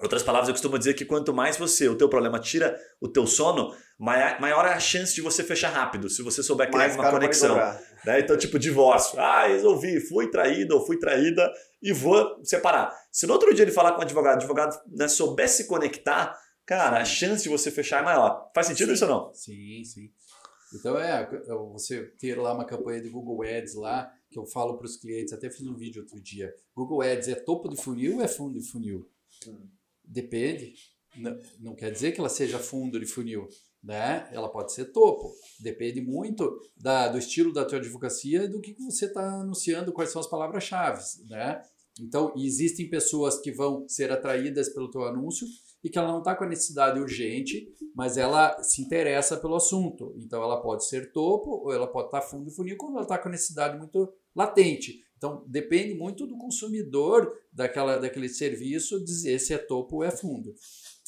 Outras 0.00 0.22
palavras, 0.22 0.48
eu 0.48 0.54
costumo 0.54 0.78
dizer 0.78 0.94
que 0.94 1.04
quanto 1.04 1.32
mais 1.32 1.56
você, 1.56 1.88
o 1.88 1.96
teu 1.96 2.08
problema 2.08 2.38
tira 2.38 2.78
o 3.00 3.08
teu 3.08 3.26
sono, 3.26 3.74
maior 3.98 4.66
é 4.66 4.72
a 4.72 4.80
chance 4.80 5.14
de 5.14 5.22
você 5.22 5.42
fechar 5.42 5.70
rápido, 5.70 6.10
se 6.10 6.22
você 6.22 6.42
souber 6.42 6.70
criar 6.70 6.90
uma 6.92 7.10
conexão. 7.10 7.56
Né? 8.04 8.20
Então, 8.20 8.36
tipo, 8.36 8.58
divórcio. 8.58 9.18
Ah, 9.18 9.46
resolvi, 9.46 10.00
fui 10.00 10.30
traído 10.30 10.76
ou 10.76 10.84
fui 10.84 10.98
traída 10.98 11.50
e 11.82 11.92
vou 11.92 12.44
separar. 12.44 12.92
Se 13.10 13.26
no 13.26 13.32
outro 13.32 13.54
dia 13.54 13.64
ele 13.64 13.72
falar 13.72 13.92
com 13.92 14.00
o 14.00 14.02
advogado, 14.02 14.34
o 14.34 14.38
advogado 14.38 14.78
né, 14.88 15.08
souber 15.08 15.48
se 15.48 15.66
conectar, 15.66 16.38
cara, 16.66 17.00
a 17.00 17.04
chance 17.04 17.44
de 17.44 17.48
você 17.48 17.70
fechar 17.70 18.02
é 18.02 18.04
maior. 18.04 18.50
Faz 18.54 18.66
sentido 18.66 18.88
sim. 18.88 18.94
isso 18.94 19.04
ou 19.06 19.10
não? 19.10 19.34
Sim, 19.34 19.82
sim. 19.84 20.10
Então 20.74 20.98
é, 20.98 21.28
você 21.72 22.02
ter 22.18 22.38
lá 22.38 22.52
uma 22.52 22.66
campanha 22.66 23.00
de 23.00 23.08
Google 23.08 23.42
Ads 23.42 23.74
lá, 23.74 24.12
que 24.30 24.38
eu 24.38 24.44
falo 24.44 24.76
para 24.76 24.86
os 24.86 24.96
clientes, 24.96 25.32
até 25.32 25.48
fiz 25.48 25.66
um 25.66 25.74
vídeo 25.74 26.02
outro 26.02 26.20
dia. 26.20 26.52
Google 26.74 27.00
Ads 27.00 27.28
é 27.28 27.34
topo 27.34 27.68
de 27.68 27.76
funil 27.76 28.16
ou 28.16 28.22
é 28.22 28.28
fundo 28.28 28.58
de 28.58 28.68
funil? 28.68 29.08
Hum. 29.46 29.75
Depende. 30.06 30.74
Não, 31.16 31.38
não 31.60 31.74
quer 31.74 31.90
dizer 31.90 32.12
que 32.12 32.20
ela 32.20 32.28
seja 32.28 32.58
fundo 32.58 33.00
de 33.00 33.06
funil, 33.06 33.48
né? 33.82 34.28
Ela 34.32 34.48
pode 34.50 34.72
ser 34.72 34.86
topo. 34.86 35.32
Depende 35.60 36.00
muito 36.00 36.60
da, 36.76 37.08
do 37.08 37.18
estilo 37.18 37.52
da 37.52 37.64
tua 37.64 37.78
advocacia 37.78 38.44
e 38.44 38.48
do 38.48 38.60
que, 38.60 38.74
que 38.74 38.82
você 38.82 39.06
está 39.06 39.40
anunciando, 39.40 39.92
quais 39.92 40.10
são 40.10 40.20
as 40.20 40.28
palavras-chave, 40.28 41.02
né? 41.28 41.62
Então, 42.00 42.34
existem 42.36 42.90
pessoas 42.90 43.40
que 43.40 43.50
vão 43.50 43.88
ser 43.88 44.12
atraídas 44.12 44.68
pelo 44.68 44.90
teu 44.90 45.04
anúncio 45.04 45.46
e 45.82 45.88
que 45.88 45.98
ela 45.98 46.08
não 46.08 46.18
está 46.18 46.34
com 46.34 46.44
a 46.44 46.48
necessidade 46.48 47.00
urgente, 47.00 47.66
mas 47.94 48.18
ela 48.18 48.62
se 48.62 48.82
interessa 48.82 49.38
pelo 49.38 49.56
assunto. 49.56 50.14
Então, 50.18 50.42
ela 50.42 50.60
pode 50.60 50.86
ser 50.86 51.10
topo 51.12 51.62
ou 51.64 51.72
ela 51.72 51.86
pode 51.86 52.08
estar 52.08 52.20
tá 52.20 52.26
fundo 52.26 52.44
de 52.44 52.54
funil 52.54 52.76
quando 52.76 52.94
ela 52.94 53.02
está 53.02 53.16
com 53.16 53.28
a 53.28 53.32
necessidade 53.32 53.78
muito 53.78 54.12
latente. 54.34 55.05
Então, 55.16 55.44
depende 55.46 55.94
muito 55.94 56.26
do 56.26 56.36
consumidor 56.36 57.32
daquela, 57.52 57.98
daquele 57.98 58.28
serviço 58.28 59.02
dizer 59.02 59.38
se 59.38 59.54
é 59.54 59.58
topo 59.58 59.96
ou 59.96 60.04
é 60.04 60.10
fundo. 60.10 60.54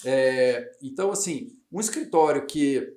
É, 0.05 0.71
então, 0.83 1.11
assim, 1.11 1.51
um 1.71 1.81
escritório 1.81 2.47
que, 2.47 2.97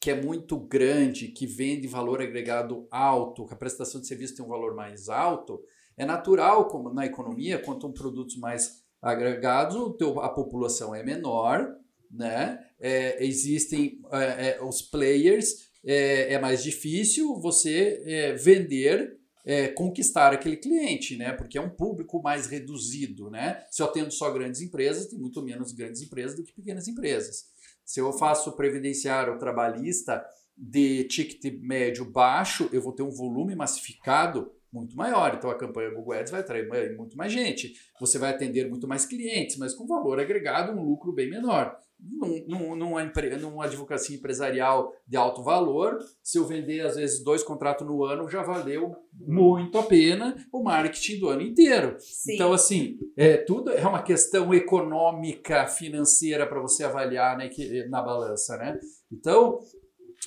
que 0.00 0.10
é 0.10 0.20
muito 0.20 0.58
grande, 0.58 1.28
que 1.28 1.46
vende 1.46 1.88
valor 1.88 2.20
agregado 2.20 2.86
alto, 2.90 3.46
que 3.46 3.54
a 3.54 3.56
prestação 3.56 4.00
de 4.00 4.06
serviço 4.06 4.36
tem 4.36 4.44
um 4.44 4.48
valor 4.48 4.74
mais 4.74 5.08
alto, 5.08 5.62
é 5.96 6.04
natural, 6.04 6.68
como 6.68 6.92
na 6.92 7.06
economia, 7.06 7.58
quanto 7.58 7.92
produtos 7.92 8.36
mais 8.36 8.82
agregados, 9.00 9.76
a 10.22 10.28
população 10.28 10.94
é 10.94 11.02
menor, 11.02 11.74
né? 12.10 12.58
É, 12.80 13.24
existem 13.24 14.00
é, 14.12 14.48
é, 14.48 14.62
os 14.62 14.82
players, 14.82 15.68
é, 15.84 16.32
é, 16.32 16.38
mais 16.38 16.62
difícil 16.62 17.38
você 17.40 18.02
é, 18.06 18.32
vender, 18.32 19.18
é, 19.44 19.68
conquistar 19.68 20.32
aquele 20.32 20.56
cliente, 20.56 21.16
né? 21.16 21.32
Porque 21.32 21.58
é 21.58 21.60
um 21.60 21.68
público 21.68 22.22
mais 22.22 22.46
reduzido, 22.46 23.30
né? 23.30 23.64
Se 23.70 23.82
eu 23.82 23.86
atendo 23.86 24.10
só 24.10 24.30
grandes 24.30 24.60
empresas, 24.60 25.06
tem 25.06 25.18
muito 25.18 25.42
menos 25.42 25.72
grandes 25.72 26.00
empresas 26.00 26.36
do 26.36 26.42
que 26.42 26.52
pequenas 26.52 26.88
empresas. 26.88 27.46
Se 27.84 28.00
eu 28.00 28.12
faço 28.12 28.56
previdenciário 28.56 29.38
trabalhista 29.38 30.24
de 30.56 31.04
ticket 31.04 31.58
médio 31.60 32.04
baixo, 32.04 32.68
eu 32.72 32.80
vou 32.80 32.92
ter 32.92 33.02
um 33.02 33.10
volume 33.10 33.54
massificado 33.54 34.50
muito 34.74 34.96
maior. 34.96 35.34
Então 35.34 35.50
a 35.50 35.56
campanha 35.56 35.94
Google 35.94 36.14
Ads 36.14 36.32
vai 36.32 36.40
atrair 36.40 36.68
muito 36.96 37.16
mais 37.16 37.32
gente. 37.32 37.72
Você 38.00 38.18
vai 38.18 38.30
atender 38.30 38.68
muito 38.68 38.88
mais 38.88 39.06
clientes, 39.06 39.56
mas 39.56 39.72
com 39.72 39.86
valor 39.86 40.18
agregado, 40.18 40.72
um 40.72 40.82
lucro 40.82 41.12
bem 41.12 41.30
menor. 41.30 41.76
Num, 42.00 42.44
num, 42.46 42.76
numa, 42.76 43.04
numa 43.40 43.64
advocacia 43.64 44.16
empresarial 44.16 44.92
de 45.06 45.16
alto 45.16 45.42
valor, 45.42 45.98
se 46.22 46.36
eu 46.36 46.44
vender 46.44 46.80
às 46.80 46.96
vezes 46.96 47.22
dois 47.22 47.42
contratos 47.42 47.86
no 47.86 48.04
ano, 48.04 48.28
já 48.28 48.42
valeu 48.42 48.94
muito 49.12 49.78
a 49.78 49.82
pena 49.84 50.36
o 50.52 50.62
marketing 50.62 51.20
do 51.20 51.28
ano 51.28 51.40
inteiro. 51.40 51.96
Sim. 52.00 52.34
Então, 52.34 52.52
assim, 52.52 52.98
é, 53.16 53.38
tudo 53.38 53.70
é 53.70 53.86
uma 53.86 54.02
questão 54.02 54.52
econômica, 54.52 55.66
financeira 55.66 56.46
para 56.46 56.60
você 56.60 56.84
avaliar 56.84 57.38
né, 57.38 57.48
que, 57.48 57.86
na 57.88 58.02
balança. 58.02 58.56
Né? 58.58 58.78
Então, 59.10 59.60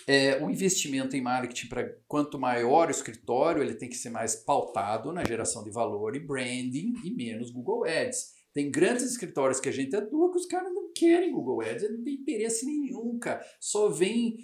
é, 0.07 0.41
o 0.41 0.49
investimento 0.49 1.17
em 1.17 1.21
marketing, 1.21 1.67
para 1.67 1.93
quanto 2.07 2.39
maior 2.39 2.87
o 2.87 2.91
escritório, 2.91 3.61
ele 3.61 3.75
tem 3.75 3.89
que 3.89 3.97
ser 3.97 4.09
mais 4.09 4.35
pautado 4.35 5.11
na 5.11 5.25
geração 5.25 5.65
de 5.65 5.69
valor 5.69 6.15
e 6.15 6.19
branding 6.19 6.93
e 7.03 7.13
menos 7.13 7.51
Google 7.51 7.83
Ads. 7.83 8.37
Tem 8.53 8.71
grandes 8.71 9.03
escritórios 9.03 9.59
que 9.59 9.67
a 9.67 9.71
gente 9.71 9.93
atua 9.95 10.31
que 10.31 10.37
os 10.37 10.45
caras 10.45 10.73
não 10.73 10.91
querem 10.93 11.33
Google 11.33 11.61
Ads, 11.61 11.91
não 11.91 12.03
tem 12.03 12.13
interesse 12.13 12.65
nenhum, 12.65 13.19
cara. 13.19 13.45
Só 13.59 13.89
vem 13.89 14.37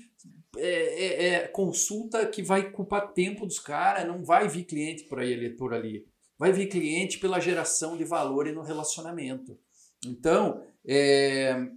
é, 0.57 0.67
é, 0.67 1.25
é, 1.27 1.47
consulta 1.47 2.27
que 2.27 2.43
vai 2.43 2.69
culpar 2.69 3.13
tempo 3.13 3.45
dos 3.45 3.57
caras, 3.57 4.05
não 4.05 4.23
vai 4.23 4.49
vir 4.49 4.65
cliente 4.65 5.05
por, 5.05 5.19
aí, 5.19 5.49
por 5.51 5.73
ali. 5.73 6.05
Vai 6.37 6.51
vir 6.51 6.67
cliente 6.67 7.19
pela 7.19 7.39
geração 7.39 7.95
de 7.95 8.03
valor 8.03 8.47
e 8.47 8.51
no 8.51 8.61
relacionamento. 8.61 9.57
Então, 10.05 10.61
é, 10.85 11.69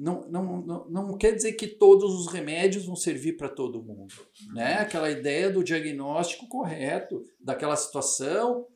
não, 0.00 0.62
não, 0.62 0.88
não, 0.88 1.18
quer 1.18 1.32
dizer 1.32 1.52
que 1.52 1.66
todos 1.66 2.14
os 2.14 2.32
remédios 2.32 2.86
vão 2.86 2.96
servir 2.96 3.36
para 3.36 3.50
todo 3.50 3.82
mundo. 3.82 4.14
Né? 4.54 4.74
Aquela 4.74 5.10
ideia 5.10 5.50
do 5.50 5.62
diagnóstico 5.62 6.48
correto 6.48 7.22
daquela 7.38 7.76
situação, 7.76 8.66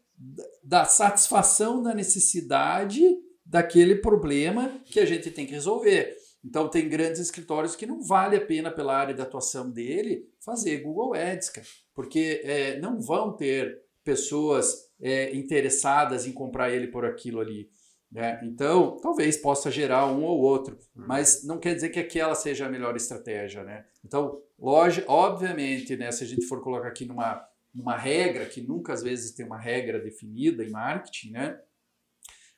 da 0.63 0.85
satisfação 0.85 1.83
da 1.83 1.95
necessidade 1.95 3.03
daquele 3.45 3.97
problema 3.97 4.81
que 4.85 5.01
a 5.01 5.07
gente 5.07 5.31
tem 5.31 5.47
que 5.47 5.53
resolver. 5.53 6.15
Então, 6.45 6.69
tem 6.69 6.89
grandes 6.89 7.21
escritórios 7.21 7.75
que 7.75 7.87
não 7.87 8.03
vale 8.03 8.37
a 8.37 8.45
pena, 8.45 8.71
pela 8.71 8.95
área 8.95 9.15
de 9.15 9.23
atuação 9.23 9.71
dele, 9.71 10.29
fazer 10.41 10.83
Google 10.83 11.15
Ads, 11.15 11.53
porque 11.95 12.43
é, 12.45 12.79
não 12.81 13.01
vão 13.01 13.35
ter 13.35 13.83
pessoas 14.05 14.91
é, 15.01 15.35
interessadas 15.35 16.27
em 16.27 16.33
comprar 16.33 16.71
ele 16.71 16.89
por 16.89 17.07
aquilo 17.07 17.41
ali. 17.41 17.71
Né? 18.15 18.41
Então, 18.45 18.97
talvez 19.03 19.37
possa 19.37 19.73
gerar 19.73 20.07
um 20.07 20.23
ou 20.23 20.39
outro, 20.39 20.79
mas 20.95 21.43
não 21.43 21.59
quer 21.59 21.75
dizer 21.75 21.89
que 21.89 21.99
aquela 21.99 22.37
seja 22.37 22.65
a 22.65 22.71
melhor 22.71 22.95
estratégia. 22.95 23.65
Né? 23.65 23.85
Então, 24.05 24.41
loja, 24.57 25.05
obviamente, 25.09 25.97
né, 25.97 26.13
se 26.13 26.23
a 26.23 26.27
gente 26.27 26.47
for 26.47 26.63
colocar 26.63 26.87
aqui 26.87 27.05
numa, 27.05 27.45
numa 27.75 27.97
regra, 27.97 28.47
que 28.47 28.61
nunca 28.61 28.93
às 28.93 29.03
vezes 29.03 29.33
tem 29.33 29.45
uma 29.45 29.59
regra 29.59 29.99
definida 29.99 30.65
em 30.65 30.71
marketing, 30.71 31.33
né? 31.33 31.61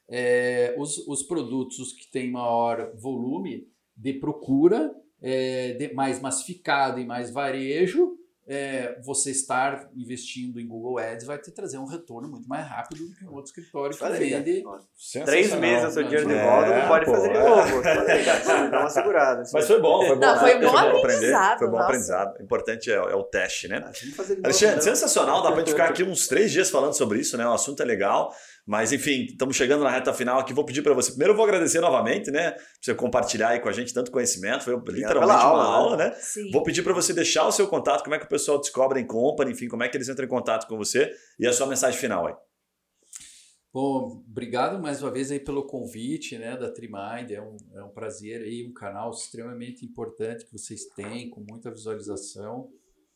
É, 0.08 0.76
os, 0.78 0.98
os 1.08 1.24
produtos 1.24 1.92
que 1.92 2.08
têm 2.10 2.30
maior 2.30 2.94
volume 2.94 3.66
de 3.96 4.12
procura, 4.12 4.94
é, 5.20 5.72
de, 5.72 5.94
mais 5.94 6.20
massificado 6.20 7.00
e 7.00 7.06
mais 7.06 7.30
varejo, 7.30 8.16
é, 8.48 8.96
você 9.02 9.32
estar 9.32 9.90
investindo 9.96 10.60
em 10.60 10.66
Google 10.66 10.98
Ads 10.98 11.26
vai 11.26 11.36
te 11.36 11.50
trazer 11.50 11.78
um 11.78 11.84
retorno 11.84 12.28
muito 12.28 12.48
mais 12.48 12.64
rápido 12.64 13.04
do 13.04 13.14
que 13.14 13.24
um 13.24 13.34
outro 13.34 13.46
escritório 13.46 13.96
que 13.96 14.08
vende. 14.10 14.64
Três 15.24 15.52
meses 15.54 15.88
o 15.88 15.90
seu 15.90 16.04
dinheiro 16.04 16.28
de 16.28 16.34
volta, 16.34 16.68
é, 16.68 16.80
não 16.80 16.88
pode 16.88 17.04
pô, 17.06 17.12
fazer 17.12 17.32
de 17.32 17.38
novo. 17.38 17.88
É. 17.88 18.70
Dá 18.70 18.80
uma 18.80 18.90
segurada. 18.90 19.42
Mas 19.52 19.66
foi 19.66 19.80
bom, 19.80 20.06
foi 20.06 20.14
bom. 20.14 20.20
Não, 20.20 20.38
foi, 20.38 20.54
bom 20.60 20.70
foi 20.70 20.92
bom 20.92 20.98
aprender. 20.98 21.58
Foi 21.58 21.68
bom 21.68 21.78
aprendizado. 21.78 22.38
O 22.38 22.42
importante 22.42 22.90
é, 22.90 22.94
é, 22.94 23.14
o 23.14 23.24
teste, 23.24 23.66
né? 23.66 23.82
Ah, 23.84 24.22
Alexandre, 24.44 24.82
sensacional. 24.82 25.42
Dá 25.42 25.50
pra 25.50 25.58
gente 25.60 25.70
ficar 25.70 25.88
aqui 25.90 26.04
uns 26.04 26.28
três 26.28 26.52
dias 26.52 26.70
falando 26.70 26.92
sobre 26.92 27.18
isso, 27.18 27.36
né? 27.36 27.46
O 27.46 27.52
assunto 27.52 27.82
é 27.82 27.84
legal. 27.84 28.32
Mas, 28.66 28.92
enfim, 28.92 29.26
estamos 29.26 29.54
chegando 29.54 29.84
na 29.84 29.90
reta 29.90 30.12
final 30.12 30.40
aqui. 30.40 30.52
Vou 30.52 30.64
pedir 30.64 30.82
para 30.82 30.92
você. 30.92 31.10
Primeiro, 31.10 31.32
eu 31.32 31.36
vou 31.36 31.44
agradecer 31.44 31.78
novamente, 31.78 32.32
né? 32.32 32.50
Pra 32.50 32.62
você 32.82 32.94
compartilhar 32.96 33.50
aí 33.50 33.60
com 33.60 33.68
a 33.68 33.72
gente 33.72 33.94
tanto 33.94 34.10
conhecimento. 34.10 34.64
Foi 34.64 34.74
literalmente 34.88 35.30
uma 35.30 35.40
aula, 35.40 35.64
aula 35.64 35.96
né? 35.96 36.12
Sim. 36.18 36.50
Vou 36.50 36.64
pedir 36.64 36.82
para 36.82 36.92
você 36.92 37.12
deixar 37.12 37.46
o 37.46 37.52
seu 37.52 37.68
contato, 37.68 38.02
como 38.02 38.16
é 38.16 38.18
que 38.18 38.24
o 38.24 38.28
pessoal 38.28 38.58
descobre 38.58 39.00
em 39.00 39.06
Company, 39.06 39.52
enfim, 39.52 39.68
como 39.68 39.84
é 39.84 39.88
que 39.88 39.96
eles 39.96 40.08
entram 40.08 40.26
em 40.26 40.28
contato 40.28 40.66
com 40.66 40.76
você 40.76 41.12
e 41.38 41.46
a 41.46 41.52
sua 41.52 41.68
mensagem 41.68 41.98
final 41.98 42.26
aí. 42.26 42.34
Bom, 43.72 44.24
obrigado 44.28 44.80
mais 44.80 45.00
uma 45.00 45.12
vez 45.12 45.30
aí 45.30 45.38
pelo 45.38 45.64
convite 45.64 46.36
né, 46.36 46.56
da 46.56 46.68
Trimind. 46.68 47.30
É 47.30 47.40
um, 47.40 47.56
é 47.74 47.84
um 47.84 47.90
prazer 47.90 48.42
aí, 48.42 48.66
um 48.66 48.72
canal 48.72 49.10
extremamente 49.12 49.84
importante 49.84 50.44
que 50.44 50.52
vocês 50.52 50.86
têm, 50.86 51.30
com 51.30 51.44
muita 51.48 51.70
visualização. 51.70 52.68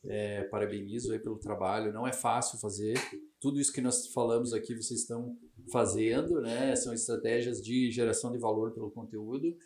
É, 0.05 0.45
parabenizo 0.45 1.13
aí 1.13 1.19
pelo 1.19 1.39
trabalho. 1.39 1.93
Não 1.93 2.07
é 2.07 2.13
fácil 2.13 2.59
fazer. 2.59 2.95
Tudo 3.39 3.61
isso 3.61 3.73
que 3.73 3.81
nós 3.81 4.07
falamos 4.09 4.53
aqui 4.53 4.75
vocês 4.75 5.01
estão 5.01 5.37
fazendo, 5.71 6.41
né? 6.41 6.75
São 6.77 6.93
estratégias 6.93 7.63
de 7.63 7.91
geração 7.91 8.33
de 8.33 8.39
valor 8.39 8.73
pelo 8.73 8.91
conteúdo. 8.91 9.57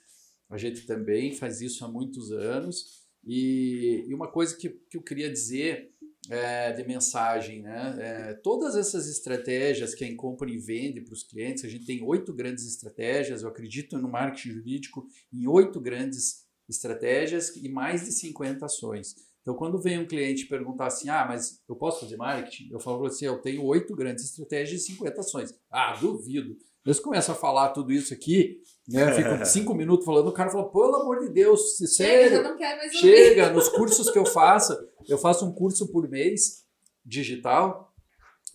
A 0.51 0.59
gente 0.59 0.87
também 0.87 1.35
faz 1.35 1.61
isso 1.61 1.85
há 1.85 1.89
muitos 1.89 2.33
anos. 2.33 3.05
E, 3.27 4.05
e 4.07 4.15
uma 4.15 4.31
coisa 4.31 4.57
que, 4.57 4.69
que 4.69 4.97
eu 4.97 5.03
queria 5.03 5.31
dizer 5.31 5.95
é, 6.31 6.73
de 6.73 6.85
mensagem, 6.87 7.63
né? 7.63 7.97
É, 7.99 8.35
todas 8.35 8.77
essas 8.77 9.09
estratégias 9.09 9.95
que 9.95 10.05
a 10.05 10.09
Incompany 10.09 10.59
vende 10.59 11.01
para 11.01 11.13
os 11.13 11.23
clientes, 11.23 11.65
a 11.65 11.69
gente 11.69 11.87
tem 11.87 12.03
oito 12.03 12.33
grandes 12.33 12.67
estratégias. 12.67 13.43
Eu 13.43 13.49
acredito 13.49 13.99
no 13.99 14.09
marketing 14.09 14.51
jurídico 14.53 15.07
em 15.33 15.47
oito 15.47 15.81
grandes 15.81 16.45
estratégias 16.69 17.55
e 17.57 17.69
mais 17.69 18.05
de 18.05 18.13
50 18.13 18.65
ações. 18.65 19.15
Então, 19.45 19.55
quando 19.55 19.79
vem 19.79 19.99
um 19.99 20.07
cliente 20.07 20.47
perguntar 20.47 20.87
assim, 20.87 21.11
ah, 21.11 21.27
mas 21.29 21.61
eu 21.69 21.77
posso 21.77 22.01
fazer 22.01 22.17
marketing? 22.17 22.71
Eu 22.73 22.81
falo 22.81 23.05
assim, 23.05 23.27
eu 23.27 23.37
tenho 23.43 23.63
oito 23.63 23.95
grandes 23.95 24.25
estratégias 24.25 24.81
e 24.81 24.87
50 24.87 25.21
ações. 25.21 25.55
Ah, 25.71 25.95
duvido. 26.01 26.57
Eles 26.85 26.99
começam 26.99 27.35
a 27.35 27.39
falar 27.39 27.69
tudo 27.69 27.93
isso 27.93 28.15
aqui, 28.15 28.63
né? 28.89 29.13
Ficam 29.13 29.45
cinco 29.45 29.75
minutos 29.75 30.07
falando, 30.07 30.29
o 30.29 30.33
cara 30.33 30.49
fala, 30.49 30.71
pelo 30.71 30.97
amor 30.97 31.21
de 31.21 31.29
Deus, 31.29 31.77
sério, 31.95 32.43
não 32.43 32.57
quero 32.57 32.79
mais 32.79 32.93
chega, 32.95 33.51
nos 33.51 33.69
cursos 33.69 34.11
que 34.11 34.19
eu 34.19 34.25
faço, 34.25 34.75
eu 35.07 35.19
faço 35.19 35.45
um 35.45 35.53
curso 35.53 35.93
por 35.93 36.09
mês, 36.09 36.65
digital, 37.05 37.95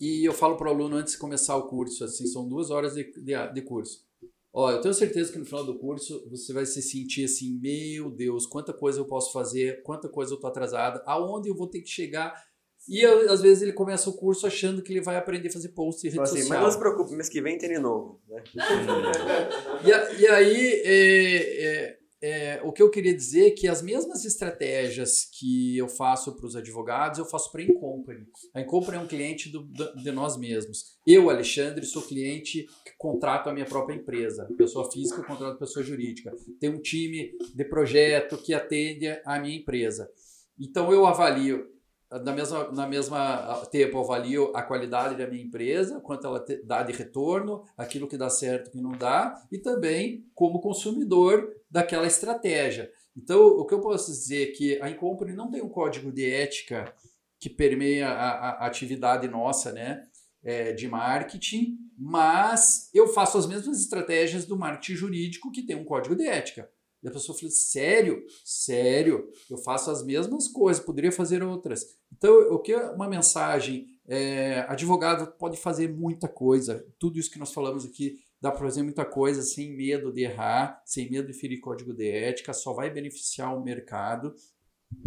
e 0.01 0.27
eu 0.27 0.33
falo 0.33 0.57
para 0.57 0.69
o 0.69 0.71
aluno 0.71 0.95
antes 0.95 1.13
de 1.13 1.19
começar 1.19 1.55
o 1.55 1.67
curso, 1.67 2.03
assim, 2.03 2.25
são 2.25 2.47
duas 2.47 2.71
horas 2.71 2.95
de, 2.95 3.11
de, 3.13 3.53
de 3.53 3.61
curso. 3.61 4.08
Ó, 4.51 4.71
eu 4.71 4.81
tenho 4.81 4.93
certeza 4.93 5.31
que 5.31 5.37
no 5.37 5.45
final 5.45 5.63
do 5.63 5.77
curso 5.77 6.27
você 6.29 6.51
vai 6.51 6.65
se 6.65 6.81
sentir 6.81 7.25
assim, 7.25 7.59
meu 7.59 8.09
Deus, 8.09 8.47
quanta 8.47 8.73
coisa 8.73 8.99
eu 8.99 9.05
posso 9.05 9.31
fazer, 9.31 9.83
quanta 9.83 10.09
coisa 10.09 10.33
eu 10.33 10.39
tô 10.39 10.47
atrasada, 10.47 11.03
aonde 11.05 11.49
eu 11.49 11.55
vou 11.55 11.67
ter 11.67 11.81
que 11.81 11.89
chegar. 11.89 12.33
E 12.87 13.01
eu, 13.01 13.31
às 13.31 13.41
vezes 13.41 13.61
ele 13.61 13.73
começa 13.73 14.09
o 14.09 14.13
curso 14.13 14.47
achando 14.47 14.81
que 14.81 14.91
ele 14.91 15.01
vai 15.01 15.17
aprender 15.17 15.49
a 15.49 15.51
fazer 15.51 15.69
post 15.69 16.05
e 16.05 16.09
rede 16.09 16.23
assim, 16.23 16.37
social. 16.37 16.57
Mas 16.57 16.63
não 16.63 16.71
se 16.71 16.79
preocupe, 16.79 17.13
mês 17.13 17.29
que 17.29 17.41
vem 17.41 17.57
tem 17.57 17.69
de 17.69 17.79
novo. 17.79 18.19
Né? 18.27 18.43
e, 19.85 20.21
e, 20.21 20.27
aí, 20.27 20.81
é, 20.83 21.65
é, 21.65 21.98
é, 22.21 22.59
o 22.63 22.71
que 22.71 22.81
eu 22.81 22.91
queria 22.91 23.15
dizer 23.15 23.47
é 23.47 23.51
que 23.51 23.67
as 23.67 23.81
mesmas 23.81 24.25
estratégias 24.25 25.25
que 25.31 25.77
eu 25.77 25.87
faço 25.87 26.35
para 26.35 26.45
os 26.45 26.55
advogados, 26.55 27.17
eu 27.17 27.25
faço 27.25 27.51
para 27.51 27.61
a 27.61 27.63
Incompany. 27.63 28.27
A 28.53 28.61
Incompany 28.61 28.97
é 28.97 28.99
um 28.99 29.07
cliente 29.07 29.49
do, 29.49 29.63
de 29.95 30.11
nós 30.11 30.37
mesmos. 30.37 30.97
Eu, 31.07 31.29
Alexandre, 31.29 31.85
sou 31.85 32.01
cliente 32.01 32.67
que 32.83 32.91
contrato 32.97 33.49
a 33.49 33.53
minha 33.53 33.65
própria 33.65 33.95
empresa. 33.95 34.49
Pessoa 34.57 34.91
física, 34.91 35.23
contrato 35.23 35.57
pessoa 35.57 35.83
jurídica. 35.83 36.33
Tem 36.59 36.69
um 36.69 36.81
time 36.81 37.31
de 37.55 37.63
projeto 37.63 38.37
que 38.37 38.53
atende 38.53 39.07
a 39.25 39.39
minha 39.39 39.57
empresa. 39.57 40.09
Então, 40.59 40.91
eu 40.91 41.05
avalio 41.05 41.67
na 42.11 42.33
mesma, 42.33 42.71
na 42.71 42.87
mesma 42.87 43.67
tempo 43.71 43.97
eu 43.97 44.01
avalio 44.01 44.51
a 44.55 44.63
qualidade 44.63 45.15
da 45.15 45.27
minha 45.27 45.43
empresa, 45.43 45.99
quanto 45.99 46.25
ela 46.25 46.39
te, 46.39 46.61
dá 46.63 46.81
de 46.81 46.91
retorno, 46.91 47.63
aquilo 47.77 48.07
que 48.07 48.17
dá 48.17 48.29
certo, 48.29 48.71
que 48.71 48.81
não 48.81 48.91
dá, 48.91 49.39
e 49.51 49.59
também 49.59 50.25
como 50.33 50.59
consumidor 50.59 51.53
daquela 51.69 52.07
estratégia. 52.07 52.91
Então, 53.15 53.41
o 53.41 53.65
que 53.65 53.73
eu 53.73 53.81
posso 53.81 54.11
dizer 54.11 54.49
é 54.49 54.51
que 54.51 54.81
a 54.81 54.89
Incompany 54.89 55.33
não 55.33 55.51
tem 55.51 55.61
um 55.61 55.69
código 55.69 56.11
de 56.11 56.29
ética 56.29 56.93
que 57.39 57.49
permeia 57.49 58.09
a, 58.09 58.49
a 58.49 58.67
atividade 58.67 59.27
nossa, 59.27 59.71
né, 59.71 60.07
é, 60.43 60.73
de 60.73 60.87
marketing, 60.87 61.77
mas 61.97 62.89
eu 62.93 63.07
faço 63.07 63.37
as 63.37 63.45
mesmas 63.45 63.79
estratégias 63.79 64.45
do 64.45 64.57
marketing 64.57 64.95
jurídico 64.95 65.51
que 65.51 65.63
tem 65.63 65.75
um 65.75 65.85
código 65.85 66.15
de 66.15 66.25
ética. 66.25 66.69
E 67.01 67.07
a 67.07 67.11
pessoa 67.11 67.37
falou: 67.37 67.51
sério? 67.51 68.23
Sério? 68.43 69.29
Eu 69.49 69.57
faço 69.57 69.89
as 69.89 70.03
mesmas 70.03 70.47
coisas, 70.47 70.83
poderia 70.83 71.11
fazer 71.11 71.41
outras. 71.43 71.85
Então, 72.11 72.33
o 72.53 72.59
que 72.59 72.73
é 72.73 72.89
uma 72.91 73.07
mensagem? 73.07 73.87
É, 74.11 74.61
advogado 74.67 75.31
pode 75.37 75.55
fazer 75.55 75.87
muita 75.87 76.27
coisa. 76.27 76.85
Tudo 76.97 77.19
isso 77.19 77.29
que 77.29 77.37
nós 77.37 77.53
falamos 77.53 77.85
aqui 77.85 78.17
dá 78.41 78.51
para 78.51 78.61
fazer 78.61 78.83
muita 78.83 79.05
coisa 79.05 79.41
sem 79.41 79.75
medo 79.75 80.11
de 80.11 80.23
errar, 80.23 80.81
sem 80.85 81.09
medo 81.09 81.27
de 81.27 81.33
ferir 81.33 81.59
código 81.59 81.93
de 81.93 82.09
ética, 82.09 82.53
só 82.53 82.73
vai 82.73 82.89
beneficiar 82.89 83.55
o 83.55 83.63
mercado 83.63 84.33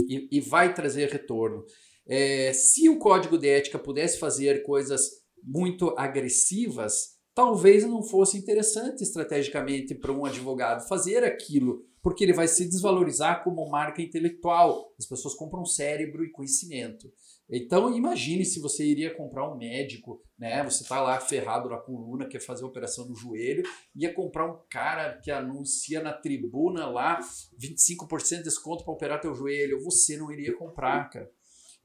e, 0.09 0.29
e 0.31 0.41
vai 0.41 0.75
trazer 0.75 1.09
retorno. 1.11 1.65
É, 2.07 2.53
se 2.53 2.89
o 2.89 2.99
código 2.99 3.39
de 3.39 3.49
ética 3.49 3.79
pudesse 3.79 4.19
fazer 4.19 4.63
coisas 4.63 5.23
muito 5.43 5.95
agressivas, 5.97 7.17
talvez 7.35 7.85
não 7.85 8.03
fosse 8.03 8.37
interessante 8.37 9.03
estrategicamente 9.03 9.95
para 9.95 10.13
um 10.13 10.25
advogado 10.25 10.87
fazer 10.87 11.25
aquilo, 11.25 11.85
porque 12.03 12.25
ele 12.25 12.33
vai 12.33 12.49
se 12.49 12.69
desvalorizar 12.69 13.43
como 13.43 13.69
marca 13.71 14.03
intelectual. 14.03 14.93
As 14.99 15.07
pessoas 15.07 15.35
compram 15.35 15.65
cérebro 15.65 16.25
e 16.25 16.31
conhecimento. 16.31 17.11
Então 17.51 17.95
imagine 17.95 18.45
se 18.45 18.61
você 18.61 18.85
iria 18.85 19.15
comprar 19.15 19.51
um 19.51 19.57
médico, 19.57 20.23
né? 20.39 20.63
Você 20.65 20.83
está 20.83 21.01
lá 21.01 21.21
ferrado 21.21 21.69
na 21.69 21.77
coluna, 21.77 22.27
quer 22.27 22.41
fazer 22.41 22.65
operação 22.65 23.07
no 23.07 23.15
joelho, 23.15 23.63
ia 23.95 24.13
comprar 24.15 24.51
um 24.51 24.59
cara 24.71 25.19
que 25.23 25.31
anuncia 25.31 26.03
na 26.03 26.13
tribuna 26.13 26.87
lá 26.87 27.21
25% 27.59 28.39
de 28.39 28.43
desconto 28.45 28.85
para 28.85 28.95
operar 28.95 29.21
teu 29.21 29.35
joelho. 29.35 29.83
Você 29.85 30.17
não 30.17 30.33
iria 30.33 30.57
comprar, 30.57 31.11
cara. 31.11 31.31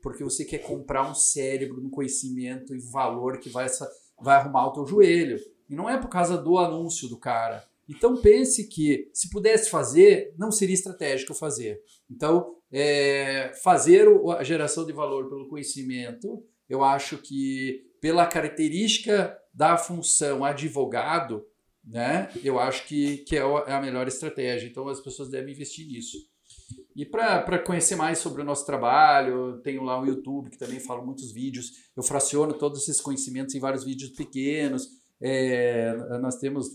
Porque 0.01 0.23
você 0.23 0.45
quer 0.45 0.59
comprar 0.59 1.09
um 1.09 1.15
cérebro, 1.15 1.83
um 1.83 1.89
conhecimento 1.89 2.73
e 2.73 2.79
valor 2.79 3.39
que 3.39 3.49
vai 3.49 3.67
vai 4.21 4.37
arrumar 4.37 4.67
o 4.67 4.73
teu 4.73 4.85
joelho. 4.85 5.37
E 5.69 5.75
não 5.75 5.89
é 5.89 5.97
por 5.99 6.09
causa 6.09 6.37
do 6.37 6.57
anúncio 6.57 7.09
do 7.09 7.19
cara. 7.19 7.66
Então 7.89 8.21
pense 8.21 8.67
que 8.67 9.09
se 9.13 9.29
pudesse 9.29 9.69
fazer, 9.69 10.33
não 10.37 10.51
seria 10.51 10.73
estratégico 10.73 11.33
fazer. 11.33 11.79
Então, 12.09 12.55
é, 12.71 13.51
fazer 13.63 14.07
a 14.37 14.43
geração 14.43 14.85
de 14.85 14.91
valor 14.91 15.29
pelo 15.29 15.47
conhecimento, 15.47 16.43
eu 16.69 16.83
acho 16.83 17.17
que 17.17 17.85
pela 18.01 18.25
característica 18.25 19.37
da 19.53 19.77
função 19.77 20.43
advogado, 20.43 21.45
né, 21.83 22.29
eu 22.43 22.59
acho 22.59 22.85
que, 22.85 23.17
que 23.19 23.37
é, 23.37 23.39
é 23.39 23.73
a 23.73 23.81
melhor 23.81 24.07
estratégia. 24.07 24.67
Então 24.67 24.87
as 24.87 24.99
pessoas 24.99 25.29
devem 25.29 25.53
investir 25.53 25.87
nisso. 25.87 26.17
E 26.95 27.05
para 27.05 27.59
conhecer 27.59 27.95
mais 27.95 28.17
sobre 28.17 28.41
o 28.41 28.45
nosso 28.45 28.65
trabalho, 28.65 29.61
tenho 29.61 29.83
lá 29.83 30.01
o 30.01 30.05
YouTube 30.05 30.49
que 30.49 30.57
também 30.57 30.79
falo 30.79 31.05
muitos 31.05 31.31
vídeos. 31.31 31.71
Eu 31.95 32.03
fraciono 32.03 32.53
todos 32.53 32.81
esses 32.83 32.99
conhecimentos 32.99 33.55
em 33.55 33.59
vários 33.59 33.83
vídeos 33.83 34.11
pequenos. 34.11 34.87
É, 35.21 35.95
nós 36.19 36.35
temos 36.37 36.67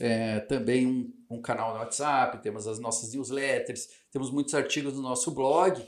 é, 0.00 0.40
também 0.40 0.86
um, 0.86 1.12
um, 1.30 1.40
canal 1.40 1.74
no 1.74 1.80
WhatsApp, 1.80 2.42
temos 2.42 2.66
as 2.66 2.78
nossas 2.78 3.12
newsletters, 3.12 3.88
temos 4.10 4.30
muitos 4.30 4.54
artigos 4.54 4.94
no 4.94 5.02
nosso 5.02 5.30
blog, 5.30 5.82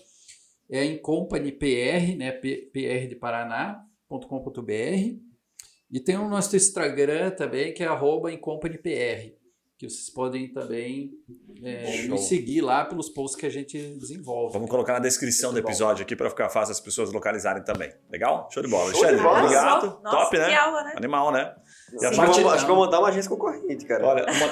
é 0.70 0.84
em 0.84 0.98
Company 0.98 1.52
PR, 1.52 2.16
né, 2.16 2.32
PR 2.32 3.08
de 3.08 3.16
Paraná.com.br. 3.16 5.18
E 5.90 6.00
tem 6.00 6.16
o 6.16 6.28
nosso 6.28 6.56
Instagram 6.56 7.30
também, 7.30 7.72
que 7.72 7.82
é 7.82 7.86
arroba 7.86 8.32
em 8.32 8.38
Company 8.38 8.78
PR 8.78 9.44
que 9.76 9.90
vocês 9.90 10.08
podem 10.08 10.48
também 10.48 11.12
é, 11.62 12.06
nos 12.06 12.22
seguir 12.22 12.60
lá 12.60 12.84
pelos 12.84 13.08
posts 13.08 13.38
que 13.38 13.44
a 13.44 13.50
gente 13.50 13.76
desenvolve. 13.98 14.52
Vamos 14.52 14.70
colocar 14.70 14.94
na 14.94 14.98
descrição 15.00 15.52
do 15.52 15.58
episódio 15.58 16.02
aqui 16.02 16.14
para 16.14 16.30
ficar 16.30 16.48
fácil 16.48 16.72
as 16.72 16.80
pessoas 16.80 17.12
localizarem 17.12 17.62
também. 17.64 17.92
Legal? 18.10 18.48
Show 18.52 18.62
de 18.62 18.68
bola. 18.68 18.84
Alexandre, 18.84 19.20
obrigado. 19.20 20.00
Nossa, 20.02 20.16
Top, 20.16 20.38
né? 20.38 20.54
Aula, 20.54 20.84
né? 20.84 20.92
Animal, 20.96 21.32
né? 21.32 21.54
E 22.00 22.06
acho, 22.06 22.20
que 22.20 22.44
acho 22.44 22.64
que 22.64 22.66
vou 22.66 22.76
montar 22.76 22.98
uma 22.98 23.08
agência 23.08 23.28
concorrente, 23.28 23.84
cara. 23.84 24.04
Olha, 24.04 24.24
uma... 24.24 24.48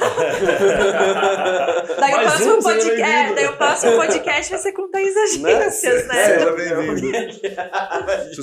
daí, 1.99 2.15
o 2.15 2.21
próximo 2.21 2.55
um, 2.55 2.63
podcast, 2.63 3.03
é, 3.03 3.35
daí 3.35 3.49
o 3.49 3.57
próximo 3.57 3.97
podcast 3.97 4.51
vai 4.51 4.61
ser 4.61 4.73
com 4.73 4.89
10 4.89 5.17
agências, 5.17 6.07
né? 6.07 6.25
Seja 6.25 6.53
bem-vindo. 6.53 7.33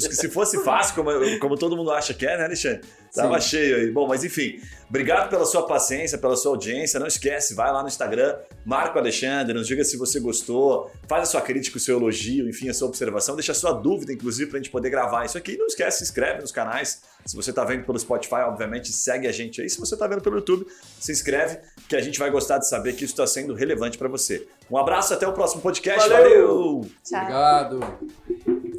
Se 0.11 0.27
fosse 0.29 0.61
fácil, 0.63 0.95
como, 0.95 1.11
como 1.39 1.57
todo 1.57 1.77
mundo 1.77 1.91
acha 1.91 2.13
que 2.13 2.25
é, 2.25 2.37
né, 2.37 2.43
Alexandre? 2.43 2.81
Tava 3.15 3.39
Sim. 3.39 3.49
cheio 3.49 3.77
aí. 3.77 3.89
Bom, 3.89 4.05
mas 4.05 4.25
enfim, 4.25 4.59
obrigado 4.89 5.29
pela 5.29 5.45
sua 5.45 5.65
paciência, 5.65 6.17
pela 6.17 6.35
sua 6.35 6.51
audiência. 6.51 6.99
Não 6.99 7.07
esquece, 7.07 7.55
vai 7.55 7.71
lá 7.71 7.81
no 7.81 7.87
Instagram, 7.87 8.35
Marco 8.65 8.99
Alexandre, 8.99 9.53
nos 9.53 9.65
diga 9.65 9.83
se 9.85 9.95
você 9.95 10.19
gostou, 10.19 10.91
faz 11.07 11.23
a 11.23 11.25
sua 11.25 11.41
crítica, 11.41 11.77
o 11.77 11.79
seu 11.79 11.97
elogio, 11.97 12.49
enfim, 12.49 12.67
a 12.69 12.73
sua 12.73 12.89
observação, 12.89 13.35
deixa 13.35 13.53
a 13.53 13.55
sua 13.55 13.71
dúvida, 13.71 14.11
inclusive, 14.11 14.49
pra 14.49 14.59
gente 14.59 14.69
poder 14.69 14.89
gravar 14.89 15.25
isso 15.25 15.37
aqui. 15.37 15.57
Não 15.57 15.67
esquece, 15.67 15.99
se 15.99 16.03
inscreve 16.03 16.41
nos 16.41 16.51
canais. 16.51 17.01
Se 17.25 17.35
você 17.35 17.53
tá 17.53 17.63
vendo 17.63 17.85
pelo 17.85 17.99
Spotify, 17.99 18.41
obviamente, 18.47 18.91
segue 18.91 19.27
a 19.27 19.31
gente 19.31 19.61
aí. 19.61 19.69
Se 19.69 19.79
você 19.79 19.95
tá 19.95 20.07
vendo 20.07 20.21
pelo 20.21 20.37
YouTube, 20.37 20.65
se 20.99 21.11
inscreve, 21.11 21.59
que 21.87 21.95
a 21.95 22.01
gente 22.01 22.17
vai 22.17 22.31
gostar 22.31 22.57
de 22.57 22.67
saber 22.67 22.93
que 22.93 23.03
isso 23.03 23.13
está 23.13 23.27
sendo 23.27 23.53
relevante 23.53 23.97
para 23.97 24.07
você. 24.07 24.47
Um 24.69 24.77
abraço, 24.77 25.13
até 25.13 25.27
o 25.27 25.33
próximo 25.33 25.61
podcast. 25.61 26.07
Valeu! 26.09 26.29
Valeu. 26.29 26.81
Tchau. 27.03 27.19
Obrigado. 27.19 27.79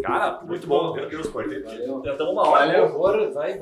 Cara, 0.02 0.32
muito, 0.32 0.46
muito 0.46 0.66
bom. 0.66 0.88
bom. 0.88 0.94
Meu 0.94 1.08
Deus, 1.08 1.28
quarteto. 1.28 1.70
Já 2.04 2.12
estamos 2.12 2.32
uma 2.32 2.48
hora. 2.48 2.88
Valeu, 2.88 3.32
vai. 3.32 3.58